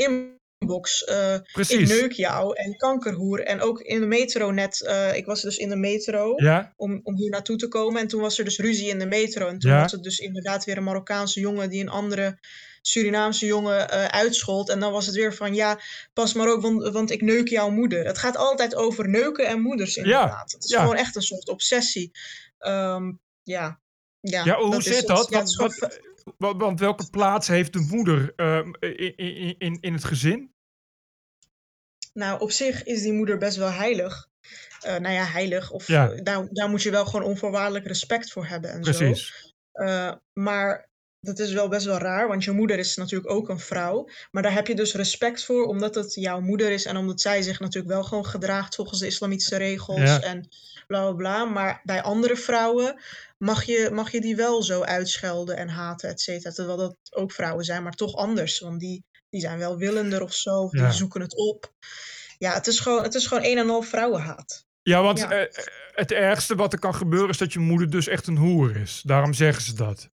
eh, 1.05 1.33
ik 1.67 1.87
neuk 1.87 2.11
jou 2.11 2.55
en 2.55 2.75
kankerhoer. 2.75 3.43
En 3.43 3.61
ook 3.61 3.79
in 3.81 3.99
de 3.99 4.05
metro 4.05 4.51
net. 4.51 4.81
eh, 4.81 5.15
ik 5.15 5.25
was 5.25 5.41
dus 5.41 5.57
in 5.57 5.69
de 5.69 5.75
metro. 5.75 6.33
Ja, 6.35 6.73
om, 6.75 6.99
om 7.03 7.15
hier 7.15 7.29
naartoe 7.29 7.57
te 7.57 7.67
komen. 7.67 8.01
En 8.01 8.07
toen 8.07 8.21
was 8.21 8.37
er 8.37 8.43
dus 8.45 8.57
ruzie 8.59 8.89
in 8.89 8.99
de 8.99 9.05
metro. 9.05 9.47
En 9.47 9.59
toen 9.59 9.71
Ja. 9.71 9.81
was 9.81 9.91
het 9.91 10.03
dus 10.03 10.17
inderdaad 10.19 10.65
weer 10.65 10.77
een 10.77 10.83
Marokkaanse 10.83 11.39
jongen 11.39 11.69
die 11.69 11.81
een 11.81 11.89
andere 11.89 12.39
Surinaamse 12.81 13.45
jongen 13.45 13.89
eh, 13.89 14.05
uitschold. 14.05 14.69
En 14.69 14.79
dan 14.79 14.91
was 14.91 15.05
het 15.05 15.15
weer 15.15 15.33
van 15.33 15.53
ja, 15.53 15.79
pas 16.13 16.33
maar 16.33 16.53
op, 16.53 16.61
want, 16.61 16.87
want 16.89 17.11
ik 17.11 17.21
neuk 17.21 17.47
jouw 17.47 17.69
moeder. 17.69 18.05
Het 18.05 18.17
gaat 18.17 18.37
altijd 18.37 18.75
over 18.75 19.09
neuken 19.09 19.47
en 19.47 19.61
moeders 19.61 19.95
inderdaad. 19.95 20.51
het 20.51 20.63
is 20.63 20.75
gewoon 20.75 20.95
echt 20.95 21.15
een 21.15 21.21
soort 21.21 21.49
obsessie. 21.49 22.11
Ehm, 22.57 23.11
ja. 23.43 23.79
Ja, 24.19 24.45
ja 24.45 24.55
hoe 24.57 24.71
dat 24.71 24.83
zit 24.83 25.07
dat? 25.07 25.31
Is 25.31 25.55
wat, 25.55 25.99
want, 26.37 26.79
welke 26.79 27.09
plaats 27.09 27.47
heeft 27.47 27.73
de 27.73 27.87
moeder 27.89 28.33
ehm, 28.35 28.71
in, 28.79 29.15
in, 29.15 29.55
in, 29.57 29.77
in 29.81 29.93
het 29.93 30.03
gezin? 30.03 30.53
Nou, 32.13 32.39
op 32.39 32.51
zich 32.51 32.83
is 32.83 33.01
die 33.01 33.13
moeder 33.13 33.37
best 33.37 33.57
wel 33.57 33.71
heilig. 33.71 34.29
Eh, 34.81 34.97
nou 34.97 35.13
ja, 35.13 35.23
heilig. 35.23 35.71
Of 35.71 35.87
Ja. 35.87 36.07
daar, 36.07 36.47
daar 36.51 36.69
moet 36.69 36.83
je 36.83 36.91
wel 36.91 37.05
gewoon 37.05 37.25
onvoorwaardelijk 37.25 37.85
respect 37.85 38.31
voor 38.31 38.45
hebben 38.45 38.71
en 38.71 38.83
zo. 38.83 38.91
Precies. 38.91 39.53
Eh, 39.71 40.13
maar 40.33 40.89
dat 41.19 41.39
is 41.39 41.53
wel 41.53 41.67
best 41.67 41.85
wel 41.85 41.97
raar, 41.97 42.27
want 42.27 42.43
je 42.43 42.51
moeder 42.51 42.77
is 42.79 42.95
natuurlijk 42.95 43.31
ook 43.31 43.49
een 43.49 43.59
vrouw. 43.59 44.09
Maar 44.31 44.43
daar 44.43 44.53
heb 44.53 44.67
je 44.67 44.75
dus 44.75 44.93
respect 44.93 45.43
voor, 45.43 45.65
omdat 45.65 45.95
het 45.95 46.13
jouw 46.13 46.39
moeder 46.39 46.71
is 46.71 46.85
en 46.85 46.97
omdat 46.97 47.21
zij 47.21 47.41
zich 47.41 47.59
natuurlijk 47.59 47.93
wel 47.93 48.03
gewoon 48.03 48.25
gedraagt 48.25 48.75
volgens 48.75 48.99
de 48.99 49.05
islamitische 49.05 49.57
regels 49.57 49.99
Ja. 49.99 50.21
en 50.21 50.47
bla 50.87 51.01
bla 51.01 51.13
bla. 51.13 51.45
Maar 51.45 51.81
bij 51.83 52.01
andere 52.01 52.35
vrouwen 52.35 52.99
mag 53.43 53.63
je, 53.63 53.89
mag 53.93 54.11
je 54.11 54.21
die 54.21 54.35
wel 54.35 54.63
zo 54.63 54.81
uitschelden 54.81 55.57
en 55.57 55.69
haten, 55.69 56.09
et 56.09 56.21
cetera. 56.21 56.51
Terwijl 56.53 56.77
dat 56.77 56.97
ook 57.09 57.31
vrouwen 57.31 57.65
zijn, 57.65 57.83
maar 57.83 57.91
toch 57.95 58.15
anders, 58.15 58.59
want 58.59 58.79
die, 58.79 59.03
die 59.29 59.41
zijn 59.41 59.57
wel 59.57 59.77
willender 59.77 60.21
of 60.21 60.33
zo, 60.33 60.55
of 60.59 60.73
Ja. 60.73 60.83
die 60.83 60.93
zoeken 60.97 61.21
het 61.21 61.35
op. 61.37 61.73
Ja, 62.37 62.53
het 62.53 62.67
is 62.67 62.79
gewoon, 62.79 63.03
het 63.03 63.13
is 63.15 63.27
gewoon 63.27 63.43
een 63.43 63.57
en 63.57 63.69
al 63.69 63.81
vrouwenhaat. 63.81 64.65
Ja, 64.81 65.01
want 65.01 65.19
Ja. 65.19 65.31
eh, 65.31 65.63
het 65.91 66.11
ergste 66.11 66.55
wat 66.55 66.73
er 66.73 66.79
kan 66.79 66.95
gebeuren 66.95 67.29
is 67.29 67.37
dat 67.37 67.53
je 67.53 67.59
moeder 67.59 67.89
dus 67.89 68.07
echt 68.07 68.27
een 68.27 68.37
hoer 68.37 68.75
is. 68.75 69.01
Daarom 69.05 69.33
zeggen 69.33 69.63
ze 69.63 69.73
dat. 69.73 70.09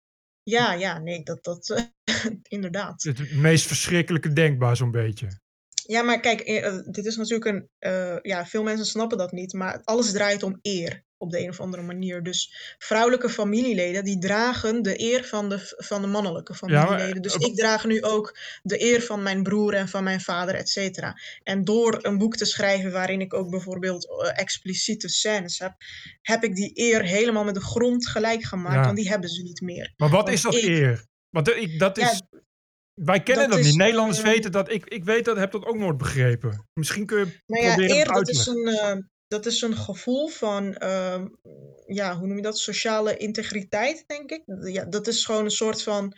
Ja, 0.44 0.74
ja, 0.74 1.00
nee, 1.00 1.24
dat, 1.24 1.44
dat 1.44 1.90
inderdaad. 2.58 3.04
Het, 3.04 3.32
meest 3.34 3.66
verschrikkelijke 3.68 4.34
denkbaar 4.34 4.76
zo'n 4.78 4.92
beetje. 4.92 5.40
Ja, 5.88 6.02
maar 6.02 6.20
kijk, 6.20 6.40
eh, 6.40 6.78
dit 6.86 7.06
is 7.06 7.16
natuurlijk 7.16 7.46
een. 7.46 7.70
eh, 7.80 8.18
ja, 8.22 8.46
veel 8.46 8.64
mensen 8.64 8.86
snappen 8.86 9.18
dat 9.18 9.32
niet, 9.32 9.54
maar 9.54 9.82
alles 9.84 10.12
draait 10.12 10.44
om 10.44 10.60
eer 10.62 11.04
op 11.26 11.32
de 11.32 11.40
een 11.40 11.50
of 11.50 11.60
andere 11.60 11.84
manier. 11.84 12.24
Dus 12.24 12.76
vrouwelijke 12.78 13.30
familieleden 13.30 14.04
die 14.04 14.18
dragen 14.20 14.82
de 14.82 15.02
eer 15.02 15.24
van 15.24 15.50
de, 15.50 15.74
van 15.78 16.02
de 16.02 16.08
mannelijke 16.08 16.54
familieleden. 16.54 17.22
dus 17.22 17.36
eh, 17.36 17.48
ik 17.48 17.56
draag 17.56 17.86
nu 17.86 18.04
ook 18.04 18.38
de 18.64 18.82
eer 18.84 19.02
van 19.02 19.24
mijn 19.24 19.44
broer 19.44 19.74
en 19.74 19.88
van 19.88 20.04
mijn 20.04 20.22
vader, 20.22 20.56
et 20.56 20.70
cetera. 20.70 21.14
En 21.44 21.64
door 21.64 22.00
een 22.02 22.18
boek 22.18 22.36
te 22.36 22.46
schrijven 22.46 22.92
waarin 22.92 23.22
ik 23.22 23.34
ook 23.34 23.50
bijvoorbeeld 23.50 24.08
eh, 24.10 24.40
expliciete 24.40 25.10
scènes 25.10 25.60
heb, 25.60 25.74
heb 26.22 26.44
ik 26.44 26.56
die 26.56 26.72
eer 26.74 27.04
helemaal 27.04 27.44
met 27.44 27.56
de 27.56 27.62
grond 27.62 28.08
gelijk 28.08 28.44
gemaakt, 28.44 28.76
Ja. 28.76 28.84
want 28.84 28.98
die 28.98 29.10
hebben 29.10 29.30
ze 29.30 29.42
niet 29.44 29.62
meer. 29.62 29.94
Maar 29.98 30.10
wat 30.10 30.24
Want 30.24 30.34
is 30.34 30.42
dat 30.42 30.56
ik- 30.56 30.64
eer? 30.64 31.06
Want 31.30 31.52
eh, 31.52 31.62
ik, 31.62 31.80
dat 31.80 31.98
Ja, 31.98 32.12
is. 32.12 32.22
Wij 33.02 33.24
kennen 33.24 33.44
dat 33.44 33.54
dat, 33.58 33.66
is, 33.66 33.72
niet. 33.72 33.80
Nederlanders 33.82 34.22
weten 34.22 34.52
dat. 34.52 34.72
Ik, 34.72 34.86
ik 34.86 35.04
weet 35.04 35.26
dat, 35.26 35.38
heb 35.38 35.52
dat 35.52 35.66
ook 35.66 35.78
nooit 35.78 35.98
begrepen. 35.98 36.68
Misschien 36.74 37.06
kun 37.06 37.18
je 37.20 37.42
Nou 37.46 37.64
ja, 37.64 37.74
proberen 37.76 37.98
eer, 37.98 38.10
uit 38.14 38.30
is, 38.30 38.46
een, 38.46 39.10
dat 39.28 39.46
is 39.46 39.62
een 39.62 39.78
gevoel 39.78 40.28
van, 40.28 40.76
ehm, 40.76 41.28
ja, 41.86 42.18
hoe 42.18 42.28
noem 42.28 42.36
je 42.36 42.44
dat? 42.44 42.58
Sociale 42.58 43.18
integriteit, 43.18 44.04
denk 44.08 44.30
ik. 44.30 44.44
Ja, 44.64 44.86
dat 44.86 45.08
is 45.08 45.26
gewoon 45.26 45.44
een 45.44 45.52
soort 45.52 45.84
van 45.84 46.16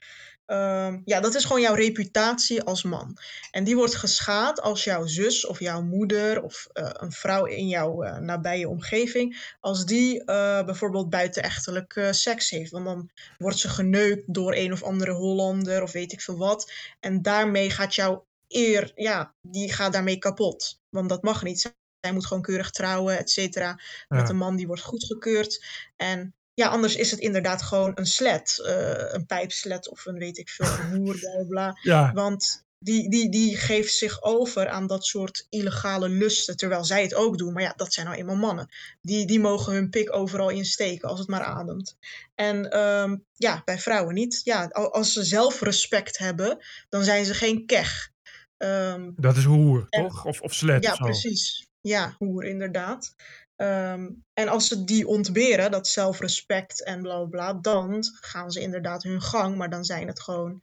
Ehm, 0.47 1.01
ja, 1.05 1.19
dat 1.19 1.35
is 1.35 1.45
gewoon 1.45 1.61
jouw 1.61 1.73
reputatie 1.73 2.61
als 2.63 2.83
man. 2.83 3.17
En 3.51 3.63
die 3.63 3.75
wordt 3.75 3.95
geschaad 3.95 4.61
als 4.61 4.83
jouw 4.83 5.05
zus 5.05 5.45
of 5.45 5.59
jouw 5.59 5.81
moeder 5.81 6.43
of 6.43 6.67
uh, 6.73 6.89
een 6.93 7.11
vrouw 7.11 7.45
in 7.45 7.67
jouw 7.67 8.03
uh, 8.03 8.17
nabije 8.17 8.69
omgeving, 8.69 9.55
als 9.59 9.85
die 9.85 10.19
uh, 10.19 10.63
bijvoorbeeld 10.63 11.09
buitenechtelijk 11.09 12.07
seks 12.11 12.49
heeft. 12.49 12.71
Want 12.71 12.85
dan 12.85 13.09
wordt 13.37 13.57
ze 13.57 13.69
geneukt 13.69 14.33
door 14.33 14.55
een 14.55 14.71
of 14.71 14.83
andere 14.83 15.11
Hollander 15.11 15.83
of 15.83 15.91
weet 15.91 16.11
ik 16.11 16.21
veel 16.21 16.37
wat. 16.37 16.71
En 16.99 17.21
daarmee 17.21 17.69
gaat 17.69 17.95
jouw 17.95 18.25
eer, 18.47 18.91
ja, 18.95 19.33
die 19.41 19.73
gaat 19.73 19.93
daarmee 19.93 20.17
kapot. 20.17 20.81
Want 20.89 21.09
dat 21.09 21.23
mag 21.23 21.43
niet. 21.43 21.75
Zij 21.99 22.13
moet 22.13 22.25
gewoon 22.25 22.43
keurig 22.43 22.69
trouwen, 22.69 23.17
et 23.17 23.29
cetera. 23.29 23.79
Met 24.07 24.29
een 24.29 24.37
man 24.37 24.55
die 24.55 24.67
wordt 24.67 24.81
goedgekeurd. 24.81 25.65
En 25.95 26.35
ja, 26.53 26.67
anders 26.67 26.95
is 26.95 27.11
het 27.11 27.19
inderdaad 27.19 27.61
gewoon 27.61 27.91
een 27.95 28.05
slet. 28.05 28.57
Uh, 28.61 29.13
een 29.13 29.25
pijpslet 29.25 29.89
of 29.89 30.05
een 30.05 30.17
weet 30.17 30.37
ik 30.37 30.49
veel, 30.49 30.67
een 30.67 30.95
hoer, 30.95 31.19
bla 31.19 31.43
bla. 31.47 31.77
Ja. 31.93 32.11
Want 32.13 32.65
die, 32.79 33.09
die, 33.09 33.29
die 33.29 33.57
geeft 33.57 33.93
zich 33.93 34.23
over 34.23 34.67
aan 34.67 34.87
dat 34.87 35.05
soort 35.05 35.45
illegale 35.49 36.09
lusten, 36.09 36.57
terwijl 36.57 36.83
zij 36.83 37.01
het 37.01 37.13
ook 37.13 37.37
doen. 37.37 37.53
Maar 37.53 37.63
ja, 37.63 37.73
dat 37.75 37.93
zijn 37.93 38.05
nou 38.05 38.17
eenmaal 38.17 38.35
mannen. 38.35 38.69
Die, 39.01 39.27
die 39.27 39.39
mogen 39.39 39.73
hun 39.73 39.89
pik 39.89 40.15
overal 40.15 40.49
insteken 40.49 41.09
als 41.09 41.19
het 41.19 41.27
maar 41.27 41.43
ademt. 41.43 41.97
En 42.35 42.79
um, 42.79 43.25
ja, 43.33 43.61
bij 43.65 43.79
vrouwen 43.79 44.13
niet. 44.13 44.41
Ja, 44.43 44.65
als 44.65 45.13
ze 45.13 45.23
zelfrespect 45.23 46.17
hebben, 46.17 46.57
dan 46.89 47.03
zijn 47.03 47.25
ze 47.25 47.33
geen 47.33 47.65
kech. 47.65 48.11
Um, 48.57 49.13
dat 49.15 49.37
is 49.37 49.43
hoer, 49.43 49.85
en, 49.89 50.07
toch? 50.07 50.25
Of, 50.25 50.41
of 50.41 50.53
slet? 50.53 50.83
Ja, 50.83 50.91
of 50.91 50.97
precies. 50.97 51.66
Ja, 51.87 52.15
hoer 52.17 52.43
inderdaad. 52.43 53.15
Um, 53.61 54.23
en 54.33 54.47
als 54.47 54.67
ze 54.67 54.83
die 54.83 55.07
ontberen, 55.07 55.71
dat 55.71 55.87
zelfrespect 55.87 56.83
en 56.83 57.01
bla 57.01 57.25
bla, 57.25 57.53
dan 57.53 58.03
gaan 58.19 58.51
ze 58.51 58.61
inderdaad 58.61 59.03
hun 59.03 59.21
gang, 59.21 59.55
maar 59.55 59.69
dan 59.69 59.85
zijn 59.85 60.07
het 60.07 60.21
gewoon 60.21 60.61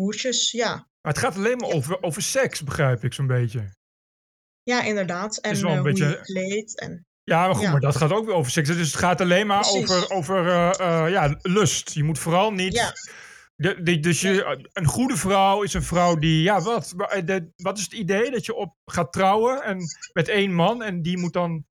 hoertjes, 0.00 0.50
ja. 0.50 0.74
Maar 0.74 1.12
het 1.12 1.18
gaat 1.18 1.36
alleen 1.36 1.56
maar 1.56 1.70
over, 1.70 2.02
over 2.02 2.22
seks, 2.22 2.62
begrijp 2.64 3.04
ik 3.04 3.12
zo'n 3.12 3.26
beetje. 3.26 3.76
Ja, 4.62 4.82
inderdaad. 4.82 5.36
En 5.36 5.50
is 5.50 5.60
wel 5.60 5.70
een 5.70 5.76
uh, 5.76 5.82
beetje- 5.82 6.04
hoe 6.04 6.14
je 6.14 6.22
kleedt. 6.22 6.80
En... 6.80 7.06
Ja, 7.22 7.46
maar 7.46 7.54
goed, 7.54 7.64
Ja. 7.64 7.70
maar 7.70 7.80
dat 7.80 7.96
gaat 7.96 8.12
ook 8.12 8.26
weer 8.26 8.34
over 8.34 8.52
seks. 8.52 8.68
Dus 8.68 8.86
het 8.92 9.00
gaat 9.00 9.20
alleen 9.20 9.46
maar 9.46 9.60
Precies. 9.60 9.90
over, 9.90 10.10
over 10.10 10.46
eh, 10.48 11.04
eh, 11.04 11.10
ja, 11.10 11.38
lust. 11.42 11.90
Je 11.90 12.04
moet 12.04 12.18
vooral 12.18 12.52
niet... 12.52 12.72
Ja. 12.74 12.92
De, 13.58 13.82
de- 13.82 14.00
dus 14.00 14.20
je, 14.20 14.68
een 14.72 14.86
goede 14.86 15.16
vrouw 15.16 15.62
is 15.62 15.74
een 15.74 15.82
vrouw 15.82 16.16
die... 16.16 16.42
Ja, 16.42 16.60
wat? 16.60 16.92
Wa- 16.96 17.08
eh, 17.08 17.26
de- 17.26 17.52
wat 17.56 17.78
is 17.78 17.84
het 17.84 17.92
idee? 17.92 18.30
Dat 18.30 18.46
je 18.46 18.54
op 18.54 18.74
gaat 18.84 19.12
trouwen 19.12 19.62
en, 19.64 19.78
met 20.12 20.28
één 20.28 20.54
man 20.54 20.82
en 20.82 21.02
die 21.02 21.18
moet 21.18 21.32
dan... 21.32 21.64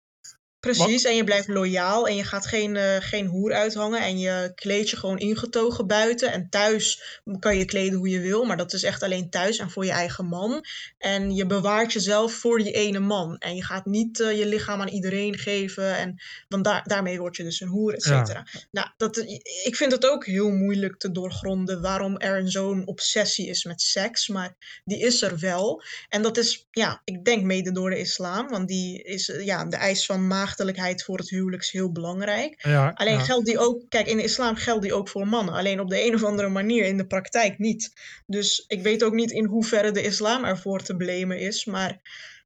Precies, 0.75 1.05
en 1.05 1.17
je 1.17 1.25
blijft 1.25 1.49
loyaal 1.49 2.07
en 2.09 2.17
je 2.17 2.25
gaat 2.25 2.47
geen, 2.47 2.77
eh, 2.77 2.97
geen 3.01 3.27
hoer 3.27 3.53
uithangen 3.53 4.01
en 4.03 4.19
je 4.19 4.53
kleedt 4.55 4.91
je 4.91 4.97
gewoon 4.97 5.19
ingetogen 5.19 5.87
buiten. 5.87 6.33
En 6.33 6.49
thuis 6.51 7.21
kan 7.39 7.57
je 7.59 7.65
kleden 7.65 7.99
hoe 7.99 8.09
je 8.09 8.21
wil, 8.21 8.45
maar 8.45 8.57
dat 8.57 8.73
is 8.73 8.83
echt 8.83 9.03
alleen 9.03 9.31
thuis 9.31 9.59
en 9.59 9.71
voor 9.71 9.85
je 9.85 9.91
eigen 9.91 10.27
man. 10.27 10.65
En 10.99 11.35
je 11.35 11.47
bewaart 11.47 11.93
jezelf 11.93 12.33
voor 12.33 12.59
die 12.59 12.73
ene 12.73 12.99
man. 12.99 13.37
En 13.39 13.55
je 13.57 13.65
gaat 13.65 13.85
niet 13.87 14.21
eh, 14.21 14.39
je 14.39 14.47
lichaam 14.47 14.81
aan 14.81 14.89
iedereen 14.89 15.39
geven, 15.39 15.97
en, 15.97 16.23
want 16.49 16.65
daar, 16.65 16.83
daarmee 16.87 17.19
word 17.19 17.37
je 17.37 17.43
dus 17.43 17.61
een 17.61 17.69
hoer, 17.69 17.95
et 17.95 18.05
Ja. 18.05 18.25
cetera. 18.25 18.47
Nou, 18.71 18.89
dat, 18.97 19.17
ik 19.65 19.77
vind 19.77 19.93
het 19.93 20.07
ook 20.07 20.27
heel 20.27 20.51
moeilijk 20.51 20.97
te 20.99 21.11
doorgronden 21.13 21.81
waarom 21.81 22.17
er 22.17 22.51
zo'n 22.51 22.87
obsessie 22.87 23.49
is 23.49 23.65
met 23.65 23.81
seks, 23.83 24.29
maar 24.29 24.57
die 24.85 24.99
is 25.01 25.23
er 25.23 25.39
wel. 25.39 25.83
En 26.09 26.23
dat 26.23 26.37
is, 26.37 26.67
ja, 26.71 27.01
ik 27.05 27.25
denk 27.25 27.43
mede 27.43 27.73
door 27.73 27.91
de 27.91 27.99
islam, 27.99 28.49
want 28.49 28.69
die 28.69 29.03
is, 29.03 29.33
ja, 29.45 29.65
de 29.65 29.77
eis 29.77 30.07
van 30.07 30.27
maagdelijkheid 30.57 31.05
voor 31.05 31.19
het 31.19 31.31
huwelijk 31.31 31.63
is 31.63 31.71
heel 31.71 31.93
belangrijk. 31.93 32.55
Ja, 32.59 32.93
Alleen 32.95 33.19
ja. 33.19 33.25
geldt 33.25 33.47
die 33.47 33.59
ook, 33.59 33.83
kijk, 33.89 34.07
in 34.07 34.17
de 34.17 34.23
islam 34.23 34.57
geldt 34.57 34.83
die 34.83 34.95
ook 34.95 35.09
voor 35.09 35.29
mannen, 35.29 35.55
alleen 35.55 35.81
op 35.81 35.89
de 35.89 36.07
een 36.07 36.15
of 36.15 36.25
andere 36.25 36.49
manier 36.49 36.85
in 36.85 36.97
de 36.97 37.07
praktijk 37.07 37.59
niet. 37.59 37.93
Dus 38.27 38.65
ik 38.69 38.83
weet 38.83 39.05
ook 39.05 39.15
niet 39.15 39.31
in 39.31 39.45
hoeverre 39.45 39.91
de 39.91 40.03
islam 40.03 40.45
ervoor 40.45 40.83
te 40.83 40.97
blamen 40.97 41.39
is, 41.39 41.65
maar 41.65 42.01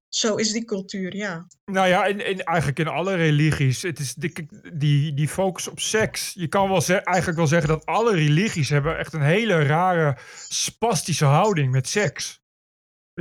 zo 0.08 0.34
is 0.34 0.52
die 0.52 0.64
cultuur, 0.64 1.16
ja. 1.16 1.46
Nou 1.64 1.88
ja, 1.88 2.04
in, 2.06 2.26
in, 2.26 2.42
eigenlijk 2.42 2.78
in 2.78 2.88
alle 2.88 3.14
religies. 3.14 3.82
Het 3.82 3.98
is 3.98 4.14
die, 4.14 4.48
die, 4.72 5.14
die 5.14 5.28
focus 5.28 5.68
op 5.68 5.80
seks. 5.80 6.32
Je 6.34 6.48
kan 6.48 6.68
wel 6.68 6.82
eigenlijk 6.86 7.38
wel 7.38 7.46
zeggen 7.46 7.68
dat 7.68 7.86
alle 7.86 8.14
religies 8.14 8.68
hebben 8.68 8.98
echt 8.98 9.12
een 9.12 9.22
hele 9.22 9.62
rare 9.62 10.18
spastische 10.48 11.24
houding 11.24 11.72
met 11.72 11.88
seks. 11.88 12.39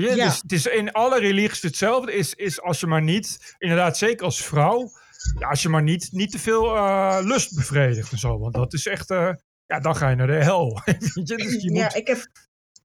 Weet 0.01 0.09
je, 0.09 0.15
Ja. 0.15 0.25
Dus 0.25 0.39
het 0.41 0.51
is 0.51 0.65
in 0.65 0.91
alle 0.91 1.19
religies 1.19 1.61
hetzelfde. 1.61 2.13
Is, 2.13 2.33
is 2.33 2.61
als 2.61 2.79
je 2.79 2.87
maar 2.87 3.01
niet, 3.01 3.55
inderdaad 3.57 3.97
zeker 3.97 4.25
als 4.25 4.45
vrouw, 4.45 4.89
ja, 5.39 5.47
als 5.49 5.61
je 5.61 5.69
maar 5.69 5.83
niet, 5.83 6.07
niet 6.11 6.31
te 6.31 6.39
veel 6.39 6.75
eh, 6.75 7.19
lust 7.23 7.55
bevredigt 7.55 8.11
en 8.11 8.17
zo. 8.17 8.39
Want 8.39 8.53
dat 8.53 8.73
is 8.73 8.85
echt, 8.85 9.09
eh, 9.09 9.31
ja, 9.65 9.79
dan 9.79 9.95
ga 9.95 10.09
je 10.09 10.15
naar 10.15 10.27
de 10.27 10.33
hel. 10.43 10.81
Weet 10.85 11.11
je, 11.13 11.35
dus 11.35 11.61
je 11.61 11.73
Ja, 11.73 11.83
moet, 11.83 11.95
ik 11.95 12.07
heb, 12.07 12.27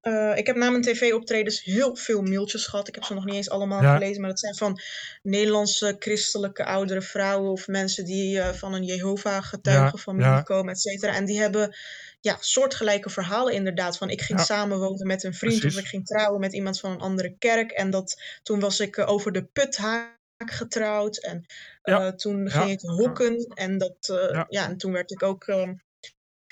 eh, 0.01 0.37
ik 0.37 0.47
heb 0.47 0.57
na 0.57 0.71
mijn 0.71 0.83
tv-optredens 0.83 1.63
heel 1.65 1.97
veel 1.97 2.23
mailtjes 2.23 2.67
gehad. 2.67 2.89
Ik 2.89 2.95
heb 2.95 3.05
ze 3.05 3.15
nog 3.15 3.25
niet 3.25 3.35
eens 3.35 3.51
allemaal 3.51 3.83
Ja. 3.83 3.95
gelezen, 3.95 4.21
maar 4.21 4.31
dat 4.31 4.41
zijn 4.41 4.55
van 4.55 4.81
Nederlandse 5.23 5.97
christelijke 5.99 6.65
oudere 6.65 7.03
vrouwen 7.03 7.51
of 7.51 7.67
mensen 7.67 8.05
die 8.05 8.41
eh, 8.41 8.49
van 8.55 8.75
een 8.75 8.85
Jehovah-getuigenfamilie 8.85 10.27
Ja, 10.29 10.35
ja. 10.37 10.43
komen, 10.43 10.73
et 10.73 10.81
cetera. 10.81 11.15
En 11.15 11.25
die 11.25 11.41
hebben 11.41 11.77
ja, 12.25 12.37
soortgelijke 12.41 13.11
verhalen 13.11 13.53
inderdaad. 13.55 13.97
Van 13.99 14.11
ik 14.11 14.23
ging 14.23 14.39
Ja. 14.39 14.45
samenwonen 14.45 15.07
met 15.07 15.25
een 15.25 15.35
vriend 15.35 15.59
Precies. 15.61 15.77
of 15.79 15.83
ik 15.85 15.89
ging 15.89 16.07
trouwen 16.07 16.41
met 16.41 16.53
iemand 16.53 16.81
van 16.81 16.91
een 16.91 17.01
andere 17.01 17.37
kerk. 17.39 17.71
En 17.71 17.91
dat, 17.91 18.23
toen 18.43 18.61
was 18.61 18.81
ik 18.81 18.97
eh, 18.97 19.09
over 19.09 19.33
de 19.33 19.45
puthaak 19.45 20.13
getrouwd. 20.37 21.17
En 21.23 21.45
Ja. 21.83 22.07
eh, 22.07 22.13
toen 22.13 22.51
ging 22.51 22.71
ik 22.71 22.81
hokken. 22.81 23.47
En, 23.55 23.79
dat, 23.79 23.97
eh, 24.09 24.43
Ja. 24.49 24.69
en 24.69 24.77
toen 24.77 24.93
werd 24.93 25.11
ik 25.11 25.23
ook 25.23 25.45
ehm, 25.45 25.75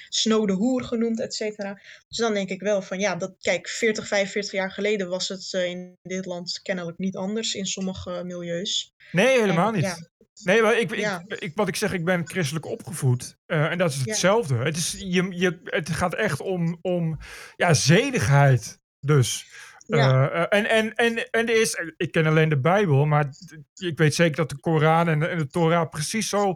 snode 0.09 0.53
hoer 0.53 0.85
genoemd, 0.85 1.21
et 1.21 1.35
cetera. 1.35 1.75
Dus 2.09 2.17
dan 2.19 2.35
denk 2.35 2.49
ik 2.49 2.61
wel 2.61 2.83
van 2.83 2.99
ja, 2.99 3.17
dat, 3.17 3.35
kijk, 3.41 3.69
40, 3.69 4.07
45 4.07 4.53
jaar 4.53 4.71
geleden 4.71 5.09
was 5.09 5.29
het 5.29 5.53
in 5.53 5.97
dit 6.03 6.27
land 6.27 6.61
kennelijk 6.63 6.99
niet 6.99 7.17
anders 7.17 7.55
in 7.55 7.67
sommige 7.67 8.23
milieus. 8.25 8.93
nee, 9.13 9.39
helemaal 9.41 9.69
En, 9.69 9.75
niet. 9.75 9.83
ja. 9.85 10.11
Nee, 10.45 10.63
maar 10.63 10.79
ik, 10.79 10.91
ik, 10.93 10.99
Ja. 10.99 11.23
ik, 11.29 11.53
wat 11.55 11.69
ik 11.69 11.77
zeg, 11.77 11.93
ik 11.93 12.05
ben 12.05 12.29
christelijk 12.29 12.67
opgevoed. 12.67 13.37
eh, 13.47 13.71
en 13.71 13.79
dat 13.79 13.91
is 13.91 13.97
Ja. 13.97 14.03
hetzelfde. 14.05 14.55
Het, 14.57 14.77
is, 14.77 14.93
je, 14.99 15.27
je, 15.31 15.61
het 15.65 15.91
gaat 15.91 16.15
echt 16.15 16.41
om, 16.41 16.79
om 16.83 17.19
ja, 17.57 17.75
zedigheid. 17.75 18.81
Dus. 19.01 19.47
Ja. 19.87 20.29
Eh, 20.31 20.43
eh, 20.43 20.47
en, 20.49 20.67
en, 20.69 20.95
en, 20.95 21.31
en 21.31 21.49
er 21.49 21.61
is, 21.61 21.79
ik 21.97 22.13
ken 22.13 22.27
alleen 22.27 22.49
de 22.49 22.61
Bijbel, 22.61 23.07
maar 23.07 23.29
ik 23.75 23.99
weet 23.99 24.15
zeker 24.15 24.37
dat 24.37 24.49
de 24.49 24.61
Koran 24.61 25.09
en 25.09 25.19
de, 25.19 25.27
en 25.27 25.39
de 25.39 25.47
Torah 25.47 25.89
precies 25.89 26.29
zo. 26.29 26.49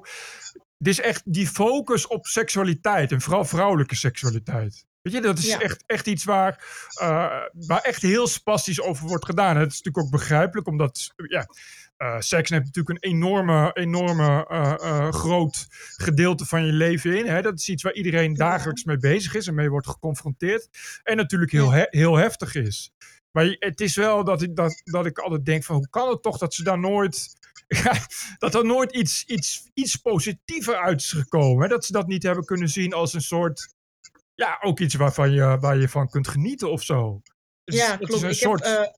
Het 0.79 0.89
is 0.89 1.01
echt 1.01 1.23
die 1.33 1.47
focus 1.49 2.07
op 2.07 2.27
seksualiteit 2.27 3.13
en 3.13 3.21
vooral 3.21 3.45
vrouwelijke 3.45 3.95
seksualiteit. 3.97 4.85
Weet 5.03 5.13
je, 5.15 5.21
dat 5.21 5.39
is 5.39 5.47
Ja. 5.47 5.61
echt, 5.61 5.85
echt 5.87 6.07
iets 6.07 6.25
waar, 6.25 6.65
waar 7.53 7.81
echt 7.83 8.03
heel 8.03 8.27
spastisch 8.27 8.81
over 8.81 9.07
wordt 9.07 9.25
gedaan. 9.25 9.57
Het 9.57 9.73
is 9.73 9.77
natuurlijk 9.83 10.05
ook 10.05 10.11
begrijpelijk, 10.21 10.67
omdat 10.69 11.13
ja, 11.29 11.47
eh, 11.97 12.21
seks 12.21 12.51
neemt 12.51 12.65
natuurlijk 12.65 13.05
een 13.05 13.11
enorme, 13.11 13.71
enorme 13.73 14.47
eh, 14.47 14.73
eh, 14.73 15.13
groot 15.13 15.67
gedeelte 15.97 16.45
van 16.47 16.67
je 16.67 16.73
leven 16.73 17.19
in. 17.19 17.27
Hè? 17.27 17.43
Dat 17.43 17.59
is 17.59 17.69
iets 17.69 17.83
waar 17.83 17.93
iedereen 17.93 18.35
dagelijks 18.35 18.85
mee 18.85 18.97
bezig 18.97 19.35
is 19.35 19.47
en 19.47 19.55
mee 19.55 19.71
wordt 19.71 19.89
geconfronteerd. 19.89 20.69
En 21.03 21.17
natuurlijk 21.17 21.53
heel, 21.53 21.71
he- 21.71 21.87
heel 21.91 22.17
heftig 22.17 22.55
is. 22.55 22.93
Maar 23.31 23.57
het 23.59 23.81
is 23.81 23.97
wel 23.97 24.25
dat 24.25 24.43
ik, 24.43 24.57
dat, 24.57 24.81
dat 24.85 25.07
ik 25.07 25.19
altijd 25.19 25.45
denk 25.45 25.65
van 25.65 25.77
hoe 25.77 25.89
kan 25.89 26.09
het 26.09 26.23
toch 26.23 26.39
dat 26.39 26.55
ze 26.55 26.63
daar 26.63 26.79
nooit... 26.79 27.35
dat 28.39 28.55
er 28.55 28.65
nooit 28.65 28.95
iets, 28.97 29.25
iets, 29.25 29.71
iets 29.75 29.97
positiever 29.97 30.77
uit 30.77 31.01
is 31.01 31.13
gekomen. 31.13 31.63
Hè? 31.63 31.69
Dat 31.69 31.85
ze 31.85 31.93
dat 31.93 32.07
niet 32.07 32.23
hebben 32.23 32.45
kunnen 32.45 32.69
zien 32.69 32.93
als 32.93 33.13
een 33.13 33.21
soort... 33.21 33.75
Ja, 34.35 34.59
ook 34.61 34.81
iets 34.81 34.95
waarvan 34.95 35.33
je, 35.33 35.59
waar 35.61 35.77
je 35.77 35.89
van 35.89 36.09
kunt 36.09 36.29
genieten 36.29 36.71
of 36.71 36.83
zo. 36.83 37.23
Ja, 37.75 37.91
het 37.93 38.01
is 38.01 38.07
klopt. 38.07 38.23
een 38.23 38.31
Ik 38.31 38.37
soort... 38.37 38.65
heb, 38.65 38.79
eh, 38.79 38.91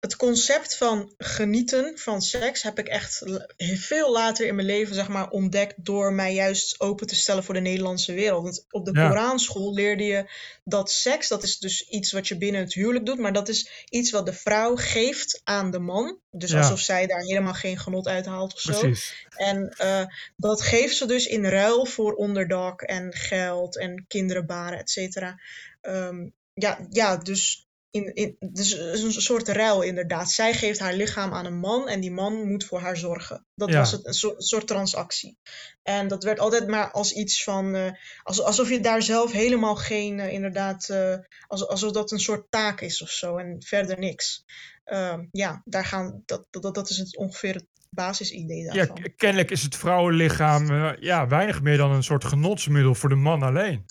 het 0.00 0.16
concept 0.16 0.76
van 0.76 1.14
genieten 1.18 1.98
van 1.98 2.22
seks 2.22 2.62
heb 2.62 2.78
ik 2.78 2.86
echt 2.88 3.22
veel 3.58 4.12
later 4.12 4.46
in 4.46 4.54
mijn 4.54 4.66
leven 4.66 4.94
zeg 4.94 5.08
maar, 5.08 5.28
ontdekt 5.30 5.74
door 5.84 6.12
mij 6.12 6.34
juist 6.34 6.80
open 6.80 7.06
te 7.06 7.14
stellen 7.16 7.44
voor 7.44 7.54
de 7.54 7.60
Nederlandse 7.60 8.12
wereld. 8.12 8.42
Want 8.42 8.64
op 8.70 8.84
de 8.84 8.92
Ja. 9.00 9.08
Koranschool 9.08 9.74
leerde 9.74 10.04
je 10.04 10.30
dat 10.64 10.90
seks, 10.90 11.28
dat 11.28 11.42
is 11.42 11.58
dus 11.58 11.88
iets 11.88 12.12
wat 12.12 12.28
je 12.28 12.36
binnen 12.38 12.60
het 12.60 12.74
huwelijk 12.74 13.06
doet, 13.06 13.18
maar 13.18 13.32
dat 13.32 13.48
is 13.48 13.84
iets 13.88 14.10
wat 14.10 14.26
de 14.26 14.32
vrouw 14.32 14.76
geeft 14.76 15.40
aan 15.44 15.70
de 15.70 15.78
man. 15.78 16.18
Dus 16.30 16.50
Ja. 16.50 16.58
alsof 16.58 16.80
zij 16.80 17.06
daar 17.06 17.22
helemaal 17.22 17.54
geen 17.54 17.78
genot 17.78 18.06
uit 18.06 18.26
haalt 18.26 18.54
of 18.54 18.60
zo. 18.60 18.78
Precies. 18.78 19.26
En 19.36 19.68
eh, 19.76 20.04
dat 20.36 20.62
geeft 20.62 20.96
ze 20.96 21.06
dus 21.06 21.26
in 21.26 21.44
ruil 21.46 21.84
voor 21.86 22.12
onderdak 22.14 22.82
en 22.82 23.12
geld 23.14 23.78
en 23.78 24.04
kinderen 24.08 24.46
baren, 24.46 24.78
et 24.78 24.90
cetera. 24.90 25.40
Ehm, 25.80 26.28
ja, 26.54 26.86
ja, 26.90 27.16
dus, 27.16 27.65
in, 27.96 28.14
in, 28.14 28.36
dus 28.52 28.72
een 28.78 29.12
soort 29.12 29.48
ruil 29.48 29.82
inderdaad. 29.82 30.30
Zij 30.30 30.52
geeft 30.54 30.78
haar 30.78 30.94
lichaam 30.94 31.32
aan 31.32 31.46
een 31.46 31.58
man 31.58 31.88
en 31.88 32.00
die 32.00 32.10
man 32.10 32.46
moet 32.48 32.64
voor 32.64 32.80
haar 32.80 32.96
zorgen. 32.96 33.44
Dat 33.54 33.68
Ja. 33.70 33.78
was 33.78 33.92
het, 33.92 34.06
een 34.06 34.14
soort, 34.14 34.44
soort 34.44 34.66
transactie. 34.66 35.36
En 35.82 36.08
dat 36.08 36.24
werd 36.24 36.38
altijd 36.38 36.66
maar 36.68 36.90
als 36.90 37.12
iets 37.12 37.44
van, 37.44 37.74
eh, 37.74 37.90
als, 38.22 38.42
alsof 38.42 38.68
je 38.68 38.80
daar 38.80 39.02
zelf 39.02 39.32
helemaal 39.32 39.76
geen, 39.76 40.20
eh, 40.20 40.32
inderdaad, 40.32 40.88
eh, 40.88 41.14
als, 41.46 41.66
alsof 41.68 41.92
dat 41.92 42.10
een 42.12 42.18
soort 42.20 42.46
taak 42.50 42.80
is 42.80 43.02
of 43.02 43.08
zo 43.10 43.36
en 43.36 43.56
verder 43.66 43.98
niks. 43.98 44.44
Ehm, 44.84 45.24
ja, 45.30 45.62
daar 45.64 45.84
gaan, 45.84 46.22
dat, 46.26 46.46
dat, 46.50 46.74
dat 46.74 46.90
is 46.90 46.96
het 46.98 47.16
ongeveer 47.16 47.54
het 47.54 47.66
basisidee 47.90 48.62
Ja, 48.64 48.72
daarvan. 48.72 48.96
k- 49.02 49.12
kennelijk 49.16 49.50
is 49.50 49.62
het 49.62 49.76
vrouwenlichaam 49.76 50.94
ja, 51.00 51.26
weinig 51.28 51.62
meer 51.62 51.76
dan 51.76 51.90
een 51.92 52.02
soort 52.02 52.24
genotsmiddel 52.24 52.94
voor 52.94 53.08
de 53.08 53.14
man 53.14 53.42
alleen. 53.42 53.84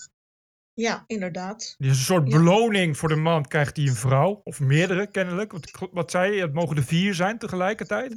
Ja, 0.80 1.04
inderdaad. 1.06 1.74
Die 1.78 1.90
is 1.90 1.96
een 1.98 2.04
soort 2.04 2.30
Ja. 2.32 2.38
beloning 2.38 2.96
voor 2.96 3.08
de 3.08 3.16
man, 3.16 3.46
krijgt 3.46 3.76
hij 3.76 3.86
een 3.86 3.94
vrouw. 3.94 4.40
Of 4.44 4.60
meerdere, 4.60 5.06
kennelijk. 5.10 5.52
Want 5.52 5.68
ik- 5.68 5.88
wat 5.92 6.10
zei 6.10 6.34
je? 6.34 6.40
Het 6.40 6.52
mogen 6.52 6.76
er 6.76 6.84
vier 6.84 7.14
zijn 7.14 7.38
tegelijkertijd. 7.38 8.16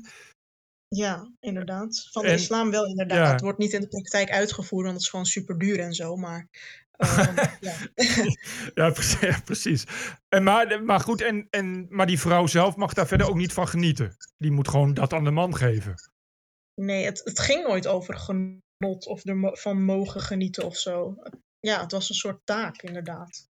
Ja, 0.88 1.32
inderdaad. 1.39 2.07
Van 2.12 2.22
de 2.22 2.28
En- 2.28 2.34
islam 2.36 2.72
wel 2.72 2.86
inderdaad. 2.86 3.18
ja. 3.18 3.32
Het 3.32 3.41
wordt 3.41 3.57
niet 3.57 3.74
in 3.74 3.82
de 3.82 3.88
praktijk 3.88 4.30
uitgevoerd, 4.32 4.84
want 4.84 4.93
het 4.95 5.03
is 5.03 5.10
gewoon 5.10 5.26
super 5.26 5.57
duur 5.57 5.80
en 5.80 5.93
zo. 5.93 6.16
Maar 6.16 6.47
ehm, 6.91 7.36
ja. 7.60 7.76
Ja, 8.74 8.89
precies. 8.91 9.20
ja, 9.20 9.41
precies. 9.45 9.84
En 10.30 10.43
maar, 10.43 10.84
maar 10.84 10.99
goed, 10.99 11.22
en, 11.22 11.47
en, 11.49 11.86
maar 11.89 12.07
die 12.07 12.20
vrouw 12.20 12.47
zelf 12.47 12.76
mag 12.76 12.93
daar 12.93 13.07
verder 13.07 13.28
ook 13.30 13.36
niet 13.36 13.53
van 13.53 13.68
genieten. 13.68 14.16
Die 14.38 14.51
moet 14.51 14.68
gewoon 14.68 14.93
dat 14.93 15.14
aan 15.14 15.24
de 15.24 15.32
man 15.32 15.55
geven. 15.55 15.93
nee, 16.82 17.05
het, 17.05 17.22
het 17.24 17.39
ging 17.39 17.68
nooit 17.68 17.88
over 17.88 18.18
genot 18.18 19.05
of 19.07 19.26
ervan 19.26 19.84
mogen 19.84 20.22
genieten 20.22 20.64
of 20.66 20.78
zo. 20.78 21.16
Ja, 21.60 21.82
het 21.82 21.91
was 21.91 22.10
een 22.10 22.16
soort 22.16 22.45
taak, 22.45 22.82
inderdaad. 22.82 23.47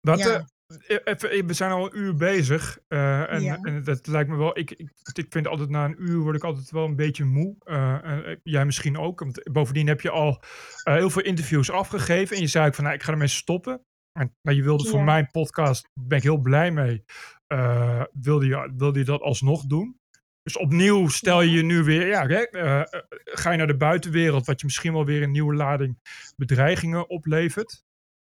Dat, 0.00 0.18
Ja. 0.18 0.46
eh, 0.86 0.98
even, 1.04 1.46
we 1.46 1.52
zijn 1.52 1.70
al 1.70 1.84
een 1.86 1.98
uur 1.98 2.14
bezig. 2.14 2.78
eh, 2.88 3.32
en, 3.32 3.42
Ja. 3.42 3.58
en 3.62 3.84
dat 3.84 4.06
lijkt 4.06 4.30
me 4.30 4.36
wel. 4.36 4.58
Ik, 4.58 4.70
ik, 4.70 4.90
ik 5.12 5.26
vind 5.28 5.46
altijd 5.46 5.68
na 5.68 5.84
een 5.84 5.96
uur 6.02 6.18
word 6.18 6.36
ik 6.36 6.44
altijd 6.44 6.70
wel 6.70 6.84
een 6.84 6.96
beetje 6.96 7.24
moe. 7.24 7.56
Eh, 7.58 8.28
eh, 8.30 8.36
jij 8.42 8.64
misschien 8.64 8.98
ook. 8.98 9.20
Want 9.20 9.42
bovendien 9.52 9.86
heb 9.86 10.00
je 10.00 10.10
al 10.10 10.42
eh, 10.82 10.94
heel 10.94 11.10
veel 11.10 11.22
interviews 11.22 11.70
afgegeven. 11.70 12.36
En 12.36 12.42
je 12.42 12.48
zei 12.48 12.66
ook 12.66 12.74
van 12.74 12.84
nou, 12.84 12.96
ik 12.96 13.02
ga 13.02 13.12
ermee 13.12 13.28
stoppen. 13.28 13.84
En, 14.12 14.36
maar 14.40 14.54
je 14.54 14.62
wilde 14.62 14.84
voor 14.88 15.04
mijn 15.04 15.30
podcast, 15.30 15.88
ben 16.00 16.18
ik 16.18 16.24
heel 16.24 16.38
blij 16.38 16.70
mee. 16.70 17.04
eh, 17.46 18.02
wilde, 18.12 18.46
je, 18.46 18.72
wilde 18.76 18.98
je 18.98 19.04
dat 19.04 19.20
alsnog 19.20 19.66
doen? 19.66 19.98
Dus 20.44 20.56
opnieuw 20.56 21.08
stel 21.08 21.40
je 21.42 21.50
je 21.50 21.62
nu 21.62 21.82
weer, 21.82 22.06
ja, 22.06 22.26
hè, 22.26 22.42
eh, 22.42 22.80
eh, 22.80 22.86
ga 23.24 23.50
je 23.50 23.56
naar 23.56 23.66
de 23.66 23.76
buitenwereld, 23.76 24.46
wat 24.46 24.60
je 24.60 24.66
misschien 24.66 24.92
wel 24.92 25.04
weer 25.04 25.22
een 25.22 25.30
nieuwe 25.30 25.54
lading 25.54 25.98
bedreigingen 26.36 27.08
oplevert. 27.08 27.84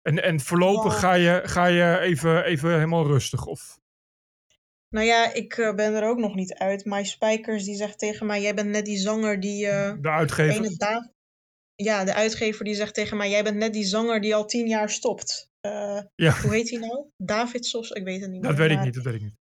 En, 0.01 0.23
en 0.23 0.39
voorlopig 0.39 0.99
ga 0.99 1.13
je, 1.13 1.41
ga 1.43 1.65
je 1.65 1.99
even, 1.99 2.43
even 2.43 2.73
helemaal 2.73 3.07
rustig. 3.07 3.45
Of, 3.45 3.79
nou 4.89 5.05
ja, 5.05 5.33
ik 5.33 5.57
eh, 5.57 5.75
ben 5.75 5.93
er 5.93 6.03
ook 6.03 6.17
nog 6.17 6.35
niet 6.35 6.53
uit. 6.53 6.85
My 6.85 7.03
Spijkers 7.03 7.63
die 7.63 7.75
zegt 7.75 7.99
tegen 7.99 8.25
mij, 8.25 8.41
jij 8.41 8.53
bent 8.53 8.69
net 8.69 8.85
die 8.85 8.97
zanger 8.97 9.39
die... 9.39 9.65
de 10.01 10.09
uitgever. 10.09 10.77
ja, 11.75 12.03
de 12.03 12.13
uitgever 12.13 12.65
die 12.65 12.75
zegt 12.75 12.93
tegen 12.93 13.17
mij, 13.17 13.29
jij 13.29 13.43
bent 13.43 13.57
net 13.57 13.73
die 13.73 13.85
zanger 13.85 14.21
die 14.21 14.35
al 14.35 14.45
tien 14.45 14.67
jaar 14.67 14.89
stopt. 14.89 15.51
Ja, 16.15 16.41
hoe 16.41 16.53
heet 16.53 16.69
hij 16.69 16.79
nou? 16.79 17.05
David 17.17 17.65
Sos? 17.65 17.89
Ik 17.89 18.03
weet 18.03 18.21
het 18.21 18.31
niet 18.31 18.43
dat 18.43 18.51
meer. 18.51 18.59
weet 18.59 18.69
ik 18.69 18.75
maar- 18.75 18.85
niet, 18.85 18.95
dat 18.95 19.03
weet 19.03 19.13
ik 19.15 19.21
niet. 19.21 19.38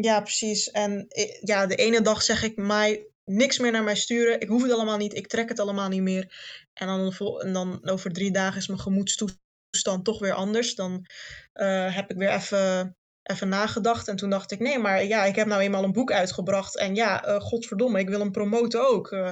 Ja, 0.00 0.20
precies. 0.20 0.70
En 0.70 1.06
i- 1.18 1.38
ja, 1.40 1.66
de 1.66 1.74
ene 1.76 2.00
dag 2.00 2.22
zeg 2.22 2.42
ik 2.42 2.56
mij 2.56 3.06
niks 3.24 3.58
meer 3.58 3.72
naar 3.72 3.84
mij 3.84 3.96
sturen. 3.96 4.40
Ik 4.40 4.48
hoef 4.48 4.62
het 4.62 4.72
allemaal 4.72 4.96
niet. 4.96 5.14
Ik 5.14 5.26
trek 5.26 5.48
het 5.48 5.58
allemaal 5.60 5.88
niet 5.88 6.02
meer. 6.02 6.32
En 6.72 6.86
dan, 6.86 7.12
en 7.40 7.52
dan 7.52 7.88
over 7.88 8.12
drie 8.12 8.30
dagen 8.32 8.58
is 8.58 8.66
mijn 8.68 8.80
gemoedstoestand 8.80 10.04
toch 10.04 10.18
weer 10.18 10.32
anders. 10.32 10.74
Dan 10.74 11.06
eh, 11.52 11.94
heb 11.94 12.10
ik 12.10 12.16
weer 12.16 12.30
even, 12.32 12.96
even 13.30 13.48
nagedacht. 13.48 14.08
En 14.08 14.16
toen 14.16 14.30
dacht 14.30 14.50
ik, 14.50 14.58
nee, 14.58 14.78
maar 14.78 15.04
ja, 15.04 15.24
ik 15.24 15.36
heb 15.36 15.46
nou 15.46 15.60
eenmaal 15.60 15.84
een 15.84 15.92
boek 15.92 16.12
uitgebracht. 16.12 16.76
En 16.78 16.94
ja, 16.94 17.24
eh, 17.24 17.40
godverdomme, 17.40 17.98
ik 17.98 18.08
wil 18.08 18.20
hem 18.20 18.30
promoten 18.30 18.88
ook. 18.88 19.12
eh, 19.12 19.30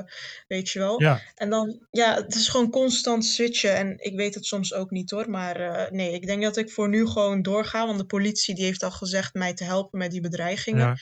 weet 0.48 0.70
je 0.70 0.78
wel. 0.78 1.02
Ja, 1.02 1.20
En 1.34 1.50
dan, 1.50 1.86
ja, 1.90 2.14
het 2.14 2.34
is 2.34 2.48
gewoon 2.48 2.70
constant 2.70 3.24
switchen. 3.24 3.76
En 3.76 3.94
ik 3.98 4.16
weet 4.16 4.34
het 4.34 4.44
soms 4.46 4.74
ook 4.74 4.90
niet 4.90 5.10
hoor. 5.10 5.30
Maar 5.30 5.60
eh, 5.60 5.90
nee, 5.90 6.12
ik 6.12 6.26
denk 6.26 6.42
dat 6.42 6.56
ik 6.56 6.70
voor 6.70 6.88
nu 6.88 7.06
gewoon 7.06 7.42
doorga. 7.42 7.86
Want 7.86 7.98
de 7.98 8.06
politie 8.06 8.54
die 8.54 8.64
heeft 8.64 8.82
al 8.82 8.90
gezegd 8.90 9.34
mij 9.34 9.54
te 9.54 9.64
helpen 9.64 9.98
met 9.98 10.10
die 10.10 10.20
bedreigingen. 10.20 10.86
ja. 10.86 10.96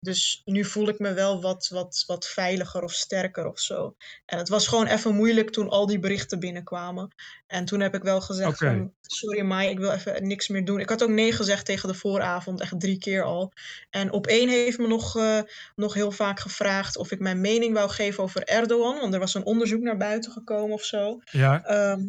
Dus 0.00 0.42
nu 0.44 0.64
voel 0.64 0.88
ik 0.88 0.98
me 0.98 1.12
wel 1.12 1.40
wat, 1.40 1.68
wat, 1.68 2.04
wat 2.06 2.26
veiliger 2.26 2.82
of 2.82 2.92
sterker 2.92 3.46
of 3.46 3.60
zo. 3.60 3.96
En 4.26 4.38
het 4.38 4.48
was 4.48 4.66
gewoon 4.66 4.86
even 4.86 5.14
moeilijk 5.14 5.50
toen 5.50 5.68
al 5.68 5.86
die 5.86 5.98
berichten 5.98 6.40
binnenkwamen. 6.40 7.14
En 7.46 7.64
toen 7.64 7.80
heb 7.80 7.94
ik 7.94 8.02
wel 8.02 8.20
gezegd 8.20 8.58
van, 8.58 8.92
sorry 9.00 9.40
Mai, 9.40 9.68
ik 9.68 9.78
wil 9.78 9.90
even 9.90 10.26
niks 10.26 10.48
meer 10.48 10.64
doen. 10.64 10.80
Ik 10.80 10.88
had 10.88 11.02
ook 11.02 11.08
nee 11.08 11.32
gezegd 11.32 11.64
tegen 11.64 11.88
de 11.88 11.94
vooravond, 11.94 12.60
echt 12.60 12.80
drie 12.80 12.98
keer 12.98 13.22
al. 13.22 13.52
En 13.90 14.12
op 14.12 14.26
één 14.26 14.48
heeft 14.48 14.78
me 14.78 14.86
nog, 14.86 15.16
eh, 15.16 15.40
nog 15.74 15.94
heel 15.94 16.12
vaak 16.12 16.40
gevraagd 16.40 16.96
of 16.96 17.10
ik 17.10 17.20
mijn 17.20 17.40
mening 17.40 17.74
wou 17.74 17.90
geven 17.90 18.22
over 18.22 18.44
Erdogan. 18.44 18.98
Want 19.00 19.14
er 19.14 19.20
was 19.20 19.34
een 19.34 19.44
onderzoek 19.44 19.80
naar 19.80 19.96
buiten 19.96 20.32
gekomen 20.32 20.74
of 20.74 20.84
zo. 20.84 21.18
ja. 21.30 21.64
Ehm, 21.64 22.00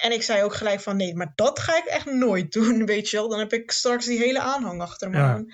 en 0.00 0.12
ik 0.12 0.22
zei 0.22 0.42
ook 0.42 0.54
gelijk 0.54 0.80
van 0.80 0.96
nee, 0.96 1.14
maar 1.14 1.32
dat 1.34 1.58
ga 1.58 1.76
ik 1.76 1.84
echt 1.84 2.06
nooit 2.06 2.52
doen, 2.52 2.86
weet 2.86 3.08
je 3.08 3.16
wel. 3.16 3.28
Dan 3.28 3.38
heb 3.38 3.52
ik 3.52 3.70
straks 3.70 4.06
die 4.06 4.18
hele 4.18 4.40
aanhang 4.40 4.80
achter 4.80 5.10
me 5.10 5.16
Ja. 5.16 5.44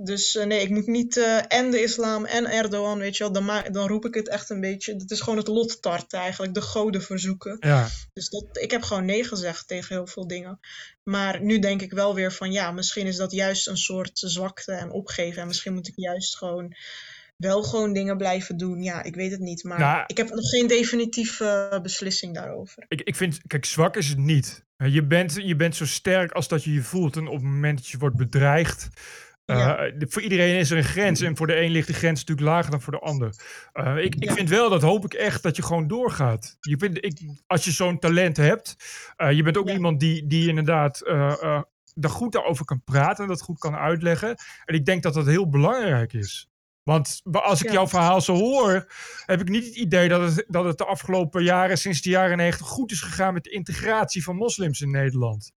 Dus 0.00 0.36
eh, 0.36 0.46
nee, 0.46 0.60
ik 0.60 0.70
moet 0.70 0.86
niet 0.86 1.16
eh, 1.16 1.40
en 1.48 1.70
de 1.70 1.82
islam 1.82 2.24
en 2.24 2.46
Erdogan, 2.46 2.98
weet 2.98 3.16
je 3.16 3.24
wel. 3.24 3.32
Dan, 3.32 3.62
dan 3.72 3.88
roep 3.88 4.04
ik 4.04 4.14
het 4.14 4.28
echt 4.28 4.50
een 4.50 4.60
beetje. 4.60 4.92
Het 4.92 5.10
is 5.10 5.20
gewoon 5.20 5.38
het 5.38 5.48
lot 5.48 5.82
tarten 5.82 6.18
eigenlijk, 6.18 6.54
de 6.54 6.60
goden 6.60 7.02
verzoeken. 7.02 7.56
ja. 7.60 7.88
Dus 8.12 8.28
dat, 8.28 8.44
ik 8.52 8.70
heb 8.70 8.82
gewoon 8.82 9.04
nee 9.04 9.24
gezegd 9.24 9.68
tegen 9.68 9.94
heel 9.94 10.06
veel 10.06 10.26
dingen. 10.26 10.60
Maar 11.02 11.42
nu 11.42 11.58
denk 11.58 11.82
ik 11.82 11.92
wel 11.92 12.14
weer 12.14 12.32
van 12.32 12.52
ja, 12.52 12.70
misschien 12.70 13.06
is 13.06 13.16
dat 13.16 13.32
juist 13.32 13.68
een 13.68 13.76
soort 13.76 14.10
zwakte 14.14 14.72
en 14.72 14.90
opgeven. 14.90 15.42
En 15.42 15.46
misschien 15.46 15.74
moet 15.74 15.88
ik 15.88 15.96
juist 15.96 16.36
gewoon 16.36 16.74
wel 17.36 17.62
gewoon 17.62 17.92
dingen 17.92 18.16
blijven 18.16 18.56
doen. 18.56 18.82
Ja, 18.82 19.02
ik 19.02 19.14
weet 19.14 19.30
het 19.30 19.40
niet. 19.40 19.64
Maar 19.64 19.78
Nou, 19.78 20.04
ik 20.06 20.16
heb 20.16 20.28
nog 20.28 20.48
geen 20.48 20.66
definitieve 20.66 21.68
eh, 21.70 21.80
beslissing 21.80 22.34
daarover. 22.34 22.84
Ik, 22.88 23.00
ik 23.00 23.16
vind, 23.16 23.40
kijk, 23.46 23.64
zwak 23.64 23.96
is 23.96 24.08
het 24.08 24.18
niet. 24.18 24.66
Je 24.76 25.06
bent, 25.06 25.34
je 25.34 25.56
bent 25.56 25.76
zo 25.76 25.86
sterk 25.86 26.32
als 26.32 26.48
dat 26.48 26.64
je 26.64 26.72
je 26.72 26.82
voelt. 26.82 27.16
En 27.16 27.26
op 27.26 27.34
het 27.34 27.42
moment 27.42 27.78
dat 27.78 27.88
je 27.88 27.98
wordt 27.98 28.16
bedreigd. 28.16 28.88
Eh, 29.48 29.56
Ja. 29.58 29.92
voor 29.98 30.22
iedereen 30.22 30.58
is 30.58 30.70
er 30.70 30.76
een 30.76 30.84
grens. 30.84 31.20
En 31.20 31.36
voor 31.36 31.46
de 31.46 31.60
een 31.60 31.70
ligt 31.70 31.86
de 31.86 31.92
grens 31.92 32.20
natuurlijk 32.20 32.48
lager 32.48 32.70
dan 32.70 32.80
voor 32.80 32.92
de 32.92 32.98
ander. 32.98 33.34
Eh, 33.72 33.96
ik, 33.96 34.14
ik 34.14 34.24
Ja. 34.24 34.34
vind 34.34 34.48
wel, 34.48 34.70
dat 34.70 34.82
hoop 34.82 35.04
ik 35.04 35.14
echt, 35.14 35.42
dat 35.42 35.56
je 35.56 35.62
gewoon 35.62 35.86
doorgaat. 35.86 36.56
Je 36.60 36.76
ik, 37.00 37.20
als 37.46 37.64
je 37.64 37.70
zo'n 37.70 37.98
talent 37.98 38.36
hebt. 38.36 38.76
eh, 39.16 39.32
je 39.32 39.42
bent 39.42 39.56
ook 39.58 39.68
Ja. 39.68 39.74
iemand 39.74 40.00
die, 40.00 40.26
die 40.26 40.48
inderdaad. 40.48 41.00
daar 42.00 42.10
goed 42.10 42.44
over 42.44 42.64
kan 42.64 42.82
praten 42.84 43.22
en 43.24 43.30
dat 43.30 43.40
goed 43.40 43.58
kan 43.58 43.74
uitleggen. 43.76 44.36
En 44.64 44.74
ik 44.74 44.84
denk 44.84 45.02
dat 45.02 45.14
dat 45.14 45.26
heel 45.26 45.48
belangrijk 45.48 46.12
is. 46.12 46.48
Want 46.82 47.20
wa- 47.24 47.40
als 47.40 47.62
ik 47.62 47.70
jouw 47.72 47.88
verhaal 47.88 48.20
zo 48.20 48.34
hoor, 48.34 48.92
heb 49.26 49.40
ik 49.40 49.48
niet 49.48 49.64
het 49.66 49.76
idee 49.76 50.08
dat 50.08 50.20
het, 50.34 50.44
dat 50.48 50.64
het 50.64 50.78
de 50.78 50.84
afgelopen 50.84 51.42
jaren, 51.42 51.78
sinds 51.78 52.00
de 52.02 52.10
jaren 52.10 52.36
90, 52.36 52.66
goed 52.66 52.90
is 52.90 53.00
gegaan 53.00 53.34
met 53.34 53.44
de 53.44 53.50
integratie 53.50 54.22
van 54.24 54.36
moslims 54.36 54.80
in 54.80 54.90
Nederland. 54.90 55.52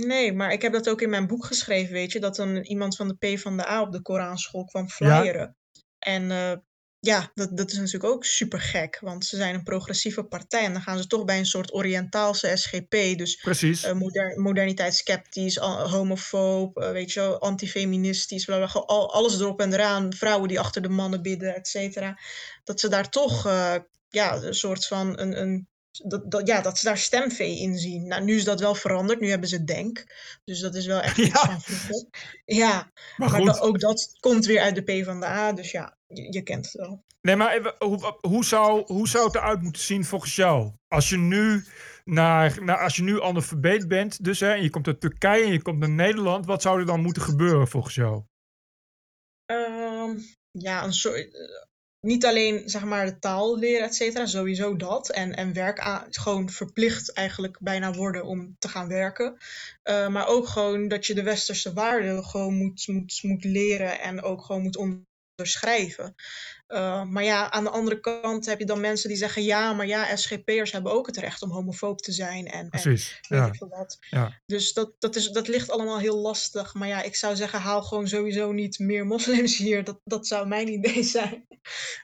Nee, 0.00 0.32
maar 0.32 0.52
ik 0.52 0.62
heb 0.62 0.72
dat 0.72 0.88
ook 0.88 1.00
in 1.00 1.10
mijn 1.10 1.26
boek 1.26 1.44
geschreven, 1.44 1.92
weet 1.92 2.12
je, 2.12 2.20
dat 2.20 2.36
dan 2.36 2.56
iemand 2.56 2.96
van 2.96 3.08
de 3.08 3.34
P 3.34 3.38
van 3.38 3.56
de 3.56 3.68
A 3.68 3.80
op 3.80 3.92
de 3.92 4.02
Koranschool 4.02 4.64
kwam 4.64 4.82
Ja. 4.84 4.88
flyeren. 4.90 5.56
En 5.98 6.30
eh, 6.30 6.52
ja, 6.98 7.30
dat, 7.34 7.56
dat 7.56 7.70
is 7.70 7.76
natuurlijk 7.76 8.04
ook 8.12 8.24
super 8.24 8.60
gek, 8.60 8.98
want 9.00 9.24
ze 9.24 9.36
zijn 9.36 9.54
een 9.54 9.62
progressieve 9.62 10.24
partij 10.24 10.64
en 10.64 10.72
dan 10.72 10.82
gaan 10.82 10.98
ze 10.98 11.06
toch 11.06 11.24
bij 11.24 11.38
een 11.38 11.46
soort 11.46 11.74
Oriëntaalse 11.74 12.56
SGP, 12.56 12.90
dus 12.90 13.36
Precies. 13.36 13.82
eh 13.84 13.92
moder, 13.92 14.40
moderniteitssceptisch, 14.40 15.60
a- 15.60 15.86
homofoob, 15.88 16.76
eh, 16.76 16.90
weet 16.90 17.12
je 17.12 17.20
wel, 17.20 17.40
antifeministisch, 17.40 18.44
bla, 18.44 18.56
bla, 18.56 18.66
gewoon 18.66 18.86
al, 18.86 19.12
alles 19.14 19.40
erop 19.40 19.60
en 19.60 19.72
eraan, 19.72 20.12
vrouwen 20.12 20.48
die 20.48 20.60
achter 20.60 20.82
de 20.82 20.88
mannen 20.88 21.22
bidden, 21.22 21.54
et 21.54 21.68
cetera. 21.68 22.18
Dat 22.64 22.80
ze 22.80 22.88
daar 22.88 23.10
toch, 23.10 23.46
eh, 23.46 23.74
ja, 24.08 24.36
een 24.42 24.54
soort 24.54 24.86
van 24.86 25.18
een, 25.18 25.40
een 25.40 25.68
dat, 26.04 26.30
dat, 26.30 26.46
ja, 26.46 26.60
dat 26.60 26.78
ze 26.78 26.84
daar 26.84 26.98
stemvee 26.98 27.58
in 27.58 27.78
zien. 27.78 28.06
Nou, 28.06 28.24
nu 28.24 28.36
is 28.36 28.44
dat 28.44 28.60
wel 28.60 28.74
veranderd. 28.74 29.20
Nu 29.20 29.30
hebben 29.30 29.48
ze 29.48 29.64
Denk. 29.64 30.04
Dus 30.44 30.60
dat 30.60 30.74
is 30.74 30.86
wel 30.86 31.00
echt 31.00 31.18
iets 31.18 31.42
Ja. 31.42 31.60
van. 31.60 32.08
Ja, 32.44 32.92
maar 33.16 33.60
ook 33.60 33.80
dat 33.80 34.16
komt 34.20 34.46
weer 34.46 34.60
uit 34.60 34.74
de 34.74 35.00
P 35.00 35.04
van 35.04 35.20
de 35.20 35.26
A. 35.26 35.52
Dus 35.52 35.70
ja, 35.70 35.96
je, 36.06 36.32
je 36.32 36.42
kent 36.42 36.64
het 36.64 36.74
wel. 36.74 37.04
Nee, 37.20 37.36
maar 37.36 37.54
even, 37.54 37.74
hoe, 37.78 38.18
hoe, 38.20 38.44
zou, 38.44 38.84
hoe 38.86 39.08
zou 39.08 39.24
het 39.26 39.34
eruit 39.34 39.62
moeten 39.62 39.82
zien 39.82 40.04
volgens 40.04 40.36
jou? 40.36 40.72
Als 40.88 41.08
je 41.08 41.16
nu, 41.16 41.64
naar, 42.04 42.64
naar, 42.64 42.78
als 42.78 42.96
je 42.96 43.02
nu 43.02 43.22
analfabeet 43.22 43.88
bent, 43.88 44.24
dus, 44.24 44.40
hè, 44.40 44.52
en 44.52 44.62
je 44.62 44.70
komt 44.70 44.86
uit 44.86 45.00
Turkije 45.00 45.44
en 45.44 45.52
je 45.52 45.62
komt 45.62 45.78
naar 45.78 45.90
Nederland, 45.90 46.46
wat 46.46 46.62
zou 46.62 46.80
er 46.80 46.86
dan 46.86 47.00
moeten 47.00 47.22
gebeuren 47.22 47.68
volgens 47.68 47.94
jou? 47.94 48.22
Ehm, 49.46 50.18
ja, 50.50 50.84
een 50.84 50.92
soort, 50.92 51.28
niet 52.04 52.26
alleen 52.26 52.62
zeg 52.68 52.84
maar 52.84 53.06
de 53.06 53.18
taal 53.18 53.58
leren, 53.58 53.86
et 53.86 53.94
cetera, 53.94 54.26
sowieso 54.26 54.76
dat. 54.76 55.10
En, 55.10 55.34
en 55.34 55.52
werk 55.52 55.78
aan, 55.78 56.06
gewoon 56.10 56.50
verplicht 56.50 57.12
eigenlijk 57.12 57.58
bijna 57.60 57.92
worden 57.92 58.24
om 58.24 58.56
te 58.58 58.68
gaan 58.68 58.88
werken. 58.88 59.36
Eh, 59.82 60.08
maar 60.08 60.26
ook 60.26 60.46
gewoon 60.46 60.88
dat 60.88 61.06
je 61.06 61.14
de 61.14 61.22
westerse 61.22 61.72
waarden 61.72 62.24
gewoon 62.24 62.54
moet, 62.54 62.88
moet, 62.88 63.18
moet 63.22 63.44
leren 63.44 64.00
en 64.00 64.22
ook 64.22 64.44
gewoon 64.44 64.62
moet 64.62 64.76
onderschrijven. 65.36 66.14
Uh, 66.68 67.04
maar 67.04 67.24
ja, 67.24 67.50
aan 67.50 67.64
de 67.64 67.70
andere 67.70 68.00
kant 68.00 68.46
heb 68.46 68.58
je 68.58 68.66
dan 68.66 68.80
mensen 68.80 69.08
die 69.08 69.18
zeggen: 69.18 69.42
ja, 69.42 69.72
maar 69.72 69.86
ja, 69.86 70.16
SGP'ers 70.16 70.72
hebben 70.72 70.92
ook 70.92 71.06
het 71.06 71.16
recht 71.16 71.42
om 71.42 71.50
homofoob 71.50 72.00
te 72.00 72.12
zijn. 72.12 72.46
En, 72.46 72.60
en 72.60 72.68
Precies. 72.68 73.18
weet 73.28 73.38
Ja. 73.40 73.46
ik 73.46 73.54
veel 73.54 73.68
wat. 73.68 73.98
Ja. 74.10 74.40
Dus 74.46 74.72
dat, 74.72 74.92
dat, 74.98 75.16
is, 75.16 75.28
dat 75.30 75.48
ligt 75.48 75.70
allemaal 75.70 75.98
heel 75.98 76.16
lastig. 76.16 76.74
Maar 76.74 76.88
ja, 76.88 77.02
ik 77.02 77.16
zou 77.16 77.36
zeggen, 77.36 77.60
haal 77.60 77.82
gewoon 77.82 78.08
sowieso 78.08 78.52
niet 78.52 78.78
meer 78.78 79.06
moslims 79.06 79.56
hier. 79.56 79.84
Dat, 79.84 80.00
dat 80.04 80.26
zou 80.26 80.46
mijn 80.46 80.68
idee 80.68 81.02
zijn. 81.18 81.46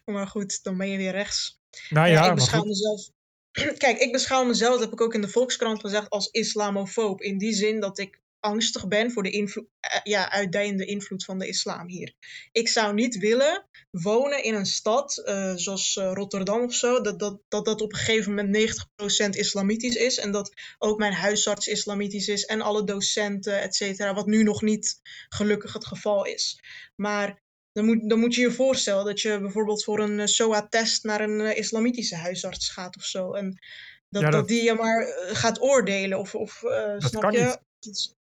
Maar 0.04 0.26
goed, 0.26 0.62
dan 0.62 0.76
ben 0.76 0.88
je 0.88 0.96
weer 0.96 1.12
rechts. 1.12 1.60
Nou 1.88 2.06
Ja, 2.06 2.12
ja, 2.12 2.20
ik 2.20 2.26
maar 2.26 2.34
beschouw 2.34 2.64
mezelf. 2.64 3.10
Kijk, 3.78 3.98
ik 3.98 4.12
beschouw 4.12 4.44
mezelf, 4.44 4.72
dat 4.72 4.80
heb 4.80 4.92
ik 4.92 5.00
ook 5.00 5.14
in 5.14 5.20
de 5.20 5.28
Volkskrant 5.28 5.80
gezegd, 5.80 6.10
als 6.10 6.28
islamofoob. 6.30 7.20
In 7.20 7.38
die 7.38 7.52
zin 7.54 7.80
dat 7.80 7.98
ik 7.98 8.20
angstig 8.40 8.88
ben 8.88 9.10
voor 9.10 9.22
de 9.22 9.30
invloed, 9.30 9.66
eh, 9.80 10.00
ja, 10.02 10.30
uitdijende 10.30 10.84
invloed 10.84 11.24
van 11.24 11.38
de 11.38 11.48
islam 11.48 11.88
hier. 11.88 12.14
Ik 12.52 12.68
zou 12.68 12.94
niet 12.94 13.18
willen 13.18 13.68
wonen 13.90 14.44
in 14.44 14.54
een 14.54 14.66
stad 14.66 15.22
uh, 15.24 15.52
zoals 15.54 15.96
uh, 15.96 16.10
Rotterdam 16.14 16.62
of 16.62 16.74
zo, 16.74 17.00
dat 17.00 17.18
dat, 17.18 17.40
dat 17.48 17.64
dat 17.64 17.80
op 17.80 17.92
een 17.92 17.98
gegeven 17.98 18.34
moment 18.34 18.56
90% 19.26 19.28
islamitisch 19.28 19.94
is 19.94 20.18
en 20.18 20.30
dat 20.30 20.52
ook 20.78 20.98
mijn 20.98 21.12
huisarts 21.12 21.66
islamitisch 21.66 22.28
is 22.28 22.44
en 22.44 22.60
alle 22.60 22.84
docenten, 22.84 23.60
et 23.60 23.74
cetera, 23.74 24.14
wat 24.14 24.26
nu 24.26 24.42
nog 24.42 24.62
niet 24.62 25.00
gelukkig 25.28 25.72
het 25.72 25.86
geval 25.86 26.24
is. 26.24 26.60
Maar 26.96 27.42
dan 27.72 27.84
moet, 27.84 28.08
dan 28.08 28.18
moet 28.18 28.34
je 28.34 28.40
je 28.40 28.52
voorstellen 28.52 29.04
dat 29.04 29.20
je 29.20 29.40
bijvoorbeeld 29.40 29.84
voor 29.84 30.00
een 30.00 30.28
SOA-test 30.28 31.04
naar 31.04 31.20
een 31.20 31.56
islamitische 31.56 32.16
huisarts 32.16 32.68
gaat 32.68 32.96
of 32.96 33.04
zo. 33.04 33.32
En 33.32 33.58
dat, 34.08 34.22
dat... 34.22 34.32
dat 34.32 34.48
die 34.48 34.62
je 34.62 34.74
maar 34.74 35.06
gaat 35.32 35.60
oordelen 35.60 36.18
of, 36.18 36.34
of 36.34 36.62
snap 36.98 37.32
je? 37.32 37.58
Niet. 37.80 38.18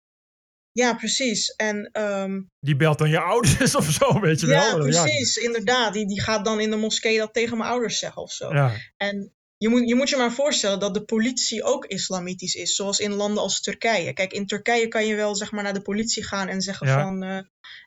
Ja, 0.71 0.93
precies. 0.93 1.49
En, 1.49 1.89
ehm, 1.91 2.41
die 2.59 2.75
belt 2.75 2.97
dan 2.97 3.09
je 3.09 3.19
ouders 3.19 3.75
of 3.81 3.85
zo, 3.85 4.19
weet 4.19 4.39
je 4.39 4.47
ja, 4.47 4.77
wel. 4.77 4.79
Precies, 4.79 5.35
ja, 5.35 5.41
inderdaad. 5.41 5.93
Die, 5.93 6.07
die 6.07 6.21
gaat 6.21 6.45
dan 6.45 6.59
in 6.59 6.69
de 6.69 6.75
moskee 6.75 7.17
dat 7.17 7.33
tegen 7.33 7.57
mijn 7.57 7.69
ouders 7.69 7.99
zeggen 7.99 8.21
of 8.21 8.31
zo. 8.31 8.53
Ja. 8.53 8.73
En 8.97 9.33
je 9.59 9.69
moet, 9.69 9.87
je 9.87 9.95
moet 9.95 10.09
je 10.09 10.17
maar 10.17 10.31
voorstellen 10.31 10.79
dat 10.79 10.93
de 10.93 11.03
politie 11.03 11.63
ook 11.63 11.85
islamitisch 11.85 12.55
is, 12.55 12.75
zoals 12.75 12.99
in 12.99 13.13
landen 13.13 13.43
als 13.43 13.61
Turkije. 13.61 14.13
Kijk, 14.13 14.33
in 14.33 14.47
Turkije 14.47 14.87
kan 14.87 15.05
je 15.05 15.15
wel 15.15 15.35
zeg 15.35 15.51
maar, 15.51 15.63
naar 15.63 15.73
de 15.73 15.81
politie 15.81 16.23
gaan 16.23 16.47
en 16.47 16.61
zeggen 16.61 16.87
van... 16.87 17.23
Uh, 17.23 17.39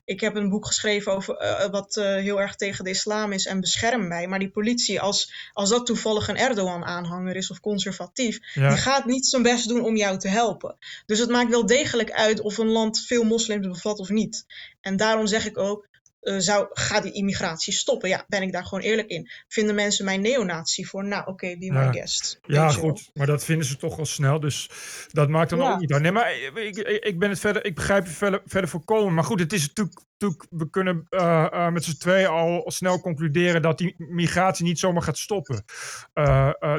ik 0.05 0.21
heb 0.21 0.35
een 0.37 0.49
boek 0.49 0.67
geschreven 0.67 1.13
over 1.13 1.43
uh, 1.43 1.71
wat 1.71 1.97
uh, 1.97 2.05
heel 2.05 2.41
erg 2.41 2.57
tegen 2.57 2.85
de 2.85 2.91
islam 2.91 3.33
is 3.33 3.47
en 3.47 3.61
bescherm 3.61 4.09
mij. 4.09 4.27
Maar 4.27 4.39
die 4.39 4.51
politie, 4.51 5.01
als, 5.01 5.33
als 5.53 5.69
dat 5.69 5.87
toevallig 5.87 6.29
een 6.29 6.37
Erdogan-aanhanger 6.37 7.37
is 7.37 7.51
of 7.51 7.61
conservatief... 7.61 8.39
die 8.55 8.77
gaat 8.77 9.05
niet 9.05 9.27
zijn 9.27 9.43
best 9.43 9.69
doen 9.69 9.85
om 9.85 9.97
jou 9.97 10.19
te 10.19 10.29
helpen. 10.29 10.77
Dus 11.07 11.19
het 11.19 11.31
maakt 11.31 11.51
wel 11.51 11.67
degelijk 11.67 12.11
uit 12.11 12.41
of 12.41 12.59
een 12.59 12.71
land 12.71 13.01
veel 13.07 13.25
moslims 13.25 13.67
bevat 13.67 13.99
of 13.99 14.09
niet. 14.09 14.45
En 14.81 14.97
daarom 14.97 15.27
zeg 15.27 15.47
ik 15.47 15.59
ook, 15.59 15.89
uh, 16.23 16.39
zou, 16.39 16.67
gaat 16.71 17.03
die 17.03 17.13
immigratie 17.13 17.73
stoppen? 17.73 18.09
Ja, 18.09 18.25
ben 18.29 18.43
ik 18.43 18.53
daar 18.53 18.65
gewoon 18.65 18.85
eerlijk 18.85 19.09
in. 19.09 19.31
Vinden 19.49 19.75
mensen 19.75 20.05
mij 20.05 20.17
neonazi 20.17 20.85
voor? 20.85 21.05
Nou, 21.05 21.21
oké, 21.21 21.31
okay, 21.31 21.59
be 21.59 21.71
my 21.71 21.93
guest. 21.93 22.39
Ja, 22.43 22.71
goed. 22.71 23.11
Maar 23.15 23.27
dat 23.27 23.45
vinden 23.45 23.67
ze 23.67 23.77
toch 23.77 23.99
al 23.99 24.07
snel. 24.07 24.41
Dus 24.41 24.71
dat 25.11 25.29
maakt 25.29 25.51
dan 25.51 25.63
ook 25.63 25.81
niet 25.81 25.93
uit. 25.93 26.03
Nee, 26.03 26.13
maar 26.13 26.37
ik, 26.37 26.77
ik, 26.77 27.05
ik, 27.05 27.19
ben 27.19 27.31
het 27.31 27.39
verder, 27.39 27.65
ik 27.65 27.75
begrijp 27.75 28.05
het 28.05 28.15
verder, 28.15 28.43
verder 28.47 28.71
voorkomen. 28.71 29.15
Maar 29.15 29.25
goed, 29.25 29.41
het 29.41 29.53
is 29.53 29.67
natuurlijk, 29.67 30.47
we 30.51 30.71
kunnen 30.71 31.07
uh, 31.11 31.47
uh, 31.53 31.69
met 31.69 31.85
z'n 31.85 31.97
twee 31.97 32.27
al 32.27 32.71
snel 32.71 33.01
concluderen 33.01 33.63
dat 33.63 33.79
die 33.79 33.95
migratie 33.99 34.65
niet 34.65 34.79
zomaar 34.79 35.03
gaat 35.03 35.19
stoppen. 35.19 35.65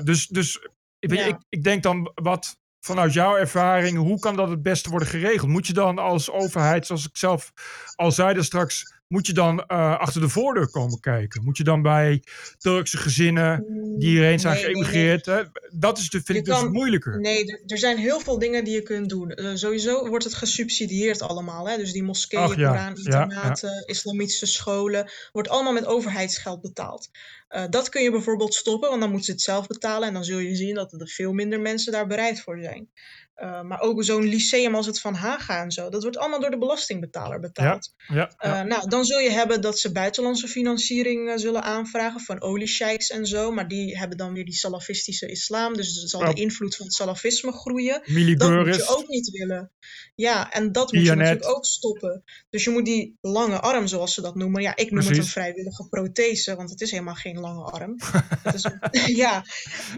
dus 0.03 0.27
dus 0.27 0.67
ik, 0.99 1.13
ja. 1.13 1.25
ik, 1.25 1.37
ik 1.49 1.63
denk 1.63 1.83
dan 1.83 2.11
wat 2.15 2.57
vanuit 2.85 3.13
jouw 3.13 3.35
ervaring, 3.35 3.97
hoe 3.97 4.19
kan 4.19 4.35
dat 4.35 4.49
het 4.49 4.61
beste 4.61 4.89
worden 4.89 5.07
geregeld? 5.07 5.49
Moet 5.49 5.67
je 5.67 5.73
dan 5.73 5.97
als 5.97 6.31
overheid, 6.31 6.85
zoals 6.85 7.05
ik 7.05 7.17
zelf 7.17 7.53
al 7.95 8.11
zei 8.11 8.35
er 8.35 8.43
straks, 8.43 8.93
moet 9.13 9.27
je 9.27 9.33
dan 9.33 9.57
uh, 9.57 9.99
achter 9.99 10.21
de 10.21 10.29
voordeur 10.29 10.69
komen 10.69 10.99
kijken? 10.99 11.43
Moet 11.43 11.57
je 11.57 11.63
dan 11.63 11.81
bij 11.81 12.23
Turkse 12.57 12.97
gezinnen 12.97 13.65
die 13.97 14.09
hierheen 14.09 14.39
zijn 14.39 14.53
nee, 14.53 14.63
geëmigreerd? 14.63 15.25
Nee, 15.25 15.35
nee. 15.35 15.45
Dat 15.69 15.97
is 15.97 16.09
de, 16.09 16.17
vind 16.17 16.27
je 16.27 16.33
ik 16.33 16.45
dus 16.45 16.53
kan, 16.53 16.63
dus 16.63 16.73
moeilijker. 16.73 17.19
Nee, 17.19 17.61
er 17.65 17.77
zijn 17.77 17.97
heel 17.97 18.19
veel 18.19 18.39
dingen 18.39 18.63
die 18.63 18.73
je 18.73 18.81
kunt 18.81 19.09
doen. 19.09 19.31
Uh, 19.35 19.51
sowieso 19.53 20.07
wordt 20.07 20.23
het 20.23 20.33
gesubsidieerd 20.33 21.21
allemaal. 21.21 21.69
Hè? 21.69 21.77
Dus 21.77 21.91
die 21.91 22.03
moskeeën, 22.03 22.41
Ach, 22.41 22.55
ja. 22.55 22.69
Koran, 22.69 22.95
internaten, 22.97 23.69
ja, 23.69 23.75
ja. 23.75 23.85
islamitische 23.85 24.45
scholen. 24.45 25.11
Wordt 25.31 25.49
allemaal 25.49 25.73
met 25.73 25.85
overheidsgeld 25.85 26.61
betaald. 26.61 27.09
Uh, 27.49 27.63
dat 27.69 27.89
kun 27.89 28.03
je 28.03 28.11
bijvoorbeeld 28.11 28.53
stoppen, 28.53 28.89
want 28.89 29.01
dan 29.01 29.09
moeten 29.09 29.27
ze 29.27 29.31
het 29.31 29.41
zelf 29.41 29.67
betalen. 29.67 30.07
En 30.07 30.13
dan 30.13 30.23
zul 30.23 30.39
je 30.39 30.55
zien 30.55 30.75
dat 30.75 30.93
er 30.93 31.07
veel 31.07 31.33
minder 31.33 31.59
mensen 31.59 31.91
daar 31.91 32.07
bereid 32.07 32.41
voor 32.41 32.59
zijn. 32.59 32.89
Uh, 33.35 33.61
maar 33.61 33.81
ook 33.81 34.03
zo'n 34.03 34.23
lyceum 34.23 34.75
als 34.75 34.85
het 34.85 34.99
Van 34.99 35.13
Haga 35.13 35.61
en 35.61 35.71
zo. 35.71 35.89
Dat 35.89 36.01
wordt 36.01 36.17
allemaal 36.17 36.39
door 36.39 36.49
de 36.49 36.57
belastingbetaler 36.57 37.39
betaald. 37.39 37.93
Ja, 38.07 38.15
ja, 38.15 38.31
ja. 38.39 38.61
Uh, 38.61 38.67
nou, 38.67 38.89
dan 38.89 39.05
zul 39.05 39.19
je 39.19 39.31
hebben 39.31 39.61
dat 39.61 39.79
ze 39.79 39.91
buitenlandse 39.91 40.47
financiering 40.47 41.29
uh, 41.29 41.37
zullen 41.37 41.63
aanvragen 41.63 42.19
van 42.19 42.41
oliesheiks 42.41 43.09
en 43.09 43.25
zo. 43.25 43.51
Maar 43.51 43.67
die 43.67 43.97
hebben 43.97 44.17
dan 44.17 44.33
weer 44.33 44.45
die 44.45 44.53
salafistische 44.53 45.27
islam. 45.27 45.73
Dus 45.73 45.93
zal 45.93 46.33
de 46.33 46.41
invloed 46.41 46.75
van 46.75 46.85
het 46.85 46.95
salafisme 46.95 47.51
groeien. 47.51 48.01
Dat 48.37 48.51
moet 48.51 48.75
je 48.75 48.87
ook 48.87 49.07
niet 49.07 49.29
willen. 49.29 49.71
Ja, 50.15 50.51
en 50.51 50.71
dat 50.71 50.91
moet 50.91 51.03
je 51.03 51.15
natuurlijk 51.15 51.55
ook 51.55 51.65
stoppen. 51.65 52.23
Dus 52.49 52.63
je 52.63 52.69
moet 52.69 52.85
die 52.85 53.17
lange 53.21 53.59
arm, 53.59 53.87
zoals 53.87 54.13
ze 54.13 54.21
dat 54.21 54.35
noemen. 54.35 54.61
Ja, 54.61 54.75
ik 54.75 54.91
noem 54.91 55.03
precies. 55.03 55.17
het 55.17 55.25
een 55.25 55.31
vrijwillige 55.31 55.87
prothese, 55.89 56.55
want 56.55 56.69
het 56.69 56.81
is 56.81 56.91
helemaal 56.91 57.15
geen 57.15 57.39
lange 57.39 57.63
arm. 57.63 57.97
is, 58.53 58.67
ja, 59.23 59.45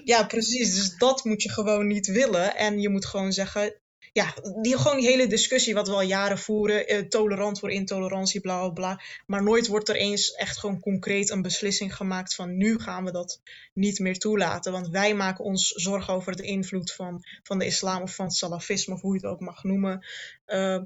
ja, 0.04 0.26
precies. 0.26 0.76
Dus 0.76 0.98
dat 0.98 1.24
moet 1.24 1.42
je 1.42 1.52
gewoon 1.52 1.88
niet 1.88 2.08
willen. 2.08 2.56
En 2.56 2.80
je 2.80 2.90
moet 2.90 3.06
gewoon 3.06 3.25
zeggen. 3.34 3.80
Ja, 4.12 4.34
die, 4.62 4.78
gewoon 4.78 4.98
die 4.98 5.08
hele 5.08 5.28
discussie 5.28 5.74
wat 5.74 5.88
we 5.88 5.94
al 5.94 6.02
jaren 6.02 6.38
voeren. 6.38 6.88
Eh, 6.88 7.00
tolerant 7.00 7.60
voor 7.60 7.72
intolerantie, 7.72 8.42
bla 8.42 8.60
bla 8.60 8.70
bla. 8.70 9.02
Maar 9.26 9.44
nooit 9.44 9.68
wordt 9.68 9.90
er 9.90 9.96
eens 9.96 10.32
echt 10.32 10.58
gewoon 10.58 10.80
concreet 10.80 11.30
een 11.30 11.42
beslissing 11.42 11.96
gemaakt 11.96 12.36
van 12.36 12.58
nu 12.58 12.80
gaan 12.80 13.06
we 13.06 13.12
dat 13.12 13.42
niet 13.74 14.00
meer 14.00 14.18
toelaten. 14.18 14.72
Want 14.72 14.90
wij 14.90 15.16
maken 15.16 15.44
ons 15.44 15.68
zorgen 15.68 16.14
over 16.14 16.36
de 16.36 16.44
invloed 16.44 16.92
van, 16.92 17.24
van 17.44 17.60
de 17.60 17.66
islam 17.66 18.02
of 18.02 18.16
van 18.16 18.26
het 18.26 18.36
salafisme, 18.36 18.94
of 18.94 19.02
hoe 19.02 19.14
je 19.14 19.20
het 19.22 19.32
ook 19.32 19.40
mag 19.40 19.64
noemen. 19.64 20.06
Uh, 20.48 20.82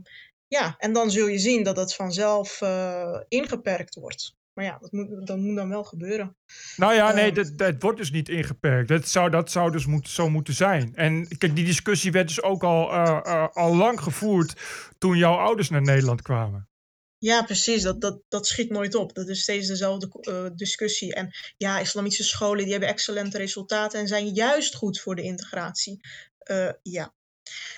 ja, 0.47 0.75
en 0.77 0.93
dan 0.93 1.11
zul 1.11 1.27
je 1.27 1.39
zien 1.39 1.63
dat 1.63 1.77
het 1.77 1.95
vanzelf 1.95 2.61
uh, 2.61 3.21
ingeperkt 3.27 3.95
wordt. 3.95 4.37
Maar 4.59 4.67
ja, 4.67 4.77
dat 4.79 4.91
moet, 4.91 5.27
dat 5.27 5.37
moet 5.37 5.55
dan 5.55 5.69
wel 5.69 5.83
gebeuren. 5.83 6.35
Nou 6.75 6.93
ja, 6.93 7.13
nee, 7.13 7.31
dat, 7.31 7.57
dat 7.57 7.75
wordt 7.79 7.97
dus 7.97 8.11
niet 8.11 8.29
ingeperkt. 8.29 8.87
Dat 8.87 9.07
zou, 9.07 9.29
dat 9.29 9.51
zou 9.51 9.71
dus 9.71 9.85
moet, 9.85 10.09
zo 10.09 10.29
moeten 10.29 10.53
zijn. 10.53 10.95
En 10.95 11.37
kijk, 11.37 11.55
die 11.55 11.65
discussie 11.65 12.11
werd 12.11 12.27
dus 12.27 12.41
ook 12.41 12.63
al, 12.63 12.93
uh, 12.93 13.19
uh, 13.25 13.47
al 13.53 13.75
lang 13.75 14.01
gevoerd 14.01 14.55
toen 14.97 15.17
jouw 15.17 15.35
ouders 15.35 15.69
naar 15.69 15.81
Nederland 15.81 16.21
kwamen. 16.21 16.69
Ja, 17.17 17.43
precies. 17.43 17.83
Dat, 17.83 18.01
dat, 18.01 18.21
dat 18.27 18.47
schiet 18.47 18.69
nooit 18.69 18.95
op. 18.95 19.13
Dat 19.13 19.27
is 19.27 19.41
steeds 19.41 19.67
dezelfde 19.67 20.09
uh, 20.21 20.45
discussie. 20.55 21.13
En 21.13 21.29
ja, 21.57 21.79
islamitische 21.79 22.23
scholen 22.23 22.63
die 22.63 22.71
hebben 22.71 22.89
excellente 22.89 23.37
resultaten 23.37 23.99
en 23.99 24.07
zijn 24.07 24.27
juist 24.27 24.75
goed 24.75 24.99
voor 24.99 25.15
de 25.15 25.23
integratie. 25.23 25.99
Uh, 26.51 26.71
ja, 26.81 27.13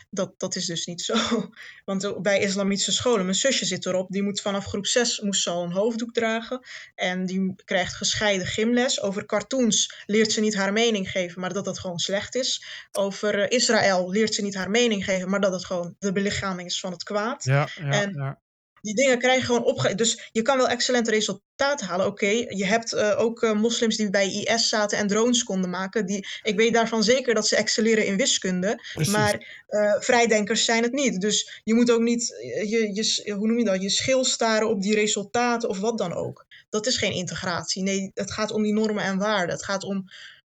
dat, 0.09 0.39
dat 0.39 0.55
is 0.55 0.65
dus 0.65 0.85
niet 0.85 1.01
zo. 1.01 1.15
Want 1.85 2.21
bij 2.21 2.39
islamitische 2.39 2.91
scholen, 2.91 3.23
mijn 3.23 3.35
zusje 3.35 3.65
zit 3.65 3.85
erop, 3.85 4.11
die 4.11 4.23
moet 4.23 4.41
vanaf 4.41 4.65
groep 4.65 4.85
6 4.85 5.19
moest 5.19 5.47
al 5.47 5.63
een 5.63 5.71
hoofddoek 5.71 6.13
dragen. 6.13 6.59
En 6.95 7.25
die 7.25 7.53
krijgt 7.65 7.95
gescheiden 7.95 8.47
gymles. 8.47 9.01
Over 9.01 9.25
cartoons 9.25 10.03
leert 10.05 10.31
ze 10.31 10.41
niet 10.41 10.55
haar 10.55 10.73
mening 10.73 11.11
geven, 11.11 11.41
maar 11.41 11.53
dat 11.53 11.65
dat 11.65 11.79
gewoon 11.79 11.99
slecht 11.99 12.35
is. 12.35 12.65
Over 12.91 13.39
uh, 13.39 13.45
Israël 13.49 14.09
leert 14.09 14.33
ze 14.33 14.41
niet 14.41 14.55
haar 14.55 14.69
mening 14.69 15.05
geven, 15.05 15.29
maar 15.29 15.41
dat 15.41 15.53
het 15.53 15.65
gewoon 15.65 15.95
de 15.99 16.11
belichaming 16.11 16.67
is 16.67 16.79
van 16.79 16.91
het 16.91 17.03
kwaad. 17.03 17.43
Ja, 17.43 17.67
ja, 17.75 17.89
en 17.89 18.13
ja 18.13 18.39
die 18.81 18.95
dingen 18.95 19.19
krijgen 19.19 19.45
gewoon 19.45 19.63
opge... 19.63 19.95
Dus 19.95 20.29
je 20.31 20.41
kan 20.41 20.57
wel 20.57 20.67
excellente 20.67 21.11
resultaten 21.11 21.87
halen. 21.87 22.05
Oké, 22.05 22.25
okay, 22.25 22.45
je 22.57 22.65
hebt 22.65 22.93
uh, 22.93 23.19
ook 23.19 23.41
uh, 23.41 23.53
moslims 23.53 23.97
die 23.97 24.09
bij 24.09 24.31
IS 24.31 24.69
zaten 24.69 24.97
en 24.97 25.07
drones 25.07 25.43
konden 25.43 25.69
maken. 25.69 26.05
Die, 26.05 26.27
ik 26.43 26.55
weet 26.55 26.73
daarvan 26.73 27.03
zeker 27.03 27.33
dat 27.33 27.47
ze 27.47 27.55
excelleren 27.55 28.05
in 28.05 28.17
wiskunde. 28.17 28.83
Precies. 28.93 29.13
Maar 29.13 29.63
uh, 29.69 29.95
vrijdenkers 29.99 30.65
zijn 30.65 30.83
het 30.83 30.91
niet. 30.91 31.21
Dus 31.21 31.61
je 31.63 31.73
moet 31.73 31.91
ook 31.91 32.01
niet, 32.01 32.27
je, 32.67 32.89
je, 32.93 33.31
hoe 33.31 33.47
noem 33.47 33.57
je 33.57 33.65
dat, 33.65 33.81
je 33.81 33.89
schil 33.89 34.25
staren 34.25 34.69
op 34.69 34.81
die 34.81 34.95
resultaten 34.95 35.69
of 35.69 35.79
wat 35.79 35.97
dan 35.97 36.13
ook. 36.13 36.45
Dat 36.69 36.87
is 36.87 36.97
geen 36.97 37.13
integratie. 37.13 37.83
Nee, 37.83 38.11
het 38.13 38.31
gaat 38.31 38.51
om 38.51 38.63
die 38.63 38.73
normen 38.73 39.03
en 39.03 39.17
waarden. 39.17 39.55
Het 39.55 39.65
gaat 39.65 39.83
om 39.83 40.05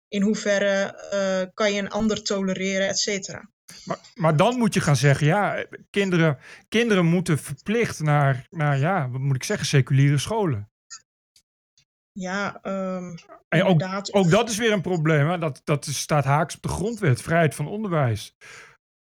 in 0.07 0.21
hoeverre 0.21 1.51
kan 1.53 1.73
je 1.73 1.81
een 1.81 1.89
ander 1.89 2.23
tolereren, 2.23 2.87
et 2.87 2.99
cetera. 2.99 3.49
Maar, 3.85 3.97
maar 4.15 4.35
dan 4.35 4.57
moet 4.57 4.73
je 4.73 4.81
gaan 4.81 4.95
zeggen, 4.95 5.27
ja, 5.27 5.65
kinderen, 5.89 6.37
kinderen 6.69 7.05
moeten 7.05 7.37
verplicht 7.37 7.99
naar, 7.99 8.47
naar, 8.49 8.77
ja, 8.77 9.09
wat 9.09 9.21
moet 9.21 9.35
ik 9.35 9.43
zeggen, 9.43 9.65
seculiere 9.65 10.17
scholen. 10.17 10.69
Ja, 12.11 12.59
um, 12.63 13.15
ook, 13.49 13.83
ook 14.11 14.29
dat 14.29 14.49
is 14.49 14.57
weer 14.57 14.71
een 14.71 14.81
probleem. 14.81 15.29
Hè? 15.29 15.37
Dat, 15.37 15.61
dat 15.63 15.85
staat 15.85 16.25
haaks 16.25 16.55
op 16.55 16.61
de 16.61 16.69
grondwet, 16.69 17.21
vrijheid 17.21 17.55
van 17.55 17.67
onderwijs. 17.67 18.35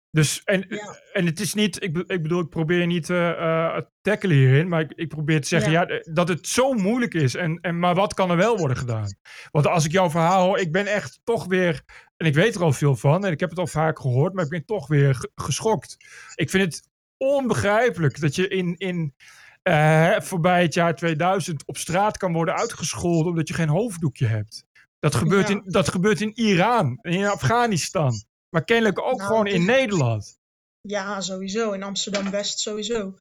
Dus, 0.09 0.43
en, 0.43 0.65
ja. 0.69 0.97
en 1.13 1.25
het 1.25 1.39
is 1.39 1.53
niet, 1.53 1.83
ik, 1.83 1.97
ik 1.97 2.21
bedoel, 2.21 2.41
ik 2.41 2.49
probeer 2.49 2.85
niet 2.85 3.09
uh, 3.09 3.77
tackelen 4.01 4.37
hierin, 4.37 4.67
maar 4.67 4.81
ik, 4.81 4.91
ik 4.95 5.07
probeer 5.07 5.41
te 5.41 5.47
zeggen 5.47 5.71
ja. 5.71 5.87
ja. 5.87 5.99
dat 6.13 6.27
het 6.27 6.47
zo 6.47 6.73
moeilijk 6.73 7.13
is. 7.13 7.35
En, 7.35 7.59
en, 7.61 7.79
maar 7.79 7.95
wat 7.95 8.13
kan 8.13 8.31
er 8.31 8.37
wel 8.37 8.57
worden 8.57 8.77
gedaan? 8.77 9.17
Want 9.51 9.67
als 9.67 9.85
ik 9.85 9.91
jouw 9.91 10.09
verhaal 10.09 10.45
hoor, 10.45 10.59
ik 10.59 10.71
ben 10.71 10.85
echt 10.85 11.19
toch 11.23 11.45
weer, 11.45 11.83
en 12.17 12.25
ik 12.27 12.33
weet 12.33 12.55
er 12.55 12.63
al 12.63 12.73
veel 12.73 12.95
van, 12.95 13.25
en 13.25 13.31
ik 13.31 13.39
heb 13.39 13.49
het 13.49 13.59
al 13.59 13.67
vaak 13.67 13.99
gehoord, 13.99 14.33
maar 14.33 14.43
ik 14.43 14.49
ben 14.49 14.65
toch 14.65 14.87
weer 14.87 15.29
geschokt. 15.35 15.97
Ik 16.35 16.49
vind 16.49 16.63
het 16.63 16.87
onbegrijpelijk 17.17 18.19
dat 18.19 18.35
je 18.35 18.47
in, 18.47 18.77
in 18.77 19.13
uh, 19.63 20.19
voorbij 20.19 20.61
het 20.61 20.73
jaar 20.73 20.95
2000 20.95 21.63
op 21.65 21.77
straat 21.77 22.17
kan 22.17 22.33
worden 22.33 22.55
uitgescholden 22.55 23.27
omdat 23.27 23.47
je 23.47 23.53
geen 23.53 23.69
hoofddoekje 23.69 24.25
hebt. 24.25 24.65
Dat 24.99 25.15
gebeurt, 25.15 25.47
ja. 25.47 25.53
in, 25.53 25.63
dat 25.65 25.89
gebeurt 25.89 26.21
in 26.21 26.31
Iran, 26.35 26.99
in 27.01 27.25
Afghanistan. 27.25 28.13
Maar 28.49 28.63
kennelijk 28.63 28.99
ook 28.99 29.17
nou, 29.17 29.29
gewoon 29.29 29.47
in 29.47 29.65
Nederland. 29.65 30.37
Ja, 30.81 31.21
sowieso. 31.21 31.71
In 31.71 31.83
Amsterdam-West 31.83 32.59
sowieso. 32.59 33.15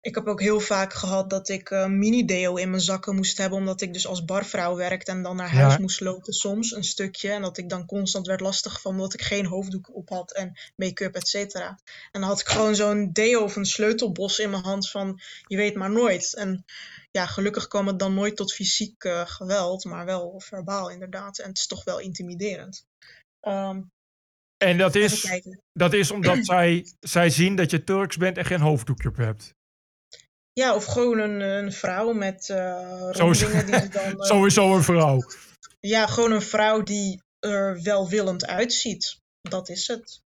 Ik 0.00 0.14
heb 0.14 0.26
ook 0.26 0.40
heel 0.40 0.60
vaak 0.60 0.92
gehad 0.92 1.30
dat 1.30 1.48
ik 1.48 1.70
uh, 1.70 1.86
mini-deo 1.86 2.56
in 2.56 2.70
mijn 2.70 2.82
zakken 2.82 3.14
moest 3.14 3.38
hebben, 3.38 3.58
omdat 3.58 3.80
ik 3.80 3.92
dus 3.92 4.06
als 4.06 4.24
barvrouw 4.24 4.76
werkte 4.76 5.10
en 5.10 5.22
dan 5.22 5.36
naar 5.36 5.50
huis 5.50 5.72
Ja. 5.74 5.80
moest 5.80 6.00
lopen 6.00 6.32
soms 6.32 6.72
een 6.72 6.84
stukje. 6.84 7.30
En 7.30 7.42
dat 7.42 7.58
ik 7.58 7.68
dan 7.68 7.86
constant 7.86 8.26
werd 8.26 8.40
lastiggevallen 8.40 8.98
omdat 8.98 9.14
ik 9.14 9.22
geen 9.22 9.46
hoofddoek 9.46 9.94
op 9.94 10.08
had 10.08 10.32
en 10.32 10.58
make-up, 10.76 11.14
et 11.14 11.28
cetera. 11.28 11.68
En 12.12 12.20
dan 12.20 12.22
had 12.22 12.40
ik 12.40 12.46
gewoon 12.46 12.74
zo'n 12.74 13.10
deo 13.12 13.42
of 13.42 13.56
een 13.56 13.64
sleutelbos 13.66 14.38
in 14.38 14.50
mijn 14.50 14.62
hand 14.62 14.90
van 14.90 15.20
je 15.46 15.56
weet 15.56 15.74
maar 15.74 15.90
nooit. 15.90 16.34
En 16.34 16.64
ja, 17.10 17.26
gelukkig 17.26 17.68
kwam 17.68 17.86
het 17.86 17.98
dan 17.98 18.14
nooit 18.14 18.36
tot 18.36 18.52
fysiek 18.54 19.04
eh, 19.04 19.22
geweld, 19.26 19.84
maar 19.84 20.04
wel 20.04 20.40
verbaal 20.40 20.90
inderdaad. 20.90 21.38
En 21.38 21.48
het 21.48 21.58
is 21.58 21.66
toch 21.66 21.84
wel 21.84 21.98
intimiderend. 22.00 22.84
Ehm, 23.40 23.80
En 24.56 24.78
dat 24.78 24.94
is, 24.94 25.40
dat 25.72 25.92
is 25.92 26.10
omdat 26.10 26.44
zij, 26.44 26.86
zij 27.00 27.30
zien 27.30 27.56
dat 27.56 27.70
je 27.70 27.84
Turks 27.84 28.16
bent 28.16 28.36
en 28.36 28.44
geen 28.44 28.60
hoofddoekje 28.60 29.08
op 29.08 29.16
hebt. 29.16 29.54
Ja, 30.60 30.74
of 30.74 30.84
gewoon 30.84 31.18
een, 31.18 31.40
een 31.40 31.72
vrouw 31.72 32.12
met 32.12 32.48
eh 32.50 33.10
Zo 33.10 33.30
is- 33.30 33.42
rondingen 33.42 33.66
die 33.66 33.80
ze 33.80 33.88
dan... 33.88 34.02
eh, 34.20 34.26
Sowieso 34.26 34.74
een 34.74 34.82
vrouw. 34.82 35.22
Ja, 35.80 36.06
gewoon 36.06 36.32
een 36.32 36.42
vrouw 36.42 36.82
die 36.82 37.22
er 37.40 37.82
welwillend 37.82 38.46
uitziet. 38.46 39.20
Dat 39.42 39.68
is 39.68 39.86
het. 39.86 40.22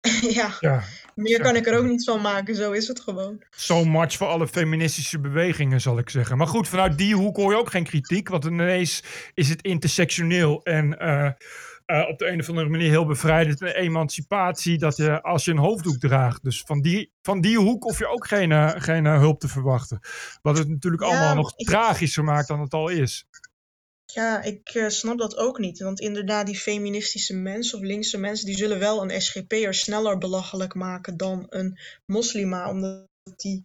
ja, 0.38 0.56
Ja, 0.60 0.82
meer 1.14 1.40
kan 1.40 1.56
ik 1.56 1.66
er 1.66 1.78
ook 1.78 1.84
niet 1.84 2.04
van 2.04 2.20
maken. 2.20 2.54
Zo 2.54 2.72
is 2.72 2.88
het 2.88 3.00
gewoon. 3.00 3.42
zo 3.56 3.84
much 3.84 4.12
voor 4.12 4.26
alle 4.26 4.48
feministische 4.48 5.18
bewegingen, 5.20 5.80
zal 5.80 5.98
ik 5.98 6.10
zeggen. 6.10 6.36
Maar 6.36 6.46
goed, 6.46 6.68
vanuit 6.68 6.98
die 6.98 7.14
hoek 7.14 7.36
hoor 7.36 7.50
je 7.52 7.58
ook 7.58 7.70
geen 7.70 7.84
kritiek. 7.84 8.28
Want 8.28 8.44
ineens 8.44 9.02
is 9.34 9.48
het 9.48 9.62
intersectioneel 9.62 10.62
en 10.62 10.98
eh, 10.98 11.30
eh, 11.86 12.08
op 12.08 12.18
de 12.18 12.26
een 12.26 12.40
of 12.40 12.48
andere 12.48 12.68
manier 12.68 12.88
heel 12.90 13.06
bevrijdend. 13.06 13.60
En 13.62 13.74
emancipatie 13.74 14.78
dat 14.78 14.96
je 14.96 15.22
als 15.22 15.44
je 15.44 15.50
een 15.50 15.58
hoofddoek 15.58 15.98
draagt. 15.98 16.42
Dus 16.42 16.62
van 16.62 16.80
die, 16.80 17.12
van 17.22 17.40
die 17.40 17.58
hoek 17.58 17.82
hoef 17.82 17.98
je 17.98 18.06
ook 18.06 18.26
geen, 18.26 18.52
eh, 18.52 18.72
geen 18.76 19.06
eh, 19.06 19.18
hulp 19.18 19.40
te 19.40 19.48
verwachten. 19.48 20.00
Wat 20.42 20.58
het 20.58 20.68
natuurlijk 20.68 21.02
Ja, 21.02 21.08
allemaal 21.08 21.34
nog 21.34 21.52
ik- 21.56 21.66
tragischer 21.66 22.24
maakt 22.24 22.48
dan 22.48 22.60
het 22.60 22.72
al 22.72 22.88
is. 22.88 23.24
Ja, 24.12 24.42
ik 24.42 24.84
snap 24.88 25.18
dat 25.18 25.36
ook 25.36 25.58
niet. 25.58 25.78
Want 25.80 26.00
inderdaad, 26.00 26.46
die 26.46 26.56
feministische 26.58 27.34
mensen 27.34 27.78
of 27.78 27.84
linkse 27.84 28.18
mensen, 28.18 28.46
die 28.46 28.56
zullen 28.56 28.78
wel 28.78 29.02
een 29.02 29.20
SGP'er 29.20 29.74
sneller 29.74 30.18
belachelijk 30.18 30.74
maken 30.74 31.16
dan 31.16 31.46
een 31.48 31.78
moslima. 32.06 32.68
Omdat 32.70 33.06
die, 33.36 33.64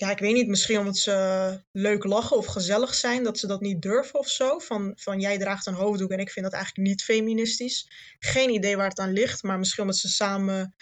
ja, 0.00 0.10
ik 0.10 0.18
weet 0.18 0.34
niet, 0.34 0.48
misschien 0.48 0.78
omdat 0.78 0.96
ze 0.96 1.60
leuk 1.72 2.04
lachen 2.04 2.36
of 2.36 2.46
gezellig 2.46 2.94
zijn, 2.94 3.22
dat 3.24 3.38
ze 3.38 3.46
dat 3.46 3.60
niet 3.60 3.82
durven 3.82 4.18
of 4.18 4.28
zo. 4.28 4.58
Van, 4.58 4.92
van 4.96 5.20
jij 5.20 5.38
draagt 5.38 5.66
een 5.66 5.74
hoofddoek 5.74 6.10
en 6.10 6.18
ik 6.18 6.30
vind 6.30 6.44
dat 6.44 6.54
eigenlijk 6.54 6.88
niet 6.88 7.02
feministisch. 7.02 7.86
Geen 8.18 8.50
idee 8.50 8.76
waar 8.76 8.88
het 8.88 8.98
aan 8.98 9.12
ligt, 9.12 9.42
maar 9.42 9.58
misschien 9.58 9.82
omdat 9.82 9.98
ze 9.98 10.08
samen. 10.08 10.74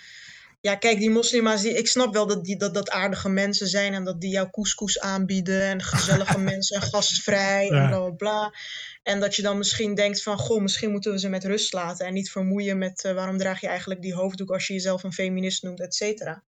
Ja, 0.61 0.75
kijk, 0.75 0.99
die 0.99 1.11
moslima's, 1.11 1.63
die, 1.63 1.73
ik 1.73 1.89
snap 1.89 2.13
wel 2.13 2.27
dat, 2.27 2.45
die, 2.45 2.57
dat 2.57 2.75
dat 2.75 2.91
aardige 2.91 3.29
mensen 3.29 3.67
zijn 3.69 3.95
en 3.95 4.05
dat 4.05 4.21
die 4.21 4.31
jou 4.31 4.51
couscous 4.51 5.01
aanbieden 5.01 5.63
en 5.63 5.83
gezellige 5.83 6.39
mensen 6.51 6.77
en 6.77 6.83
gastvrij 6.83 7.67
Ja. 7.67 7.83
en 7.83 7.89
bla 7.89 7.99
bla 7.99 8.11
bla. 8.11 8.53
En 9.03 9.21
dat 9.21 9.37
je 9.37 9.43
dan 9.43 9.59
misschien 9.59 9.95
denkt 9.95 10.23
van, 10.23 10.39
goh, 10.39 10.63
misschien 10.63 10.91
moeten 10.91 11.13
we 11.13 11.19
ze 11.19 11.29
met 11.29 11.45
rust 11.45 11.73
laten 11.73 12.07
en 12.07 12.15
niet 12.15 12.31
vermoeien 12.31 12.79
met 12.79 13.05
eh, 13.05 13.13
waarom 13.13 13.39
draag 13.39 13.61
je 13.61 13.69
eigenlijk 13.69 14.03
die 14.03 14.15
hoofddoek 14.15 14.51
als 14.51 14.67
je 14.67 14.73
jezelf 14.73 15.03
een 15.03 15.13
feminist 15.13 15.63
noemt, 15.63 15.81
et 15.81 15.95
cetera. 15.95 16.45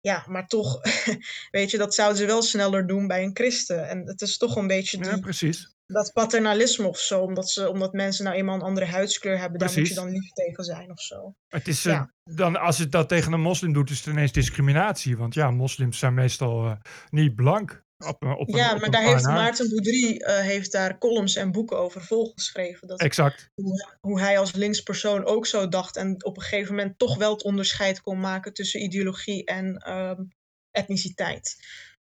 Ja, 0.00 0.24
maar 0.28 0.46
toch, 0.46 0.80
weet 1.50 1.70
je, 1.70 1.78
dat 1.78 1.94
zouden 1.94 2.18
ze 2.18 2.26
wel 2.26 2.42
sneller 2.42 2.86
doen 2.86 3.06
bij 3.06 3.22
een 3.22 3.36
christen. 3.36 3.88
En 3.88 4.06
het 4.06 4.20
is 4.22 4.36
toch 4.36 4.56
een 4.56 4.66
beetje 4.66 4.98
die, 4.98 5.10
Ja, 5.10 5.18
precies. 5.18 5.74
dat 5.86 6.12
paternalisme 6.12 6.86
of 6.86 6.98
zo, 6.98 7.20
omdat, 7.20 7.50
ze, 7.50 7.68
omdat 7.68 7.92
mensen 7.92 8.24
nou 8.24 8.36
eenmaal 8.36 8.54
een 8.54 8.62
andere 8.62 8.86
huidskleur 8.86 9.38
hebben, 9.38 9.58
daar 9.58 9.72
moet 9.76 9.88
je 9.88 9.94
dan 9.94 10.10
lief 10.10 10.30
tegen 10.30 10.64
zijn 10.64 10.90
of 10.90 11.00
zo. 11.00 11.34
Het 11.48 11.68
is, 11.68 11.86
eh, 11.86 12.02
dan, 12.24 12.56
als 12.56 12.76
je 12.76 12.88
dat 12.88 13.08
tegen 13.08 13.32
een 13.32 13.40
moslim 13.40 13.72
doet, 13.72 13.90
is 13.90 13.98
het 13.98 14.06
ineens 14.06 14.32
discriminatie. 14.32 15.16
Want 15.16 15.34
ja, 15.34 15.50
moslims 15.50 15.98
zijn 15.98 16.14
meestal 16.14 16.66
eh, 16.66 16.76
niet 17.10 17.34
blank. 17.34 17.84
Op, 18.06 18.22
een- 18.22 18.36
op 18.36 18.48
een, 18.48 18.56
Ja, 18.56 18.74
maar 18.76 18.90
daar 18.90 19.02
heeft. 19.02 19.24
Maarten 19.24 19.68
Boudry 19.68 20.16
eh, 20.16 20.38
heeft 20.40 20.72
daar 20.72 20.98
columns 20.98 21.36
en 21.36 21.52
boeken 21.52 21.78
over 21.78 22.02
volgeschreven. 22.02 22.88
Dat, 22.88 23.00
Exact. 23.00 23.50
hoe, 23.54 23.96
hoe 24.00 24.20
hij 24.20 24.38
als 24.38 24.52
linkspersoon 24.52 25.24
ook 25.24 25.46
zo 25.46 25.68
dacht 25.68 25.96
en 25.96 26.24
op 26.24 26.36
een 26.36 26.42
gegeven 26.42 26.74
moment 26.74 26.98
toch 26.98 27.16
wel 27.16 27.32
het 27.32 27.42
onderscheid 27.44 28.00
kon 28.00 28.20
maken 28.20 28.52
tussen 28.52 28.82
ideologie 28.82 29.44
en 29.44 29.76
ehm, 29.76 30.22
etniciteit. 30.70 31.56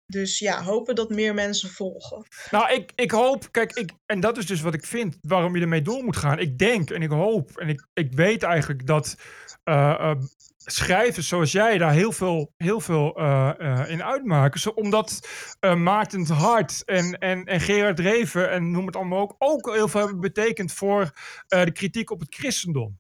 Dus 0.06 0.40
ja, 0.40 0.64
hopen 0.64 0.96
dat 0.96 1.10
meer 1.10 1.34
mensen 1.34 1.70
volgen. 1.70 2.26
Nou, 2.52 2.74
ik, 2.74 2.92
ik 2.96 3.12
hoop, 3.12 3.52
kijk, 3.52 3.72
ik, 3.74 3.92
en 4.06 4.20
dat 4.20 4.38
is 4.38 4.46
dus 4.46 4.62
wat 4.62 4.74
ik 4.74 4.86
vind, 4.86 5.18
waarom 5.22 5.56
je 5.56 5.62
ermee 5.62 5.82
door 5.82 6.04
moet 6.04 6.18
gaan. 6.18 6.40
Ik 6.40 6.58
denk 6.58 6.90
en 6.90 7.02
ik 7.02 7.10
hoop 7.10 7.58
en 7.58 7.70
ik, 7.70 7.88
ik 7.94 8.14
weet 8.14 8.44
eigenlijk 8.44 8.88
dat 8.88 9.16
eh, 9.64 9.90
eh, 10.00 10.16
schrijvers 10.66 11.28
zoals 11.28 11.52
jij 11.52 11.78
daar 11.78 11.94
heel 11.94 12.12
veel, 12.12 12.54
heel 12.58 12.80
veel 12.80 13.16
eh, 13.16 13.54
eh, 13.58 13.90
in 13.90 14.04
uitmaken. 14.04 14.60
Zo, 14.60 14.70
omdat 14.70 15.28
eh, 15.60 15.76
Maarten 15.76 16.20
het 16.20 16.30
Hart 16.30 16.84
en, 16.86 17.18
en, 17.18 17.46
en 17.46 17.60
Gerard 17.60 18.00
Reven 18.00 18.52
en 18.52 18.72
noem 18.72 18.86
het 18.86 18.96
allemaal 18.96 19.20
ook, 19.20 19.36
ook 19.38 19.74
heel 19.74 19.88
veel 19.88 20.00
hebben 20.00 20.20
betekend 20.20 20.72
voor 20.72 21.12
de 21.48 21.72
kritiek 21.72 22.10
op 22.10 22.20
het 22.20 22.36
christendom. 22.36 23.00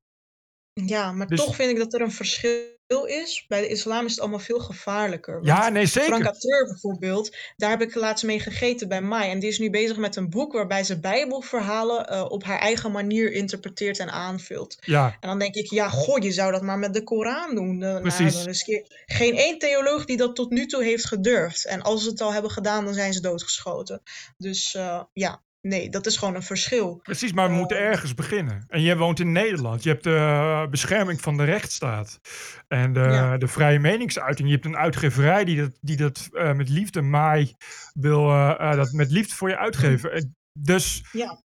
Ja, 0.73 1.11
maar 1.11 1.27
Dus- 1.27 1.45
toch 1.45 1.55
vind 1.55 1.71
ik 1.71 1.77
dat 1.77 1.93
er 1.93 2.01
een 2.01 2.11
verschil 2.11 2.81
is. 3.01 3.45
Bij 3.47 3.61
de 3.61 3.67
islam 3.67 4.05
is 4.05 4.11
het 4.11 4.19
allemaal 4.19 4.39
veel 4.39 4.59
gevaarlijker. 4.59 5.33
Want 5.33 5.45
Ja, 5.45 5.69
nee, 5.69 5.85
zeker. 5.85 6.09
Frank 6.09 6.25
Ateur 6.25 6.65
bijvoorbeeld, 6.65 7.35
daar 7.57 7.69
heb 7.69 7.81
ik 7.81 7.95
laatst 7.95 8.25
mee 8.25 8.39
gegeten 8.39 8.87
bij 8.87 9.01
Mai. 9.01 9.31
En 9.31 9.39
die 9.39 9.49
is 9.49 9.59
nu 9.59 9.69
bezig 9.69 9.97
met 9.97 10.15
een 10.15 10.29
boek 10.29 10.53
waarbij 10.53 10.83
ze 10.83 10.99
bijbelverhalen 10.99 12.07
eh, 12.07 12.25
op 12.29 12.43
haar 12.43 12.59
eigen 12.59 12.91
manier 12.91 13.31
interpreteert 13.31 13.99
en 13.99 14.11
aanvult. 14.11 14.77
Ja, 14.81 15.17
En 15.19 15.29
dan 15.29 15.39
denk 15.39 15.55
ik, 15.55 15.69
ja, 15.69 15.89
goh, 15.89 16.23
je 16.23 16.31
zou 16.31 16.51
dat 16.51 16.61
maar 16.61 16.79
met 16.79 16.93
de 16.93 17.03
Koran 17.03 17.55
doen. 17.55 17.77
Nou, 17.77 18.01
Precies. 18.01 18.45
er 18.45 18.83
geen 19.05 19.35
één 19.35 19.59
theoloog 19.59 20.05
die 20.05 20.17
dat 20.17 20.35
tot 20.35 20.49
nu 20.49 20.65
toe 20.65 20.83
heeft 20.83 21.05
gedurfd. 21.05 21.65
En 21.65 21.81
als 21.81 22.03
ze 22.03 22.09
het 22.09 22.21
al 22.21 22.33
hebben 22.33 22.51
gedaan, 22.51 22.85
dan 22.85 22.93
zijn 22.93 23.13
ze 23.13 23.21
doodgeschoten. 23.21 24.01
Dus 24.37 24.75
eh, 24.75 25.01
ja, 25.13 25.41
nee, 25.63 25.89
dat 25.89 26.05
is 26.05 26.17
gewoon 26.17 26.35
een 26.35 26.43
verschil. 26.43 26.99
Precies, 27.03 27.33
maar 27.33 27.49
we 27.49 27.55
moeten 27.55 27.77
Eh, 27.77 27.83
ergens 27.85 28.13
beginnen. 28.13 28.65
En 28.67 28.81
jij 28.81 28.97
woont 28.97 29.19
in 29.19 29.31
Nederland. 29.31 29.83
Je 29.83 29.89
hebt 29.89 30.03
de 30.03 30.15
eh, 30.15 30.67
bescherming 30.67 31.21
van 31.21 31.37
de 31.37 31.43
rechtsstaat. 31.43 32.19
En 32.67 32.93
de, 32.93 32.99
Ja. 32.99 33.37
de 33.37 33.47
vrije 33.47 33.79
meningsuiting. 33.79 34.47
Je 34.47 34.53
hebt 34.53 34.65
een 34.65 34.77
uitgeverij 34.77 35.43
die 35.45 35.57
dat, 35.57 35.77
die 35.81 35.97
dat 35.97 36.29
eh, 36.31 36.53
met 36.53 36.69
liefde 36.69 37.01
maai 37.01 37.55
wil 37.93 38.29
eh, 38.29 38.55
eh, 38.71 38.75
dat 38.75 38.91
met 38.91 39.11
liefde 39.11 39.35
voor 39.35 39.49
je 39.49 39.57
uitgeven. 39.57 40.11
En 40.13 40.35
Dus 40.59 41.03
Ja. 41.11 41.42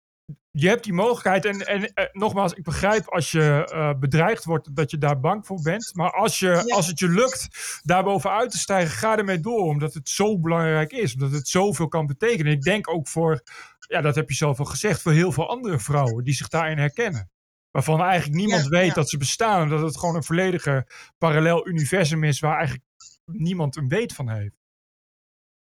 Je 0.58 0.68
hebt 0.68 0.84
die 0.84 0.92
mogelijkheid. 0.92 1.44
En, 1.44 1.66
en 1.66 1.92
eh, 1.94 2.04
nogmaals, 2.12 2.52
ik 2.52 2.62
begrijp 2.62 3.08
als 3.08 3.30
je 3.30 3.68
eh, 3.72 3.98
bedreigd 3.98 4.44
wordt 4.44 4.76
dat 4.76 4.90
je 4.90 4.98
daar 4.98 5.20
bang 5.20 5.46
voor 5.46 5.60
bent. 5.62 5.90
Maar 5.94 6.10
als, 6.12 6.38
je, 6.38 6.46
Ja. 6.66 6.74
als 6.74 6.86
het 6.86 6.98
je 6.98 7.08
lukt 7.08 7.48
daar 7.82 8.04
bovenuit 8.04 8.50
te 8.50 8.58
stijgen, 8.58 8.96
ga 8.96 9.16
ermee 9.18 9.40
door. 9.40 9.62
Omdat 9.62 9.94
het 9.94 10.08
zo 10.08 10.38
belangrijk 10.38 10.92
is. 10.92 11.14
Omdat 11.14 11.32
het 11.32 11.48
zoveel 11.48 11.88
kan 11.88 12.06
betekenen. 12.06 12.52
Ik 12.52 12.62
denk 12.62 12.88
ook 12.90 13.08
voor, 13.08 13.42
ja, 13.88 14.00
dat 14.00 14.14
heb 14.14 14.28
je 14.28 14.34
zelf 14.34 14.58
al 14.58 14.64
gezegd, 14.64 15.02
voor 15.02 15.12
heel 15.12 15.32
veel 15.32 15.48
andere 15.48 15.78
vrouwen 15.78 16.24
die 16.24 16.34
zich 16.34 16.48
daarin 16.48 16.78
herkennen. 16.78 17.30
Waarvan 17.70 18.00
eigenlijk 18.00 18.38
niemand 18.40 18.62
Ja, 18.62 18.68
weet 18.68 18.86
ja. 18.88 18.94
dat 18.94 19.08
ze 19.10 19.16
bestaan. 19.18 19.68
Dat 19.68 19.80
het 19.82 19.98
gewoon 19.98 20.14
een 20.14 20.24
volledige 20.24 20.86
parallel 21.18 21.68
universum 21.68 22.24
is 22.24 22.40
waar 22.40 22.56
eigenlijk 22.56 22.84
niemand 23.24 23.76
een 23.76 23.88
weet 23.88 24.12
van 24.12 24.28
heeft. 24.30 24.54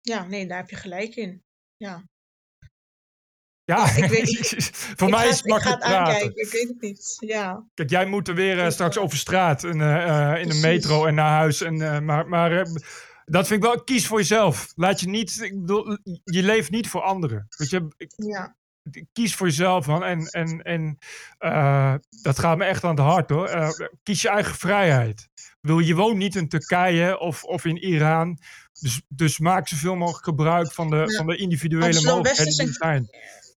ja, 0.01 0.23
nee, 0.23 0.47
daar 0.47 0.57
heb 0.57 0.69
je 0.69 0.75
gelijk 0.75 1.15
in. 1.15 1.43
Ja. 1.77 2.03
Ja, 3.67 3.91
ik 3.95 4.09
weet- 4.09 4.69
voor 4.97 5.07
ik 5.07 5.13
mij 5.13 5.23
ga, 5.23 5.29
is 5.29 5.37
het 5.37 5.45
ik 5.45 5.51
ga 5.51 5.53
makkelijk 5.53 5.83
het 5.83 5.91
praten. 5.91 6.13
aankijken, 6.13 6.41
ik 6.43 6.51
weet 6.51 6.67
het 6.67 6.81
niet. 6.81 7.15
Ja, 7.19 7.63
Kijk, 7.73 7.89
jij 7.89 8.05
moet 8.05 8.27
er 8.27 8.35
weer 8.35 8.59
eh, 8.59 8.69
straks 8.69 8.97
over 8.97 9.17
straat 9.17 9.63
en, 9.63 9.81
eh, 9.81 10.31
eh, 10.33 10.41
in 10.41 10.49
de 10.49 10.55
metro 10.55 11.05
en 11.05 11.15
naar 11.15 11.31
huis. 11.37 11.61
En, 11.61 12.05
maar 12.05 12.27
maar 12.27 12.65
dat 13.25 13.47
vind 13.47 13.63
ik 13.63 13.69
wel, 13.69 13.83
kies 13.83 14.07
voor 14.07 14.17
jezelf. 14.17 14.67
Laat 14.75 14.99
je 14.99 15.07
niet, 15.07 15.41
ik 15.41 15.59
bedoel, 15.61 15.97
je 16.23 16.43
leeft 16.43 16.69
niet 16.71 16.89
voor 16.89 17.01
anderen. 17.01 17.47
Weet 17.57 17.69
je, 17.69 17.87
ja, 18.15 18.55
kies 19.13 19.35
voor 19.35 19.47
jezelf 19.47 19.87
man. 19.87 20.03
En, 20.03 20.25
en, 20.27 20.61
en 20.61 20.97
dat 22.21 22.39
gaat 22.39 22.57
me 22.57 22.63
echt 22.65 22.83
aan 22.83 22.89
het 22.89 22.99
hart 22.99 23.29
hoor. 23.29 23.49
Kies 24.03 24.21
je 24.21 24.29
eigen 24.29 24.55
vrijheid. 24.55 25.29
Ik 25.35 25.57
bedoel, 25.61 25.79
je 25.79 25.95
woont 25.95 26.17
niet 26.17 26.35
in 26.35 26.47
Turkije 26.49 27.19
of, 27.19 27.43
of 27.43 27.65
in 27.65 27.77
Iran. 27.77 28.37
Dus, 28.79 29.01
dus 29.07 29.39
maak 29.39 29.67
zoveel 29.67 29.95
mogelijk 29.95 30.23
gebruik 30.25 30.73
van 30.73 30.89
de, 30.89 30.95
Ja. 30.95 31.05
van 31.17 31.27
de 31.27 31.35
individuele 31.37 32.01
mogelijkheden 32.01 32.47
is 32.47 32.55
die 32.57 32.71
zijn. 32.71 33.09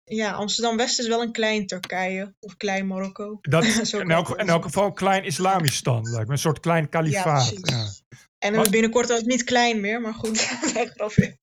Ja 0.08 0.32
Amsterdam-West 0.32 0.98
is 0.98 1.06
wel 1.08 1.22
een 1.22 1.32
klein 1.32 1.66
Turkije 1.66 2.34
of 2.40 2.56
klein 2.56 2.86
Marokko. 2.86 3.38
Dat, 3.40 3.64
in, 3.92 4.10
elk, 4.10 4.28
het 4.28 4.38
in 4.38 4.48
elk 4.48 4.62
geval 4.62 4.92
klein 4.92 5.24
Islamistan. 5.24 6.10
Lijkt 6.10 6.26
me 6.26 6.32
een 6.32 6.38
soort 6.38 6.60
klein 6.60 6.82
Ja, 6.82 6.88
kalifaat. 6.88 7.54
precies. 7.54 8.02
Ja, 8.08 8.18
En 8.38 8.70
binnenkort 8.70 9.12
ook 9.12 9.24
niet 9.24 9.44
klein 9.44 9.80
meer, 9.80 10.00
maar 10.00 10.14
goed, 10.14 10.38
graf 10.94 11.16
in. 11.16 11.38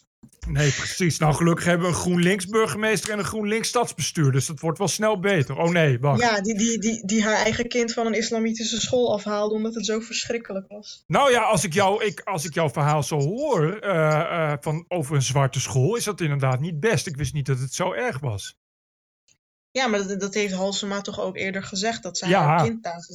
Nee, 0.47 0.71
precies. 0.71 1.17
Nou, 1.17 1.33
gelukkig 1.33 1.65
hebben 1.65 1.87
we 1.87 1.93
een 1.93 1.99
GroenLinks 1.99 2.45
burgemeester 2.47 3.11
en 3.11 3.19
een 3.19 3.25
GroenLinks 3.25 3.67
stadsbestuur. 3.67 4.31
Dus 4.31 4.45
dat 4.45 4.59
wordt 4.59 4.77
wel 4.77 4.87
snel 4.87 5.19
beter. 5.19 5.57
Oh 5.57 5.69
nee, 5.69 5.99
wacht. 5.99 6.21
Ja, 6.21 6.41
die, 6.41 6.57
die, 6.57 6.79
die, 6.79 7.05
die 7.05 7.23
haar 7.23 7.35
eigen 7.35 7.67
kind 7.67 7.93
van 7.93 8.05
een 8.05 8.13
islamitische 8.13 8.81
school 8.81 9.13
afhaalde 9.13 9.55
omdat 9.55 9.75
het 9.75 9.85
zo 9.85 9.99
verschrikkelijk 9.99 10.67
was. 10.67 11.03
Nou 11.07 11.31
ja, 11.31 11.41
als 11.41 11.63
ik, 11.63 11.73
jou, 11.73 12.03
ik, 12.05 12.21
als 12.21 12.45
ik 12.45 12.53
jouw 12.53 12.69
verhaal 12.69 13.03
zo 13.03 13.19
hoor 13.19 13.79
eh, 13.79 14.51
eh, 14.51 14.57
van 14.61 14.85
over 14.87 15.15
een 15.15 15.21
zwarte 15.21 15.59
school, 15.59 15.95
is 15.95 16.03
dat 16.03 16.21
inderdaad 16.21 16.59
niet 16.59 16.79
best. 16.79 17.07
Ik 17.07 17.15
wist 17.17 17.33
niet 17.33 17.45
dat 17.45 17.59
het 17.59 17.73
zo 17.73 17.93
erg 17.93 18.19
was. 18.19 18.57
Ja, 19.71 19.87
maar 19.87 20.07
dat, 20.07 20.19
dat 20.19 20.33
heeft 20.33 20.53
Halsema 20.53 21.01
toch 21.01 21.19
ook 21.19 21.37
eerder 21.37 21.63
gezegd, 21.63 22.03
dat 22.03 22.17
zij 22.17 22.29
Ja. 22.29 22.43
haar 22.43 22.63
kind 22.63 22.83
daar 22.83 23.05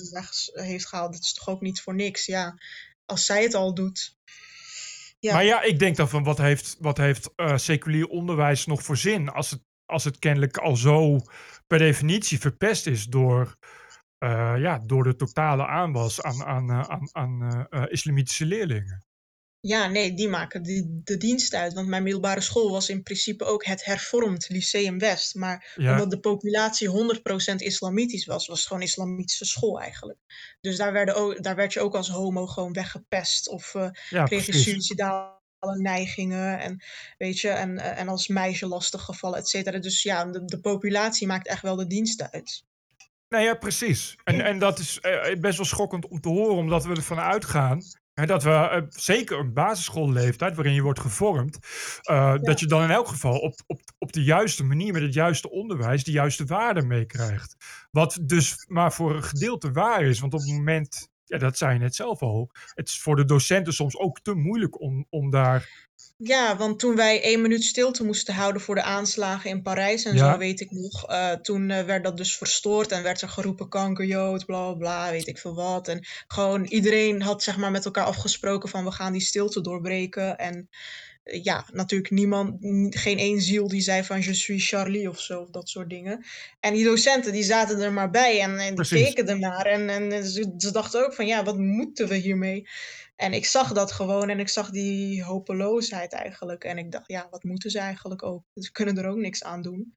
heeft 0.52 0.86
gehaald. 0.86 1.12
Dat 1.12 1.22
is 1.22 1.32
toch 1.32 1.48
ook 1.48 1.60
niet 1.60 1.80
voor 1.80 1.94
niks. 1.94 2.26
Ja, 2.26 2.54
als 3.06 3.24
zij 3.24 3.42
het 3.42 3.54
al 3.54 3.74
doet. 3.74 4.18
Maar 5.20 5.44
Ja. 5.44 5.62
ik 5.62 5.78
denk 5.78 5.96
dan 5.96 6.08
van 6.08 6.24
wat 6.24 6.38
heeft, 6.38 6.76
wat 6.78 6.96
heeft 6.96 7.32
uh, 7.36 7.56
seculier 7.56 8.06
onderwijs 8.06 8.66
nog 8.66 8.82
voor 8.82 8.96
zin 8.96 9.28
als 9.28 9.50
het, 9.50 9.62
als 9.84 10.04
het 10.04 10.18
kennelijk 10.18 10.56
al 10.56 10.76
zo 10.76 11.18
per 11.66 11.78
definitie 11.78 12.38
verpest 12.40 12.86
is 12.86 13.04
door, 13.04 13.56
uh, 14.24 14.54
ja, 14.58 14.78
door 14.78 15.04
de 15.04 15.16
totale 15.16 15.66
aanwas 15.66 16.22
aan, 16.22 16.44
aan, 16.44 16.70
uh, 16.70 16.80
aan, 16.80 17.08
aan 17.12 17.66
islamitische 17.88 18.46
leerlingen. 18.46 19.04
Ja, 19.62 19.86
nee, 19.86 20.14
die 20.14 20.28
maken 20.28 20.62
de, 20.62 21.00
de 21.04 21.16
dienst 21.16 21.54
uit. 21.54 21.72
Want 21.72 21.88
mijn 21.88 22.02
middelbare 22.02 22.40
school 22.40 22.70
was 22.70 22.88
in 22.88 23.02
principe 23.02 23.44
ook 23.44 23.64
het 23.64 23.84
hervormd 23.84 24.48
Lyceum 24.48 24.98
West. 24.98 25.34
Maar 25.34 25.72
Ja. 25.76 25.92
omdat 25.92 26.10
de 26.10 26.20
populatie 26.20 26.88
100% 26.88 27.54
islamitisch 27.56 28.26
was, 28.26 28.46
was 28.46 28.58
het 28.58 28.66
gewoon 28.66 28.82
een 28.82 28.88
islamitische 28.88 29.44
school 29.44 29.80
eigenlijk. 29.80 30.18
Dus 30.60 30.76
daar, 30.76 30.92
werden 30.92 31.14
ook, 31.14 31.42
daar 31.42 31.56
werd 31.56 31.72
je 31.72 31.80
ook 31.80 31.94
als 31.94 32.08
homo 32.08 32.46
gewoon 32.46 32.72
weggepest. 32.72 33.48
Of 33.48 33.74
uh, 33.74 33.88
Ja, 34.08 34.24
kreeg 34.24 34.46
je 34.46 34.52
suicidale 34.52 35.38
neigingen. 35.60 36.58
En, 36.58 36.82
weet 37.18 37.38
je, 37.40 37.48
en, 37.48 37.78
eh, 37.78 37.98
en 37.98 38.08
als 38.08 38.28
meisje 38.28 38.66
lastig 38.66 39.02
gevallen, 39.02 39.38
et 39.38 39.48
cetera. 39.48 39.78
Dus 39.78 40.02
ja, 40.02 40.24
de, 40.24 40.44
de 40.44 40.60
populatie 40.60 41.26
maakt 41.26 41.46
echt 41.48 41.62
wel 41.62 41.76
de 41.76 41.86
dienst 41.86 42.30
uit. 42.30 42.64
Nee, 43.28 43.44
ja, 43.44 43.54
precies. 43.54 44.16
En, 44.24 44.40
en 44.40 44.58
dat 44.58 44.78
is 44.78 45.00
eh, 45.00 45.40
best 45.40 45.56
wel 45.56 45.66
schokkend 45.66 46.08
om 46.08 46.20
te 46.20 46.28
horen, 46.28 46.56
omdat 46.56 46.84
we 46.84 46.94
ervan 46.94 47.18
uitgaan 47.20 47.82
dat 48.26 48.42
we, 48.42 48.50
eh, 48.50 48.82
zeker 48.88 49.38
een 49.38 49.52
basisschoolleeftijd 49.52 50.54
waarin 50.54 50.74
je 50.74 50.82
wordt 50.82 51.00
gevormd, 51.00 51.58
eh, 52.02 52.34
dat 52.40 52.60
je 52.60 52.66
dan 52.66 52.82
in 52.82 52.90
elk 52.90 53.08
geval 53.08 53.38
op, 53.38 53.54
op, 53.66 53.80
op 53.98 54.12
de 54.12 54.22
juiste 54.22 54.64
manier, 54.64 54.92
met 54.92 55.02
het 55.02 55.14
juiste 55.14 55.50
onderwijs, 55.50 56.04
de 56.04 56.10
juiste 56.10 56.44
waarden 56.44 56.86
meekrijgt. 56.86 57.56
Wat 57.90 58.18
dus 58.22 58.64
maar 58.68 58.92
voor 58.92 59.16
een 59.16 59.24
gedeelte 59.24 59.72
waar 59.72 60.02
is, 60.02 60.20
want 60.20 60.34
op 60.34 60.40
het 60.40 60.48
moment, 60.48 61.08
ja, 61.24 61.38
dat 61.38 61.58
zei 61.58 61.72
je 61.72 61.78
net 61.78 61.94
zelf 61.94 62.22
al, 62.22 62.50
het 62.74 62.88
is 62.88 63.00
voor 63.00 63.16
de 63.16 63.24
docenten 63.24 63.72
soms 63.72 63.96
ook 63.98 64.20
te 64.20 64.34
moeilijk 64.34 64.80
om, 64.80 65.06
om 65.10 65.30
daar 65.30 65.88
Ja, 66.22 66.56
want 66.56 66.78
toen 66.78 66.96
wij 66.96 67.22
één 67.22 67.40
minuut 67.42 67.64
stilte 67.64 68.04
moesten 68.04 68.34
houden 68.34 68.62
voor 68.62 68.74
de 68.74 68.82
aanslagen 68.82 69.50
in 69.50 69.62
Parijs 69.62 70.04
en 70.04 70.16
Ja. 70.16 70.32
zo, 70.32 70.38
weet 70.38 70.60
ik 70.60 70.70
nog. 70.70 71.06
eh, 71.08 71.32
toen 71.32 71.70
eh, 71.70 71.84
werd 71.84 72.04
dat 72.04 72.16
dus 72.16 72.36
verstoord 72.36 72.92
en 72.92 73.02
werd 73.02 73.20
er 73.20 73.28
geroepen 73.28 73.68
kankerjood, 73.68 74.46
bla 74.46 74.72
bla 74.74 75.10
weet 75.10 75.26
ik 75.26 75.38
veel 75.38 75.54
wat. 75.54 75.88
En 75.88 76.06
gewoon 76.26 76.64
iedereen 76.64 77.22
had 77.22 77.42
zeg 77.42 77.56
maar 77.56 77.70
met 77.70 77.84
elkaar 77.84 78.04
afgesproken 78.04 78.68
van 78.68 78.84
we 78.84 78.90
gaan 78.90 79.12
die 79.12 79.20
stilte 79.20 79.60
doorbreken. 79.60 80.38
En 80.38 80.68
eh, 81.24 81.42
ja, 81.44 81.66
natuurlijk 81.72 82.10
niemand, 82.10 82.56
geen 82.90 83.18
één 83.18 83.40
ziel 83.40 83.68
die 83.68 83.80
zei 83.80 84.04
van 84.04 84.22
je 84.22 84.34
suis 84.34 84.68
Charlie 84.68 85.08
of 85.08 85.20
zo, 85.20 85.40
of 85.40 85.50
dat 85.50 85.68
soort 85.68 85.90
dingen. 85.90 86.24
En 86.60 86.74
die 86.74 86.84
docenten 86.84 87.32
die 87.32 87.42
zaten 87.44 87.80
er 87.80 87.92
maar 87.92 88.10
bij 88.10 88.40
en, 88.40 88.50
en 88.58 88.66
die 88.66 88.74
Precies. 88.74 89.04
keken 89.04 89.28
ernaar. 89.28 89.66
En, 89.66 89.88
en 89.88 90.24
ze, 90.24 90.54
ze 90.56 90.72
dachten 90.72 91.04
ook 91.04 91.14
van 91.14 91.26
ja, 91.26 91.44
wat 91.44 91.58
moeten 91.58 92.08
we 92.08 92.14
hiermee? 92.16 92.68
En 93.20 93.32
ik 93.32 93.46
zag 93.46 93.72
dat 93.72 93.92
gewoon 93.92 94.28
en 94.28 94.40
ik 94.40 94.48
zag 94.48 94.70
die 94.70 95.24
hopeloosheid 95.24 96.12
eigenlijk. 96.12 96.64
En 96.64 96.78
ik 96.78 96.92
dacht, 96.92 97.08
ja, 97.08 97.26
wat 97.30 97.42
moeten 97.44 97.70
ze 97.70 97.78
eigenlijk 97.78 98.22
ook? 98.22 98.42
Ze 98.54 98.72
kunnen 98.72 98.98
er 98.98 99.08
ook 99.08 99.16
niks 99.16 99.44
aan 99.44 99.62
doen. 99.62 99.94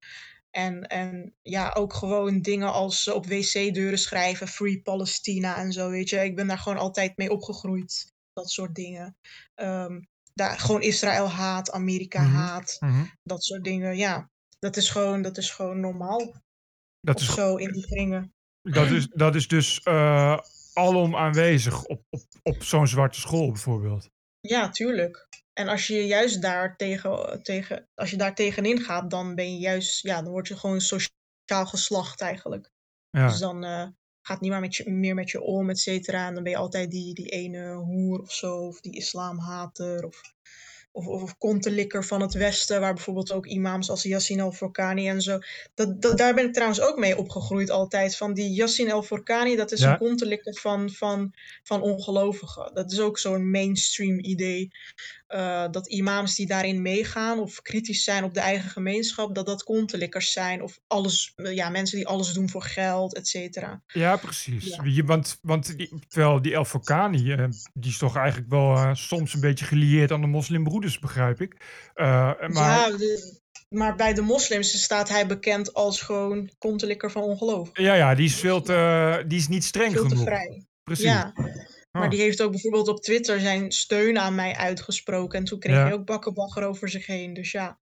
En, 0.49 0.83
en 0.87 1.33
ja, 1.41 1.71
ook 1.73 1.93
gewoon 1.93 2.41
dingen 2.41 2.71
als 2.71 3.07
op 3.07 3.25
wc-deuren 3.25 3.97
schrijven, 3.99 4.47
Free 4.47 4.81
Palestina 4.81 5.57
en 5.57 5.71
zo, 5.71 5.89
weet 5.89 6.09
je. 6.09 6.23
Ik 6.23 6.35
ben 6.35 6.47
daar 6.47 6.57
gewoon 6.57 6.77
altijd 6.77 7.17
mee 7.17 7.31
opgegroeid. 7.31 8.11
Dat 8.33 8.49
soort 8.49 8.75
dingen. 8.75 9.15
Ehm, 9.55 10.01
daar, 10.33 10.59
gewoon 10.59 10.81
Israël 10.81 11.29
haat, 11.29 11.71
Amerika 11.71 12.21
Mhm. 12.21 12.33
haat, 12.35 12.77
Mhm. 12.79 13.03
dat 13.23 13.43
soort 13.43 13.63
dingen. 13.63 13.97
Ja, 13.97 14.29
dat 14.59 14.77
is 14.77 14.89
gewoon, 14.89 15.21
dat 15.21 15.37
is 15.37 15.49
gewoon 15.51 15.79
normaal 15.79 16.33
Dat 17.01 17.15
of 17.15 17.21
is, 17.21 17.33
zo 17.33 17.55
in 17.55 17.71
die 17.71 17.85
kringen. 17.87 18.33
dat 18.61 18.89
is, 18.91 19.07
dat 19.07 19.35
is 19.35 19.47
dus 19.47 19.79
eh, 19.83 20.37
alom 20.73 21.15
aanwezig 21.15 21.85
op, 21.85 22.01
op, 22.09 22.21
op 22.43 22.63
zo'n 22.63 22.87
zwarte 22.87 23.19
school 23.19 23.51
bijvoorbeeld. 23.51 24.09
Ja, 24.39 24.69
tuurlijk. 24.69 25.27
En 25.53 25.67
als 25.67 25.87
je 25.87 26.05
juist 26.05 26.41
daar 26.41 26.75
tegen, 26.75 27.43
tegen, 27.43 27.87
als 27.95 28.09
je 28.09 28.17
daar 28.17 28.35
tegenin 28.35 28.79
gaat, 28.79 29.09
dan 29.09 29.35
ben 29.35 29.53
je 29.53 29.59
juist, 29.59 30.01
ja, 30.01 30.21
dan 30.21 30.31
word 30.31 30.47
je 30.47 30.57
gewoon 30.57 30.81
sociaal 30.81 31.65
geslacht 31.65 32.21
eigenlijk. 32.21 32.71
Ja. 33.09 33.27
Dus 33.27 33.39
dan 33.39 33.63
eh, 33.63 33.87
gaat 34.21 34.41
niemand 34.41 34.61
met 34.61 34.75
je, 34.75 34.91
meer 34.91 35.15
met 35.15 35.29
je 35.29 35.41
om, 35.41 35.69
et 35.69 35.79
cetera. 35.79 36.27
En 36.27 36.33
dan 36.33 36.43
ben 36.43 36.51
je 36.51 36.57
altijd 36.57 36.91
die, 36.91 37.13
die 37.13 37.29
ene 37.29 37.73
hoer 37.73 38.19
of 38.19 38.31
zo, 38.31 38.57
of 38.57 38.81
die 38.81 38.95
islamhater, 38.95 40.05
of, 40.05 40.21
of, 40.93 41.07
of, 41.07 41.37
kontelikker 41.37 42.05
van 42.05 42.21
het 42.21 42.33
Westen, 42.33 42.81
waar 42.81 42.93
bijvoorbeeld 42.93 43.31
ook 43.31 43.45
imams 43.45 43.89
als 43.89 44.03
Yassin 44.03 44.39
el-Forkani 44.39 45.07
en 45.09 45.21
zo. 45.21 45.39
Dat, 45.73 46.01
dat, 46.01 46.17
daar 46.17 46.33
ben 46.33 46.45
ik 46.45 46.53
trouwens 46.53 46.81
ook 46.81 46.97
mee 46.97 47.17
opgegroeid 47.17 47.69
altijd. 47.69 48.15
Van 48.17 48.33
die 48.33 48.53
Yassin 48.53 48.89
el-Forkani, 48.89 49.55
dat 49.55 49.71
is 49.71 49.79
Ja. 49.79 49.91
een 49.91 49.97
kontelikker 49.97 50.53
van, 50.55 50.89
van, 50.89 51.33
van 51.63 51.81
ongelovigen. 51.81 52.71
Dat 52.73 52.91
is 52.91 52.99
ook 52.99 53.19
zo'n 53.19 53.51
mainstream 53.51 54.19
idee. 54.19 54.71
Eh, 55.33 55.65
dat 55.71 55.87
imams 55.87 56.35
die 56.35 56.47
daarin 56.47 56.81
meegaan 56.81 57.39
of 57.39 57.61
kritisch 57.61 58.03
zijn 58.03 58.23
op 58.23 58.33
de 58.33 58.39
eigen 58.39 58.69
gemeenschap, 58.69 59.35
dat 59.35 59.45
dat 59.45 59.63
kontelikkers 59.63 60.31
zijn. 60.31 60.61
Of 60.61 60.79
alles, 60.87 61.33
ja, 61.35 61.69
mensen 61.69 61.97
die 61.97 62.07
alles 62.07 62.33
doen 62.33 62.49
voor 62.49 62.61
geld, 62.63 63.15
et 63.15 63.27
cetera. 63.27 63.81
Ja, 63.87 64.15
precies. 64.15 64.79
Ja. 64.83 65.03
Want, 65.03 65.39
want 65.41 65.77
die, 65.77 65.99
terwijl 66.07 66.41
die 66.41 66.53
El 66.53 66.65
Fokani, 66.65 67.31
eh, 67.31 67.45
die 67.73 67.91
is 67.91 67.97
toch 67.97 68.15
eigenlijk 68.17 68.49
wel 68.49 68.75
eh, 68.75 68.93
soms 68.93 69.33
een 69.33 69.39
beetje 69.39 69.65
gelieerd 69.65 70.11
aan 70.11 70.21
de 70.21 70.27
moslimbroeders, 70.27 70.99
begrijp 70.99 71.41
ik. 71.41 71.55
Maar, 71.95 72.47
Ja, 72.53 72.97
de- 72.97 73.41
maar 73.69 73.95
bij 73.95 74.13
de 74.13 74.21
moslims 74.21 74.83
staat 74.83 75.09
hij 75.09 75.27
bekend 75.27 75.73
als 75.73 76.01
gewoon 76.01 76.49
kontelikker 76.57 77.11
van 77.11 77.21
ongelovigen. 77.21 77.83
ja, 77.83 77.93
ja, 77.93 78.15
die 78.15 78.25
is 78.25 78.35
veel 78.35 78.61
te, 78.61 79.23
die 79.27 79.37
is 79.39 79.47
niet 79.47 79.63
streng 79.63 79.91
Veel 79.93 80.01
te 80.03 80.09
genoeg. 80.09 80.23
vrij. 80.25 80.65
Precies. 80.83 81.05
Ja, 81.05 81.33
Ah. 81.93 82.01
maar 82.01 82.09
die 82.09 82.21
heeft 82.21 82.41
ook 82.41 82.51
bijvoorbeeld 82.51 82.87
op 82.87 83.01
Twitter 83.01 83.39
zijn 83.39 83.71
steun 83.71 84.17
aan 84.19 84.35
mij 84.35 84.55
uitgesproken. 84.55 85.39
En 85.39 85.45
toen 85.45 85.59
kreeg 85.59 85.75
Ja. 85.75 85.83
hij 85.83 85.93
ook 85.93 86.05
bakkenbagger 86.05 86.63
over 86.63 86.89
zich 86.89 87.05
heen. 87.05 87.33
Dus 87.33 87.51
ja. 87.51 87.79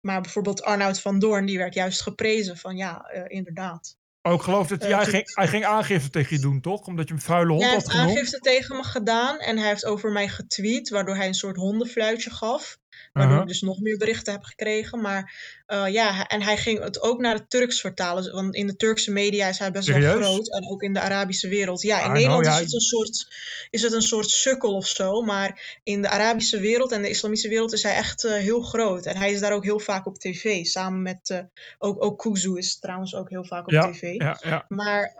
Maar 0.00 0.20
bijvoorbeeld 0.20 0.62
Arnoud 0.62 1.00
van 1.00 1.18
Doorn, 1.18 1.46
die 1.46 1.58
werd 1.58 1.74
juist 1.74 2.02
geprezen 2.02 2.56
van 2.56 2.76
ja, 2.76 3.00
eh, 3.04 3.22
inderdaad. 3.36 3.96
Ook 4.22 4.32
Oh, 4.38 4.44
geloof 4.44 4.66
dat 4.66 4.82
hij, 4.82 4.90
Eh, 4.90 4.96
hij, 4.96 5.06
ging, 5.06 5.34
hij 5.34 5.48
ging 5.48 5.64
aangifte 5.64 6.10
tegen 6.10 6.36
je 6.36 6.42
doen, 6.42 6.60
toch? 6.60 6.86
Omdat 6.86 7.08
je 7.08 7.14
een 7.14 7.20
vuile 7.20 7.48
hond 7.50 7.60
Ja, 7.62 7.66
hij 7.66 7.74
had 7.76 7.82
heeft 7.84 7.94
genoemd. 7.96 8.16
aangifte 8.16 8.38
tegen 8.38 8.76
me 8.76 8.82
gedaan 8.84 9.38
en 9.38 9.58
hij 9.58 9.68
heeft 9.68 9.84
over 9.84 10.12
mij 10.12 10.28
getweet, 10.28 10.88
waardoor 10.88 11.16
hij 11.16 11.26
een 11.26 11.34
soort 11.34 11.56
hondenfluitje 11.56 12.30
gaf. 12.30 12.78
Waardoor 13.12 13.32
Uh-huh. 13.32 13.48
ik 13.48 13.52
dus 13.52 13.60
nog 13.68 13.80
meer 13.80 13.96
berichten 13.96 14.32
heb 14.32 14.42
gekregen. 14.42 15.00
Maar 15.00 15.32
eh, 15.66 15.86
ja, 15.88 16.26
en 16.26 16.42
hij 16.42 16.56
ging 16.56 16.82
het 16.82 17.02
ook 17.02 17.20
naar 17.20 17.34
het 17.34 17.50
Turks 17.50 17.80
vertalen. 17.80 18.32
Want 18.32 18.54
in 18.54 18.66
de 18.66 18.76
Turkse 18.76 19.10
media 19.10 19.48
is 19.48 19.58
hij 19.58 19.70
best 19.70 19.88
wel 19.88 20.20
groot. 20.20 20.48
En 20.52 20.70
ook 20.70 20.82
in 20.82 20.92
de 20.92 21.00
Arabische 21.00 21.48
wereld. 21.48 21.82
Ja, 21.82 21.96
in 21.96 22.00
Ah, 22.02 22.06
nou 22.08 22.18
Nederland 22.18 22.44
ja, 22.46 22.52
is, 22.54 22.60
het 22.64 22.72
een 22.72 22.80
soort, 22.80 23.26
is 23.70 23.82
het 23.82 23.92
een 23.92 24.02
soort 24.02 24.28
sukkel 24.30 24.74
of 24.76 24.86
zo. 24.86 25.22
Maar 25.22 25.78
in 25.82 26.02
de 26.02 26.08
Arabische 26.08 26.60
wereld 26.60 26.92
en 26.92 27.02
de 27.02 27.08
islamitische 27.08 27.48
wereld 27.48 27.72
is 27.72 27.82
hij 27.82 27.94
echt 27.94 28.24
eh, 28.24 28.32
heel 28.32 28.60
groot. 28.62 29.06
En 29.06 29.16
hij 29.16 29.32
is 29.32 29.40
daar 29.40 29.52
ook 29.52 29.64
heel 29.64 29.78
vaak 29.80 30.06
op 30.06 30.18
tv. 30.18 30.64
Samen 30.64 31.02
met, 31.02 31.30
eh, 31.30 31.38
ook, 31.78 32.04
ook 32.04 32.18
Kuzu 32.18 32.56
is 32.58 32.78
trouwens 32.78 33.14
ook 33.14 33.30
heel 33.30 33.44
vaak 33.44 33.66
op 33.66 33.70
Ja, 33.72 33.90
tv. 33.90 34.00
ja, 34.02 34.38
ja. 34.42 34.64
Maar 34.68 35.14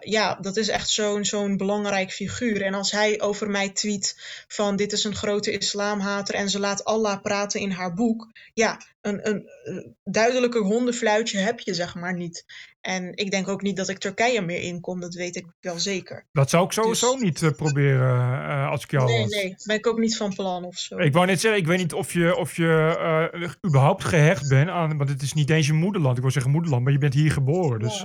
ja, 0.00 0.34
dat 0.40 0.56
is 0.56 0.68
echt 0.68 0.88
zo'n 0.90 1.24
zo'n 1.24 1.56
belangrijk 1.56 2.10
figuur. 2.12 2.62
En 2.62 2.74
als 2.74 2.90
hij 2.90 3.20
over 3.20 3.50
mij 3.50 3.68
tweet 3.70 4.14
van 4.48 4.76
dit 4.76 4.92
is 4.92 5.04
een 5.04 5.14
grote 5.14 5.50
islamhater 5.50 6.34
en 6.34 6.50
ze 6.50 6.58
laat 6.60 6.84
Allah 6.84 7.12
praten 7.12 7.28
in 7.38 7.70
haar 7.70 7.94
boek. 7.94 8.28
Ja, 8.54 8.80
een, 9.00 9.28
een 9.28 9.48
eh, 9.64 9.90
duidelijker 10.04 10.60
hondenfluitje 10.62 11.38
heb 11.38 11.60
je 11.60 11.74
zeg 11.74 11.94
maar 11.94 12.14
niet. 12.14 12.44
En 12.80 13.16
ik 13.16 13.30
denk 13.30 13.48
ook 13.48 13.62
niet 13.62 13.76
dat 13.76 13.88
ik 13.88 13.98
Turkije 13.98 14.40
meer 14.40 14.60
inkom, 14.62 15.00
dat 15.00 15.14
weet 15.14 15.36
ik 15.36 15.46
wel 15.60 15.78
zeker. 15.78 16.26
Dat 16.32 16.50
zou 16.50 16.64
ik 16.64 16.72
sowieso 16.72 17.12
Dus- 17.12 17.22
niet 17.22 17.42
eh, 17.42 17.50
proberen 17.50 18.42
eh, 18.48 18.68
als 18.68 18.82
ik 18.84 18.90
jou 18.90 19.06
Nee, 19.06 19.20
was. 19.22 19.30
nee, 19.30 19.54
ben 19.64 19.76
ik 19.76 19.86
ook 19.86 19.98
niet 19.98 20.16
van 20.16 20.34
plan 20.34 20.64
of 20.64 20.78
zo. 20.78 20.98
Ik 20.98 21.12
wou 21.12 21.26
net 21.26 21.40
zeggen, 21.40 21.60
ik 21.60 21.66
weet 21.66 21.78
niet 21.78 21.92
of 21.92 22.12
je, 22.12 22.36
of 22.36 22.56
je 22.56 22.96
eh, 23.32 23.50
überhaupt 23.66 24.04
gehecht 24.04 24.48
bent 24.48 24.68
aan, 24.68 24.96
want 24.96 25.08
het 25.10 25.22
is 25.22 25.32
niet 25.32 25.50
eens 25.50 25.66
je 25.66 25.72
moederland. 25.72 26.16
Ik 26.16 26.22
wil 26.22 26.30
zeggen 26.32 26.52
moederland, 26.52 26.82
maar 26.84 26.92
je 26.92 26.98
bent 26.98 27.14
hier 27.14 27.32
geboren. 27.32 27.78
Dus 27.80 28.04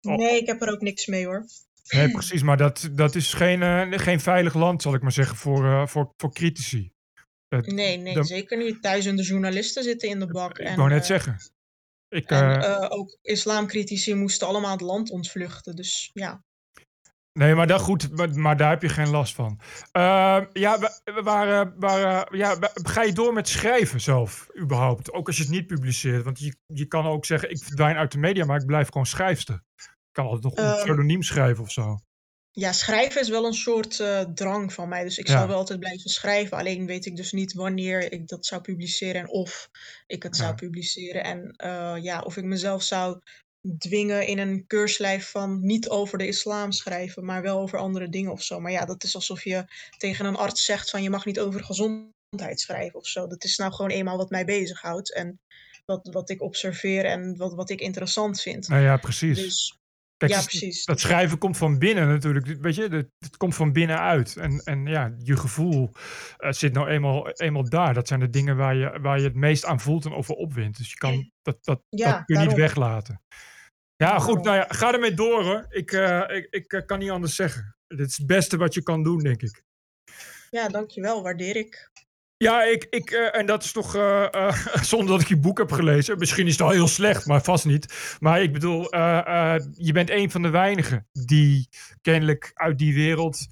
Ja. 0.00 0.12
oh. 0.12 0.18
Nee, 0.18 0.40
ik 0.40 0.46
heb 0.46 0.62
er 0.62 0.72
ook 0.72 0.80
niks 0.80 1.06
mee 1.06 1.26
hoor. 1.26 1.46
nee, 1.88 2.10
precies. 2.10 2.42
Maar 2.42 2.56
dat, 2.56 2.88
dat 2.92 3.14
is 3.14 3.32
geen, 3.34 3.62
eh, 3.62 3.98
geen 3.98 4.20
veilig 4.20 4.54
land, 4.54 4.82
zal 4.82 4.94
ik 4.94 5.02
maar 5.02 5.12
zeggen, 5.12 5.36
voor, 5.36 5.64
eh, 5.64 5.86
voor, 5.86 6.12
voor 6.16 6.32
critici. 6.32 6.92
Nee, 7.60 7.96
nee, 7.96 8.24
zeker 8.24 8.58
niet. 8.58 8.82
Duizenden 8.82 9.24
journalisten 9.24 9.82
zitten 9.82 10.08
in 10.08 10.18
de 10.18 10.26
bak. 10.26 10.58
ik 10.58 10.66
en, 10.66 10.76
wou 10.76 10.88
net 10.88 11.00
eh, 11.00 11.06
zeggen. 11.06 11.36
Ik, 12.08 12.30
En 12.30 12.62
eh, 12.62 12.74
eh, 12.74 12.86
ook 12.88 13.18
islamcritici 13.22 14.14
moesten 14.14 14.46
allemaal 14.46 14.72
het 14.72 14.80
land 14.80 15.10
ontvluchten. 15.10 15.76
Dus 15.76 16.10
ja. 16.12 16.42
Nee, 17.32 17.54
maar, 17.54 17.66
dat 17.66 17.80
goed, 17.80 18.16
maar, 18.16 18.30
maar 18.30 18.56
daar 18.56 18.70
heb 18.70 18.82
je 18.82 18.88
geen 18.88 19.08
last 19.08 19.34
van. 19.34 19.60
Ehm, 19.92 20.44
ja, 20.52 20.78
we, 20.78 21.20
waren, 21.22 21.74
waren, 21.78 22.38
ja, 22.38 22.56
ga 22.72 23.02
je 23.02 23.12
door 23.12 23.32
met 23.32 23.48
schrijven 23.48 24.00
zelf, 24.00 24.46
überhaupt? 24.60 25.12
Ook 25.12 25.26
als 25.26 25.36
je 25.36 25.42
het 25.42 25.52
niet 25.52 25.66
publiceert. 25.66 26.24
Want 26.24 26.38
je, 26.38 26.56
je 26.66 26.86
kan 26.86 27.06
ook 27.06 27.24
zeggen, 27.24 27.50
ik 27.50 27.58
verdwijn 27.58 27.96
uit 27.96 28.12
de 28.12 28.18
media, 28.18 28.44
maar 28.44 28.60
ik 28.60 28.66
blijf 28.66 28.86
gewoon 28.86 29.06
schrijfster. 29.06 29.62
Ik 29.76 30.12
kan 30.12 30.24
altijd 30.24 30.42
nog 30.42 30.56
een 30.56 30.72
Ehm, 30.72 30.82
pseudoniem 30.82 31.22
schrijven 31.22 31.62
of 31.62 31.70
zo. 31.70 31.98
Ja, 32.56 32.72
schrijven 32.72 33.20
is 33.20 33.28
wel 33.28 33.46
een 33.46 33.54
soort 33.54 34.00
eh, 34.00 34.20
drang 34.20 34.72
van 34.72 34.88
mij. 34.88 35.02
Dus 35.02 35.18
ik 35.18 35.26
Ja. 35.28 35.38
zal 35.38 35.46
wel 35.48 35.56
altijd 35.56 35.78
blijven 35.80 36.10
schrijven. 36.10 36.56
Alleen 36.58 36.86
weet 36.86 37.06
ik 37.06 37.16
dus 37.16 37.32
niet 37.32 37.52
wanneer 37.52 38.12
ik 38.12 38.28
dat 38.28 38.46
zou 38.46 38.60
publiceren 38.60 39.20
en 39.20 39.28
of 39.28 39.68
ik 40.06 40.22
het 40.22 40.36
Ja. 40.36 40.42
zou 40.42 40.54
publiceren. 40.54 41.24
En 41.24 41.50
eh, 41.56 41.96
ja, 42.02 42.20
of 42.20 42.36
ik 42.36 42.44
mezelf 42.44 42.82
zou 42.82 43.20
dwingen 43.78 44.26
in 44.26 44.38
een 44.38 44.66
keurslijf 44.66 45.30
van 45.30 45.60
niet 45.66 45.88
over 45.88 46.18
de 46.18 46.26
islam 46.26 46.72
schrijven, 46.72 47.24
maar 47.24 47.42
wel 47.42 47.58
over 47.58 47.78
andere 47.78 48.08
dingen 48.08 48.32
of 48.32 48.42
zo. 48.42 48.60
Maar 48.60 48.72
ja, 48.72 48.84
dat 48.84 49.04
is 49.04 49.14
alsof 49.14 49.44
je 49.44 49.64
tegen 49.96 50.24
een 50.24 50.36
arts 50.36 50.64
zegt 50.64 50.90
van 50.90 51.02
je 51.02 51.10
mag 51.10 51.24
niet 51.24 51.40
over 51.40 51.64
gezondheid 51.64 52.60
schrijven 52.60 52.98
of 52.98 53.06
zo. 53.06 53.26
Dat 53.26 53.44
is 53.44 53.56
nou 53.56 53.72
gewoon 53.72 53.90
eenmaal 53.90 54.16
wat 54.16 54.30
mij 54.30 54.44
bezighoudt 54.44 55.14
en 55.14 55.40
wat, 55.84 56.08
wat 56.12 56.30
ik 56.30 56.42
observeer 56.42 57.04
en 57.04 57.36
wat, 57.36 57.54
wat 57.54 57.70
ik 57.70 57.80
interessant 57.80 58.40
vind. 58.40 58.68
Nou 58.68 58.82
ja, 58.82 58.96
precies. 58.96 59.38
Dus 59.38 59.78
Kijk, 60.16 60.32
ja, 60.32 60.42
precies. 60.42 60.84
Dat 60.84 61.00
schrijven 61.00 61.38
komt 61.38 61.56
van 61.56 61.78
binnen 61.78 62.08
natuurlijk. 62.08 62.46
Weet 62.46 62.74
je, 62.74 63.08
het, 63.18 63.36
komt 63.36 63.54
van 63.54 63.72
binnenuit. 63.72 64.36
En, 64.36 64.60
en 64.64 64.86
ja, 64.86 65.14
je 65.18 65.36
gevoel 65.36 65.90
eh, 66.36 66.52
zit 66.52 66.72
nou 66.72 66.88
eenmaal, 66.88 67.30
eenmaal 67.30 67.68
daar. 67.68 67.94
Dat 67.94 68.08
zijn 68.08 68.20
de 68.20 68.30
dingen 68.30 68.56
waar 68.56 68.74
je, 68.74 68.98
waar 69.00 69.18
je 69.18 69.24
het 69.24 69.34
meest 69.34 69.64
aan 69.64 69.80
voelt 69.80 70.04
en 70.04 70.12
over 70.12 70.34
opwint. 70.34 70.76
Dus 70.76 70.90
je 70.90 70.96
kan, 70.96 71.30
dat, 71.42 71.64
dat, 71.64 71.82
Ja, 71.88 72.10
dat 72.10 72.24
kun 72.24 72.40
je 72.40 72.46
niet 72.46 72.56
weglaten. 72.56 73.22
Ja, 73.96 74.18
goed. 74.18 74.42
Nou 74.42 74.56
ja, 74.56 74.64
ga 74.68 74.92
ermee 74.92 75.14
door 75.14 75.42
hoor. 75.42 75.66
Ik, 75.68 75.92
eh, 75.92 76.36
ik, 76.36 76.46
ik 76.50 76.72
eh, 76.72 76.86
kan 76.86 76.98
niet 76.98 77.10
anders 77.10 77.34
zeggen. 77.34 77.76
Dit 77.86 78.08
is 78.08 78.16
het 78.16 78.26
beste 78.26 78.56
wat 78.56 78.74
je 78.74 78.82
kan 78.82 79.02
doen, 79.02 79.18
denk 79.18 79.42
ik. 79.42 79.62
Ja, 80.50 80.68
dankjewel, 80.68 81.22
waardeer 81.22 81.56
ik. 81.56 81.90
Ja, 82.44 82.62
ik, 82.62 82.86
ik, 82.90 83.10
eh, 83.10 83.38
en 83.38 83.46
dat 83.46 83.64
is 83.64 83.72
toch 83.72 83.94
eh, 83.94 84.34
eh, 84.34 84.56
zonder 84.92 85.08
dat 85.08 85.20
ik 85.20 85.28
je 85.28 85.36
boek 85.36 85.58
heb 85.58 85.72
gelezen. 85.72 86.18
Misschien 86.18 86.46
is 86.46 86.52
het 86.52 86.60
al 86.60 86.70
heel 86.70 86.88
slecht, 86.88 87.26
maar 87.26 87.42
vast 87.42 87.64
niet. 87.64 88.16
Maar 88.20 88.42
ik 88.42 88.52
bedoel, 88.52 88.82
je 89.72 89.90
bent 89.92 90.10
een 90.10 90.30
van 90.30 90.42
de 90.42 90.50
weinigen 90.50 91.08
die 91.12 91.68
kennelijk 92.00 92.50
uit 92.54 92.78
die 92.78 92.94
wereld 92.94 93.46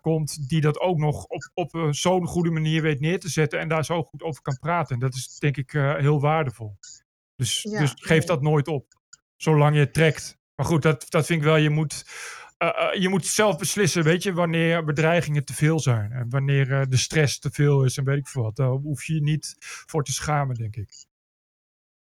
komt, 0.00 0.48
die 0.48 0.60
dat 0.60 0.80
ook 0.80 0.98
nog 0.98 1.24
op, 1.24 1.50
op 1.54 1.88
zo'n 1.90 2.26
goede 2.26 2.50
manier 2.50 2.82
weet 2.82 3.00
neer 3.00 3.20
te 3.20 3.28
zetten 3.28 3.58
en 3.58 3.68
daar 3.68 3.84
zo 3.84 4.02
goed 4.02 4.22
over 4.22 4.42
kan 4.42 4.58
praten. 4.58 4.94
En 4.94 5.00
dat 5.00 5.14
is 5.14 5.38
denk 5.38 5.56
ik 5.56 5.70
heel 5.72 6.20
waardevol. 6.20 6.76
Dus, 7.36 7.62
Ja, 7.62 7.80
dus 7.80 7.92
geef 7.94 8.18
nee. 8.18 8.26
dat 8.26 8.42
nooit 8.42 8.68
op, 8.68 8.86
zolang 9.36 9.74
je 9.74 9.80
het 9.80 9.94
trekt. 9.94 10.38
Maar 10.54 10.66
goed, 10.66 10.82
dat, 10.82 11.06
dat 11.08 11.26
vind 11.26 11.40
ik 11.40 11.46
wel, 11.46 11.56
je 11.56 11.70
moet, 11.70 12.04
eh, 12.58 12.68
eh, 12.68 13.00
je 13.00 13.08
moet 13.08 13.26
zelf 13.26 13.58
beslissen, 13.58 14.04
weet 14.04 14.22
je, 14.22 14.32
wanneer 14.32 14.84
bedreigingen 14.84 15.44
te 15.44 15.54
veel 15.54 15.80
zijn. 15.80 16.12
En 16.12 16.26
wanneer 16.28 16.72
eh, 16.72 16.86
de 16.88 16.96
stress 16.96 17.38
te 17.38 17.50
veel 17.50 17.84
is 17.84 17.96
en 17.96 18.04
weet 18.04 18.18
ik 18.18 18.28
veel 18.28 18.42
wat. 18.42 18.56
Daar 18.56 18.68
hoef 18.68 19.04
je 19.04 19.14
je 19.14 19.22
niet 19.22 19.56
voor 19.60 20.04
te 20.04 20.12
schamen, 20.12 20.54
denk 20.54 20.76
ik. 20.76 21.06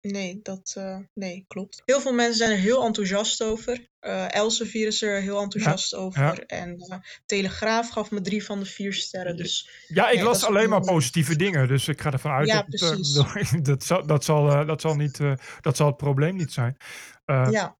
Nee, 0.01 0.39
dat 0.43 0.81
nee, 1.13 1.45
klopt. 1.47 1.81
Heel 1.85 2.01
veel 2.01 2.13
mensen 2.13 2.35
zijn 2.35 2.51
er 2.51 2.57
heel 2.57 2.85
enthousiast 2.85 3.43
over. 3.43 3.87
Elsevier 4.29 4.87
is 4.87 5.01
er 5.01 5.21
heel 5.21 5.41
enthousiast 5.41 5.95
over. 5.95 6.21
ja. 6.21 6.35
En 6.35 7.01
Telegraaf 7.25 7.89
gaf 7.89 8.11
me 8.11 8.21
drie 8.21 8.43
van 8.43 8.59
de 8.59 8.65
vier 8.65 8.93
sterren. 8.93 9.37
Dus 9.37 9.69
Ja, 9.87 10.09
ik 10.09 10.15
Nee, 10.15 10.23
las 10.23 10.45
alleen 10.45 10.69
maar 10.69 10.81
positieve 10.81 11.35
dingen. 11.35 11.67
Dus 11.67 11.87
ik 11.87 12.01
ga 12.01 12.11
ervan 12.11 12.31
uit 12.31 12.47
Ja, 12.47 12.65
dat, 12.67 12.79
zal, 13.05 14.05
dat, 14.05 14.23
zal, 14.23 14.65
dat, 14.65 14.81
zal 14.81 14.95
niet, 14.95 15.19
dat 15.61 15.77
zal 15.77 15.87
het 15.87 15.97
probleem 15.97 16.35
niet 16.35 16.51
zijn. 16.51 16.77
Ja, 17.25 17.77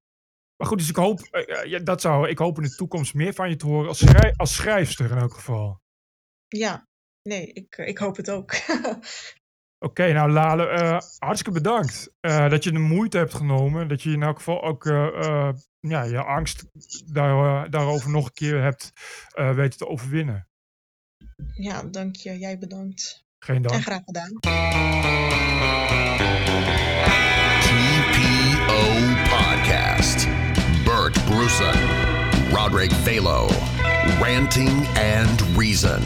Maar 0.58 0.66
goed, 0.68 0.78
dus 0.78 0.88
ik 0.88 0.96
hoop, 0.96 1.20
eh, 1.20 1.64
ja, 1.70 1.78
dat 1.78 2.00
zou, 2.00 2.28
ik 2.28 2.38
hoop 2.38 2.56
in 2.56 2.62
de 2.62 2.74
toekomst 2.74 3.14
meer 3.14 3.34
van 3.34 3.48
je 3.48 3.56
te 3.56 3.66
horen 3.66 3.88
als, 3.88 3.98
schrij- 3.98 4.34
als 4.36 4.54
schrijfster 4.54 5.10
in 5.10 5.18
elk 5.18 5.34
geval. 5.34 5.80
ja. 6.48 6.86
Nee, 7.22 7.52
ik, 7.52 7.76
eh, 7.76 7.88
ik 7.88 7.98
hoop 7.98 8.16
het 8.16 8.30
ook. 8.30 8.52
Oké, 9.86 10.12
nou 10.12 10.30
Lale, 10.30 10.66
eh, 10.66 10.98
hartstikke 11.18 11.58
bedankt 11.60 12.12
dat 12.20 12.64
je 12.64 12.72
de 12.72 12.78
moeite 12.78 13.18
hebt 13.18 13.34
genomen. 13.34 13.88
Dat 13.88 14.02
je 14.02 14.10
in 14.10 14.22
elk 14.22 14.36
geval 14.36 14.62
ook 14.62 14.84
ja, 15.80 16.02
je 16.02 16.22
angst 16.24 16.64
daar, 17.12 17.70
daarover 17.70 18.10
nog 18.10 18.26
een 18.26 18.32
keer 18.32 18.62
hebt 18.62 18.92
weten 19.34 19.78
te 19.78 19.86
overwinnen. 19.88 20.48
ja, 21.54 21.82
dank 21.82 22.16
je. 22.16 22.38
Jij 22.38 22.58
bedankt. 22.58 23.24
Geen 23.38 23.56
En 23.56 23.62
dank. 23.62 23.82
graag 23.82 24.02
gedaan. 24.04 24.38
Roderick 32.52 32.90
Phalo, 32.90 33.48
Ranting 34.20 34.86
and 34.96 35.40
Reason. 35.56 36.02